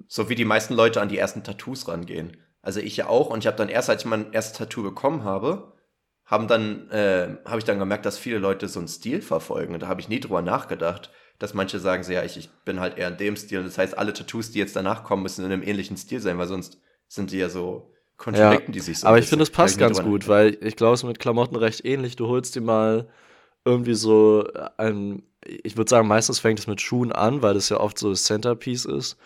So 0.07 0.29
wie 0.29 0.35
die 0.35 0.45
meisten 0.45 0.73
Leute 0.73 1.01
an 1.01 1.09
die 1.09 1.17
ersten 1.17 1.43
Tattoos 1.43 1.87
rangehen. 1.87 2.37
Also 2.61 2.79
ich 2.81 2.97
ja 2.97 3.07
auch. 3.07 3.29
Und 3.29 3.39
ich 3.39 3.47
habe 3.47 3.57
dann 3.57 3.69
erst, 3.69 3.89
als 3.89 4.03
ich 4.03 4.09
mein 4.09 4.33
erstes 4.33 4.57
Tattoo 4.57 4.83
bekommen 4.83 5.23
habe, 5.23 5.73
haben 6.29 6.47
dann, 6.47 6.89
äh, 6.91 7.37
habe 7.45 7.57
ich 7.57 7.65
dann 7.65 7.79
gemerkt, 7.79 8.05
dass 8.05 8.19
viele 8.19 8.37
Leute 8.37 8.67
so 8.67 8.79
einen 8.79 8.87
Stil 8.87 9.21
verfolgen. 9.21 9.73
Und 9.73 9.81
da 9.81 9.87
habe 9.87 9.99
ich 9.99 10.09
nie 10.09 10.19
drüber 10.19 10.43
nachgedacht, 10.43 11.09
dass 11.39 11.55
manche 11.55 11.79
sagen 11.79 12.03
so, 12.03 12.11
ja, 12.11 12.23
ich, 12.23 12.37
ich 12.37 12.49
bin 12.65 12.79
halt 12.79 12.97
eher 12.97 13.07
in 13.07 13.17
dem 13.17 13.35
Stil. 13.35 13.59
Und 13.59 13.65
das 13.65 13.79
heißt, 13.79 13.97
alle 13.97 14.13
Tattoos, 14.13 14.51
die 14.51 14.59
jetzt 14.59 14.75
danach 14.75 15.03
kommen, 15.03 15.23
müssen 15.23 15.43
in 15.43 15.51
einem 15.51 15.63
ähnlichen 15.63 15.97
Stil 15.97 16.19
sein, 16.19 16.37
weil 16.37 16.47
sonst 16.47 16.79
sind 17.07 17.31
die 17.31 17.37
ja 17.39 17.49
so, 17.49 17.91
kontradikten 18.17 18.73
die 18.73 18.79
sich 18.79 18.99
so. 18.99 19.07
Aber 19.07 19.17
ich 19.17 19.25
finde, 19.25 19.43
es 19.43 19.49
passt 19.49 19.79
ganz 19.79 20.03
gut, 20.03 20.27
weil 20.27 20.57
ich 20.61 20.75
glaube, 20.75 20.93
es 20.93 20.99
ist 20.99 21.07
mit 21.07 21.17
Klamotten 21.17 21.55
recht 21.55 21.83
ähnlich. 21.83 22.15
Du 22.15 22.27
holst 22.27 22.55
dir 22.55 22.61
mal 22.61 23.07
irgendwie 23.65 23.95
so 23.95 24.47
ein, 24.77 25.23
ich 25.43 25.77
würde 25.77 25.89
sagen, 25.89 26.07
meistens 26.07 26.39
fängt 26.39 26.59
es 26.59 26.67
mit 26.67 26.79
Schuhen 26.79 27.11
an, 27.11 27.41
weil 27.41 27.55
das 27.55 27.69
ja 27.69 27.79
oft 27.79 27.97
so 27.97 28.11
das 28.11 28.23
Centerpiece 28.23 28.85
ist. 28.85 29.17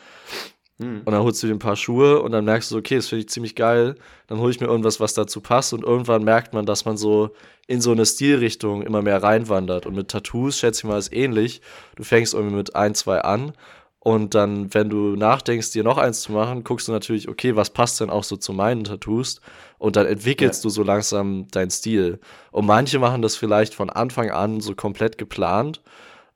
Hm. 0.80 1.02
Und 1.06 1.12
dann 1.12 1.22
holst 1.24 1.42
du 1.44 1.48
dir 1.48 1.54
ein 1.54 1.60
paar 1.60 1.76
Schuhe 1.76 2.22
und 2.22 2.32
dann 2.32 2.46
merkst 2.46 2.72
du, 2.72 2.76
so, 2.76 2.80
okay, 2.80 2.96
das 2.96 3.08
finde 3.08 3.22
ich 3.22 3.30
ziemlich 3.30 3.56
geil. 3.56 3.96
Dann 4.28 4.40
hole 4.40 4.52
ich 4.52 4.60
mir 4.60 4.68
irgendwas, 4.68 5.00
was 5.00 5.14
dazu 5.14 5.40
passt. 5.42 5.74
Und 5.74 5.84
irgendwann 5.84 6.24
merkt 6.24 6.54
man, 6.54 6.66
dass 6.66 6.86
man 6.86 6.98
so 6.98 7.30
in 7.68 7.80
so 7.80 7.92
eine 7.92 8.06
Stilrichtung 8.06 8.82
immer 8.82 9.02
mehr 9.02 9.22
reinwandert. 9.22 9.86
Und 9.86 9.96
mit 9.96 10.10
Tattoos, 10.10 10.60
schätze 10.60 10.80
ich 10.80 10.84
mal, 10.86 10.98
ist 10.98 11.14
ähnlich. 11.14 11.62
Du 11.96 12.04
fängst 12.04 12.34
irgendwie 12.34 12.56
mit 12.56 12.76
ein, 12.76 12.96
zwei 12.96 13.22
an. 13.22 13.54
Und 14.00 14.36
dann, 14.36 14.74
wenn 14.74 14.90
du 14.90 15.16
nachdenkst, 15.16 15.72
dir 15.72 15.84
noch 15.84 15.98
eins 15.98 16.24
zu 16.24 16.34
machen, 16.34 16.66
guckst 16.66 16.90
du 16.90 16.92
natürlich, 16.92 17.30
okay, 17.30 17.56
was 17.56 17.70
passt 17.70 18.02
denn 18.02 18.10
auch 18.10 18.26
so 18.26 18.36
zu 18.36 18.52
meinen 18.52 18.84
Tattoos? 18.84 19.40
Und 19.78 19.96
dann 19.96 20.08
entwickelst 20.08 20.64
Ja. 20.64 20.68
du 20.68 20.70
so 20.74 20.84
langsam 20.84 21.48
deinen 21.52 21.70
Stil. 21.70 22.20
Und 22.52 22.66
manche 22.66 23.00
machen 23.00 23.22
das 23.22 23.38
vielleicht 23.38 23.74
von 23.76 23.90
Anfang 23.90 24.30
an 24.32 24.60
so 24.60 24.76
komplett 24.76 25.18
geplant. 25.18 25.82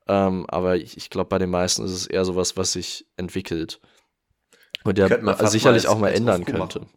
Ähm, 0.08 0.46
aber 0.48 0.78
ich, 0.78 0.96
ich 0.96 1.10
glaube, 1.10 1.28
bei 1.28 1.40
den 1.40 1.50
meisten 1.50 1.84
ist 1.84 1.92
es 1.92 2.08
eher 2.08 2.24
sowas, 2.24 2.56
was 2.56 2.72
sich 2.72 3.06
entwickelt. 3.18 3.82
Und 4.84 4.98
der 4.98 5.10
sicherlich 5.48 5.84
mal 5.84 5.90
auch 5.90 6.00
mal 6.00 6.10
ändern 6.10 6.46
könnte. 6.46 6.60
machen. 6.60 6.90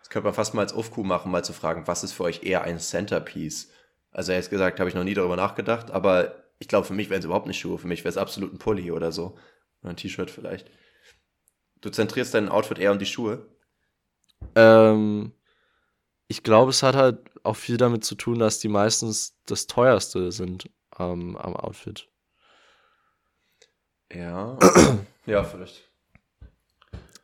Das 0.00 0.10
könnte 0.10 0.26
man 0.26 0.34
fast 0.34 0.54
mal 0.54 0.62
als 0.62 0.72
Aufkuh 0.72 1.04
machen, 1.04 1.30
mal 1.30 1.44
zu 1.44 1.52
fragen, 1.52 1.86
was 1.86 2.04
ist 2.04 2.12
für 2.12 2.24
euch 2.24 2.42
eher 2.42 2.62
ein 2.62 2.78
Centerpiece? 2.78 3.70
Also 4.12 4.32
ehrlich 4.32 4.50
gesagt, 4.50 4.78
habe 4.78 4.88
ich 4.88 4.94
noch 4.94 5.04
nie 5.04 5.14
darüber 5.14 5.36
nachgedacht, 5.36 5.90
aber 5.90 6.36
ich 6.58 6.68
glaube, 6.68 6.86
für 6.86 6.94
mich 6.94 7.10
wären 7.10 7.18
es 7.18 7.24
überhaupt 7.24 7.46
nicht 7.46 7.58
Schuhe. 7.58 7.78
Für 7.78 7.86
mich 7.86 8.00
wäre 8.00 8.10
es 8.10 8.16
absolut 8.16 8.52
ein 8.52 8.58
Pulli 8.58 8.90
oder 8.90 9.12
so. 9.12 9.36
Oder 9.82 9.90
ein 9.90 9.96
T-Shirt 9.96 10.30
vielleicht. 10.30 10.70
Du 11.80 11.90
zentrierst 11.90 12.34
dein 12.34 12.48
Outfit 12.48 12.78
eher 12.78 12.92
um 12.92 12.98
die 12.98 13.06
Schuhe? 13.06 13.46
Ähm, 14.54 15.32
ich 16.28 16.42
glaube, 16.42 16.70
es 16.70 16.82
hat 16.82 16.96
halt 16.96 17.18
auch 17.42 17.56
viel 17.56 17.76
damit 17.76 18.04
zu 18.04 18.14
tun, 18.14 18.38
dass 18.38 18.58
die 18.58 18.68
meistens 18.68 19.36
das 19.46 19.66
teuerste 19.66 20.32
sind 20.32 20.70
ähm, 20.98 21.36
am 21.36 21.56
Outfit. 21.56 22.08
Ja. 24.12 24.58
ja, 25.26 25.44
vielleicht. 25.44 25.85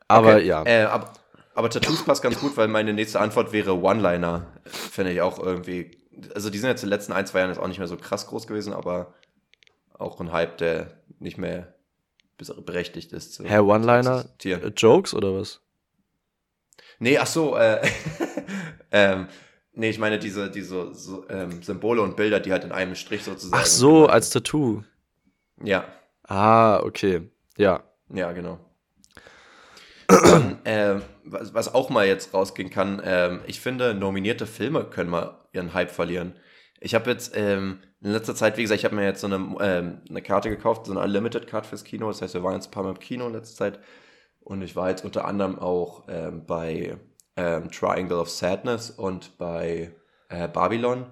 Aber 0.09 0.37
Okay, 0.37 0.47
ja. 0.47 0.65
Äh, 0.65 0.85
aber, 0.85 1.13
aber 1.55 1.71
Tattoos 1.71 2.05
passt 2.05 2.23
ganz 2.23 2.39
gut, 2.39 2.57
weil 2.57 2.69
meine 2.69 2.93
nächste 2.93 3.21
Antwort 3.21 3.53
wäre 3.53 3.81
One-Liner. 3.81 4.47
Finde 4.65 5.13
ich 5.13 5.21
auch 5.21 5.39
irgendwie. 5.39 5.91
Also 6.35 6.51
die 6.51 6.59
sind 6.59 6.69
jetzt 6.69 6.83
in 6.83 6.89
den 6.89 6.97
letzten 6.97 7.13
ein, 7.13 7.27
zwei 7.27 7.41
Jahren 7.41 7.51
jetzt 7.51 7.59
auch 7.59 7.69
nicht 7.69 7.79
mehr 7.79 7.89
so 7.89 7.97
krass 7.97 8.27
groß 8.27 8.47
gewesen, 8.47 8.73
aber 8.73 9.15
auch 9.99 10.21
ein 10.21 10.33
Hype, 10.33 10.59
der 10.59 10.89
nicht 11.19 11.39
mehr 11.39 11.75
berechtigt 12.65 13.13
ist. 13.13 13.39
Hä, 13.41 13.59
One-Liner? 13.59 14.25
Jokes 14.77 15.15
oder 15.15 15.35
was? 15.35 15.61
Nee, 16.99 17.19
ach 17.19 17.27
so, 17.27 17.57
äh, 17.57 17.81
ähm, 18.91 19.29
nee, 19.73 19.91
ich 19.91 19.99
meine 19.99 20.19
diese, 20.19 20.51
diese 20.51 20.93
so, 20.95 21.29
ähm, 21.29 21.63
Symbole 21.63 22.03
und 22.03 22.17
Bilder, 22.17 22.41
die 22.41 22.53
halt 22.53 22.65
in 22.65 22.73
einem 22.73 22.95
Strich 22.95 23.25
sozusagen. 23.25 23.63
Ach 23.63 23.67
so, 23.67 24.07
als 24.07 24.31
Tattoo. 24.31 24.83
Ja, 25.63 25.85
Ah, 26.25 26.81
okay. 26.83 27.29
Ja. 27.59 27.83
ja, 28.09 28.33
genau. 28.33 28.59
Ähm, 30.65 31.03
was, 31.25 31.55
was 31.55 31.75
auch 31.75 31.91
mal 31.91 32.07
jetzt 32.07 32.33
rausgehen 32.33 32.71
kann, 32.71 33.03
ähm, 33.05 33.41
ich 33.47 33.61
finde, 33.61 33.95
nominierte 33.95 34.47
Filme 34.47 34.85
können 34.85 35.11
mal 35.11 35.41
ihren 35.53 35.75
Hype 35.75 35.91
verlieren. 35.91 36.35
Ich 36.81 36.95
habe 36.95 37.11
jetzt 37.11 37.37
ähm, 37.37 37.79
in 38.01 38.13
letzter 38.13 38.35
Zeit, 38.35 38.57
wie 38.57 38.63
gesagt, 38.63 38.81
ich 38.81 38.85
habe 38.85 38.95
mir 38.95 39.05
jetzt 39.05 39.21
so 39.21 39.27
eine, 39.27 39.37
ähm, 39.61 40.01
eine 40.09 40.23
Karte 40.23 40.51
gekauft, 40.51 40.87
so 40.87 40.93
eine 40.93 41.01
Unlimited 41.01 41.47
Card 41.47 41.67
fürs 41.67 41.85
Kino. 41.85 42.09
Das 42.09 42.23
heißt, 42.23 42.35
wir 42.35 42.43
waren 42.43 42.55
jetzt 42.55 42.69
ein 42.69 42.71
paar 42.71 42.83
Mal 42.83 42.91
im 42.91 42.99
Kino 42.99 43.27
in 43.27 43.33
letzter 43.33 43.57
Zeit. 43.57 43.81
Und 44.41 44.63
ich 44.63 44.75
war 44.77 44.91
jetzt 44.91 45.05
unter 45.05 45.25
anderem 45.25 45.59
auch 45.59 46.05
ähm, 46.09 46.45
bei 46.47 46.97
ähm, 47.37 47.71
Triangle 47.71 48.19
of 48.19 48.31
Sadness 48.31 48.91
und 48.91 49.39
bei 49.39 49.93
äh, 50.29 50.49
Babylon. 50.49 51.07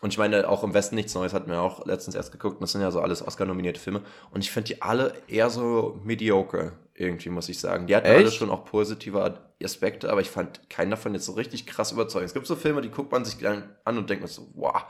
Und 0.00 0.12
ich 0.12 0.18
meine, 0.18 0.48
auch 0.48 0.62
im 0.64 0.74
Westen 0.74 0.94
nichts 0.94 1.14
Neues 1.14 1.34
hatten 1.34 1.50
wir 1.50 1.60
auch 1.60 1.86
letztens 1.86 2.16
erst 2.16 2.32
geguckt. 2.32 2.62
Das 2.62 2.72
sind 2.72 2.80
ja 2.80 2.90
so 2.90 3.00
alles 3.00 3.26
Oscar-nominierte 3.26 3.80
Filme. 3.80 4.02
Und 4.30 4.42
ich 4.42 4.50
finde 4.50 4.68
die 4.68 4.82
alle 4.82 5.12
eher 5.28 5.50
so 5.50 6.00
mediocre, 6.04 6.72
irgendwie, 6.98 7.28
muss 7.28 7.48
ich 7.48 7.58
sagen. 7.58 7.86
Die 7.86 7.94
hatten 7.94 8.06
alle 8.06 8.24
Echt? 8.24 8.36
schon 8.36 8.50
auch 8.50 8.64
positive 8.64 9.40
Aspekte, 9.62 10.10
aber 10.10 10.20
ich 10.20 10.30
fand 10.30 10.68
keinen 10.70 10.90
davon 10.90 11.14
jetzt 11.14 11.26
so 11.26 11.32
richtig 11.32 11.66
krass 11.66 11.92
überzeugend. 11.92 12.28
Es 12.28 12.34
gibt 12.34 12.46
so 12.46 12.56
Filme, 12.56 12.80
die 12.80 12.90
guckt 12.90 13.12
man 13.12 13.24
sich 13.24 13.38
dann 13.38 13.76
an 13.84 13.98
und 13.98 14.08
denkt 14.08 14.22
man 14.22 14.30
so, 14.30 14.48
wow, 14.54 14.84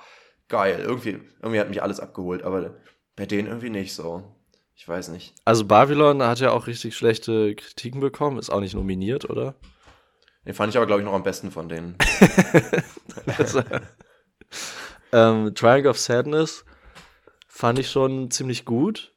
geil. 0.48 0.80
Irgendwie, 0.80 1.20
irgendwie 1.42 1.60
hat 1.60 1.68
mich 1.68 1.82
alles 1.82 2.00
abgeholt, 2.00 2.42
aber 2.42 2.76
bei 3.16 3.26
denen 3.26 3.48
irgendwie 3.48 3.70
nicht 3.70 3.94
so. 3.94 4.36
Ich 4.74 4.86
weiß 4.86 5.08
nicht. 5.08 5.34
Also 5.44 5.64
Babylon 5.64 6.22
hat 6.22 6.38
ja 6.38 6.52
auch 6.52 6.66
richtig 6.66 6.96
schlechte 6.96 7.54
Kritiken 7.54 8.00
bekommen, 8.00 8.38
ist 8.38 8.50
auch 8.50 8.60
nicht 8.60 8.74
nominiert, 8.74 9.28
oder? 9.28 9.54
Den 10.44 10.54
fand 10.54 10.72
ich 10.72 10.76
aber, 10.76 10.86
glaube 10.86 11.00
ich, 11.00 11.06
noch 11.06 11.14
am 11.14 11.22
besten 11.22 11.50
von 11.50 11.68
denen. 11.68 11.96
Also, 13.38 13.60
ähm, 15.12 15.54
Triangle 15.54 15.90
of 15.90 15.98
Sadness 15.98 16.64
fand 17.48 17.78
ich 17.78 17.90
schon 17.90 18.30
ziemlich 18.30 18.64
gut. 18.64 19.12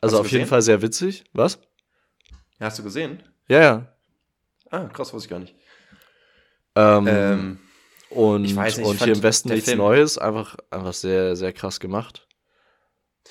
Also 0.00 0.18
auf 0.18 0.30
jeden? 0.30 0.46
Fall 0.46 0.60
sehr 0.60 0.82
witzig. 0.82 1.24
Was? 1.32 1.58
Hast 2.64 2.78
du 2.78 2.82
gesehen? 2.82 3.22
Ja, 3.48 3.60
ja. 3.60 3.96
Ah, 4.70 4.86
krass, 4.88 5.12
wusste 5.12 5.26
ich 5.26 5.30
gar 5.30 5.38
nicht. 5.38 5.54
Ähm, 6.74 7.06
Ähm, 7.06 7.58
und 8.10 8.44
ich 8.44 8.56
weiß 8.56 8.78
nicht, 8.78 8.86
ich 8.86 8.90
und 8.90 9.02
hier 9.02 9.12
im 9.12 9.22
Westen 9.22 9.50
nichts 9.50 9.68
Film- 9.68 9.78
Neues, 9.78 10.18
einfach, 10.18 10.56
einfach 10.70 10.92
sehr, 10.92 11.36
sehr 11.36 11.52
krass 11.52 11.80
gemacht. 11.80 12.26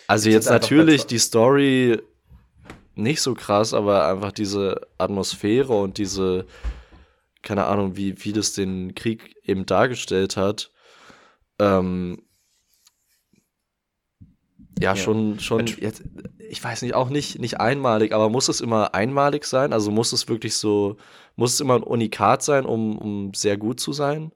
Also 0.08 0.30
Ich 0.30 0.36
jetzt 0.36 0.50
natürlich 0.50 1.06
die 1.06 1.20
Story 1.20 2.02
nicht 2.96 3.22
so 3.22 3.34
krass, 3.34 3.74
aber 3.74 4.08
einfach 4.08 4.32
diese 4.32 4.82
Atmosphäre 4.98 5.74
und 5.74 5.98
diese, 5.98 6.46
keine 7.42 7.66
Ahnung, 7.66 7.96
wie, 7.98 8.24
wie 8.24 8.34
das 8.34 8.54
den 8.54 8.94
Krieg 8.94 9.36
eben 9.44 9.66
dargestellt 9.66 10.38
hat, 10.38 10.72
ähm, 11.60 12.22
ja, 14.80 14.92
Ja. 14.92 14.96
schon, 14.96 15.40
schon, 15.40 15.66
jetzt, 15.68 16.04
ich 16.38 16.64
weiß 16.64 16.82
nicht, 16.82 16.94
auch 16.94 17.10
nicht, 17.10 17.40
nicht 17.40 17.60
einmalig, 17.60 18.14
aber 18.14 18.30
muss 18.30 18.50
es 18.50 18.62
immer 18.62 18.94
einmalig 18.94 19.46
sein? 19.46 19.74
Also 19.74 19.92
muss 19.92 20.14
es 20.14 20.28
wirklich 20.28 20.56
so, 20.56 20.98
muss 21.36 21.54
es 21.54 21.60
immer 21.60 21.76
ein 21.76 21.84
Unikat 21.84 22.44
sein, 22.44 22.66
um, 22.66 22.98
um 22.98 23.34
sehr 23.34 23.58
gut 23.58 23.80
zu 23.80 23.94
sein? 23.94 24.32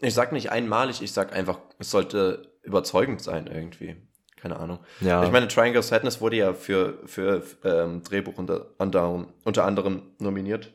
ich 0.00 0.14
sag 0.14 0.30
nicht 0.32 0.52
einmalig, 0.52 1.02
ich 1.02 1.10
sag 1.12 1.32
einfach, 1.32 1.58
es 1.80 1.90
sollte 1.90 2.52
überzeugend 2.62 3.20
sein 3.20 3.48
irgendwie. 3.48 3.96
Keine 4.36 4.56
Ahnung. 4.56 4.78
Ja. 5.00 5.24
Ich 5.24 5.32
meine, 5.32 5.48
Triangle 5.48 5.80
of 5.80 5.84
Sadness 5.84 6.20
wurde 6.20 6.36
ja 6.36 6.54
für, 6.54 7.00
für 7.06 7.42
ähm, 7.64 8.04
Drehbuch 8.04 8.38
unter, 8.38 8.66
unter, 8.78 9.26
unter 9.44 9.64
anderem 9.64 10.02
nominiert. 10.20 10.72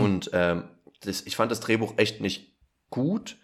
Und 0.00 0.30
ähm, 0.32 0.64
das, 1.02 1.22
ich 1.24 1.36
fand 1.36 1.52
das 1.52 1.60
Drehbuch 1.60 1.94
echt 1.98 2.20
nicht 2.20 2.58
gut, 2.90 3.36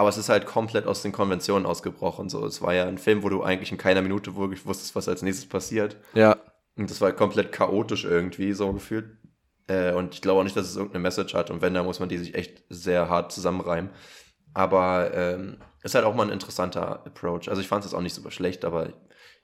aber 0.00 0.08
es 0.08 0.16
ist 0.16 0.30
halt 0.30 0.46
komplett 0.46 0.86
aus 0.86 1.02
den 1.02 1.12
Konventionen 1.12 1.66
ausgebrochen. 1.66 2.30
So, 2.30 2.46
es 2.46 2.62
war 2.62 2.72
ja 2.72 2.86
ein 2.86 2.96
Film, 2.96 3.22
wo 3.22 3.28
du 3.28 3.42
eigentlich 3.42 3.70
in 3.70 3.76
keiner 3.76 4.00
Minute 4.00 4.34
wirklich 4.34 4.64
wusstest, 4.64 4.96
was 4.96 5.08
als 5.08 5.20
nächstes 5.20 5.46
passiert. 5.46 5.98
ja, 6.14 6.36
Und 6.74 6.90
das 6.90 7.02
war 7.02 7.12
komplett 7.12 7.52
chaotisch 7.52 8.04
irgendwie, 8.06 8.54
so 8.54 8.72
gefühlt. 8.72 9.18
Äh, 9.66 9.92
und 9.92 10.14
ich 10.14 10.22
glaube 10.22 10.40
auch 10.40 10.44
nicht, 10.44 10.56
dass 10.56 10.66
es 10.66 10.76
irgendeine 10.76 11.02
Message 11.02 11.34
hat. 11.34 11.50
Und 11.50 11.60
wenn, 11.60 11.74
dann 11.74 11.84
muss 11.84 12.00
man 12.00 12.08
die 12.08 12.16
sich 12.16 12.34
echt 12.34 12.62
sehr 12.70 13.10
hart 13.10 13.30
zusammenreimen. 13.30 13.90
Aber 14.54 15.12
ähm, 15.14 15.58
ist 15.82 15.94
halt 15.94 16.06
auch 16.06 16.14
mal 16.14 16.24
ein 16.26 16.32
interessanter 16.32 17.04
Approach. 17.06 17.50
Also 17.50 17.60
ich 17.60 17.68
fand 17.68 17.84
es 17.84 17.90
jetzt 17.90 17.98
auch 17.98 18.02
nicht 18.02 18.14
super 18.14 18.30
schlecht, 18.30 18.64
aber 18.64 18.88
ich 18.88 18.94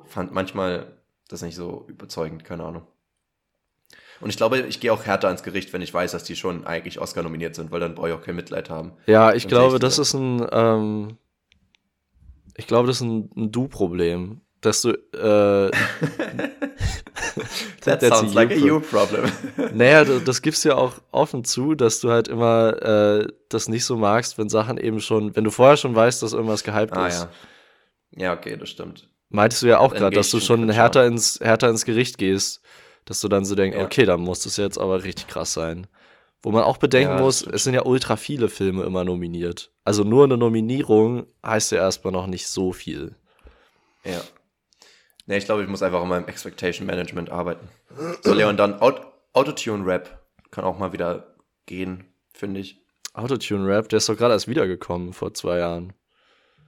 fand 0.07 0.33
manchmal 0.33 1.03
das 1.29 1.43
nicht 1.43 1.55
so 1.57 1.85
überzeugend, 1.87 2.45
keine 2.45 2.65
Ahnung. 2.65 2.87
Und 4.21 4.31
ich 4.31 4.37
glaube, 4.37 4.61
ich 4.61 4.81
gehe 4.81 4.93
auch 4.93 5.05
härter 5.05 5.29
ans 5.29 5.43
Gericht, 5.43 5.73
wenn 5.73 5.83
ich 5.83 5.93
weiß, 5.93 6.13
dass 6.13 6.25
die 6.25 6.37
schon 6.37 6.67
eigentlich 6.67 7.01
Oscar 7.01 7.23
nominiert 7.23 7.55
sind, 7.55 7.71
weil 7.71 7.81
dann 7.81 7.95
brauche 7.95 8.09
ich 8.09 8.15
auch 8.15 8.23
kein 8.23 8.37
Mitleid 8.37 8.71
haben. 8.71 8.93
Ja, 9.07 9.33
ich 9.33 9.45
Ganz 9.45 9.51
glaube, 9.51 9.67
ehrlich 9.67 9.81
das 9.81 9.99
ist 9.99 10.15
ein, 10.15 10.47
ähm, 10.51 11.19
ich 12.57 12.67
glaube, 12.67 12.87
das 12.89 12.97
ist 12.97 13.03
ein, 13.03 13.31
ein 13.37 13.53
Du-Problem, 13.53 14.41
dass 14.61 14.83
du, 14.83 14.91
äh, 14.91 15.71
That 17.83 18.01
sounds 18.03 18.35
like 18.35 18.51
a 18.51 18.55
you 18.55 18.81
problem. 18.81 19.31
naja, 19.75 20.05
du, 20.05 20.21
das 20.21 20.43
gibst 20.43 20.65
ja 20.65 20.75
auch 20.75 20.95
offen 21.13 21.45
zu, 21.45 21.75
dass 21.75 22.01
du 22.01 22.11
halt 22.11 22.29
immer 22.29 22.83
äh, 22.83 23.29
das 23.49 23.69
nicht 23.69 23.85
so 23.85 23.97
magst, 23.97 24.39
wenn 24.39 24.49
Sachen 24.49 24.79
eben 24.79 25.01
schon, 25.01 25.37
wenn 25.37 25.45
du 25.45 25.51
vorher 25.51 25.77
schon 25.77 25.95
weißt, 25.95 26.23
dass 26.23 26.33
irgendwas 26.33 26.65
gehypt 26.65 26.97
ah 26.97 27.07
ist. 27.07 27.21
ja. 27.21 27.31
Ja, 28.19 28.33
okay, 28.33 28.57
das 28.57 28.71
stimmt. 28.71 29.09
Meintest 29.29 29.63
du 29.63 29.67
ja 29.67 29.79
auch 29.79 29.91
Dann 29.91 30.01
gerade, 30.01 30.17
dass 30.17 30.27
ich 30.27 30.33
du 30.33 30.41
schon 30.41 30.71
härter 30.71 31.07
ins, 31.07 31.39
härter 31.41 31.69
ins 31.69 31.85
Gericht 31.85 32.19
gehst, 32.19 32.63
dass 33.07 33.21
du 33.23 33.29
dann 33.29 33.45
so 33.47 33.55
denkst, 33.55 33.79
Ja. 33.79 33.85
okay, 33.85 34.05
dann 34.05 34.21
muss 34.21 34.41
das 34.41 34.59
jetzt 34.59 34.79
aber 34.79 35.03
richtig 35.03 35.29
krass 35.29 35.55
sein. 35.55 35.87
Wo 36.43 36.51
man 36.53 36.63
auch 36.65 36.77
bedenken 36.77 37.17
Ja, 37.17 37.21
muss, 37.23 37.43
es 37.45 37.65
sind 37.65 37.75
ja 37.75 37.85
ultra 37.85 38.17
viele 38.17 38.49
Filme 38.49 38.85
immer 38.85 39.05
nominiert. 39.05 39.73
Also 39.85 40.05
nur 40.05 40.25
eine 40.25 40.37
Nominierung 40.37 41.27
heißt 41.45 41.73
ja 41.73 41.79
erstmal 41.79 42.13
noch 42.13 42.27
nicht 42.27 42.47
so 42.47 42.73
viel. 42.73 43.17
Ja. 44.05 44.21
Nee, 45.25 45.39
ich 45.39 45.47
glaube, 45.47 45.63
ich 45.63 45.69
muss 45.69 45.83
einfach 45.83 46.03
an 46.03 46.09
meinem 46.09 46.29
Expectation 46.29 46.87
Management 46.87 47.31
arbeiten. 47.31 47.69
So, 48.23 48.33
Leon, 48.35 48.57
dann 48.57 48.81
Aut 48.81 49.01
Autotune-Rap 49.33 50.25
kann 50.51 50.65
auch 50.65 50.79
mal 50.79 50.93
wieder 50.93 51.35
gehen, 51.67 52.05
finde 52.33 52.61
ich. 52.61 52.81
Autotune-Rap, 53.13 53.89
der 53.89 53.97
ist 53.99 54.09
doch 54.09 54.17
gerade 54.17 54.35
erst 54.35 54.47
wiedergekommen 54.49 55.13
vor 55.13 55.35
zwei 55.35 55.59
Jahren. 55.59 55.93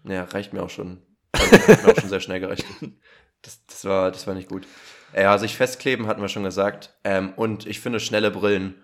Ja, 0.05 0.25
reicht 0.25 0.53
mir 0.53 0.63
auch 0.63 0.71
schon. 0.71 1.03
Also, 1.33 1.53
hat 1.53 1.85
mir 1.85 1.93
auch 1.93 2.01
schon 2.01 2.09
sehr 2.09 2.21
schnell 2.21 2.41
gereicht. 2.41 2.65
Das, 3.43 3.65
das, 3.67 3.85
war, 3.85 4.11
das 4.11 4.27
war 4.27 4.35
nicht 4.35 4.49
gut. 4.49 4.67
Ja, 5.15 5.39
sich 5.39 5.57
festkleben 5.57 6.07
hatten 6.07 6.21
wir 6.21 6.29
schon 6.29 6.45
gesagt. 6.45 6.95
Ähm, 7.05 7.33
und 7.37 7.67
ich 7.67 7.81
finde 7.81 8.01
schnelle 8.01 8.31
Brillen 8.31 8.75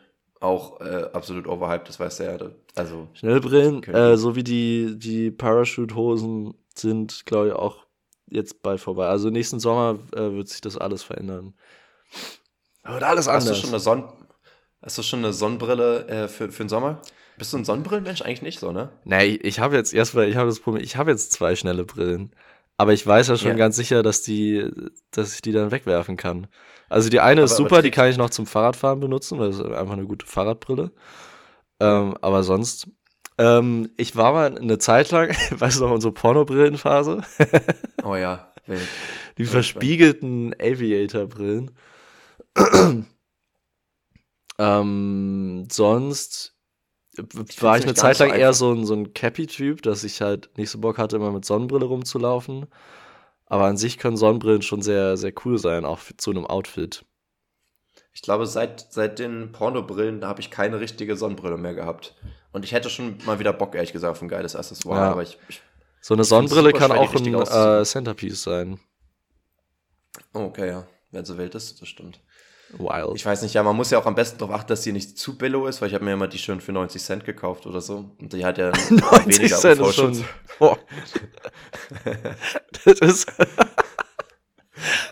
auch 0.41 0.81
äh, 0.81 1.07
absolut 1.12 1.47
overhyped, 1.47 1.89
das 1.89 1.99
weißt 1.99 2.20
du 2.20 2.25
ja. 2.25 2.39
Also, 2.75 3.09
Schnellbrillen, 3.14 3.81
Können 3.81 4.12
äh, 4.12 4.16
so 4.16 4.37
wie 4.37 4.45
die, 4.45 4.99
die 4.99 5.31
Parachute-Hosen 5.31 6.55
sind, 6.75 7.25
glaube 7.25 7.49
ich, 7.49 7.53
auch 7.55 7.87
jetzt 8.29 8.62
bald 8.62 8.81
vorbei. 8.81 9.07
Also 9.07 9.31
nächsten 9.31 9.61
Sommer 9.61 9.99
äh, 10.12 10.33
wird 10.33 10.49
sich 10.49 10.61
das 10.61 10.77
alles 10.77 11.03
verändern. 11.03 11.55
Wird 12.85 13.03
alles 13.03 13.29
hast, 13.29 13.47
du 13.47 13.51
anders. 13.51 13.61
schon 13.61 13.70
eine 13.70 13.81
Sonn 13.81 14.12
hast 14.83 14.99
du 14.99 15.03
schon 15.03 15.20
eine 15.20 15.33
Sonnenbrille 15.33 16.07
äh, 16.09 16.29
für, 16.29 16.53
für 16.53 16.64
den 16.64 16.68
Sommer? 16.68 17.01
Bist 17.39 17.53
du 17.53 17.57
ein 17.57 17.64
Sonnenbrillenmensch? 17.64 18.22
Eigentlich 18.22 18.43
nicht 18.43 18.61
so, 18.61 18.70
ne? 18.70 18.91
Nee, 19.05 19.39
ich 19.43 19.59
habe 19.59 19.77
jetzt 19.77 19.93
erstmal, 19.95 20.29
ich 20.29 20.37
habe 20.37 20.49
das 20.49 20.61
Problem, 20.61 20.85
ich 20.85 20.97
habe 20.97 21.11
jetzt 21.11 21.33
zwei 21.33 21.57
schnelle 21.57 21.85
Brillen. 21.85 22.33
Aber 22.77 22.93
ich 22.93 23.07
weiß 23.07 23.29
ja 23.29 23.37
schon 23.37 23.53
Ja. 23.53 23.55
ganz 23.57 23.77
sicher, 23.77 24.03
dass 24.03 24.22
die, 24.22 24.68
dass 25.11 25.35
ich 25.35 25.43
die 25.43 25.53
dann 25.53 25.70
wegwerfen 25.70 26.16
kann. 26.16 26.49
Also 26.89 27.09
die 27.09 27.20
eine 27.20 27.43
ist 27.43 27.53
Aber 27.53 27.57
super, 27.68 27.83
die 27.83 27.91
kann 27.91 28.09
ich 28.11 28.16
noch 28.16 28.31
zum 28.31 28.47
Fahrradfahren 28.47 29.01
benutzen, 29.01 29.39
weil 29.39 29.49
das 29.51 29.59
ist 29.59 29.64
einfach 29.64 29.93
eine 29.95 30.07
gute 30.07 30.27
Fahrradbrille. 30.27 30.91
Ähm, 31.81 32.16
aber 32.20 32.43
sonst, 32.43 32.89
ähm, 33.39 33.91
ich 33.97 34.16
war 34.16 34.33
mal 34.33 34.57
eine 34.59 34.79
Zeit 34.79 35.11
lang, 35.11 35.31
weißt 35.51 35.79
du 35.81 35.85
noch, 35.85 35.93
unsere 35.93 36.12
Pornobrillenphase, 36.12 37.22
Oh 38.03 38.16
ja, 38.16 38.53
wild. 38.66 38.83
die 39.39 39.45
verspiegelten 39.45 40.55
Aviator-Brillen. 40.61 41.70
ähm, 44.59 45.68
sonst 45.70 46.54
war 47.17 47.27
find's 47.27 47.57
ich 47.57 47.65
eine 47.65 47.87
nicht 47.87 47.97
Zeit 47.97 48.03
ganz 48.03 48.19
so 48.19 48.25
lang 48.25 48.35
eher 48.35 48.53
so 48.53 48.73
ein, 48.73 48.85
so 48.85 48.95
ein 48.95 49.15
Cappy-Typ, 49.15 49.83
dass 49.83 50.05
ich 50.05 50.21
halt 50.21 50.51
nicht 50.57 50.71
so 50.71 50.79
Bock 50.79 50.99
hatte, 50.99 51.17
immer 51.17 51.33
mit 51.33 51.45
Sonnenbrille 51.45 51.87
rumzulaufen. 51.87 52.67
Aber 53.47 53.65
an 53.67 53.77
sich 53.77 53.99
können 53.99 54.17
Sonnenbrillen 54.17 54.62
schon 54.62 54.83
sehr, 54.83 55.17
sehr 55.17 55.33
cool 55.45 55.59
sein, 55.59 55.85
auch 55.85 56.01
zu 56.17 56.31
einem 56.31 56.47
Outfit. 56.47 57.05
Ich 58.12 58.23
glaube, 58.23 58.47
seit, 58.47 58.93
seit 58.93 59.19
den 59.19 59.53
Pornobrillen, 59.53 60.21
da 60.21 60.29
habe 60.29 60.41
ich 60.41 60.51
keine 60.51 60.81
richtige 60.81 61.17
Sonnenbrille 61.17 61.57
mehr 61.57 61.75
gehabt. 61.75 62.15
Und 62.53 62.65
ich 62.65 62.73
hätte 62.73 62.89
schon 62.89 63.19
mal 63.27 63.39
wieder 63.39 63.53
Bock, 63.53 63.75
ehrlich 63.75 63.93
gesagt, 63.93 64.12
auf 64.12 64.23
ein 64.23 64.29
geiles 64.29 64.55
Accessoire. 64.55 65.01
Ja. 65.01 65.11
Aber 65.11 65.23
ich, 65.23 65.39
ich 65.49 65.61
So 66.01 66.15
eine 66.15 66.23
Ich 66.23 66.29
Sonnenbrille 66.29 66.73
kann 66.73 66.93
schwer, 66.93 67.01
auch 67.01 67.15
ein 67.15 67.81
äh, 67.81 67.85
Centerpiece 67.85 68.43
sein. 68.43 68.79
oh, 70.33 70.41
okay, 70.41 70.69
ja. 70.69 70.87
Wenn 71.11 71.25
so 71.25 71.39
wild 71.39 71.55
ist, 71.55 71.81
das 71.81 71.89
stimmt. 71.89 72.21
Wild. 72.79 73.16
Ich 73.16 73.25
weiß 73.25 73.43
nicht, 73.43 73.55
ja, 73.55 73.62
man 73.62 73.77
muss 73.77 73.91
ja 73.91 73.99
auch 73.99 74.07
am 74.07 74.14
besten 74.14 74.39
darauf 74.39 74.55
achten, 74.55 74.68
dass 74.68 74.83
die 74.83 74.93
nicht 74.93 75.18
zu 75.18 75.37
billow 75.39 75.66
ist, 75.66 75.81
weil 75.81 75.89
ich 75.89 75.95
habe 75.95 76.05
mir 76.05 76.12
immer 76.12 76.29
die 76.29 76.39
schön 76.39 76.61
für 76.61 76.72
90 76.72 77.03
Cent 77.03 77.25
gekauft 77.25 77.66
oder 77.66 77.81
so. 77.81 78.11
Und 78.20 78.33
die 78.33 78.45
hat 78.45 78.59
ja 78.59 78.70
90 78.91 79.27
weniger 79.39 79.57
Cent 79.57 79.81
ist 79.81 79.95
schon. 79.95 80.25
Boah. 80.59 80.79
das 82.85 82.99
ist 83.01 83.27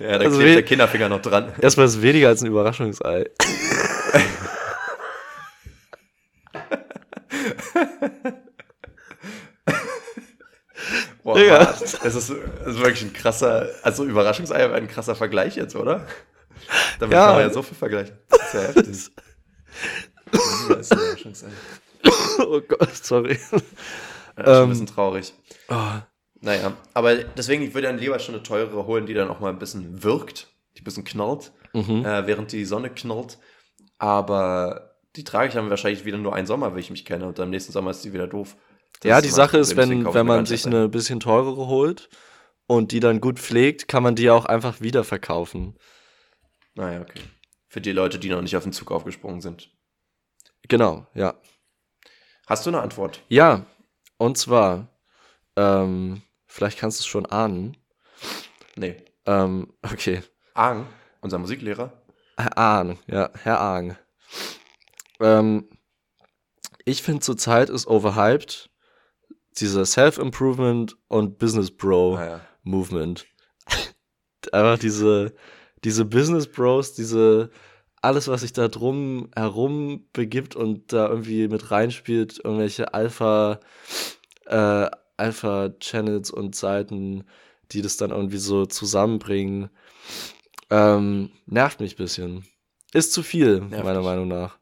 Ja, 0.00 0.18
da 0.18 0.24
Also 0.24 0.38
klebt 0.38 0.56
der 0.56 0.62
Kinderfinger 0.64 1.08
noch 1.08 1.22
dran. 1.22 1.52
erstmal 1.60 1.86
ist 1.86 2.02
weniger 2.02 2.28
als 2.28 2.42
ein 2.42 2.48
Überraschungsei. 2.48 3.30
Boah, 11.22 11.36
Digga. 11.38 11.58
das 11.64 11.82
ist, 11.82 12.04
das 12.04 12.30
ist 12.30 12.30
wirklich 12.80 13.02
ein 13.02 13.12
krasser, 13.12 13.68
also 13.82 14.04
Überraschungseier 14.04 14.68
wäre 14.70 14.74
ein 14.74 14.88
krasser 14.88 15.14
Vergleich 15.14 15.54
jetzt, 15.56 15.76
oder? 15.76 16.06
Damit 16.98 17.14
Ja. 17.14 17.26
kann 17.26 17.34
man 17.36 17.42
ja 17.42 17.50
so 17.52 17.62
viel 17.62 17.76
vergleichen. 17.76 18.16
Das 18.28 18.40
ist 18.46 18.54
ja 18.54 18.60
heftig. 18.60 19.10
Das 20.68 20.90
ist 20.90 21.44
oh 22.38 22.60
Gott, 22.66 22.96
sorry. 22.96 23.38
Ja, 23.50 23.58
ist 23.58 24.48
ein 24.48 24.62
Ähm. 24.62 24.68
bisschen 24.70 24.86
traurig. 24.86 25.34
Oh, 25.68 25.74
Naja, 26.40 26.72
aber 26.94 27.16
deswegen, 27.16 27.62
ich 27.62 27.74
würde 27.74 27.88
dann 27.88 27.98
lieber 27.98 28.18
schon 28.18 28.34
eine 28.34 28.42
teurere 28.42 28.86
holen, 28.86 29.06
die 29.06 29.14
dann 29.14 29.28
auch 29.28 29.40
mal 29.40 29.50
ein 29.50 29.58
bisschen 29.58 30.02
wirkt, 30.02 30.48
die 30.76 30.80
ein 30.80 30.84
bisschen 30.84 31.04
knallt, 31.04 31.52
mhm. 31.72 32.04
äh, 32.04 32.26
während 32.26 32.50
die 32.52 32.64
Sonne 32.64 32.90
knallt. 32.90 33.38
Aber 33.98 34.96
die 35.14 35.24
trage 35.24 35.48
ich 35.48 35.54
dann 35.54 35.70
wahrscheinlich 35.70 36.04
wieder 36.04 36.18
nur 36.18 36.34
einen 36.34 36.46
Sommer, 36.46 36.74
wie 36.74 36.80
ich 36.80 36.90
mich 36.90 37.04
kenne. 37.04 37.26
Und 37.26 37.38
dann 37.38 37.44
im 37.46 37.50
nächsten 37.50 37.72
Sommer 37.72 37.90
ist 37.90 38.02
die 38.04 38.12
wieder 38.12 38.26
doof. 38.26 38.56
Das 39.00 39.08
Ja, 39.08 39.20
die 39.20 39.28
Sache 39.28 39.58
das 39.58 39.70
ist, 39.70 39.76
wenn, 39.76 40.12
wenn 40.12 40.26
man 40.26 40.46
sich 40.46 40.66
eine 40.66 40.88
bisschen 40.88 41.20
teurere 41.20 41.66
holt 41.66 42.08
und 42.66 42.92
die 42.92 43.00
dann 43.00 43.20
gut 43.20 43.38
pflegt, 43.38 43.86
kann 43.88 44.02
man 44.02 44.14
die 44.14 44.30
auch 44.30 44.46
einfach 44.46 44.80
wieder 44.80 45.04
verkaufen. 45.04 45.76
Naja, 46.74 47.00
okay. 47.00 47.20
Für 47.68 47.80
die 47.80 47.92
Leute, 47.92 48.18
die 48.18 48.28
noch 48.28 48.42
nicht 48.42 48.56
auf 48.56 48.62
den 48.64 48.72
Zug 48.72 48.90
aufgesprungen 48.90 49.40
sind. 49.40 49.70
Genau, 50.68 51.06
ja. 51.14 51.34
Hast 52.46 52.66
du 52.66 52.70
eine 52.70 52.80
Antwort? 52.82 53.22
Ja, 53.28 53.66
und 54.18 54.36
zwar, 54.38 54.88
ähm, 55.56 56.22
vielleicht 56.46 56.78
kannst 56.78 56.98
du 56.98 57.02
es 57.02 57.06
schon 57.06 57.26
ahnen. 57.26 57.76
Nee. 58.76 58.96
Ähm, 59.26 59.72
okay. 59.82 60.22
Aang, 60.54 60.86
unser 61.20 61.38
Musiklehrer. 61.38 61.92
Ahn, 62.36 62.98
ja, 63.06 63.30
Herr 63.42 63.60
Ahn. 63.60 63.96
Ähm, 65.20 65.68
ich 66.84 67.02
finde 67.02 67.20
zurzeit 67.20 67.70
ist 67.70 67.86
overhyped 67.86 68.70
dieser 69.58 69.84
Self-Improvement 69.84 70.96
und 71.08 71.38
Business 71.38 71.70
Bro 71.70 72.16
Ah, 72.16 72.26
ja. 72.26 72.40
Movement. 72.62 73.26
Einfach 74.52 74.78
diese, 74.78 75.34
diese 75.84 76.04
Business 76.04 76.46
Bros, 76.46 76.94
diese, 76.94 77.50
alles, 78.00 78.28
was 78.28 78.40
sich 78.42 78.52
da 78.52 78.68
drum 78.68 79.30
herum 79.34 80.06
begibt 80.12 80.56
und 80.56 80.92
da 80.92 81.08
irgendwie 81.08 81.48
mit 81.48 81.70
reinspielt, 81.70 82.40
irgendwelche 82.44 82.94
Alpha, 82.94 83.60
äh, 84.46 84.88
Alpha-Channels 85.16 86.30
und 86.30 86.54
Seiten, 86.54 87.24
die 87.70 87.82
das 87.82 87.96
dann 87.96 88.10
irgendwie 88.10 88.38
so 88.38 88.66
zusammenbringen, 88.66 89.70
ähm, 90.70 91.30
nervt 91.46 91.80
mich 91.80 91.94
ein 91.94 91.96
bisschen. 91.96 92.46
Ist 92.92 93.12
zu 93.12 93.22
viel, 93.22 93.60
Nervt 93.60 93.84
meiner 93.84 94.00
dich. 94.00 94.04
Meinung 94.08 94.28
nach. 94.28 94.58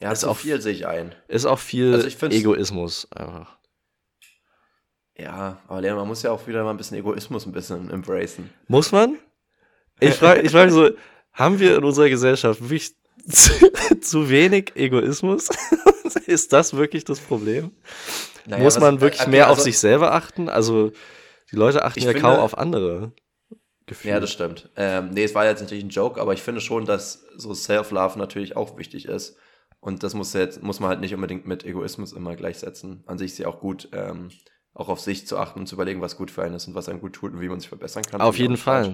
Ja, 0.00 0.12
Ist 0.12 0.24
auch- 0.24 0.36
viel 0.36 0.60
sehe 0.60 0.72
ich 0.72 0.86
ein. 0.86 1.14
Ist 1.26 1.46
auch 1.46 1.58
viel 1.58 1.94
Also 1.94 2.26
Egoismus 2.26 3.10
einfach. 3.12 3.56
Ja, 5.18 5.62
aber 5.68 5.80
man 5.94 6.06
muss 6.06 6.22
ja 6.22 6.30
auch 6.30 6.46
wieder 6.46 6.62
mal 6.62 6.70
ein 6.70 6.76
bisschen 6.76 6.98
Egoismus 6.98 7.46
ein 7.46 7.52
bisschen 7.52 7.90
embracen. 7.90 8.50
Muss 8.68 8.92
man? 8.92 9.16
Ich 10.00 10.14
frage 10.14 10.40
ich 10.42 10.50
frag 10.52 10.70
so, 10.70 10.90
haben 11.32 11.58
wir 11.58 11.76
in 11.76 11.84
unserer 11.84 12.08
Gesellschaft 12.08 12.60
wirklich 12.60 12.94
zu, 13.28 13.52
zu 14.00 14.28
wenig 14.30 14.72
Egoismus? 14.76 15.48
Ist 16.26 16.52
das 16.52 16.74
wirklich 16.74 17.04
das 17.04 17.20
Problem? 17.20 17.72
Naja, 18.46 18.62
Muss 18.62 18.76
was- 18.76 18.80
man 18.82 19.00
wirklich 19.00 19.22
okay, 19.22 19.30
mehr 19.30 19.46
auf 19.46 19.58
also- 19.58 19.64
sich 19.64 19.78
selber 19.78 20.12
achten? 20.12 20.48
Also, 20.48 20.92
die 21.52 21.56
Leute 21.56 21.84
achten 21.84 22.00
ja 22.00 22.06
finde- 22.08 22.20
kaum 22.20 22.38
auf 22.38 22.56
andere. 22.58 23.12
Gefühle. 23.88 24.14
Ja, 24.14 24.20
das 24.20 24.32
stimmt. 24.32 24.68
Ähm, 24.74 25.10
nee, 25.10 25.22
es 25.22 25.34
war 25.36 25.44
jetzt 25.46 25.60
natürlich 25.60 25.84
ein 25.84 25.90
Joke, 25.90 26.20
aber 26.20 26.32
ich 26.32 26.42
finde 26.42 26.60
schon, 26.60 26.86
dass 26.86 27.24
so 27.36 27.54
Self-Love 27.54 28.18
natürlich 28.18 28.56
auch 28.56 28.76
wichtig 28.78 29.04
ist. 29.06 29.36
Und 29.78 30.02
das 30.02 30.14
muss, 30.14 30.32
jetzt, 30.32 30.60
muss 30.60 30.80
man 30.80 30.88
halt 30.88 30.98
nicht 31.00 31.14
unbedingt 31.14 31.46
mit 31.46 31.64
Egoismus 31.64 32.12
immer 32.12 32.34
gleichsetzen. 32.34 33.04
An 33.06 33.16
sich 33.18 33.30
ist 33.32 33.38
ja 33.38 33.46
auch 33.46 33.60
gut, 33.60 33.88
ähm, 33.92 34.30
auch 34.74 34.88
auf 34.88 34.98
sich 35.00 35.28
zu 35.28 35.38
achten 35.38 35.60
und 35.60 35.66
zu 35.68 35.76
überlegen, 35.76 36.00
was 36.00 36.16
gut 36.16 36.32
für 36.32 36.42
einen 36.42 36.56
ist 36.56 36.66
und 36.66 36.74
was 36.74 36.88
einem 36.88 37.00
gut 37.00 37.12
tut 37.12 37.32
und 37.32 37.40
wie 37.40 37.48
man 37.48 37.60
sich 37.60 37.68
verbessern 37.68 38.02
kann. 38.02 38.20
auf 38.20 38.36
jeden 38.38 38.54
nicht 38.54 38.64
falsch. 38.64 38.88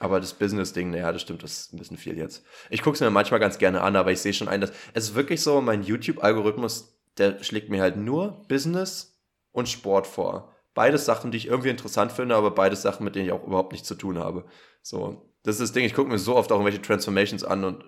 Aber 0.00 0.20
das 0.20 0.34
Business-Ding, 0.34 0.90
naja, 0.90 1.10
das 1.12 1.22
stimmt, 1.22 1.42
das 1.42 1.58
ist 1.60 1.72
ein 1.72 1.78
bisschen 1.78 1.96
viel 1.96 2.16
jetzt. 2.16 2.44
Ich 2.70 2.82
gucke 2.82 2.94
es 2.94 3.00
mir 3.00 3.10
manchmal 3.10 3.40
ganz 3.40 3.58
gerne 3.58 3.80
an, 3.80 3.96
aber 3.96 4.12
ich 4.12 4.20
sehe 4.20 4.32
schon 4.32 4.48
ein, 4.48 4.60
dass 4.60 4.70
es 4.94 5.08
ist 5.10 5.14
wirklich 5.14 5.42
so, 5.42 5.60
mein 5.60 5.82
YouTube-Algorithmus, 5.82 6.96
der 7.16 7.42
schlägt 7.42 7.68
mir 7.68 7.82
halt 7.82 7.96
nur 7.96 8.42
Business 8.48 9.18
und 9.50 9.68
Sport 9.68 10.06
vor. 10.06 10.54
Beides 10.74 11.04
Sachen, 11.04 11.32
die 11.32 11.38
ich 11.38 11.48
irgendwie 11.48 11.70
interessant 11.70 12.12
finde, 12.12 12.36
aber 12.36 12.52
beides 12.52 12.82
Sachen, 12.82 13.02
mit 13.04 13.16
denen 13.16 13.26
ich 13.26 13.32
auch 13.32 13.44
überhaupt 13.44 13.72
nichts 13.72 13.88
zu 13.88 13.96
tun 13.96 14.18
habe. 14.18 14.44
So, 14.82 15.28
das 15.42 15.56
ist 15.56 15.60
das 15.62 15.72
Ding, 15.72 15.84
ich 15.84 15.94
gucke 15.94 16.10
mir 16.10 16.18
so 16.18 16.36
oft 16.36 16.52
auch 16.52 16.56
irgendwelche 16.56 16.82
Transformations 16.82 17.42
an 17.42 17.64
und 17.64 17.84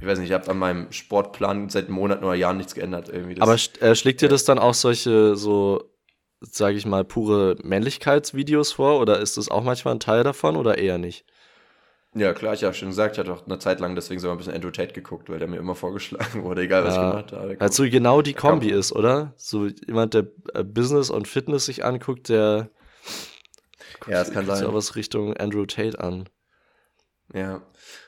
ich 0.00 0.06
weiß 0.06 0.18
nicht, 0.18 0.28
ich 0.30 0.34
habe 0.34 0.50
an 0.50 0.58
meinem 0.58 0.90
Sportplan 0.92 1.68
seit 1.68 1.88
Monaten 1.90 2.24
oder 2.24 2.34
Jahren 2.34 2.56
nichts 2.56 2.74
geändert. 2.74 3.08
Irgendwie. 3.10 3.34
Das, 3.34 3.42
Aber 3.42 3.54
sch- 3.56 3.80
äh, 3.80 3.94
schlägt 3.94 4.22
dir 4.22 4.28
das 4.28 4.44
dann 4.44 4.58
auch 4.58 4.74
solche, 4.74 5.36
so, 5.36 5.90
sage 6.40 6.76
ich 6.76 6.86
mal, 6.86 7.04
pure 7.04 7.56
Männlichkeitsvideos 7.62 8.72
vor? 8.72 8.98
Oder 9.00 9.20
ist 9.20 9.36
das 9.36 9.50
auch 9.50 9.62
manchmal 9.62 9.94
ein 9.94 10.00
Teil 10.00 10.24
davon 10.24 10.56
oder 10.56 10.78
eher 10.78 10.98
nicht? 10.98 11.26
Ja, 12.14 12.32
klar, 12.32 12.54
ich 12.54 12.64
habe 12.64 12.74
schon 12.74 12.88
gesagt, 12.88 13.14
ich 13.14 13.18
hatte 13.18 13.32
auch 13.32 13.44
eine 13.46 13.58
Zeit 13.58 13.80
lang 13.80 13.94
deswegen 13.94 14.20
sogar 14.20 14.34
ein 14.34 14.38
bisschen 14.38 14.54
Andrew 14.54 14.70
Tate 14.70 14.92
geguckt, 14.92 15.28
weil 15.28 15.38
der 15.38 15.48
mir 15.48 15.56
immer 15.58 15.74
vorgeschlagen 15.74 16.42
wurde, 16.44 16.62
egal 16.62 16.84
was 16.84 16.94
Ja. 16.94 17.02
ich 17.04 17.10
gemacht 17.10 17.32
habe. 17.32 17.48
Der 17.48 17.60
Weil 17.60 17.72
so 17.72 17.82
genau 17.84 18.22
die 18.22 18.34
Kombi 18.34 18.70
ist, 18.70 18.92
oder? 18.92 19.32
So 19.36 19.66
jemand, 19.66 20.14
der 20.14 20.26
äh, 20.54 20.62
Business 20.64 21.10
und 21.10 21.26
Fitness 21.28 21.66
sich 21.66 21.84
anguckt, 21.84 22.28
der 22.28 22.70
Ja, 24.06 24.20
das 24.20 24.30
kann 24.32 24.44
guckt 24.44 24.56
sich 24.56 24.64
sein. 24.64 24.70
auch 24.70 24.74
was 24.74 24.96
Richtung 24.96 25.36
Andrew 25.36 25.66
Tate 25.66 25.98
an. 26.00 26.28
Ja. 27.32 27.62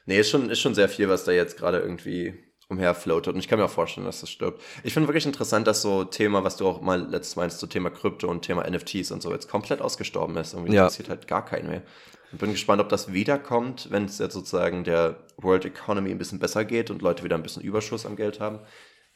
Nee, 0.05 0.19
ist 0.21 0.31
schon, 0.31 0.51
ist 0.51 0.61
schon 0.61 0.75
sehr 0.75 0.89
viel, 0.89 1.09
was 1.09 1.25
da 1.25 1.33
jetzt 1.33 1.57
gerade 1.59 1.79
irgendwie 1.79 2.35
umherfloatet. 2.69 3.33
Und 3.35 3.41
ich 3.41 3.49
kann 3.49 3.59
mir 3.59 3.65
auch 3.65 3.71
vorstellen, 3.71 4.07
dass 4.07 4.21
das 4.21 4.31
stirbt. 4.31 4.61
Ich 4.85 4.93
finde 4.93 5.09
wirklich 5.09 5.25
interessant, 5.27 5.67
dass 5.67 5.83
so 5.83 6.05
Thema, 6.05 6.45
was 6.45 6.57
du 6.57 6.67
auch 6.67 6.81
mal 6.81 7.01
letztes 7.09 7.37
meinst, 7.37 7.59
so 7.61 7.67
Thema 7.67 7.91
Krypto 7.91 8.29
und 8.29 8.43
Thema 8.43 8.69
NFTs 8.69 9.11
und 9.13 9.23
so 9.23 9.31
jetzt 9.33 9.49
komplett 9.49 9.81
ausgestorben 9.81 10.37
ist. 10.37 10.53
Irgendwie 10.53 10.75
Ja. 10.75 10.83
interessiert 10.83 11.09
halt 11.09 11.27
gar 11.29 11.45
keinen 11.45 11.69
mehr. 11.69 11.83
Und 12.33 12.39
bin 12.41 12.53
gespannt, 12.53 12.81
ob 12.81 12.89
das 12.89 13.13
wiederkommt, 13.13 13.89
wenn 13.91 14.05
es 14.05 14.19
jetzt 14.19 14.35
sozusagen 14.35 14.85
der 14.85 15.17
World 15.37 15.65
Economy 15.65 16.11
ein 16.11 16.19
bisschen 16.19 16.39
besser 16.39 16.65
geht 16.65 16.91
und 16.91 17.03
Leute 17.03 17.25
wieder 17.25 17.37
ein 17.37 17.43
bisschen 17.43 17.63
Überschuss 17.63 18.07
am 18.07 18.17
Geld 18.17 18.41
haben. 18.41 18.61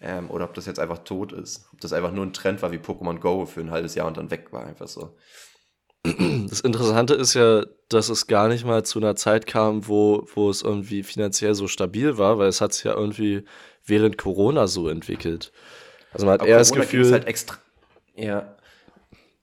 Ähm, 0.01 0.31
oder 0.31 0.45
ob 0.45 0.55
das 0.55 0.67
jetzt 0.67 0.79
einfach 0.79 0.99
tot 0.99 1.33
ist. 1.33 1.69
Ob 1.73 1.81
das 1.81 1.93
einfach 1.93 2.13
nur 2.13 2.25
ein 2.25 2.33
Trend 2.33 2.63
war 2.63 2.73
wie 2.73 2.79
Pokémon 2.79 3.19
Go 3.19 3.45
für 3.47 3.61
ein 3.61 3.71
halbes 3.71 3.95
Jahr 3.95 4.07
und 4.07 4.17
dann 4.17 4.31
weg 4.31 4.53
war, 4.53 4.65
einfach 4.65 4.89
so. 4.89 5.17
Das 6.03 6.61
Interessante 6.61 7.13
ist 7.13 7.35
ja, 7.35 7.65
dass 7.91 8.09
es 8.09 8.27
gar 8.27 8.49
nicht 8.49 8.65
mal 8.65 8.85
zu 8.85 8.99
einer 8.99 9.17
Zeit 9.17 9.47
kam, 9.47 9.87
wo, 9.87 10.27
wo 10.35 10.49
es 10.49 10.63
irgendwie 10.63 11.03
finanziell 11.03 11.55
so 11.55 11.69
stabil 11.69 12.17
war, 12.17 12.39
weil 12.39 12.49
es 12.49 12.63
hat 12.63 12.73
sich 12.73 12.85
ja 12.85 12.95
irgendwie 12.95 13.45
während 13.85 14.17
Corona 14.17 14.67
so 14.67 14.89
entwickelt. 14.89 15.53
Also 16.13 16.25
man 16.25 16.35
hat 16.41 16.47
eher 16.47 16.57
das 16.57 16.71
Corona 16.71 16.87
ging's 16.87 16.93
Gefühl, 16.93 17.13
halt 17.13 17.27
extra. 17.27 17.59
Ja. 18.15 18.57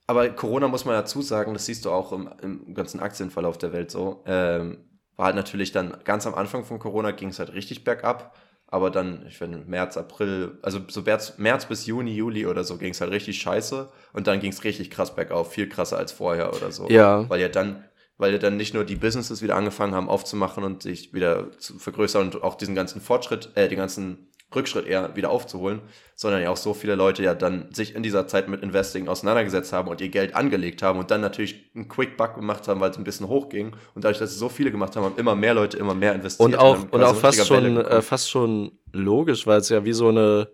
Aber 0.08 0.26
Corona 0.30 0.68
muss 0.68 0.86
man 0.86 0.94
dazu 0.94 1.20
sagen, 1.20 1.52
das 1.52 1.66
siehst 1.66 1.84
du 1.84 1.90
auch 1.90 2.12
im, 2.12 2.30
im 2.40 2.74
ganzen 2.74 2.98
Aktienverlauf 2.98 3.58
der 3.58 3.74
Welt 3.74 3.90
so. 3.90 4.24
Ähm, 4.26 4.78
war 5.16 5.26
halt 5.26 5.36
natürlich 5.36 5.70
dann 5.70 5.98
ganz 6.04 6.26
am 6.26 6.34
Anfang 6.34 6.64
von 6.64 6.78
Corona 6.78 7.10
ging 7.10 7.28
es 7.28 7.38
halt 7.38 7.52
richtig 7.52 7.84
bergab. 7.84 8.34
Aber 8.70 8.90
dann, 8.90 9.26
ich 9.26 9.36
finde, 9.36 9.58
März, 9.66 9.98
April, 9.98 10.58
also 10.62 10.80
so 10.88 11.02
März, 11.02 11.34
März 11.36 11.66
bis 11.66 11.84
Juni, 11.84 12.14
Juli 12.14 12.46
oder 12.46 12.64
so 12.64 12.78
ging 12.78 12.92
es 12.92 13.00
halt 13.02 13.10
richtig 13.10 13.38
scheiße. 13.38 13.90
Und 14.14 14.26
dann 14.26 14.40
ging 14.40 14.50
es 14.50 14.64
richtig 14.64 14.90
krass 14.90 15.14
bergauf, 15.14 15.52
viel 15.52 15.68
krasser 15.68 15.98
als 15.98 16.12
vorher 16.12 16.54
oder 16.56 16.72
so. 16.72 16.88
Ja. 16.88 17.28
Weil 17.28 17.42
ja 17.42 17.48
dann, 17.48 17.84
weil 18.16 18.32
ja 18.32 18.38
dann 18.38 18.56
nicht 18.56 18.72
nur 18.72 18.84
die 18.84 18.96
Businesses 18.96 19.42
wieder 19.42 19.56
angefangen 19.56 19.94
haben 19.94 20.08
aufzumachen 20.08 20.64
und 20.64 20.82
sich 20.82 21.12
wieder 21.12 21.50
zu 21.58 21.78
vergrößern 21.78 22.22
und 22.22 22.42
auch 22.42 22.54
diesen 22.54 22.74
ganzen 22.74 23.02
Fortschritt, 23.02 23.50
äh, 23.56 23.68
den 23.68 23.76
ganzen 23.78 24.30
Rückschritt 24.54 24.86
eher 24.86 25.14
wieder 25.14 25.30
aufzuholen, 25.30 25.80
sondern 26.14 26.42
ja 26.42 26.50
auch 26.50 26.56
so 26.56 26.72
viele 26.72 26.94
Leute 26.94 27.22
ja 27.22 27.34
dann 27.34 27.66
sich 27.72 27.94
in 27.94 28.02
dieser 28.02 28.26
Zeit 28.26 28.48
mit 28.48 28.62
Investing 28.62 29.06
auseinandergesetzt 29.06 29.72
haben 29.74 29.88
und 29.88 30.00
ihr 30.00 30.08
Geld 30.08 30.34
angelegt 30.34 30.82
haben 30.82 30.98
und 30.98 31.10
dann 31.10 31.20
natürlich 31.20 31.70
einen 31.74 31.88
Quick 31.88 32.16
Buck 32.16 32.34
gemacht 32.34 32.66
haben, 32.66 32.80
weil 32.80 32.90
es 32.90 32.96
ein 32.96 33.04
bisschen 33.04 33.28
hochging. 33.28 33.72
Und 33.94 34.04
dadurch, 34.04 34.18
dass 34.18 34.30
es 34.30 34.38
so 34.38 34.48
viele 34.48 34.70
gemacht 34.70 34.96
haben, 34.96 35.04
haben 35.04 35.18
immer 35.18 35.34
mehr 35.34 35.52
Leute 35.52 35.76
immer 35.76 35.94
mehr 35.94 36.14
investiert. 36.14 36.46
und 36.46 36.56
auch, 36.56 36.78
und 36.90 37.02
auch 37.02 37.16
fast 37.16 37.46
schon, 37.46 37.76
äh, 37.76 38.00
fast 38.00 38.30
schon 38.30 38.72
logisch, 38.92 39.46
weil 39.46 39.60
es 39.60 39.68
ja 39.68 39.84
wie 39.84 39.92
so 39.92 40.08
eine, 40.08 40.48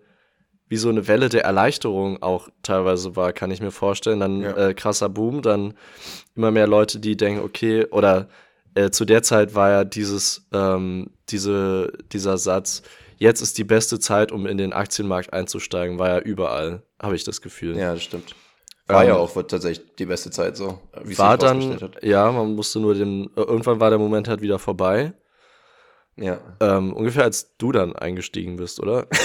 wie 0.67 0.77
so 0.77 0.89
eine 0.89 1.07
Welle 1.07 1.29
der 1.29 1.45
Erleichterung 1.45 2.21
auch 2.21 2.49
teilweise 2.63 3.15
war, 3.15 3.31
kann 3.31 3.49
ich 3.51 3.61
mir 3.61 3.71
vorstellen. 3.71 4.19
Dann 4.19 4.41
Ja. 4.41 4.69
äh, 4.69 4.73
krasser 4.73 5.07
Boom, 5.07 5.41
dann 5.41 5.73
immer 6.35 6.51
mehr 6.51 6.67
Leute, 6.67 6.99
die 6.99 7.15
denken, 7.15 7.41
okay, 7.41 7.85
oder 7.85 8.27
äh, 8.73 8.89
zu 8.89 9.05
der 9.05 9.23
Zeit 9.23 9.55
war 9.55 9.69
ja 9.69 9.83
dieses, 9.85 10.47
ähm, 10.51 11.11
diese, 11.29 11.93
dieser 12.11 12.37
Satz, 12.37 12.81
jetzt 13.17 13.41
ist 13.41 13.57
die 13.57 13.63
beste 13.63 13.99
Zeit, 13.99 14.31
um 14.31 14.45
in 14.45 14.57
den 14.57 14.73
Aktienmarkt 14.73 15.33
einzusteigen, 15.33 15.99
war 15.99 16.09
ja 16.09 16.19
überall, 16.19 16.83
habe 17.01 17.15
ich 17.15 17.23
das 17.23 17.41
Gefühl. 17.41 17.77
Ja, 17.77 17.93
das 17.93 18.03
stimmt. 18.03 18.35
War 18.87 19.03
Ähm, 19.03 19.09
ja 19.09 19.15
auch 19.15 19.31
tatsächlich 19.43 19.95
die 19.95 20.05
beste 20.05 20.29
Zeit 20.29 20.55
so, 20.57 20.79
war 21.17 21.37
dann, 21.37 21.79
ja, 22.01 22.31
man 22.31 22.53
musste 22.53 22.79
nur 22.79 22.93
den, 22.93 23.25
äh, 23.35 23.41
irgendwann 23.41 23.79
war 23.79 23.89
der 23.89 23.99
Moment 23.99 24.27
halt 24.27 24.41
wieder 24.41 24.59
vorbei. 24.59 25.13
Ja. 26.17 26.39
Ähm, 26.59 26.93
ungefähr 26.93 27.23
als 27.23 27.57
du 27.57 27.71
dann 27.71 27.95
eingestiegen 27.95 28.55
bist, 28.57 28.79
oder? 28.79 29.07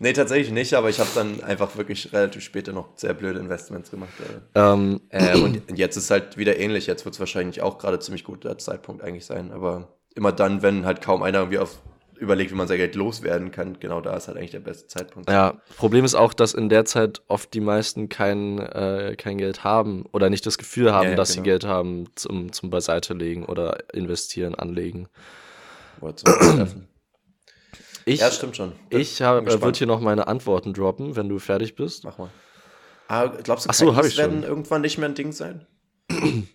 Nee, 0.00 0.12
tatsächlich 0.12 0.52
nicht, 0.52 0.74
aber 0.74 0.90
ich 0.90 1.00
habe 1.00 1.10
dann 1.14 1.42
einfach 1.42 1.76
wirklich 1.76 2.12
relativ 2.12 2.44
später 2.44 2.72
noch 2.72 2.90
sehr 2.94 3.14
blöde 3.14 3.40
Investments 3.40 3.90
gemacht. 3.90 4.12
Äh. 4.20 4.58
ähm, 4.58 5.00
Ähm, 5.10 5.60
und 5.68 5.76
jetzt 5.76 5.96
ist 5.96 6.10
halt 6.10 6.36
wieder 6.36 6.56
ähnlich. 6.56 6.86
Jetzt 6.86 7.04
wird 7.04 7.14
es 7.14 7.18
wahrscheinlich 7.18 7.62
auch 7.62 7.78
gerade 7.78 7.98
ziemlich 7.98 8.22
guter 8.22 8.56
Zeitpunkt 8.58 9.02
eigentlich 9.02 9.26
sein. 9.26 9.50
Aber 9.50 9.97
immer 10.18 10.32
dann, 10.32 10.60
wenn 10.62 10.84
halt 10.84 11.00
kaum 11.00 11.22
einer 11.22 11.38
irgendwie 11.38 11.58
auf 11.58 11.78
überlegt, 12.16 12.50
wie 12.50 12.56
man 12.56 12.66
sein 12.66 12.78
Geld 12.78 12.96
loswerden 12.96 13.52
kann, 13.52 13.78
genau 13.78 14.00
da 14.00 14.16
ist 14.16 14.26
halt 14.26 14.36
eigentlich 14.36 14.50
der 14.50 14.58
beste 14.58 14.88
Zeitpunkt. 14.88 15.30
Ja, 15.30 15.60
Problem 15.76 16.04
ist 16.04 16.16
auch, 16.16 16.34
dass 16.34 16.52
in 16.52 16.68
der 16.68 16.84
Zeit 16.84 17.22
oft 17.28 17.54
die 17.54 17.60
meisten 17.60 18.08
kein, 18.08 18.58
äh, 18.58 19.14
kein 19.16 19.38
Geld 19.38 19.62
haben 19.62 20.04
oder 20.10 20.28
nicht 20.28 20.44
das 20.44 20.58
Gefühl 20.58 20.92
haben, 20.92 21.04
Ja, 21.04 21.10
ja, 21.10 21.16
dass 21.16 21.28
sie 21.28 21.34
genau. 21.36 21.44
Geld 21.44 21.64
haben 21.64 22.06
zum, 22.16 22.52
zum 22.52 22.70
Beiseite 22.70 23.14
legen 23.14 23.44
oder 23.44 23.78
investieren, 23.94 24.56
anlegen. 24.56 25.06
Ich, 28.04 28.20
Ja, 28.20 28.30
stimmt 28.30 28.56
schon. 28.56 28.72
ich 28.88 29.18
Bin 29.18 29.26
äh, 29.26 29.42
gespannt. 29.44 29.62
würde 29.62 29.78
hier 29.78 29.86
noch 29.86 30.00
meine 30.00 30.28
Antworten 30.28 30.72
droppen, 30.72 31.14
wenn 31.14 31.28
du 31.28 31.38
fertig 31.38 31.74
bist. 31.76 32.04
Mach 32.04 32.16
mal. 32.16 32.30
Ah, 33.06 33.26
glaubst 33.26 33.66
du, 33.66 33.70
Ach 33.70 33.74
so, 33.74 33.90
ich 34.00 34.14
schon. 34.14 34.16
werden 34.16 34.42
irgendwann 34.44 34.80
nicht 34.80 34.96
mehr 34.98 35.08
ein 35.10 35.14
Ding 35.14 35.32
sein? 35.32 35.66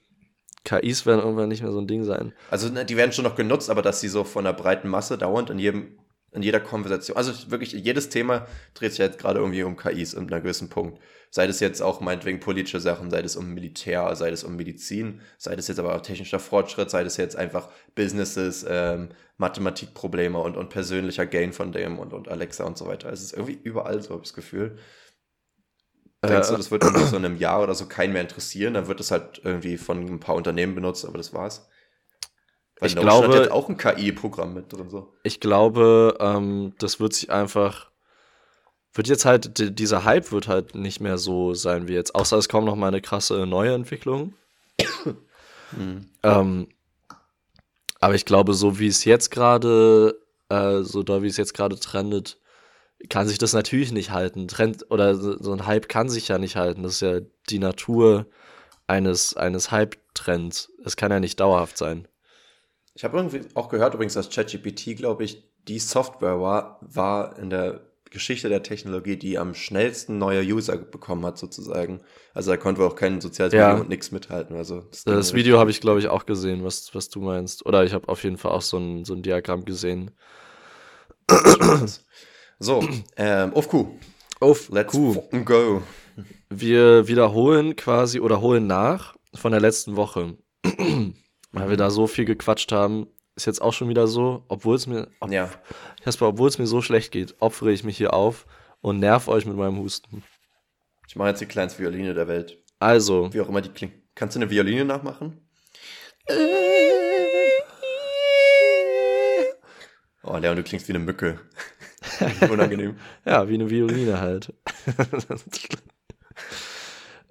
KIs 0.66 1.06
werden 1.06 1.20
irgendwann 1.20 1.50
nicht 1.50 1.62
mehr 1.62 1.72
so 1.72 1.80
ein 1.80 1.88
Ding 1.88 2.04
sein. 2.04 2.34
Also 2.50 2.70
ne, 2.70 2.86
die 2.86 2.96
werden 2.96 3.12
schon 3.12 3.26
noch 3.26 3.36
genutzt, 3.36 3.70
aber 3.70 3.82
dass 3.82 4.00
sie 4.00 4.08
so 4.08 4.24
von 4.24 4.46
der 4.46 4.54
breiten 4.54 4.88
Masse 4.88 5.18
dauernd 5.18 5.50
in 5.50 5.60
jedem, 5.60 6.00
in 6.32 6.42
jeder 6.42 6.60
Konversation, 6.60 7.18
also 7.18 7.52
wirklich 7.52 7.74
jedes 7.74 8.10
Thema 8.10 8.48
dreht 8.74 8.92
sich 8.92 9.00
jetzt 9.00 9.20
gerade 9.20 9.40
irgendwie 9.40 9.64
um 9.64 9.76
KIs 9.76 10.14
in 10.14 10.32
einem 10.32 10.42
gewissen 10.42 10.70
Punkt. 10.70 11.00
Sei 11.30 11.48
das 11.48 11.60
jetzt 11.60 11.82
auch 11.82 12.00
meinetwegen 12.00 12.40
politische 12.40 12.80
Sachen, 12.80 13.10
sei 13.10 13.22
das 13.22 13.36
um 13.36 13.54
Militär, 13.54 14.16
sei 14.16 14.32
das 14.32 14.44
um 14.44 14.56
Medizin, 14.56 15.22
sei 15.38 15.56
das 15.56 15.68
jetzt 15.68 15.80
aber 15.80 15.96
auch 15.96 16.02
technischer 16.02 16.40
Fortschritt, 16.40 16.90
sei 16.90 17.04
das 17.04 17.18
jetzt 17.18 17.36
einfach 17.36 17.70
Businesses, 17.96 18.66
ähm, 18.68 19.10
Mathematikprobleme 19.38 20.40
und, 20.40 20.56
und 20.56 20.70
persönlicher 20.70 21.26
Gain 21.26 21.52
von 21.52 21.72
dem 21.72 22.00
und, 22.00 22.14
und 22.14 22.30
Alexa 22.30 22.64
und 22.64 22.78
so 22.78 22.86
weiter. 22.88 23.12
Es 23.12 23.22
ist 23.22 23.34
irgendwie 23.34 23.60
überall 23.64 24.02
so, 24.02 24.12
habe 24.12 24.22
ich 24.24 24.30
das 24.30 24.36
Gefühl. 24.36 24.78
Denkst 26.24 26.48
du, 26.48 26.54
Äh, 26.54 26.58
das 26.58 26.72
wird 26.72 26.84
irgendwie 26.84 27.06
so 27.06 27.18
in 27.18 27.26
einem 27.26 27.38
Jahr 27.38 27.62
oder 27.62 27.76
so 27.76 27.86
keinen 27.86 28.14
mehr 28.14 28.22
interessieren? 28.22 28.74
Dann 28.76 28.88
wird 28.88 29.00
es 29.00 29.12
halt 29.12 29.42
irgendwie 29.44 29.78
von 29.78 30.06
ein 30.06 30.20
paar 30.20 30.36
Unternehmen 30.36 30.74
benutzt, 30.76 31.06
aber 31.06 31.18
das 31.18 31.34
war's. 31.34 31.68
Weil 32.80 32.88
Ich 32.90 32.96
Notion 32.96 33.10
glaube- 33.22 33.34
hat 33.36 33.44
jetzt 33.44 33.52
auch 33.52 33.70
ein 33.70 33.78
KI-Programm 33.78 34.54
mit 34.54 34.72
drin. 34.72 34.90
So. 34.90 35.14
Ich 35.24 35.40
glaube, 35.40 36.18
ähm, 36.20 36.74
das 36.80 37.00
wird 37.00 37.14
sich 37.14 37.30
einfach, 37.30 37.90
wird 38.94 39.08
jetzt 39.08 39.26
halt, 39.26 39.58
di- 39.60 39.72
dieser 39.74 40.06
Hype 40.06 40.32
wird 40.32 40.48
halt 40.48 40.76
nicht 40.76 41.00
mehr 41.02 41.18
so 41.18 41.54
sein 41.54 41.88
wie 41.88 41.94
jetzt, 41.94 42.16
außer 42.16 42.38
es 42.38 42.48
kommt 42.50 42.66
noch 42.66 42.76
mal 42.76 42.88
eine 42.88 43.02
krasse 43.02 43.46
neue 43.46 43.74
Entwicklung. 43.74 44.34
Hm. 45.76 46.08
Ähm, 46.22 46.68
aber 48.00 48.14
ich 48.14 48.26
glaube, 48.26 48.54
so 48.54 48.78
wie 48.78 48.86
es 48.86 49.06
jetzt 49.06 49.32
gerade, 49.32 50.20
äh, 50.50 50.82
so 50.84 51.02
da 51.02 51.24
wie 51.24 51.28
es 51.28 51.38
jetzt 51.38 51.56
gerade 51.56 51.80
trendet, 51.80 52.38
kann 53.10 53.28
sich 53.28 53.38
das 53.38 53.54
natürlich 53.54 53.92
nicht 53.92 54.12
halten. 54.12 54.48
Trend 54.48 54.86
oder 54.90 55.16
so 55.16 55.52
ein 55.52 55.66
Hype 55.66 55.90
kann 55.90 56.10
sich 56.10 56.28
ja 56.28 56.38
nicht 56.38 56.56
halten. 56.56 56.84
Das 56.84 56.94
ist 56.94 57.02
ja 57.02 57.20
die 57.50 57.60
Natur 57.60 58.26
eines, 58.88 59.36
eines 59.36 59.72
Hype-Trends. 59.72 60.72
Es 60.86 60.96
kann 60.96 61.12
ja 61.12 61.20
nicht 61.20 61.40
dauerhaft 61.40 61.78
sein. 61.78 62.08
Ich 62.96 63.04
habe 63.04 63.18
irgendwie 63.18 63.42
auch 63.56 63.70
gehört 63.70 63.94
übrigens, 63.94 64.14
dass 64.14 64.30
ChatGPT, 64.30 64.96
glaube 64.98 65.24
ich, 65.24 65.44
die 65.68 65.80
Software 65.80 66.40
war, 66.40 66.80
war 66.82 67.38
in 67.40 67.50
der 67.50 67.82
Geschichte 68.12 68.48
der 68.48 68.62
Technologie, 68.62 69.18
die 69.18 69.40
am 69.40 69.56
schnellsten 69.56 70.20
neue 70.20 70.44
User 70.44 70.78
bekommen 70.78 71.26
hat, 71.26 71.40
sozusagen. 71.40 72.02
Also 72.36 72.52
da 72.52 72.58
konnte 72.58 72.84
auch 72.84 72.96
kein 72.96 73.20
soziales 73.22 73.54
Ja. 73.54 73.72
Video 73.72 73.82
und 73.82 73.90
nichts 73.90 74.12
mithalten. 74.12 74.56
Also 74.56 74.82
das, 74.92 75.04
Das 75.04 75.34
Video 75.34 75.58
habe 75.58 75.72
ich, 75.72 75.82
glaube 75.82 76.00
ich, 76.00 76.08
auch 76.10 76.28
gesehen, 76.28 76.64
was, 76.64 76.94
was 76.94 77.10
du 77.10 77.22
meinst. 77.22 77.66
Oder 77.66 77.84
ich 77.84 77.94
habe 77.94 78.08
auf 78.10 78.24
jeden 78.24 78.38
Fall 78.38 78.52
auch 78.52 78.62
so 78.62 78.78
ein, 78.78 79.04
so 79.04 79.16
ein 79.16 79.24
Diagramm 79.24 79.66
gesehen. 79.66 80.12
So, 82.64 82.82
ähm, 83.18 83.54
auf 83.56 83.68
Q. 83.68 83.88
Auf 84.40 84.70
Let's 84.70 84.92
Q. 84.94 85.14
fucking 85.16 85.44
go. 85.44 85.82
Wir 86.50 87.10
wiederholen 87.10 87.76
quasi 87.76 88.22
oder 88.22 88.40
holen 88.40 88.68
nach 88.68 89.16
von 89.36 89.52
der 89.52 89.60
letzten 89.60 89.98
Woche. 89.98 90.38
Weil 91.52 91.70
wir 91.70 91.76
da 91.76 91.90
so 91.90 92.08
viel 92.08 92.24
gequatscht 92.24 92.72
haben. 92.72 93.08
Ist 93.36 93.48
jetzt 93.48 93.62
auch 93.62 93.74
schon 93.74 93.90
wieder 93.90 94.08
so, 94.08 94.46
obwohl 94.48 94.78
es 94.78 94.88
mir, 94.88 95.10
ob, 95.20 95.30
Ja. 95.30 95.50
Jasper, 96.06 96.30
obwohl 96.30 96.48
es 96.48 96.58
mir 96.58 96.66
so 96.68 96.82
schlecht 96.82 97.12
geht, 97.12 97.36
opfere 97.42 97.74
ich 97.74 97.84
mich 97.84 97.98
hier 97.98 98.14
auf 98.14 98.46
und 98.80 99.00
nerv 99.00 99.28
euch 99.28 99.46
mit 99.46 99.58
meinem 99.58 99.80
Husten. 99.80 100.24
Ich 101.10 101.18
mache 101.18 101.30
jetzt 101.30 101.42
die 101.42 101.46
kleinste 101.48 101.80
Violine 101.84 102.14
der 102.14 102.30
Welt. 102.30 102.64
Also, 102.80 103.34
Wie 103.34 103.42
auch 103.42 103.50
immer 103.50 103.60
die 103.62 103.70
klingt. 103.70 103.94
Kannst 104.16 104.38
du 104.38 104.40
eine 104.40 104.50
Violine 104.50 104.86
nachmachen? 104.86 105.42
Oh, 110.24 110.38
Leon, 110.38 110.56
du 110.56 110.64
klingst 110.64 110.88
wie 110.88 110.94
eine 110.94 111.04
Mücke. 111.04 111.40
Unangenehm. 112.50 112.98
ja, 113.26 113.48
wie 113.48 113.56
eine 113.56 113.70
Violine 113.70 114.20
halt. 114.20 114.54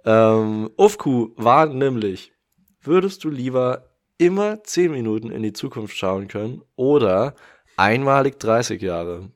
ähm, 0.04 0.70
Ufku 0.76 1.30
war 1.36 1.66
nämlich, 1.66 2.32
würdest 2.80 3.24
du 3.24 3.30
lieber 3.30 3.90
immer 4.18 4.62
10 4.62 4.92
Minuten 4.92 5.30
in 5.30 5.42
die 5.42 5.52
Zukunft 5.52 5.96
schauen 5.96 6.28
können 6.28 6.62
oder 6.76 7.34
einmalig 7.76 8.38
30 8.38 8.80
Jahre? 8.80 9.30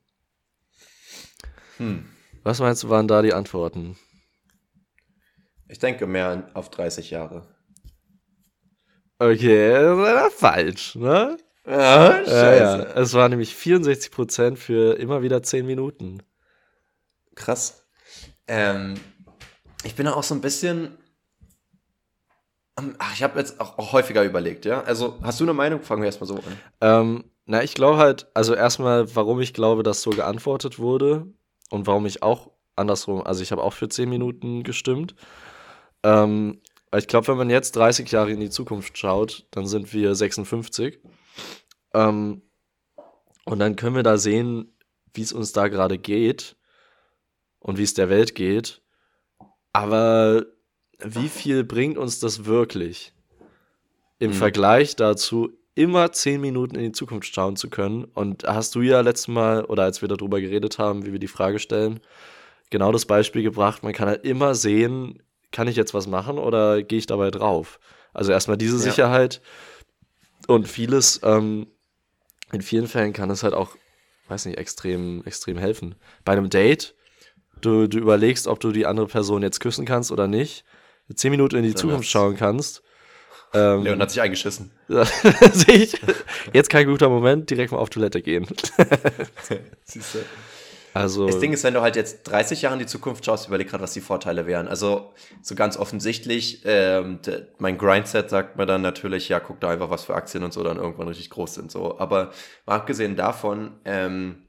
Hm. 1.78 2.06
Was 2.42 2.60
meinst 2.60 2.84
du, 2.84 2.88
waren 2.88 3.08
da 3.08 3.22
die 3.22 3.34
Antworten? 3.34 3.96
Ich 5.68 5.78
denke 5.78 6.06
mehr 6.06 6.48
auf 6.54 6.70
30 6.70 7.10
Jahre. 7.10 7.42
Okay, 9.18 9.70
das 9.72 9.98
ist 9.98 10.04
leider 10.04 10.30
falsch, 10.30 10.94
ne? 10.94 11.36
Ah, 11.66 12.20
Ja, 12.26 12.54
ja. 12.54 12.82
Es 12.94 13.12
war 13.14 13.28
nämlich 13.28 13.54
64% 13.54 14.56
für 14.56 14.96
immer 14.98 15.22
wieder 15.22 15.42
10 15.42 15.66
Minuten. 15.66 16.22
Krass. 17.34 17.84
Ähm, 18.46 18.94
ich 19.84 19.94
bin 19.94 20.06
da 20.06 20.14
auch 20.14 20.22
so 20.22 20.34
ein 20.34 20.40
bisschen. 20.40 20.96
Ähm, 22.78 22.94
Ach, 22.98 23.12
ich 23.14 23.22
habe 23.22 23.38
jetzt 23.38 23.60
auch, 23.60 23.78
auch 23.78 23.92
häufiger 23.92 24.22
überlegt, 24.24 24.64
ja. 24.64 24.82
Also, 24.82 25.18
hast 25.22 25.40
du 25.40 25.44
eine 25.44 25.54
Meinung? 25.54 25.82
Fangen 25.82 26.02
wir 26.02 26.06
erstmal 26.06 26.28
so 26.28 26.36
an. 26.36 26.42
Ähm, 26.80 27.24
na, 27.46 27.62
ich 27.62 27.74
glaube 27.74 27.98
halt, 27.98 28.28
also 28.34 28.54
erstmal, 28.54 29.14
warum 29.14 29.40
ich 29.40 29.52
glaube, 29.54 29.82
dass 29.82 30.02
so 30.02 30.10
geantwortet 30.10 30.78
wurde 30.78 31.26
und 31.70 31.86
warum 31.86 32.06
ich 32.06 32.22
auch 32.22 32.50
andersrum, 32.74 33.22
also 33.22 33.42
ich 33.42 33.52
habe 33.52 33.62
auch 33.62 33.72
für 33.72 33.88
10 33.88 34.08
Minuten 34.08 34.62
gestimmt. 34.62 35.14
Ähm, 36.02 36.60
ich 36.94 37.08
glaube, 37.08 37.28
wenn 37.28 37.36
man 37.36 37.50
jetzt 37.50 37.76
30 37.76 38.10
Jahre 38.10 38.30
in 38.30 38.40
die 38.40 38.50
Zukunft 38.50 38.96
schaut, 38.98 39.46
dann 39.50 39.66
sind 39.66 39.92
wir 39.92 40.14
56. 40.14 41.00
Ähm, 41.96 42.42
und 43.44 43.58
dann 43.58 43.76
können 43.76 43.96
wir 43.96 44.02
da 44.02 44.18
sehen, 44.18 44.76
wie 45.14 45.22
es 45.22 45.32
uns 45.32 45.52
da 45.52 45.68
gerade 45.68 45.98
geht 45.98 46.56
und 47.58 47.78
wie 47.78 47.82
es 47.84 47.94
der 47.94 48.08
Welt 48.10 48.34
geht. 48.34 48.82
Aber 49.72 50.44
wie 51.02 51.28
viel 51.28 51.64
bringt 51.64 51.98
uns 51.98 52.20
das 52.20 52.44
wirklich? 52.44 53.12
Im 54.18 54.30
Mhm. 54.30 54.34
Vergleich 54.34 54.96
dazu, 54.96 55.50
immer 55.74 56.10
10 56.10 56.40
Minuten 56.40 56.74
in 56.76 56.84
die 56.84 56.92
Zukunft 56.92 57.34
schauen 57.34 57.56
zu 57.56 57.68
können. 57.68 58.04
Und 58.04 58.44
hast 58.44 58.74
du 58.74 58.80
ja 58.80 59.00
letztes 59.02 59.28
Mal, 59.28 59.64
oder 59.64 59.84
als 59.84 60.00
wir 60.00 60.08
darüber 60.08 60.40
geredet 60.40 60.78
haben, 60.78 61.04
wie 61.04 61.12
wir 61.12 61.18
die 61.18 61.28
Frage 61.28 61.58
stellen, 61.58 62.00
genau 62.70 62.92
das 62.92 63.04
Beispiel 63.04 63.42
gebracht, 63.42 63.82
man 63.82 63.92
kann 63.92 64.08
halt 64.08 64.24
immer 64.24 64.54
sehen, 64.54 65.22
kann 65.52 65.68
ich 65.68 65.76
jetzt 65.76 65.94
was 65.94 66.06
machen 66.06 66.38
oder 66.38 66.82
gehe 66.82 66.98
ich 66.98 67.06
dabei 67.06 67.30
drauf? 67.30 67.78
Also 68.14 68.32
erstmal 68.32 68.56
diese 68.56 68.76
Ja. 68.76 68.82
Sicherheit 68.82 69.42
und 70.48 70.66
vieles, 70.66 71.20
ähm, 71.22 71.66
in 72.52 72.62
vielen 72.62 72.86
Fällen 72.86 73.12
kann 73.12 73.30
es 73.30 73.42
halt 73.42 73.54
auch, 73.54 73.76
weiß 74.28 74.46
nicht, 74.46 74.58
extrem, 74.58 75.22
extrem 75.24 75.58
helfen. 75.58 75.94
Bei 76.24 76.32
einem 76.32 76.50
Date, 76.50 76.94
du, 77.60 77.86
du 77.86 77.98
überlegst, 77.98 78.46
ob 78.46 78.60
du 78.60 78.72
die 78.72 78.86
andere 78.86 79.06
Person 79.06 79.42
jetzt 79.42 79.60
küssen 79.60 79.84
kannst 79.84 80.10
oder 80.12 80.28
nicht, 80.28 80.64
zehn 81.14 81.30
Minuten 81.30 81.56
in 81.56 81.62
die 81.62 81.70
Dann 81.70 81.78
Zukunft 81.78 82.08
schauen 82.08 82.36
kannst. 82.36 82.82
Ähm, 83.54 83.84
Leon 83.84 84.00
hat 84.00 84.10
sich 84.10 84.20
eingeschissen. 84.20 84.70
Jetzt 86.52 86.68
kein 86.68 86.86
guter 86.86 87.08
Moment, 87.08 87.48
direkt 87.48 87.72
mal 87.72 87.78
auf 87.78 87.90
Toilette 87.90 88.20
gehen. 88.20 88.46
Siehst 89.84 90.14
du? 90.14 90.18
Also, 90.96 91.26
Das 91.26 91.38
Ding 91.38 91.52
ist, 91.52 91.64
wenn 91.64 91.74
du 91.74 91.80
halt 91.80 91.96
jetzt 91.96 92.24
30 92.24 92.62
Jahre 92.62 92.74
in 92.74 92.80
die 92.80 92.86
Zukunft 92.86 93.24
schaust, 93.24 93.48
überleg 93.48 93.68
gerade, 93.68 93.82
was 93.82 93.92
die 93.92 94.00
Vorteile 94.00 94.46
wären. 94.46 94.68
Also, 94.68 95.12
so 95.42 95.54
ganz 95.54 95.76
offensichtlich, 95.76 96.62
ähm, 96.64 97.18
mein 97.58 97.78
Grindset 97.78 98.30
sagt 98.30 98.56
mir 98.56 98.66
dann 98.66 98.82
natürlich, 98.82 99.28
ja, 99.28 99.40
guck 99.40 99.60
da 99.60 99.70
einfach, 99.70 99.90
was 99.90 100.04
für 100.04 100.14
Aktien 100.14 100.44
und 100.44 100.52
so 100.52 100.62
dann 100.62 100.76
irgendwann 100.76 101.08
richtig 101.08 101.30
groß 101.30 101.54
sind. 101.54 101.70
So. 101.70 101.98
Aber 101.98 102.32
mal 102.66 102.76
abgesehen 102.76 103.16
davon, 103.16 103.72
ähm, 103.84 104.46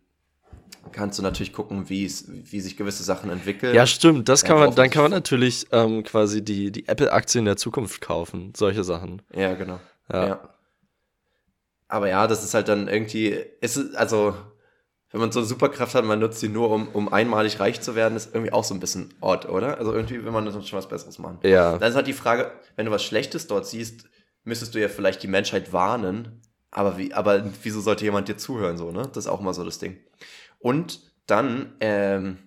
kannst 0.91 1.19
du 1.19 1.23
natürlich 1.23 1.53
gucken, 1.53 1.89
wie 1.89 2.07
sich 2.07 2.77
gewisse 2.77 3.03
Sachen 3.03 3.29
entwickeln. 3.29 3.75
Ja, 3.75 3.85
stimmt. 3.85 4.29
Das 4.29 4.43
kann 4.43 4.57
man, 4.57 4.75
dann 4.75 4.89
kann 4.89 5.03
man 5.03 5.11
natürlich 5.11 5.67
ähm, 5.71 6.03
quasi 6.03 6.43
die, 6.43 6.71
die 6.71 6.87
Apple-Aktien 6.87 7.45
der 7.45 7.57
Zukunft 7.57 8.01
kaufen. 8.01 8.53
Solche 8.55 8.83
Sachen. 8.83 9.21
Ja, 9.33 9.53
genau. 9.55 9.79
Ja. 10.11 10.27
ja. 10.27 10.49
Aber 11.87 12.09
ja, 12.09 12.27
das 12.27 12.43
ist 12.43 12.53
halt 12.53 12.67
dann 12.67 12.87
irgendwie, 12.87 13.37
ist 13.61 13.95
also, 13.95 14.35
wenn 15.11 15.21
man 15.21 15.31
so 15.31 15.39
eine 15.39 15.47
Superkraft 15.47 15.95
hat, 15.95 16.03
man 16.03 16.19
nutzt 16.19 16.39
sie 16.39 16.49
nur, 16.49 16.69
um, 16.69 16.89
um 16.89 17.11
einmalig 17.11 17.59
reich 17.59 17.79
zu 17.81 17.95
werden, 17.95 18.15
ist 18.15 18.33
irgendwie 18.33 18.51
auch 18.51 18.63
so 18.63 18.73
ein 18.73 18.79
bisschen 18.79 19.13
odd, 19.21 19.47
oder? 19.47 19.77
Also 19.77 19.93
irgendwie 19.93 20.23
will 20.23 20.31
man 20.31 20.51
schon 20.51 20.77
was 20.77 20.89
Besseres 20.89 21.17
machen. 21.17 21.39
Ja. 21.43 21.77
Dann 21.77 21.89
ist 21.89 21.95
halt 21.95 22.07
die 22.07 22.13
Frage, 22.13 22.51
wenn 22.75 22.85
du 22.85 22.91
was 22.91 23.03
Schlechtes 23.03 23.47
dort 23.47 23.65
siehst, 23.65 24.09
müsstest 24.43 24.75
du 24.75 24.81
ja 24.81 24.89
vielleicht 24.89 25.23
die 25.23 25.27
Menschheit 25.27 25.71
warnen. 25.71 26.41
Aber 26.71 26.97
wie, 26.97 27.13
aber 27.13 27.43
wieso 27.63 27.79
sollte 27.79 28.03
jemand 28.03 28.27
dir 28.27 28.37
zuhören, 28.37 28.77
so, 28.77 28.91
ne? 28.91 29.03
Das 29.03 29.25
ist 29.25 29.27
auch 29.27 29.39
mal 29.39 29.53
so 29.53 29.63
das 29.63 29.79
Ding. 29.79 29.97
Und 30.59 30.99
dann, 31.25 31.75
ähm, 31.79 32.37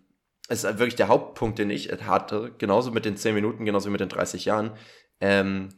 ist 0.51 0.65
halt 0.65 0.79
wirklich 0.79 0.97
der 0.97 1.09
Hauptpunkt, 1.09 1.59
den 1.59 1.71
ich 1.71 1.91
hatte, 2.07 2.53
genauso 2.59 2.91
mit 2.91 3.05
den 3.05 3.17
10 3.17 3.35
Minuten, 3.35 3.65
genauso 3.65 3.87
wie 3.87 3.93
mit 3.93 4.01
den 4.01 4.09
30 4.09 4.45
Jahren, 4.45 4.73
ähm, 5.21 5.69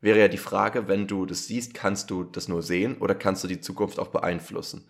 wäre 0.00 0.20
ja 0.20 0.28
die 0.28 0.38
Frage, 0.38 0.86
wenn 0.86 1.06
du 1.06 1.26
das 1.26 1.46
siehst, 1.46 1.74
kannst 1.74 2.10
du 2.10 2.24
das 2.24 2.46
nur 2.46 2.62
sehen 2.62 2.98
oder 2.98 3.14
kannst 3.14 3.42
du 3.42 3.48
die 3.48 3.60
Zukunft 3.60 3.98
auch 3.98 4.08
beeinflussen? 4.08 4.88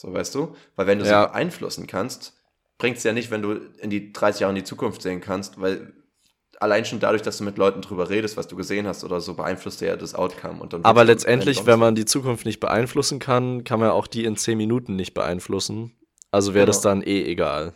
So, 0.00 0.14
weißt 0.14 0.34
du? 0.34 0.56
Weil 0.76 0.86
wenn 0.86 0.98
du 0.98 1.04
ja. 1.04 1.24
sie 1.24 1.28
beeinflussen 1.28 1.86
kannst, 1.86 2.32
bringt 2.78 2.96
es 2.96 3.02
ja 3.02 3.12
nicht, 3.12 3.30
wenn 3.30 3.42
du 3.42 3.52
in 3.80 3.90
die 3.90 4.14
30 4.14 4.40
Jahre 4.40 4.52
in 4.52 4.56
die 4.56 4.64
Zukunft 4.64 5.02
sehen 5.02 5.20
kannst, 5.20 5.60
weil 5.60 5.92
allein 6.58 6.86
schon 6.86 7.00
dadurch, 7.00 7.20
dass 7.20 7.36
du 7.36 7.44
mit 7.44 7.58
Leuten 7.58 7.82
drüber 7.82 8.08
redest, 8.08 8.38
was 8.38 8.48
du 8.48 8.56
gesehen 8.56 8.86
hast 8.86 9.04
oder 9.04 9.20
so, 9.20 9.34
beeinflusst 9.34 9.82
ja 9.82 9.96
das 9.96 10.14
Outcome. 10.14 10.62
Und 10.62 10.72
dann 10.72 10.86
Aber 10.86 11.04
letztendlich, 11.04 11.66
wenn 11.66 11.78
man 11.78 11.94
die 11.94 12.06
Zukunft 12.06 12.46
nicht 12.46 12.60
beeinflussen 12.60 13.18
kann, 13.18 13.62
kann 13.64 13.78
man 13.78 13.90
auch 13.90 14.06
die 14.06 14.24
in 14.24 14.36
10 14.36 14.56
Minuten 14.56 14.96
nicht 14.96 15.12
beeinflussen. 15.12 15.92
Also 16.30 16.54
wäre 16.54 16.64
genau. 16.64 16.72
das 16.72 16.80
dann 16.80 17.02
eh 17.02 17.24
egal. 17.24 17.74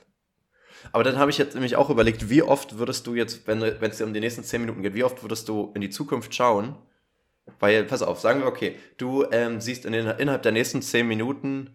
Aber 0.93 1.05
dann 1.05 1.19
habe 1.19 1.31
ich 1.31 1.37
jetzt 1.37 1.53
nämlich 1.53 1.77
auch 1.77 1.91
überlegt, 1.91 2.31
wie 2.31 2.43
oft 2.43 2.79
würdest 2.79 3.07
du 3.07 3.15
jetzt, 3.15 3.47
wenn 3.47 3.63
es 3.63 3.99
dir 3.99 4.05
um 4.05 4.15
die 4.15 4.21
nächsten 4.21 4.45
10 4.45 4.63
Minuten 4.63 4.81
geht, 4.81 4.95
wie 4.95 5.05
oft 5.05 5.23
würdest 5.23 5.51
du 5.51 5.73
in 5.75 5.83
die 5.83 5.91
Zukunft 5.91 6.35
schauen? 6.35 6.75
Weil, 7.61 7.85
pass 7.85 8.01
auf, 8.01 8.21
sagen 8.21 8.41
wir, 8.41 8.47
okay, 8.47 8.77
du 8.97 9.27
ähm, 9.31 9.61
siehst 9.61 9.85
in 9.85 9.93
den, 9.93 10.07
innerhalb 10.07 10.43
der 10.43 10.53
nächsten 10.53 10.81
10 10.81 11.07
Minuten, 11.07 11.75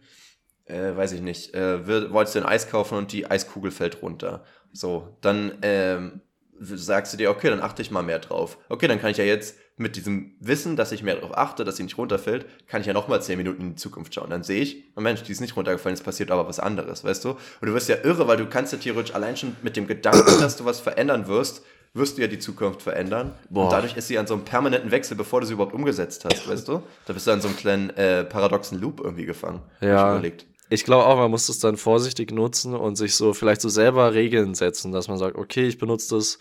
äh, 0.69 0.95
weiß 0.95 1.13
ich 1.13 1.21
nicht, 1.21 1.53
äh, 1.53 2.11
wolltest 2.11 2.35
du 2.35 2.39
ein 2.39 2.45
Eis 2.45 2.69
kaufen 2.69 2.97
und 2.97 3.11
die 3.11 3.29
Eiskugel 3.29 3.71
fällt 3.71 4.01
runter. 4.01 4.43
So, 4.71 5.17
dann 5.21 5.53
ähm, 5.61 6.21
sagst 6.59 7.13
du 7.13 7.17
dir, 7.17 7.31
okay, 7.31 7.49
dann 7.49 7.61
achte 7.61 7.81
ich 7.81 7.91
mal 7.91 8.03
mehr 8.03 8.19
drauf. 8.19 8.57
Okay, 8.69 8.87
dann 8.87 8.99
kann 8.99 9.11
ich 9.11 9.17
ja 9.17 9.23
jetzt 9.23 9.57
mit 9.77 9.95
diesem 9.95 10.33
Wissen, 10.41 10.75
dass 10.75 10.91
ich 10.91 11.03
mehr 11.03 11.15
darauf 11.15 11.37
achte, 11.37 11.63
dass 11.63 11.77
sie 11.77 11.83
nicht 11.83 11.97
runterfällt, 11.97 12.45
kann 12.67 12.81
ich 12.81 12.87
ja 12.87 12.93
nochmal 12.93 13.21
zehn 13.21 13.37
Minuten 13.37 13.61
in 13.61 13.69
die 13.69 13.75
Zukunft 13.75 14.13
schauen. 14.13 14.29
Dann 14.29 14.43
sehe 14.43 14.61
ich, 14.61 14.83
oh 14.97 15.01
Mensch, 15.01 15.23
die 15.23 15.31
ist 15.31 15.39
nicht 15.39 15.55
runtergefallen, 15.55 15.93
es 15.93 16.03
passiert 16.03 16.31
aber 16.31 16.47
was 16.47 16.59
anderes, 16.59 17.03
weißt 17.05 17.23
du? 17.23 17.29
Und 17.29 17.67
du 17.67 17.73
wirst 17.73 17.87
ja 17.87 17.95
irre, 18.03 18.27
weil 18.27 18.37
du 18.37 18.45
kannst 18.45 18.73
ja 18.73 18.79
theoretisch 18.79 19.15
allein 19.15 19.37
schon 19.37 19.55
mit 19.61 19.77
dem 19.77 19.87
Gedanken, 19.87 20.41
dass 20.41 20.57
du 20.57 20.65
was 20.65 20.81
verändern 20.81 21.27
wirst, 21.27 21.63
wirst 21.93 22.17
du 22.17 22.21
ja 22.21 22.27
die 22.27 22.39
Zukunft 22.39 22.81
verändern. 22.81 23.33
Boah. 23.49 23.63
Und 23.63 23.71
dadurch 23.71 23.95
ist 23.95 24.09
sie 24.09 24.19
an 24.19 24.27
so 24.27 24.33
einem 24.33 24.43
permanenten 24.43 24.91
Wechsel, 24.91 25.15
bevor 25.15 25.39
du 25.39 25.47
sie 25.47 25.53
überhaupt 25.53 25.73
umgesetzt 25.73 26.25
hast, 26.25 26.47
weißt 26.47 26.67
du? 26.67 26.83
Da 27.05 27.13
bist 27.13 27.25
du 27.25 27.31
an 27.31 27.39
so 27.39 27.47
einem 27.47 27.57
kleinen 27.57 27.89
äh, 27.91 28.25
paradoxen 28.25 28.79
Loop 28.79 28.99
irgendwie 28.99 29.25
gefangen. 29.25 29.61
Ja. 29.79 30.21
Ich, 30.21 30.45
ich 30.69 30.83
glaube 30.83 31.05
auch, 31.05 31.17
man 31.17 31.31
muss 31.31 31.47
das 31.47 31.59
dann 31.59 31.77
vorsichtig 31.77 32.31
nutzen 32.31 32.75
und 32.75 32.95
sich 32.95 33.15
so 33.15 33.33
vielleicht 33.33 33.61
so 33.61 33.69
selber 33.69 34.13
Regeln 34.13 34.53
setzen, 34.53 34.91
dass 34.91 35.07
man 35.07 35.17
sagt, 35.17 35.35
okay, 35.35 35.67
ich 35.67 35.77
benutze 35.77 36.15
das 36.15 36.39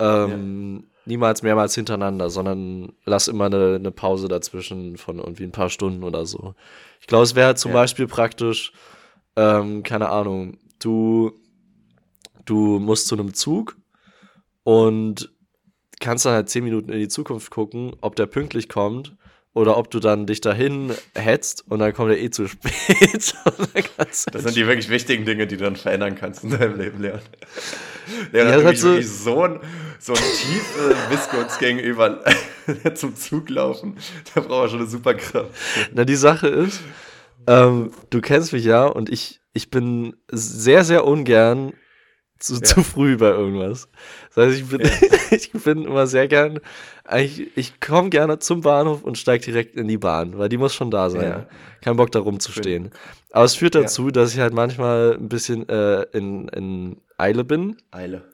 ähm, 0.00 0.80
ja. 0.82 0.88
Niemals 1.06 1.42
mehrmals 1.42 1.74
hintereinander, 1.74 2.28
sondern 2.28 2.92
lass 3.04 3.28
immer 3.28 3.46
eine, 3.46 3.76
eine, 3.76 3.90
Pause 3.90 4.28
dazwischen 4.28 4.98
von 4.98 5.18
irgendwie 5.18 5.44
ein 5.44 5.52
paar 5.52 5.70
Stunden 5.70 6.04
oder 6.04 6.26
so. 6.26 6.54
Ich 7.00 7.06
glaube, 7.06 7.24
es 7.24 7.34
wäre 7.34 7.54
zum 7.54 7.70
ja. 7.70 7.78
Beispiel 7.78 8.06
praktisch, 8.06 8.72
ähm, 9.34 9.82
keine 9.82 10.10
Ahnung, 10.10 10.58
du, 10.78 11.32
du 12.44 12.78
musst 12.78 13.08
zu 13.08 13.14
einem 13.14 13.32
Zug 13.32 13.76
und 14.64 15.32
kannst 15.98 16.26
dann 16.26 16.34
halt 16.34 16.50
zehn 16.50 16.62
Minuten 16.62 16.92
in 16.92 16.98
die 16.98 17.08
Zukunft 17.08 17.50
gucken, 17.50 17.96
ob 18.02 18.14
der 18.14 18.26
pünktlich 18.26 18.68
kommt 18.68 19.16
oder 19.58 19.76
ob 19.76 19.90
du 19.90 19.98
dann 19.98 20.26
dich 20.26 20.40
dahin 20.40 20.92
hetzt 21.16 21.64
und 21.68 21.80
dann 21.80 21.92
kommt 21.92 22.12
er 22.12 22.18
eh 22.18 22.30
zu 22.30 22.46
spät. 22.46 22.72
das 23.96 24.22
sind 24.22 24.56
die 24.56 24.66
wirklich 24.66 24.88
wichtigen 24.88 25.24
Dinge, 25.24 25.48
die 25.48 25.56
du 25.56 25.64
dann 25.64 25.74
verändern 25.74 26.14
kannst 26.14 26.44
in 26.44 26.50
deinem 26.50 26.78
Leben, 26.78 27.02
Leon. 27.02 27.18
Leon 28.30 28.46
ja, 28.46 28.54
hat 28.54 28.62
wirklich, 28.62 28.80
so, 28.80 28.88
wirklich 28.90 29.10
so 29.10 29.42
ein, 29.42 29.60
so 29.98 30.12
ein 30.12 30.22
tiefe 30.36 30.96
Missgunst 31.10 31.58
gegenüber 31.58 32.24
zum 32.94 33.16
Zug 33.16 33.50
laufen. 33.50 33.96
Da 34.32 34.42
braucht 34.42 34.66
er 34.66 34.68
schon 34.68 34.78
eine 34.80 34.88
Superkraft. 34.88 35.50
Na, 35.92 36.04
die 36.04 36.14
Sache 36.14 36.46
ist, 36.46 36.80
ähm, 37.48 37.90
du 38.10 38.20
kennst 38.20 38.52
mich 38.52 38.64
ja 38.64 38.86
und 38.86 39.10
ich, 39.10 39.40
ich 39.54 39.70
bin 39.70 40.14
sehr, 40.30 40.84
sehr 40.84 41.04
ungern 41.04 41.72
zu, 42.38 42.54
ja. 42.54 42.62
zu 42.62 42.82
früh 42.82 43.16
bei 43.16 43.30
irgendwas. 43.30 43.88
Das 44.34 44.46
heißt, 44.48 44.58
ich 44.60 44.68
bin, 44.68 44.80
ja. 44.80 44.90
ich 45.30 45.52
bin 45.52 45.84
immer 45.84 46.06
sehr 46.06 46.28
gern, 46.28 46.60
ich, 47.16 47.56
ich 47.56 47.80
komme 47.80 48.10
gerne 48.10 48.38
zum 48.38 48.60
Bahnhof 48.60 49.02
und 49.02 49.18
steige 49.18 49.44
direkt 49.44 49.76
in 49.76 49.88
die 49.88 49.98
Bahn, 49.98 50.38
weil 50.38 50.48
die 50.48 50.58
muss 50.58 50.74
schon 50.74 50.90
da 50.90 51.10
sein. 51.10 51.22
Ja. 51.22 51.46
Kein 51.80 51.96
Bock 51.96 52.12
da 52.12 52.20
rumzustehen. 52.20 52.90
Aber 53.32 53.44
es 53.44 53.54
führt 53.54 53.74
dazu, 53.74 54.10
dass 54.10 54.34
ich 54.34 54.40
halt 54.40 54.52
manchmal 54.52 55.16
ein 55.18 55.28
bisschen 55.28 55.68
äh, 55.68 56.02
in, 56.12 56.48
in 56.48 57.00
Eile 57.16 57.44
bin. 57.44 57.76
Eile. 57.90 58.24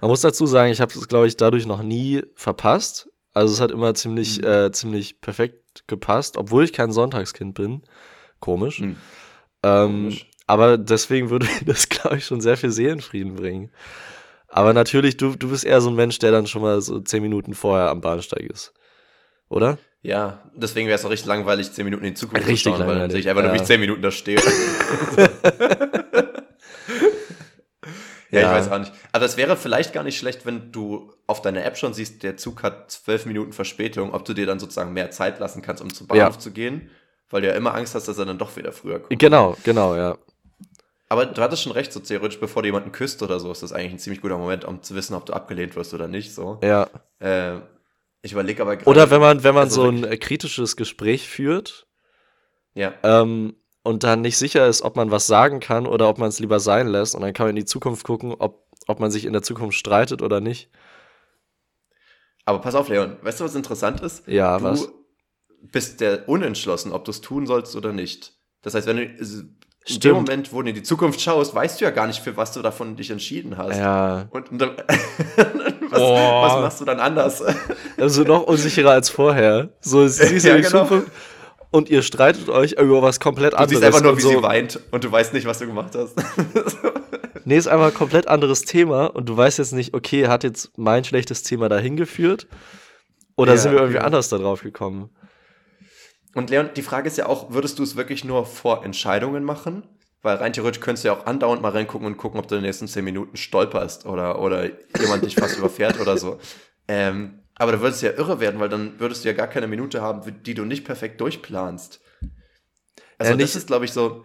Man 0.00 0.10
muss 0.10 0.20
dazu 0.20 0.46
sagen, 0.46 0.70
ich 0.70 0.80
habe 0.80 0.92
es, 0.94 1.08
glaube 1.08 1.26
ich, 1.26 1.36
dadurch 1.36 1.66
noch 1.66 1.82
nie 1.82 2.22
verpasst. 2.34 3.08
Also 3.34 3.54
es 3.54 3.60
hat 3.60 3.70
immer 3.70 3.94
ziemlich, 3.94 4.38
mhm. 4.38 4.46
äh, 4.46 4.72
ziemlich 4.72 5.20
perfekt 5.20 5.86
gepasst, 5.86 6.36
obwohl 6.36 6.64
ich 6.64 6.72
kein 6.72 6.92
Sonntagskind 6.92 7.54
bin. 7.54 7.82
Komisch. 8.40 8.80
Mhm. 8.80 8.96
Ähm, 9.62 9.86
Komisch. 9.86 10.26
Aber 10.48 10.78
deswegen 10.78 11.30
würde 11.30 11.46
das, 11.66 11.88
glaube 11.88 12.16
ich, 12.16 12.24
schon 12.24 12.40
sehr 12.40 12.56
viel 12.56 12.70
Seelenfrieden 12.70 13.36
bringen. 13.36 13.70
Aber 14.48 14.72
natürlich, 14.72 15.18
du, 15.18 15.36
du 15.36 15.50
bist 15.50 15.64
eher 15.64 15.80
so 15.80 15.90
ein 15.90 15.94
Mensch, 15.94 16.18
der 16.18 16.32
dann 16.32 16.46
schon 16.46 16.62
mal 16.62 16.80
so 16.80 16.98
zehn 17.00 17.22
Minuten 17.22 17.54
vorher 17.54 17.90
am 17.90 18.00
Bahnsteig 18.00 18.50
ist. 18.50 18.72
Oder? 19.50 19.78
Ja, 20.00 20.42
deswegen 20.54 20.88
wäre 20.88 20.98
es 20.98 21.04
auch 21.04 21.10
richtig 21.10 21.28
langweilig, 21.28 21.70
zehn 21.72 21.84
Minuten 21.84 22.04
in 22.04 22.14
die 22.14 22.18
Zukunft 22.18 22.46
richtig 22.46 22.62
zu 22.64 22.70
schauen, 22.70 22.86
weil 22.86 22.98
dann 22.98 23.10
sehe 23.10 23.20
ich 23.20 23.28
einfach 23.28 23.42
ja. 23.42 23.48
nur, 23.48 23.56
wie 23.58 23.60
ich 23.60 23.66
zehn 23.66 23.80
Minuten 23.80 24.00
da 24.00 24.10
stehe. 24.10 24.38
ja, 24.38 25.28
ja, 28.30 28.40
ich 28.40 28.48
weiß 28.48 28.70
auch 28.70 28.78
nicht. 28.78 28.92
Aber 29.12 29.26
es 29.26 29.36
wäre 29.36 29.54
vielleicht 29.56 29.92
gar 29.92 30.04
nicht 30.04 30.16
schlecht, 30.16 30.46
wenn 30.46 30.72
du 30.72 31.12
auf 31.26 31.42
deiner 31.42 31.62
App 31.66 31.76
schon 31.76 31.92
siehst, 31.92 32.22
der 32.22 32.38
Zug 32.38 32.62
hat 32.62 32.90
zwölf 32.90 33.26
Minuten 33.26 33.52
Verspätung, 33.52 34.14
ob 34.14 34.24
du 34.24 34.32
dir 34.32 34.46
dann 34.46 34.58
sozusagen 34.58 34.94
mehr 34.94 35.10
Zeit 35.10 35.40
lassen 35.40 35.60
kannst, 35.60 35.82
um 35.82 35.92
zum 35.92 36.06
Bahnhof 36.06 36.34
ja. 36.36 36.38
zu 36.38 36.52
gehen, 36.52 36.90
weil 37.28 37.42
du 37.42 37.48
ja 37.48 37.54
immer 37.54 37.74
Angst 37.74 37.94
hast, 37.94 38.08
dass 38.08 38.16
er 38.16 38.24
dann 38.24 38.38
doch 38.38 38.56
wieder 38.56 38.72
früher 38.72 39.00
kommt. 39.00 39.20
Genau, 39.20 39.58
genau, 39.62 39.94
ja. 39.94 40.16
Aber 41.08 41.26
du 41.26 41.40
hattest 41.40 41.62
schon 41.62 41.72
recht, 41.72 41.92
so 41.92 42.00
theoretisch, 42.00 42.38
bevor 42.38 42.62
du 42.62 42.68
jemanden 42.68 42.92
küsst 42.92 43.22
oder 43.22 43.40
so, 43.40 43.50
ist 43.50 43.62
das 43.62 43.72
eigentlich 43.72 43.92
ein 43.92 43.98
ziemlich 43.98 44.20
guter 44.20 44.36
Moment, 44.36 44.64
um 44.64 44.82
zu 44.82 44.94
wissen, 44.94 45.14
ob 45.14 45.24
du 45.24 45.32
abgelehnt 45.32 45.74
wirst 45.74 45.94
oder 45.94 46.06
nicht. 46.06 46.34
So. 46.34 46.58
Ja. 46.62 46.88
Äh, 47.18 47.60
ich 48.20 48.32
überlege 48.32 48.60
aber 48.62 48.76
gerade. 48.76 48.90
Oder 48.90 49.10
wenn 49.10 49.20
man, 49.20 49.42
wenn 49.42 49.54
man 49.54 49.64
also 49.64 49.82
so 49.82 49.88
ein 49.88 50.04
äh, 50.04 50.16
kritisches 50.18 50.76
Gespräch 50.76 51.28
führt. 51.28 51.86
Ja. 52.74 52.92
Ähm, 53.02 53.56
und 53.82 54.04
dann 54.04 54.20
nicht 54.20 54.36
sicher 54.36 54.66
ist, 54.66 54.82
ob 54.82 54.96
man 54.96 55.10
was 55.10 55.26
sagen 55.26 55.60
kann 55.60 55.86
oder 55.86 56.10
ob 56.10 56.18
man 56.18 56.28
es 56.28 56.40
lieber 56.40 56.60
sein 56.60 56.88
lässt. 56.88 57.14
Und 57.14 57.22
dann 57.22 57.32
kann 57.32 57.46
man 57.46 57.56
in 57.56 57.62
die 57.62 57.64
Zukunft 57.64 58.04
gucken, 58.04 58.34
ob, 58.38 58.66
ob 58.86 59.00
man 59.00 59.10
sich 59.10 59.24
in 59.24 59.32
der 59.32 59.42
Zukunft 59.42 59.78
streitet 59.78 60.20
oder 60.20 60.40
nicht. 60.40 60.68
Aber 62.44 62.60
pass 62.60 62.74
auf, 62.74 62.88
Leon, 62.88 63.16
weißt 63.22 63.40
du, 63.40 63.44
was 63.44 63.54
interessant 63.54 64.02
ist? 64.02 64.26
Ja, 64.26 64.58
du 64.58 64.64
was? 64.64 64.88
bist 65.62 66.00
der 66.00 66.28
unentschlossen, 66.28 66.92
ob 66.92 67.04
du 67.04 67.12
es 67.12 67.20
tun 67.22 67.46
sollst 67.46 67.76
oder 67.76 67.92
nicht. 67.92 68.34
Das 68.62 68.74
heißt, 68.74 68.86
wenn 68.86 68.96
du 68.96 69.56
Stimmt. 69.84 70.04
in 70.04 70.10
dem 70.10 70.16
Moment, 70.16 70.52
wo 70.52 70.62
du 70.62 70.68
in 70.68 70.74
die 70.74 70.82
Zukunft 70.82 71.20
schaust, 71.20 71.54
weißt 71.54 71.80
du 71.80 71.84
ja 71.86 71.90
gar 71.90 72.06
nicht, 72.06 72.20
für 72.20 72.36
was 72.36 72.52
du 72.52 72.60
davon 72.60 72.96
dich 72.96 73.10
entschieden 73.10 73.56
hast. 73.56 73.78
Ja. 73.78 74.26
Und, 74.30 74.50
und 74.50 74.58
dann, 74.58 74.70
was, 75.88 76.00
oh. 76.00 76.42
was, 76.42 76.52
machst 76.60 76.80
du 76.80 76.84
dann 76.84 77.00
anders? 77.00 77.42
Also 77.96 78.22
noch 78.22 78.44
unsicherer 78.44 78.92
als 78.92 79.10
vorher. 79.10 79.70
So 79.80 80.06
siehst 80.08 80.44
du 80.44 80.48
ja, 80.48 80.56
die 80.56 80.62
genau. 80.62 80.84
Zukunft 80.84 81.10
und 81.70 81.90
ihr 81.90 82.02
streitet 82.02 82.48
euch 82.48 82.72
über 82.72 83.02
was 83.02 83.18
komplett 83.18 83.54
anderes. 83.54 83.70
Du 83.70 83.76
siehst 83.76 83.84
einfach 83.84 84.02
nur, 84.02 84.16
wie 84.16 84.22
so. 84.22 84.28
sie 84.30 84.42
weint 84.42 84.80
und 84.90 85.02
du 85.02 85.10
weißt 85.10 85.32
nicht, 85.32 85.46
was 85.46 85.58
du 85.58 85.66
gemacht 85.66 85.94
hast. 85.96 86.14
nee, 87.44 87.56
ist 87.56 87.66
einfach 87.66 87.86
ein 87.86 87.94
komplett 87.94 88.28
anderes 88.28 88.62
Thema 88.62 89.06
und 89.06 89.28
du 89.28 89.36
weißt 89.36 89.58
jetzt 89.58 89.72
nicht, 89.72 89.94
okay, 89.94 90.28
hat 90.28 90.44
jetzt 90.44 90.70
mein 90.76 91.02
schlechtes 91.04 91.42
Thema 91.42 91.68
dahin 91.68 91.96
geführt 91.96 92.46
oder 93.36 93.52
ja, 93.52 93.58
sind 93.58 93.72
wir 93.72 93.80
irgendwie 93.80 93.98
ja. 93.98 94.04
anders 94.04 94.28
da 94.28 94.38
drauf 94.38 94.62
gekommen? 94.62 95.10
Und 96.34 96.50
Leon, 96.50 96.70
die 96.76 96.82
Frage 96.82 97.08
ist 97.08 97.16
ja 97.16 97.26
auch, 97.26 97.52
würdest 97.52 97.78
du 97.78 97.82
es 97.82 97.96
wirklich 97.96 98.24
nur 98.24 98.46
vor 98.46 98.84
Entscheidungen 98.84 99.44
machen? 99.44 99.84
Weil 100.22 100.36
rein 100.36 100.52
theoretisch 100.52 100.80
könntest 100.80 101.04
du 101.04 101.08
ja 101.08 101.14
auch 101.14 101.26
andauernd 101.26 101.62
mal 101.62 101.70
reingucken 101.70 102.06
und 102.06 102.16
gucken, 102.16 102.40
ob 102.40 102.48
du 102.48 102.56
in 102.56 102.60
den 102.60 102.66
nächsten 102.66 102.88
zehn 102.88 103.04
Minuten 103.04 103.36
stolperst 103.36 104.04
oder, 104.04 104.40
oder 104.40 104.68
jemand 105.00 105.24
dich 105.24 105.36
fast 105.36 105.56
überfährt 105.58 106.00
oder 106.00 106.16
so. 106.16 106.38
Ähm, 106.88 107.40
aber 107.54 107.72
da 107.72 107.80
würdest 107.80 108.02
du 108.02 108.06
ja 108.06 108.12
irre 108.12 108.40
werden, 108.40 108.60
weil 108.60 108.68
dann 108.68 108.98
würdest 108.98 109.24
du 109.24 109.28
ja 109.28 109.34
gar 109.34 109.46
keine 109.46 109.68
Minute 109.68 110.02
haben, 110.02 110.22
die 110.44 110.54
du 110.54 110.64
nicht 110.64 110.84
perfekt 110.84 111.20
durchplanst. 111.20 112.00
Also 113.16 113.32
ja, 113.32 113.36
nicht, 113.36 113.48
das 113.48 113.56
ist, 113.56 113.66
glaube 113.66 113.84
ich, 113.84 113.92
so 113.92 114.24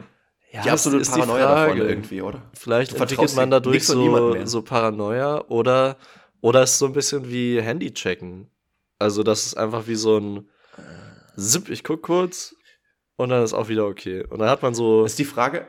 ja, 0.51 0.61
die 0.61 0.69
absolute 0.69 1.09
Paranoia 1.09 1.65
die 1.65 1.71
davon 1.71 1.89
irgendwie, 1.89 2.21
oder? 2.21 2.43
Vielleicht 2.53 2.93
entwickelt 2.93 3.35
man 3.35 3.49
dadurch 3.49 3.85
so, 3.85 4.45
so 4.45 4.61
Paranoia 4.61 5.45
oder, 5.47 5.97
oder 6.41 6.63
ist 6.63 6.77
so 6.77 6.85
ein 6.85 6.93
bisschen 6.93 7.29
wie 7.29 7.59
Handy 7.61 7.91
checken. 7.91 8.49
Also 8.99 9.23
das 9.23 9.47
ist 9.47 9.57
einfach 9.57 9.87
wie 9.87 9.95
so 9.95 10.17
ein 10.17 10.49
Zip, 11.37 11.69
ich 11.69 11.83
guck 11.83 12.03
kurz 12.03 12.55
und 13.15 13.29
dann 13.29 13.43
ist 13.43 13.53
auch 13.53 13.69
wieder 13.69 13.85
okay. 13.85 14.23
Und 14.23 14.39
dann 14.39 14.49
hat 14.49 14.61
man 14.61 14.73
so. 14.73 15.05
Ist 15.05 15.19
die 15.19 15.25
Frage, 15.25 15.67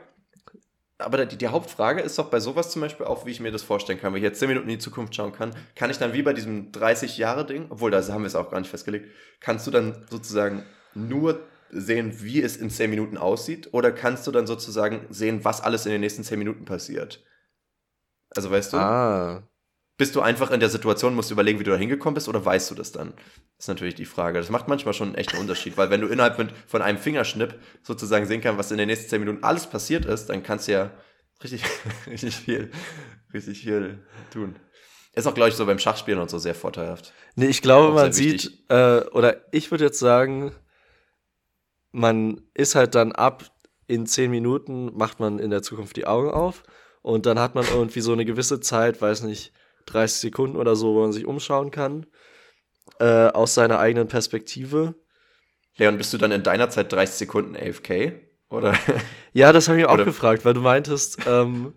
aber 0.97 1.25
die, 1.25 1.37
die 1.37 1.47
Hauptfrage 1.47 2.01
ist 2.01 2.17
doch 2.17 2.29
bei 2.29 2.39
sowas 2.39 2.71
zum 2.71 2.81
Beispiel 2.81 3.05
auch, 3.05 3.25
wie 3.25 3.31
ich 3.31 3.39
mir 3.39 3.51
das 3.51 3.63
vorstellen 3.63 3.99
kann. 3.99 4.13
Wenn 4.13 4.19
ich 4.19 4.23
jetzt 4.23 4.39
10 4.39 4.47
Minuten 4.47 4.69
in 4.69 4.77
die 4.77 4.83
Zukunft 4.83 5.13
schauen 5.15 5.33
kann, 5.33 5.51
kann 5.75 5.89
ich 5.89 5.97
dann 5.97 6.13
wie 6.13 6.21
bei 6.21 6.33
diesem 6.33 6.71
30-Jahre-Ding, 6.71 7.67
obwohl 7.69 7.91
da 7.91 8.01
haben 8.07 8.23
wir 8.23 8.27
es 8.27 8.35
auch 8.35 8.49
gar 8.49 8.59
nicht 8.59 8.69
festgelegt, 8.69 9.09
kannst 9.41 9.67
du 9.67 9.71
dann 9.71 10.05
sozusagen 10.09 10.65
nur 10.93 11.41
sehen, 11.69 12.23
wie 12.23 12.41
es 12.41 12.55
in 12.55 12.69
10 12.69 12.89
Minuten 12.89 13.17
aussieht? 13.17 13.73
Oder 13.73 13.91
kannst 13.91 14.25
du 14.27 14.31
dann 14.31 14.47
sozusagen 14.47 15.05
sehen, 15.09 15.43
was 15.43 15.61
alles 15.61 15.85
in 15.85 15.91
den 15.91 16.01
nächsten 16.01 16.23
10 16.23 16.39
Minuten 16.39 16.63
passiert? 16.63 17.23
Also 18.29 18.49
weißt 18.51 18.73
du? 18.73 18.77
Ah. 18.77 19.43
Bist 19.97 20.15
du 20.15 20.21
einfach 20.21 20.51
in 20.51 20.59
der 20.59 20.69
Situation, 20.69 21.15
musst 21.15 21.29
du 21.29 21.35
überlegen, 21.35 21.59
wie 21.59 21.63
du 21.63 21.71
da 21.71 21.77
hingekommen 21.77 22.15
bist, 22.15 22.27
oder 22.27 22.43
weißt 22.43 22.69
du 22.69 22.75
das 22.75 22.91
dann? 22.91 23.13
Das 23.57 23.65
ist 23.65 23.67
natürlich 23.69 23.95
die 23.95 24.05
Frage. 24.05 24.39
Das 24.39 24.49
macht 24.49 24.67
manchmal 24.67 24.93
schon 24.93 25.15
einen 25.15 25.39
Unterschied, 25.39 25.77
weil 25.77 25.89
wenn 25.89 26.01
du 26.01 26.07
innerhalb 26.07 26.37
mit, 26.37 26.49
von 26.67 26.81
einem 26.81 26.97
Fingerschnipp 26.97 27.55
sozusagen 27.81 28.25
sehen 28.25 28.41
kannst, 28.41 28.59
was 28.59 28.71
in 28.71 28.77
den 28.77 28.87
nächsten 28.87 29.09
10 29.09 29.19
Minuten 29.21 29.43
alles 29.43 29.67
passiert 29.67 30.05
ist, 30.05 30.25
dann 30.27 30.43
kannst 30.43 30.67
du 30.67 30.73
ja 30.73 30.91
richtig, 31.43 31.63
richtig 32.07 32.35
viel, 32.35 32.71
richtig 33.33 33.61
viel 33.61 33.99
tun. 34.31 34.55
Ist 35.13 35.27
auch, 35.27 35.33
glaube 35.33 35.49
ich, 35.49 35.55
so 35.55 35.65
beim 35.65 35.79
Schachspielen 35.79 36.19
und 36.19 36.29
so 36.29 36.39
sehr 36.39 36.55
vorteilhaft. 36.55 37.13
Nee, 37.35 37.47
ich 37.47 37.61
glaube, 37.61 37.93
man 37.93 38.11
sieht, 38.11 38.51
äh, 38.67 38.99
oder 39.11 39.45
ich 39.53 39.71
würde 39.71 39.85
jetzt 39.85 39.99
sagen, 39.99 40.51
man 41.93 42.41
ist 42.53 42.75
halt 42.75 42.95
dann 42.95 43.13
ab 43.13 43.45
in 43.87 44.05
10 44.05 44.29
Minuten, 44.29 44.91
macht 44.93 45.21
man 45.21 45.39
in 45.39 45.51
der 45.51 45.61
Zukunft 45.61 45.95
die 45.95 46.05
Augen 46.05 46.29
auf 46.29 46.63
und 47.01 47.25
dann 47.25 47.39
hat 47.39 47.55
man 47.55 47.65
irgendwie 47.65 48.01
so 48.01 48.11
eine 48.11 48.25
gewisse 48.25 48.59
Zeit, 48.59 49.01
weiß 49.01 49.23
nicht, 49.23 49.53
30 49.85 50.19
Sekunden 50.19 50.57
oder 50.57 50.75
so, 50.75 50.95
wo 50.95 51.01
man 51.01 51.13
sich 51.13 51.25
umschauen 51.25 51.71
kann, 51.71 52.05
äh, 52.99 53.27
aus 53.27 53.53
seiner 53.53 53.79
eigenen 53.79 54.07
Perspektive. 54.07 54.95
Leon, 55.77 55.97
bist 55.97 56.13
du 56.13 56.17
dann 56.17 56.31
in 56.31 56.43
deiner 56.43 56.69
Zeit 56.69 56.91
30 56.91 57.15
Sekunden 57.15 57.55
AFK? 57.55 58.13
Oder? 58.49 58.77
Ja, 59.33 59.51
das 59.51 59.67
habe 59.67 59.77
ich 59.77 59.85
auch 59.85 59.97
gefragt, 59.97 60.45
weil 60.45 60.53
du 60.53 60.61
meintest, 60.61 61.17
ähm, 61.27 61.73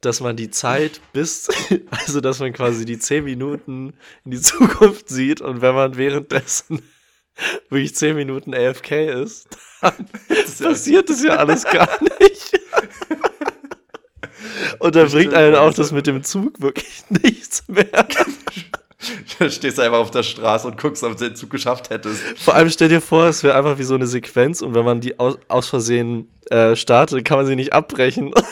dass 0.00 0.20
man 0.20 0.34
die 0.34 0.50
Zeit 0.50 1.00
bis, 1.12 1.48
also 1.90 2.20
dass 2.20 2.40
man 2.40 2.52
quasi 2.52 2.84
die 2.84 2.98
10 2.98 3.22
Minuten 3.22 3.94
in 4.24 4.32
die 4.32 4.40
Zukunft 4.40 5.08
sieht 5.08 5.40
und 5.40 5.62
wenn 5.62 5.76
man 5.76 5.96
währenddessen 5.96 6.82
wirklich 7.68 7.94
10 7.94 8.16
Minuten 8.16 8.52
AFK 8.52 9.22
ist, 9.22 9.46
dann 9.80 10.06
passiert 10.60 11.08
das 11.08 11.22
ja 11.22 11.36
alles 11.36 11.62
gar 11.62 11.88
nicht. 12.18 12.60
Und 14.82 14.96
da 14.96 15.04
bringt 15.04 15.32
einen 15.34 15.54
auch 15.54 15.72
das 15.72 15.92
mit 15.92 16.06
dem 16.06 16.22
Zug 16.24 16.60
wirklich 16.60 17.04
nichts 17.08 17.62
mehr. 17.68 17.86
Da 19.40 19.50
stehst 19.50 19.78
du 19.78 19.82
einfach 19.82 19.98
auf 19.98 20.12
der 20.12 20.22
Straße 20.22 20.64
und 20.68 20.80
guckst, 20.80 21.02
ob 21.02 21.16
du 21.16 21.24
den 21.28 21.34
Zug 21.34 21.50
geschafft 21.50 21.90
hättest. 21.90 22.20
Vor 22.38 22.54
allem 22.54 22.70
stell 22.70 22.88
dir 22.88 23.00
vor, 23.00 23.26
es 23.26 23.42
wäre 23.42 23.56
einfach 23.56 23.76
wie 23.78 23.82
so 23.82 23.96
eine 23.96 24.06
Sequenz 24.06 24.62
und 24.62 24.76
wenn 24.76 24.84
man 24.84 25.00
die 25.00 25.18
aus, 25.18 25.38
aus 25.48 25.68
Versehen 25.68 26.28
äh, 26.50 26.76
startet, 26.76 27.24
kann 27.24 27.38
man 27.38 27.46
sie 27.46 27.56
nicht 27.56 27.72
abbrechen. 27.72 28.32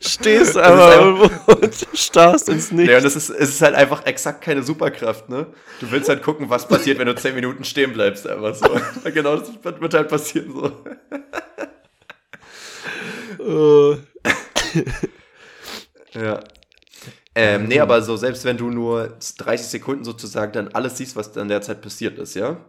Stehst 0.00 0.56
einfach 0.56 0.86
einfach- 0.90 1.04
irgendwo 1.04 1.52
und 1.52 1.86
starrst 1.94 2.48
ins 2.48 2.70
Ja, 2.70 2.76
Nichts. 2.76 2.94
und 2.96 3.04
es 3.04 3.16
ist, 3.16 3.28
es 3.30 3.48
ist 3.50 3.60
halt 3.62 3.74
einfach 3.74 4.04
exakt 4.06 4.40
keine 4.42 4.62
Superkraft, 4.62 5.28
ne? 5.28 5.46
Du 5.80 5.90
willst 5.90 6.08
halt 6.08 6.22
gucken, 6.22 6.48
was 6.50 6.66
passiert, 6.66 6.98
wenn 6.98 7.06
du 7.06 7.14
10 7.14 7.34
Minuten 7.34 7.62
stehen 7.64 7.92
bleibst, 7.92 8.26
einfach 8.26 8.54
so. 8.54 8.66
genau, 9.12 9.36
das 9.36 9.50
wird, 9.62 9.80
wird 9.82 9.94
halt 9.94 10.08
passieren, 10.08 10.50
so. 10.52 10.72
Äh, 13.42 13.96
Ja. 16.14 16.40
Ähm, 17.34 17.66
nee, 17.66 17.80
aber 17.80 18.02
so, 18.02 18.16
selbst 18.16 18.44
wenn 18.44 18.58
du 18.58 18.68
nur 18.70 19.16
30 19.38 19.66
Sekunden 19.66 20.04
sozusagen 20.04 20.52
dann 20.52 20.68
alles 20.68 20.98
siehst, 20.98 21.16
was 21.16 21.32
dann 21.32 21.48
derzeit 21.48 21.80
passiert 21.80 22.18
ist, 22.18 22.34
ja? 22.34 22.62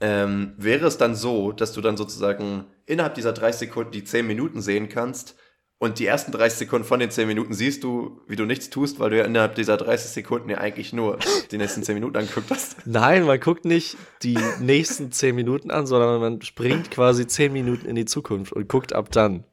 Ähm, 0.00 0.52
wäre 0.56 0.86
es 0.86 0.98
dann 0.98 1.14
so, 1.14 1.52
dass 1.52 1.72
du 1.72 1.80
dann 1.80 1.96
sozusagen 1.96 2.66
innerhalb 2.84 3.14
dieser 3.14 3.32
30 3.32 3.68
Sekunden 3.68 3.90
die 3.90 4.04
10 4.04 4.26
Minuten 4.26 4.60
sehen 4.60 4.88
kannst 4.88 5.34
und 5.78 5.98
die 5.98 6.06
ersten 6.06 6.32
30 6.32 6.58
Sekunden 6.58 6.86
von 6.86 7.00
den 7.00 7.10
10 7.10 7.26
Minuten 7.26 7.54
siehst 7.54 7.82
du, 7.82 8.20
wie 8.28 8.36
du 8.36 8.44
nichts 8.44 8.70
tust, 8.70 9.00
weil 9.00 9.10
du 9.10 9.18
ja 9.18 9.24
innerhalb 9.24 9.56
dieser 9.56 9.76
30 9.76 10.10
Sekunden 10.10 10.48
ja 10.48 10.58
eigentlich 10.58 10.92
nur 10.92 11.18
die 11.50 11.58
nächsten 11.58 11.82
10 11.82 11.94
Minuten 11.94 12.16
angeguckt 12.16 12.50
hast. 12.50 12.76
Nein, 12.86 13.24
man 13.24 13.40
guckt 13.40 13.64
nicht 13.64 13.96
die 14.22 14.38
nächsten 14.60 15.10
10 15.10 15.34
Minuten 15.34 15.70
an, 15.70 15.86
sondern 15.86 16.20
man 16.20 16.42
springt 16.42 16.90
quasi 16.90 17.26
10 17.26 17.52
Minuten 17.52 17.86
in 17.86 17.96
die 17.96 18.04
Zukunft 18.04 18.52
und 18.52 18.68
guckt 18.68 18.92
ab 18.92 19.10
dann. 19.10 19.44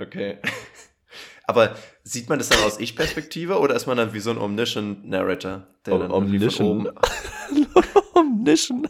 Okay. 0.00 0.38
Aber 1.46 1.76
sieht 2.04 2.28
man 2.28 2.38
das 2.38 2.48
dann 2.48 2.62
aus 2.62 2.78
Ich-Perspektive 2.78 3.58
oder 3.58 3.74
ist 3.74 3.86
man 3.86 3.96
dann 3.96 4.12
wie 4.12 4.20
so 4.20 4.30
ein 4.30 4.38
Omniscient 4.38 5.08
Narrator? 5.08 5.66
Der 5.84 5.94
Om- 5.94 6.00
dann 6.00 6.10
Omniscient? 6.12 6.92
Omniscient. 8.14 8.88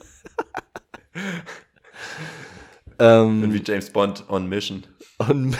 ähm, 2.98 3.52
Wie 3.52 3.62
James 3.64 3.90
Bond 3.90 4.24
on 4.28 4.46
Mission. 4.46 4.84
Und 5.18 5.56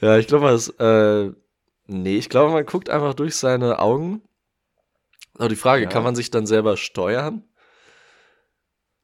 ja, 0.00 0.18
ich 0.18 0.26
glaube, 0.26 0.44
man 0.44 0.54
ist, 0.54 0.68
äh, 0.80 1.30
nee, 1.86 2.16
ich 2.18 2.28
glaube, 2.28 2.52
man 2.52 2.66
guckt 2.66 2.90
einfach 2.90 3.14
durch 3.14 3.36
seine 3.36 3.78
Augen. 3.78 4.22
Aber 5.38 5.48
die 5.48 5.56
Frage, 5.56 5.84
Ja. 5.84 5.88
kann 5.88 6.04
man 6.04 6.14
sich 6.14 6.30
dann 6.30 6.46
selber 6.46 6.76
steuern? 6.76 7.42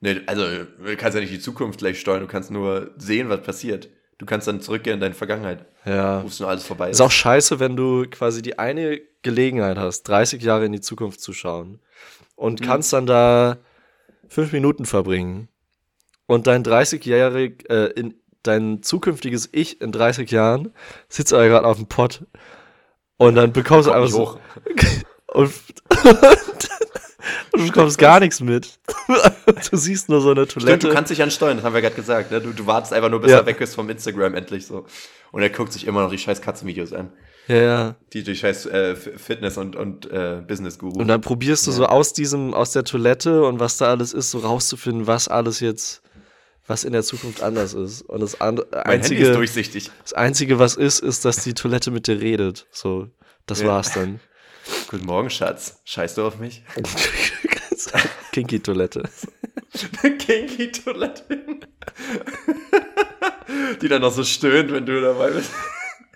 Nee, 0.01 0.21
also 0.27 0.43
du 0.45 0.97
kannst 0.97 1.15
ja 1.15 1.21
nicht 1.21 1.33
die 1.33 1.41
Zukunft 1.41 1.79
gleich 1.81 2.01
steuern, 2.01 2.21
du 2.21 2.27
kannst 2.27 2.51
nur 2.51 2.91
sehen, 2.97 3.29
was 3.29 3.43
passiert. 3.43 3.89
Du 4.19 4.27
kannst 4.27 4.47
dann 4.49 4.61
zurückgehen 4.61 4.95
in 4.95 5.01
deine 5.01 5.15
Vergangenheit, 5.15 5.65
Ja. 5.85 6.23
es 6.23 6.41
nur 6.41 6.49
alles 6.49 6.65
vorbei 6.65 6.91
ist. 6.91 6.97
Ist 6.97 7.01
auch 7.01 7.11
scheiße, 7.11 7.59
wenn 7.61 7.75
du 7.77 8.05
quasi 8.11 8.43
die 8.43 8.59
eine 8.59 9.01
Gelegenheit 9.23 9.79
hast, 9.79 10.03
30 10.05 10.43
Jahre 10.43 10.67
in 10.67 10.73
die 10.73 10.81
Zukunft 10.81 11.21
zu 11.21 11.33
schauen 11.33 11.81
und 12.37 12.61
Mhm. 12.61 12.65
kannst 12.65 12.93
dann 12.93 13.07
da 13.07 13.59
fünf 14.29 14.53
Minuten 14.53 14.85
verbringen 14.85 15.49
und 16.27 16.47
dein 16.47 16.63
30-jährig, 16.65 17.69
äh, 17.71 17.87
in 17.93 18.15
dein 18.43 18.83
zukünftiges 18.83 19.49
Ich 19.53 19.81
in 19.83 19.91
30 19.93 20.31
Jahren 20.31 20.73
sitzt 21.09 21.33
aber 21.35 21.49
gerade 21.49 21.67
auf 21.67 21.77
dem 21.79 21.87
Pott 21.89 22.25
und 23.19 23.35
dann 23.35 23.53
bekommst 23.53 23.89
du 23.89 23.93
einfach 23.93 24.09
so 24.09 24.39
und, 25.29 25.51
und 25.51 25.53
du 27.53 27.67
bekommst 27.67 27.99
gar 27.99 28.21
nichts 28.21 28.41
mit. 28.41 28.79
Du 29.71 29.77
siehst 29.77 30.09
nur 30.09 30.21
so 30.21 30.31
eine 30.31 30.45
Stimmt, 30.49 30.65
Toilette. 30.65 30.89
du 30.89 30.95
kannst 30.95 31.11
dich 31.11 31.23
ansteuern, 31.23 31.57
das 31.57 31.65
haben 31.67 31.75
wir 31.75 31.81
gerade 31.83 31.95
gesagt. 31.97 32.31
Ne? 32.31 32.41
Du, 32.41 32.53
du 32.53 32.67
wartest 32.67 32.93
einfach 32.93 33.11
nur, 33.11 33.21
bis 33.21 33.31
Ja. 33.33 33.39
er 33.39 33.47
weg 33.47 33.61
ist 33.61 33.75
vom 33.75 33.91
Instagram 33.91 34.35
endlich 34.35 34.67
so. 34.67 34.87
Und 35.33 35.43
er 35.43 35.51
guckt 35.51 35.73
sich 35.73 35.87
immer 35.87 36.03
noch 36.03 36.11
die 36.11 36.19
scheiß 36.19 36.41
Katzenvideos 36.41 36.93
an. 36.93 37.11
ja, 37.49 37.57
ja. 37.57 37.95
Die, 38.13 38.23
die 38.23 38.35
scheiß 38.37 38.67
äh, 38.67 38.95
Fitness- 38.97 39.59
und, 39.59 39.77
und 39.77 40.11
äh, 40.11 40.41
Business-Guru. 40.47 41.01
Und 41.01 41.09
dann 41.09 41.21
probierst 41.21 41.67
du 41.67 41.73
so 41.73 41.87
aus 41.87 42.13
diesem, 42.13 42.55
aus 42.55 42.73
der 42.73 42.85
Toilette 42.85 43.43
und 43.45 43.61
was 43.61 43.77
da 43.77 43.87
alles 43.91 44.13
ist, 44.13 44.31
so 44.31 44.39
rauszufinden, 44.39 45.07
was 45.07 45.29
alles 45.29 45.61
jetzt, 45.61 46.03
was 46.67 46.85
in 46.85 46.93
der 46.93 47.03
Zukunft 47.03 47.43
anders 47.43 47.75
ist. 47.75 48.03
Und 48.03 48.21
das 48.21 48.41
an, 48.41 48.55
mein 48.57 48.63
Handy 48.63 48.77
ist 48.85 48.87
einzige, 48.87 49.33
durchsichtig. 49.33 49.91
das 50.03 50.13
einzige, 50.15 50.59
was 50.59 50.77
ist, 50.77 51.01
ist, 51.01 51.25
dass 51.25 51.43
die 51.43 51.55
Toilette 51.55 51.91
mit 51.91 52.07
dir 52.07 52.21
redet. 52.21 52.67
So, 52.71 53.09
das 53.47 53.61
Ja. 53.61 53.69
war's 53.69 53.93
dann. 53.93 54.21
Guten 54.89 55.07
Morgen, 55.07 55.31
Schatz. 55.31 55.81
Scheißt 55.85 56.19
du 56.19 56.25
auf 56.27 56.39
mich? 56.39 56.63
Kinky-Toilette. 58.41 59.03
Kinky-Toilette. 60.19 61.25
Die 63.83 63.89
dann 63.89 64.03
noch 64.03 64.13
so 64.13 64.25
stöhnt, 64.25 64.73
wenn 64.73 64.87
du 64.87 65.01
dabei 65.01 65.31
bist. 65.31 65.51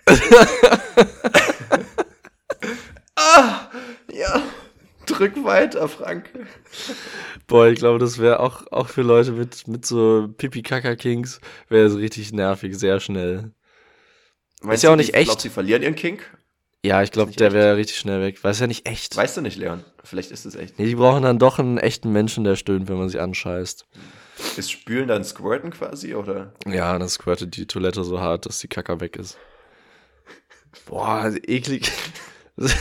ah, 3.15 3.69
ja. 4.11 4.41
Drück 5.05 5.43
weiter, 5.43 5.87
Frank. 5.87 6.31
Boah, 7.45 7.67
ich 7.67 7.77
glaube, 7.77 7.99
das 7.99 8.17
wäre 8.17 8.39
auch, 8.39 8.65
auch 8.71 8.89
für 8.89 9.03
Leute 9.03 9.33
mit, 9.33 9.67
mit 9.67 9.85
so 9.85 10.27
Pipi-Kaka-Kings, 10.35 11.39
wäre 11.69 11.85
es 11.85 11.95
richtig 11.95 12.33
nervig, 12.33 12.75
sehr 12.75 12.99
schnell. 12.99 13.51
Meinst 14.61 14.83
ja 14.83 14.89
du, 14.89 14.93
auch 14.93 14.97
nicht 14.97 15.13
echt. 15.13 15.25
Glaubst 15.25 15.45
du, 15.45 15.49
sie 15.49 15.53
verlieren 15.53 15.83
ihren 15.83 15.95
Kink? 15.95 16.23
Ja, 16.85 17.01
ich 17.01 17.11
glaube, 17.11 17.31
der 17.31 17.51
wäre 17.51 17.77
richtig 17.77 17.97
schnell 17.97 18.21
weg. 18.21 18.43
Weil 18.43 18.51
es 18.51 18.59
ja 18.59 18.67
nicht 18.67 18.87
echt. 18.87 19.17
Weißt 19.17 19.35
du 19.35 19.41
nicht, 19.41 19.57
Leon. 19.57 19.83
Vielleicht 20.03 20.29
ist 20.29 20.45
es 20.45 20.53
echt. 20.53 20.77
Nee, 20.77 20.85
die 20.85 20.95
brauchen 20.95 21.23
dann 21.23 21.39
doch 21.39 21.57
einen 21.57 21.79
echten 21.79 22.11
Menschen, 22.11 22.43
der 22.43 22.55
stöhnt, 22.55 22.87
wenn 22.87 22.97
man 22.97 23.09
sie 23.09 23.19
anscheißt. 23.19 23.87
Ist 24.55 24.71
Spülen 24.71 25.07
dann 25.07 25.23
Squirten 25.23 25.71
quasi, 25.71 26.13
oder? 26.13 26.53
Ja, 26.67 26.97
dann 26.99 27.09
squirtet 27.09 27.55
die 27.57 27.65
Toilette 27.65 28.03
so 28.03 28.19
hart, 28.19 28.45
dass 28.45 28.59
die 28.59 28.67
Kacke 28.67 28.99
weg 28.99 29.15
ist. 29.15 29.39
Boah, 30.85 31.33
eklig. 31.47 31.91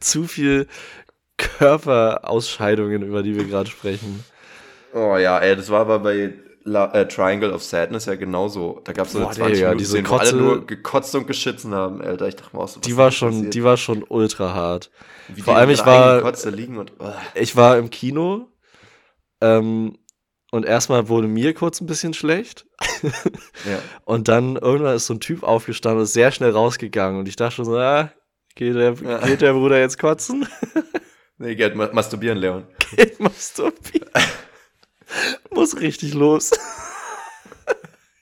Zu 0.00 0.24
viel 0.24 0.66
Körperausscheidungen, 1.36 3.02
über 3.02 3.22
die 3.22 3.36
wir 3.36 3.44
gerade 3.44 3.70
sprechen. 3.70 4.24
Oh 4.92 5.16
ja, 5.16 5.38
ey, 5.38 5.54
das 5.54 5.70
war 5.70 5.82
aber 5.82 6.00
bei 6.00 6.32
La 6.66 6.92
äh, 6.94 7.06
Triangle 7.06 7.52
of 7.52 7.62
Sadness 7.62 8.06
ja 8.06 8.14
genauso. 8.14 8.80
Da 8.84 8.92
gab 8.92 9.06
es 9.06 9.12
so 9.12 9.18
eine 9.18 9.26
Boah, 9.26 9.34
20 9.34 9.54
Digga, 9.54 9.66
Minuten 9.68 9.78
diese 9.78 9.90
Szene, 9.92 10.08
wo 10.08 10.14
alle 10.16 10.30
Kotze- 10.30 10.36
nur 10.36 10.66
gekotzt 10.66 11.14
und 11.14 11.26
geschissen 11.26 11.74
haben, 11.74 12.00
Alter. 12.00 12.26
Ich 12.28 12.36
dachte 12.36 12.56
mal, 12.56 12.62
was 12.62 12.80
Die 12.80 12.96
war 12.96 13.10
schon, 13.10 13.30
passiert? 13.32 13.54
die 13.54 13.64
war 13.64 13.76
schon 13.76 14.02
ultra 14.08 14.54
hart. 14.54 14.90
Wie 15.28 15.42
vor 15.42 15.56
allem, 15.56 15.70
ich 15.70 15.84
war- 15.84 16.22
Kotze 16.22 16.48
liegen 16.50 16.78
und. 16.78 16.92
Oh. 16.98 17.12
Ich 17.34 17.54
war 17.56 17.76
im 17.76 17.90
Kino 17.90 18.48
ähm, 19.42 19.98
und 20.52 20.64
erstmal 20.64 21.08
wurde 21.08 21.28
mir 21.28 21.52
kurz 21.54 21.80
ein 21.80 21.86
bisschen 21.86 22.14
schlecht. 22.14 22.66
Ja. 23.66 23.78
Und 24.06 24.28
dann 24.28 24.56
irgendwann 24.56 24.96
ist 24.96 25.06
so 25.06 25.12
ein 25.14 25.20
Typ 25.20 25.42
aufgestanden 25.42 25.98
und 25.98 26.04
ist 26.04 26.14
sehr 26.14 26.32
schnell 26.32 26.50
rausgegangen. 26.52 27.18
Und 27.20 27.28
ich 27.28 27.36
dachte 27.36 27.56
schon 27.56 27.64
so, 27.66 27.76
ah, 27.76 28.10
geht 28.54 28.74
der, 28.74 28.94
Ja. 28.94 29.18
geht 29.18 29.42
der 29.42 29.52
Bruder 29.52 29.78
jetzt 29.78 29.98
kotzen? 29.98 30.46
Nee, 31.36 31.54
geht 31.54 31.74
ma 31.74 31.90
masturbieren, 31.92 32.38
Leon. 32.38 32.64
Geht 32.96 33.20
masturbieren. 33.20 34.08
Muss 35.50 35.80
richtig 35.80 36.14
los. 36.14 36.50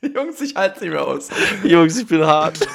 Jungs, 0.14 0.40
ich 0.40 0.56
halte 0.56 0.80
nicht 0.80 0.90
mehr 0.90 1.06
aus. 1.06 1.28
Jungs, 1.62 1.98
ich 1.98 2.06
bin 2.06 2.24
hart. 2.24 2.58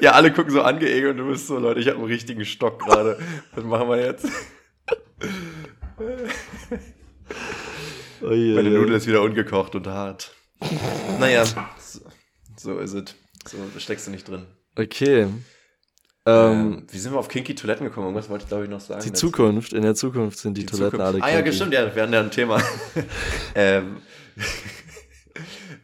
Ja, 0.00 0.12
alle 0.12 0.30
gucken 0.30 0.52
so 0.52 0.60
angeekelt 0.60 1.12
und 1.12 1.16
du 1.16 1.28
bist 1.30 1.46
so, 1.46 1.58
Leute, 1.58 1.80
ich 1.80 1.86
habe 1.86 1.96
einen 1.96 2.06
richtigen 2.06 2.44
Stock 2.44 2.80
gerade. 2.80 3.18
Was 3.54 3.64
machen 3.64 3.88
wir 3.88 3.98
jetzt? 3.98 4.26
Oh 8.20 8.32
je, 8.32 8.54
Meine. 8.54 8.70
Nudel 8.70 8.94
ist 8.94 9.06
wieder 9.06 9.22
ungekocht 9.22 9.74
und 9.74 9.86
hart. 9.86 10.34
Naja, 11.18 11.44
so, 11.78 12.00
so 12.56 12.78
ist 12.78 12.92
es. 12.94 13.14
So, 13.46 13.56
steckst 13.78 14.06
du 14.06 14.10
nicht 14.10 14.28
drin. 14.28 14.46
Okay. 14.76 15.28
Ähm, 16.26 16.72
Ähm, 16.78 16.86
wie 16.90 16.98
sind 16.98 17.12
wir 17.12 17.18
auf 17.18 17.28
kinky 17.28 17.54
Toiletten 17.54 17.86
gekommen? 17.86 18.06
Irgendwas 18.06 18.28
wollte 18.30 18.44
ich, 18.44 18.48
glaube 18.48 18.64
ich, 18.64 18.70
noch 18.70 18.80
sagen. 18.80 19.02
die 19.02 19.10
dazu. 19.10 19.26
Zukunft, 19.26 19.72
in 19.72 19.82
der 19.82 19.94
Zukunft 19.94 20.38
sind 20.38 20.56
die, 20.56 20.64
Toiletten 20.66 20.98
Zukunft. 21.00 21.06
alle 21.06 21.22
Ah 21.22 21.30
ja, 21.30 21.42
kinky. 21.42 21.52
stimmt, 21.52 21.74
ja, 21.74 21.94
wir 21.94 22.02
hatten 22.02 22.12
ja 22.12 22.20
ein 22.20 22.30
Thema. 22.30 22.62
ähm, 23.54 24.00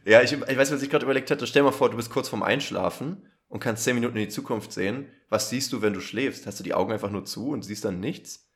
ja, 0.05 0.21
ich, 0.21 0.33
ich 0.33 0.57
weiß, 0.57 0.71
was 0.71 0.81
ich 0.81 0.89
gerade 0.89 1.05
überlegt 1.05 1.29
hatte. 1.29 1.45
Stell 1.45 1.61
dir 1.61 1.65
mal 1.67 1.71
vor, 1.71 1.89
du 1.89 1.97
bist 1.97 2.09
kurz 2.09 2.29
vorm 2.29 2.43
Einschlafen 2.43 3.27
und 3.47 3.59
kannst 3.59 3.83
zehn 3.83 3.95
Minuten 3.95 4.17
in 4.17 4.23
die 4.23 4.29
Zukunft 4.29 4.71
sehen. 4.73 5.07
Was 5.29 5.49
siehst 5.49 5.71
du, 5.73 5.81
wenn 5.81 5.93
du 5.93 5.99
schläfst? 6.01 6.47
Hast 6.47 6.59
du 6.59 6.63
die 6.63 6.73
Augen 6.73 6.91
einfach 6.91 7.11
nur 7.11 7.25
zu 7.25 7.49
und 7.49 7.63
siehst 7.63 7.85
dann 7.85 7.99
nichts? 7.99 8.47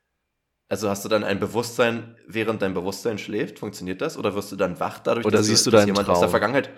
Also 0.68 0.88
hast 0.90 1.04
du 1.04 1.08
dann 1.08 1.22
ein 1.22 1.38
Bewusstsein, 1.38 2.16
während 2.26 2.62
dein 2.62 2.74
Bewusstsein 2.74 3.18
schläft? 3.18 3.60
Funktioniert 3.60 4.00
das? 4.00 4.18
Oder 4.18 4.34
wirst 4.34 4.50
du 4.50 4.56
dann 4.56 4.80
wach 4.80 4.98
dadurch, 4.98 5.24
Oder 5.24 5.38
dass, 5.38 5.46
siehst 5.46 5.64
du 5.66 5.70
dass 5.70 5.86
jemand 5.86 6.08
aus 6.08 6.18
der 6.18 6.22
Traum? 6.22 6.30
Vergangenheit... 6.30 6.70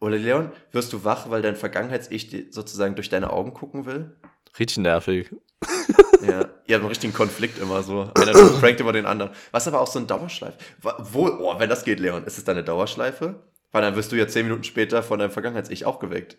Oder 0.00 0.16
Leon, 0.16 0.52
wirst 0.72 0.92
du 0.92 1.04
wach, 1.04 1.28
weil 1.30 1.42
dein 1.42 1.56
Vergangenheits-Ich 1.56 2.48
sozusagen 2.50 2.94
durch 2.94 3.08
deine 3.08 3.32
Augen 3.32 3.52
gucken 3.52 3.86
will? 3.86 4.16
Richtig 4.58 4.78
nervig. 4.78 5.34
Ja, 6.22 6.48
ihr 6.66 6.74
habt 6.74 6.82
einen 6.82 6.86
richtigen 6.86 7.12
Konflikt 7.12 7.58
immer 7.58 7.82
so. 7.82 8.10
Einer 8.14 8.32
prankt 8.32 8.80
immer 8.80 8.92
den 8.92 9.06
anderen. 9.06 9.32
Was 9.50 9.66
aber 9.66 9.80
auch 9.80 9.86
so 9.86 9.98
ein 9.98 10.06
Dauerschleife. 10.06 10.58
Wo, 10.80 11.26
oh, 11.26 11.58
wenn 11.58 11.68
das 11.68 11.84
geht, 11.84 12.00
Leon, 12.00 12.24
ist 12.24 12.38
es 12.38 12.44
dann 12.44 12.56
eine 12.56 12.64
Dauerschleife? 12.64 13.42
Weil 13.70 13.82
dann 13.82 13.96
wirst 13.96 14.12
du 14.12 14.16
ja 14.16 14.26
zehn 14.26 14.44
Minuten 14.44 14.64
später 14.64 15.02
von 15.02 15.18
deinem 15.18 15.30
Vergangenheits-Ich 15.30 15.84
auch 15.84 15.98
geweckt. 15.98 16.38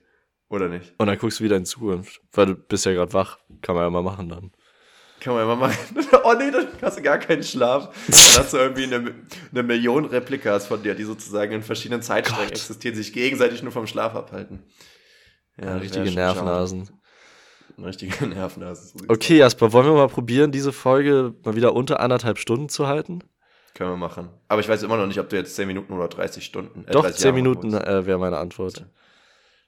Oder 0.50 0.68
nicht? 0.68 0.94
Und 0.98 1.08
dann 1.08 1.18
guckst 1.18 1.40
du 1.40 1.44
wieder 1.44 1.58
in 1.58 1.66
Zukunft. 1.66 2.22
Weil 2.32 2.48
du 2.48 2.56
bist 2.56 2.86
ja 2.86 2.94
gerade 2.94 3.14
wach. 3.14 3.40
Kann 3.62 3.76
man 3.76 3.84
ja 3.84 3.90
mal 3.90 4.04
machen 4.04 4.30
dann. 4.30 4.52
Kann 5.20 5.34
man 5.34 5.48
mal 5.48 5.56
machen. 5.56 5.78
Oh 6.24 6.34
nee, 6.38 6.52
dann 6.52 6.68
hast 6.82 6.98
du 6.98 7.02
gar 7.02 7.18
keinen 7.18 7.44
Schlaf. 7.44 7.90
Dann 8.08 8.44
hast 8.44 8.54
du 8.54 8.58
irgendwie 8.58 8.84
eine, 8.84 9.16
eine 9.52 9.64
Million 9.64 10.06
Replikas 10.06 10.68
von 10.68 10.84
dir, 10.84 10.94
die 10.96 11.04
sozusagen 11.04 11.52
in 11.54 11.64
verschiedenen 11.64 12.02
Zeitsträngen 12.02 12.50
existieren, 12.52 12.96
sich 12.96 13.14
gegenseitig 13.14 13.64
nur 13.64 13.72
vom 13.72 13.88
Schlaf 13.88 14.16
abhalten. 14.16 14.64
Ja, 15.60 15.76
richtige. 15.78 16.02
Eine 17.78 17.88
richtige 17.88 18.12
sieht's 18.76 18.94
Okay, 19.08 19.38
Jasper, 19.38 19.72
wollen 19.74 19.88
wir 19.88 19.94
mal 19.94 20.08
probieren, 20.08 20.52
diese 20.52 20.72
Folge 20.72 21.34
mal 21.44 21.56
wieder 21.56 21.74
unter 21.74 22.00
anderthalb 22.00 22.38
Stunden 22.38 22.70
zu 22.70 22.88
halten? 22.88 23.24
Können 23.74 23.92
wir 23.92 23.98
machen. 23.98 24.30
Aber 24.48 24.62
ich 24.62 24.68
weiß 24.68 24.84
immer 24.84 24.98
noch 24.98 25.08
nicht, 25.08 25.20
ob 25.20 25.30
du 25.30 25.38
jetzt 25.38 25.56
10 25.56 25.68
Minuten 25.68 25.94
oder 25.94 26.08
30 26.08 26.44
Stunden. 26.44 26.86
äh, 26.86 26.92
Doch, 26.92 27.04
30 27.04 27.18
zehn 27.18 27.26
Jahre 27.28 27.36
Minuten 27.36 27.74
äh, 27.74 28.06
wäre 28.06 28.20
meine 28.20 28.38
Antwort. 28.38 28.86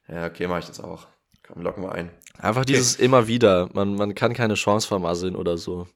Ja, 0.07 0.25
okay, 0.25 0.47
mache 0.47 0.59
ich 0.59 0.65
das 0.65 0.79
auch. 0.81 1.07
Komm, 1.43 1.61
locken 1.61 1.83
wir 1.83 1.91
ein. 1.91 2.11
Einfach 2.37 2.65
dieses 2.65 2.95
immer 2.95 3.27
wieder. 3.27 3.69
Man, 3.73 3.95
man 3.95 4.15
kann 4.15 4.33
keine 4.33 4.53
Chance 4.55 4.87
vermasseln 4.87 5.35
oder 5.35 5.57
so. 5.57 5.87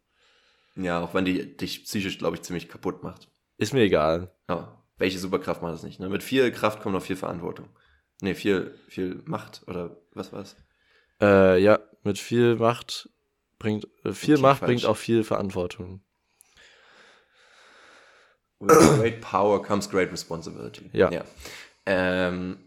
Ja, 0.75 1.01
auch 1.01 1.13
wenn 1.13 1.25
die 1.25 1.55
dich 1.55 1.85
psychisch, 1.85 2.17
glaube 2.17 2.35
ich, 2.35 2.41
ziemlich 2.41 2.67
kaputt 2.67 3.03
macht. 3.03 3.29
Ist 3.57 3.73
mir 3.73 3.81
egal. 3.81 4.33
Ja, 4.49 4.83
welche 4.97 5.19
Superkraft 5.19 5.61
macht 5.61 5.73
das 5.73 5.83
nicht? 5.83 5.99
Ne? 5.99 6.09
Mit 6.09 6.23
viel 6.23 6.51
Kraft 6.51 6.81
kommt 6.81 6.93
noch 6.95 7.01
viel 7.01 7.15
Verantwortung. 7.15 7.69
Nee, 8.21 8.33
viel, 8.33 8.77
viel 8.87 9.21
Macht 9.25 9.63
oder 9.67 9.97
was 10.13 10.31
war's? 10.33 10.55
Äh, 11.21 11.61
ja, 11.61 11.79
mit 12.03 12.17
viel 12.17 12.55
Macht 12.55 13.09
bringt, 13.59 13.87
äh, 14.03 14.13
viel 14.13 14.37
Macht 14.37 14.59
falsch. 14.59 14.67
bringt 14.67 14.85
auch 14.85 14.97
viel 14.97 15.23
Verantwortung. 15.23 16.01
With 18.59 18.99
great 18.99 19.21
power 19.21 19.61
comes 19.61 19.89
great 19.89 20.11
responsibility. 20.11 20.89
Ja. 20.93 21.23
Ähm, 21.85 22.64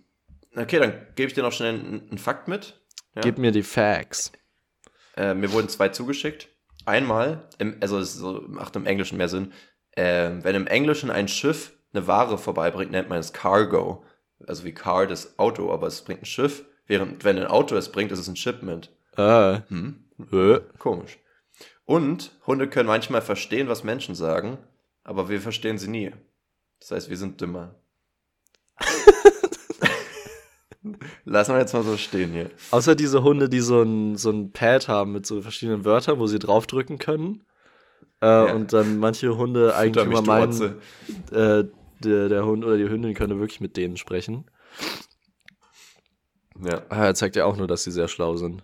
okay, 0.60 0.78
dann 0.78 1.06
gebe 1.14 1.28
ich 1.28 1.34
dir 1.34 1.42
noch 1.42 1.52
schnell 1.52 1.74
einen, 1.74 2.08
einen 2.08 2.18
Fakt 2.18 2.48
mit. 2.48 2.80
Ja? 3.14 3.22
Gib 3.22 3.38
mir 3.38 3.52
die 3.52 3.62
Facts. 3.62 4.32
Äh, 5.16 5.34
mir 5.34 5.52
wurden 5.52 5.68
zwei 5.68 5.88
zugeschickt. 5.88 6.48
Einmal, 6.86 7.48
im, 7.58 7.76
also 7.80 7.98
es 7.98 8.14
so, 8.14 8.44
macht 8.46 8.76
im 8.76 8.86
Englischen 8.86 9.18
mehr 9.18 9.28
Sinn, 9.28 9.52
ähm, 9.96 10.44
wenn 10.44 10.54
im 10.54 10.66
Englischen 10.66 11.10
ein 11.10 11.28
Schiff 11.28 11.72
eine 11.92 12.06
Ware 12.06 12.38
vorbeibringt, 12.38 12.92
nennt 12.92 13.08
man 13.08 13.18
es 13.18 13.32
Cargo. 13.32 14.04
Also 14.46 14.64
wie 14.64 14.72
Car 14.72 15.06
das 15.06 15.38
Auto, 15.38 15.72
aber 15.72 15.88
es 15.88 16.02
bringt 16.02 16.22
ein 16.22 16.26
Schiff. 16.26 16.64
Während 16.86 17.24
wenn 17.24 17.36
ein 17.38 17.46
Auto 17.46 17.74
es 17.76 17.90
bringt, 17.90 18.12
ist 18.12 18.20
es 18.20 18.28
ein 18.28 18.36
Shipment. 18.36 18.90
Äh, 19.16 19.60
Hm? 19.68 20.04
äh. 20.32 20.60
Komisch. 20.78 21.18
Und 21.84 22.32
Hunde 22.46 22.68
können 22.68 22.86
manchmal 22.86 23.22
verstehen, 23.22 23.68
was 23.68 23.82
Menschen 23.82 24.14
sagen, 24.14 24.58
aber 25.02 25.28
wir 25.28 25.40
verstehen 25.40 25.78
sie 25.78 25.88
nie. 25.88 26.12
Das 26.80 26.92
heißt, 26.92 27.10
wir 27.10 27.16
sind 27.16 27.40
dümmer. 27.40 27.74
Lassen 31.30 31.52
wir 31.54 31.58
jetzt 31.60 31.74
mal 31.74 31.82
so 31.82 31.96
stehen 31.96 32.32
hier. 32.32 32.50
Außer 32.70 32.94
diese 32.94 33.22
Hunde, 33.22 33.48
die 33.48 33.60
so 33.60 33.82
ein, 33.82 34.16
so 34.16 34.30
ein 34.30 34.50
Pad 34.52 34.88
haben 34.88 35.12
mit 35.12 35.26
so 35.26 35.42
verschiedenen 35.42 35.84
Wörtern, 35.84 36.18
wo 36.18 36.26
sie 36.26 36.38
draufdrücken 36.38 36.98
können. 36.98 37.44
Äh, 38.20 38.50
Und 38.52 38.72
dann 38.72 38.98
manche 38.98 39.36
Hunde 39.36 39.76
eigentlich 39.76 40.04
immer 40.04 40.22
meinen, 40.22 40.76
äh, 41.30 41.64
der, 42.00 42.28
der 42.28 42.44
Hund 42.46 42.64
oder 42.64 42.76
die 42.78 42.88
Hündin 42.88 43.14
könne 43.14 43.38
wirklich 43.38 43.60
mit 43.60 43.76
denen 43.76 43.96
sprechen. 43.96 44.46
Ja, 46.64 46.82
Ah, 46.88 47.04
er 47.06 47.14
zeigt 47.14 47.36
ja 47.36 47.44
auch 47.44 47.56
nur, 47.56 47.66
dass 47.66 47.84
sie 47.84 47.90
sehr 47.92 48.08
schlau 48.08 48.36
sind. 48.36 48.62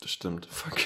das 0.00 0.10
stimmt. 0.10 0.46
Fuck. 0.50 0.78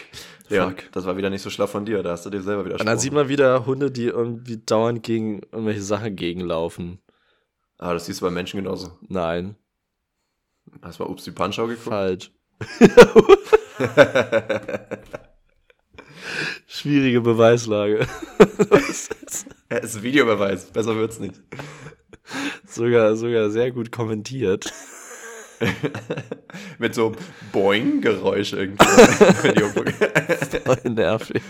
Ja, 0.48 0.68
Fuck. 0.68 0.90
das 0.92 1.06
war 1.06 1.16
wieder 1.16 1.30
nicht 1.30 1.42
so 1.42 1.50
schlau 1.50 1.66
von 1.66 1.84
dir, 1.86 2.02
da 2.02 2.10
hast 2.12 2.26
du 2.26 2.30
dir 2.30 2.42
selber 2.42 2.64
wieder 2.66 2.78
Und 2.78 2.86
dann 2.86 2.98
sieht 2.98 3.12
man 3.12 3.28
wieder 3.28 3.66
Hunde, 3.66 3.90
die 3.90 4.04
irgendwie 4.06 4.58
dauernd 4.58 5.02
gegen 5.02 5.40
irgendwelche 5.52 5.82
Sachen 5.82 6.16
gegenlaufen. 6.16 6.98
Ah, 7.78 7.92
das 7.92 8.06
siehst 8.06 8.20
du 8.20 8.24
bei 8.26 8.30
Menschen 8.30 8.58
genauso. 8.62 8.92
Nein, 9.08 9.56
Hast 10.82 10.98
du 10.98 11.04
mal 11.04 11.10
Ups 11.10 11.24
die 11.24 11.30
Punchau 11.30 11.66
geguckt? 11.66 11.88
falsch. 11.88 12.30
Schwierige 16.66 17.20
Beweislage. 17.20 18.06
Ja, 19.68 19.78
ist 19.78 19.96
ein 19.96 20.02
Videobeweis. 20.04 20.66
Besser 20.66 20.94
wird's 20.94 21.18
nicht. 21.18 21.42
sogar, 22.66 23.16
sogar 23.16 23.50
sehr 23.50 23.72
gut 23.72 23.90
kommentiert. 23.90 24.72
Mit 26.78 26.94
so 26.94 27.16
Boing-Geräusch 27.52 28.52
irgendwie. 28.52 28.84
Voll 28.84 30.78
nervig. 30.84 31.42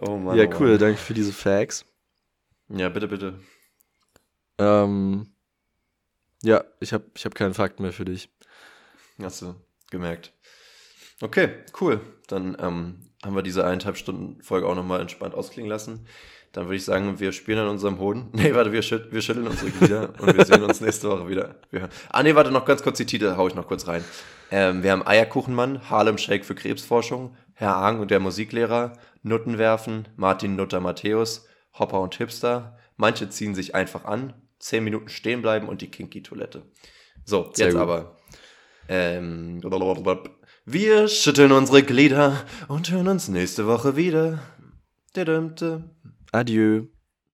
oh 0.00 0.16
Mann. 0.16 0.36
Ja, 0.36 0.46
oh 0.46 0.54
cool, 0.58 0.70
Mann. 0.70 0.78
danke 0.78 0.98
für 0.98 1.14
diese 1.14 1.32
Facts. 1.32 1.84
Ja, 2.68 2.88
bitte, 2.88 3.06
bitte. 3.06 3.38
Ähm, 4.58 5.31
ja, 6.42 6.64
ich 6.80 6.92
habe 6.92 7.04
ich 7.14 7.24
hab 7.24 7.34
keinen 7.34 7.54
Fakt 7.54 7.80
mehr 7.80 7.92
für 7.92 8.04
dich. 8.04 8.28
Hast 9.20 9.42
du 9.42 9.54
gemerkt. 9.90 10.32
Okay, 11.20 11.50
cool. 11.80 12.00
Dann 12.26 12.56
ähm, 12.60 12.98
haben 13.24 13.34
wir 13.34 13.42
diese 13.42 13.64
eineinhalb 13.64 13.96
Stunden 13.96 14.42
Folge 14.42 14.66
auch 14.66 14.74
nochmal 14.74 15.00
entspannt 15.00 15.34
ausklingen 15.34 15.70
lassen. 15.70 16.06
Dann 16.52 16.66
würde 16.66 16.76
ich 16.76 16.84
sagen, 16.84 17.18
wir 17.18 17.32
spielen 17.32 17.58
an 17.58 17.68
unserem 17.68 17.98
Hoden. 17.98 18.28
Nee, 18.32 18.54
warte, 18.54 18.72
wir, 18.72 18.82
schüt 18.82 19.12
wir 19.12 19.22
schütteln 19.22 19.46
unsere 19.46 19.70
Glieder 19.70 20.12
und 20.18 20.36
wir 20.36 20.44
sehen 20.44 20.62
uns 20.62 20.80
nächste 20.80 21.08
Woche 21.08 21.28
wieder. 21.28 21.56
Wir 21.70 21.88
ah, 22.10 22.22
nee, 22.22 22.34
warte, 22.34 22.50
noch 22.50 22.64
ganz 22.64 22.82
kurz 22.82 22.98
die 22.98 23.06
Titel 23.06 23.36
hau 23.36 23.46
ich 23.46 23.54
noch 23.54 23.68
kurz 23.68 23.86
rein. 23.86 24.04
Ähm, 24.50 24.82
wir 24.82 24.92
haben 24.92 25.06
Eierkuchenmann, 25.06 25.88
Harlem 25.88 26.18
Shake 26.18 26.44
für 26.44 26.54
Krebsforschung, 26.54 27.36
Herr 27.54 27.76
Ang 27.76 28.00
und 28.00 28.10
der 28.10 28.20
Musiklehrer, 28.20 28.94
Nutten 29.22 29.56
werfen, 29.58 30.08
Martin 30.16 30.56
Nutter 30.56 30.80
Matthäus, 30.80 31.46
Hopper 31.78 32.00
und 32.00 32.16
Hipster. 32.16 32.76
Manche 32.96 33.30
ziehen 33.30 33.54
sich 33.54 33.74
einfach 33.74 34.04
an, 34.04 34.34
10 34.62 34.84
Minuten 34.84 35.08
stehen 35.08 35.42
bleiben 35.42 35.68
und 35.68 35.82
die 35.82 35.90
Kinky-Toilette. 35.90 36.62
So, 37.24 37.50
Sehr 37.52 37.66
jetzt 37.66 37.74
gut. 37.74 37.82
aber. 37.82 38.16
Ähm, 38.88 39.60
wir 40.64 41.08
schütteln 41.08 41.52
unsere 41.52 41.82
Glieder 41.82 42.44
und 42.68 42.90
hören 42.90 43.08
uns 43.08 43.28
nächste 43.28 43.66
Woche 43.66 43.96
wieder. 43.96 44.40
Adieu. 46.30 46.86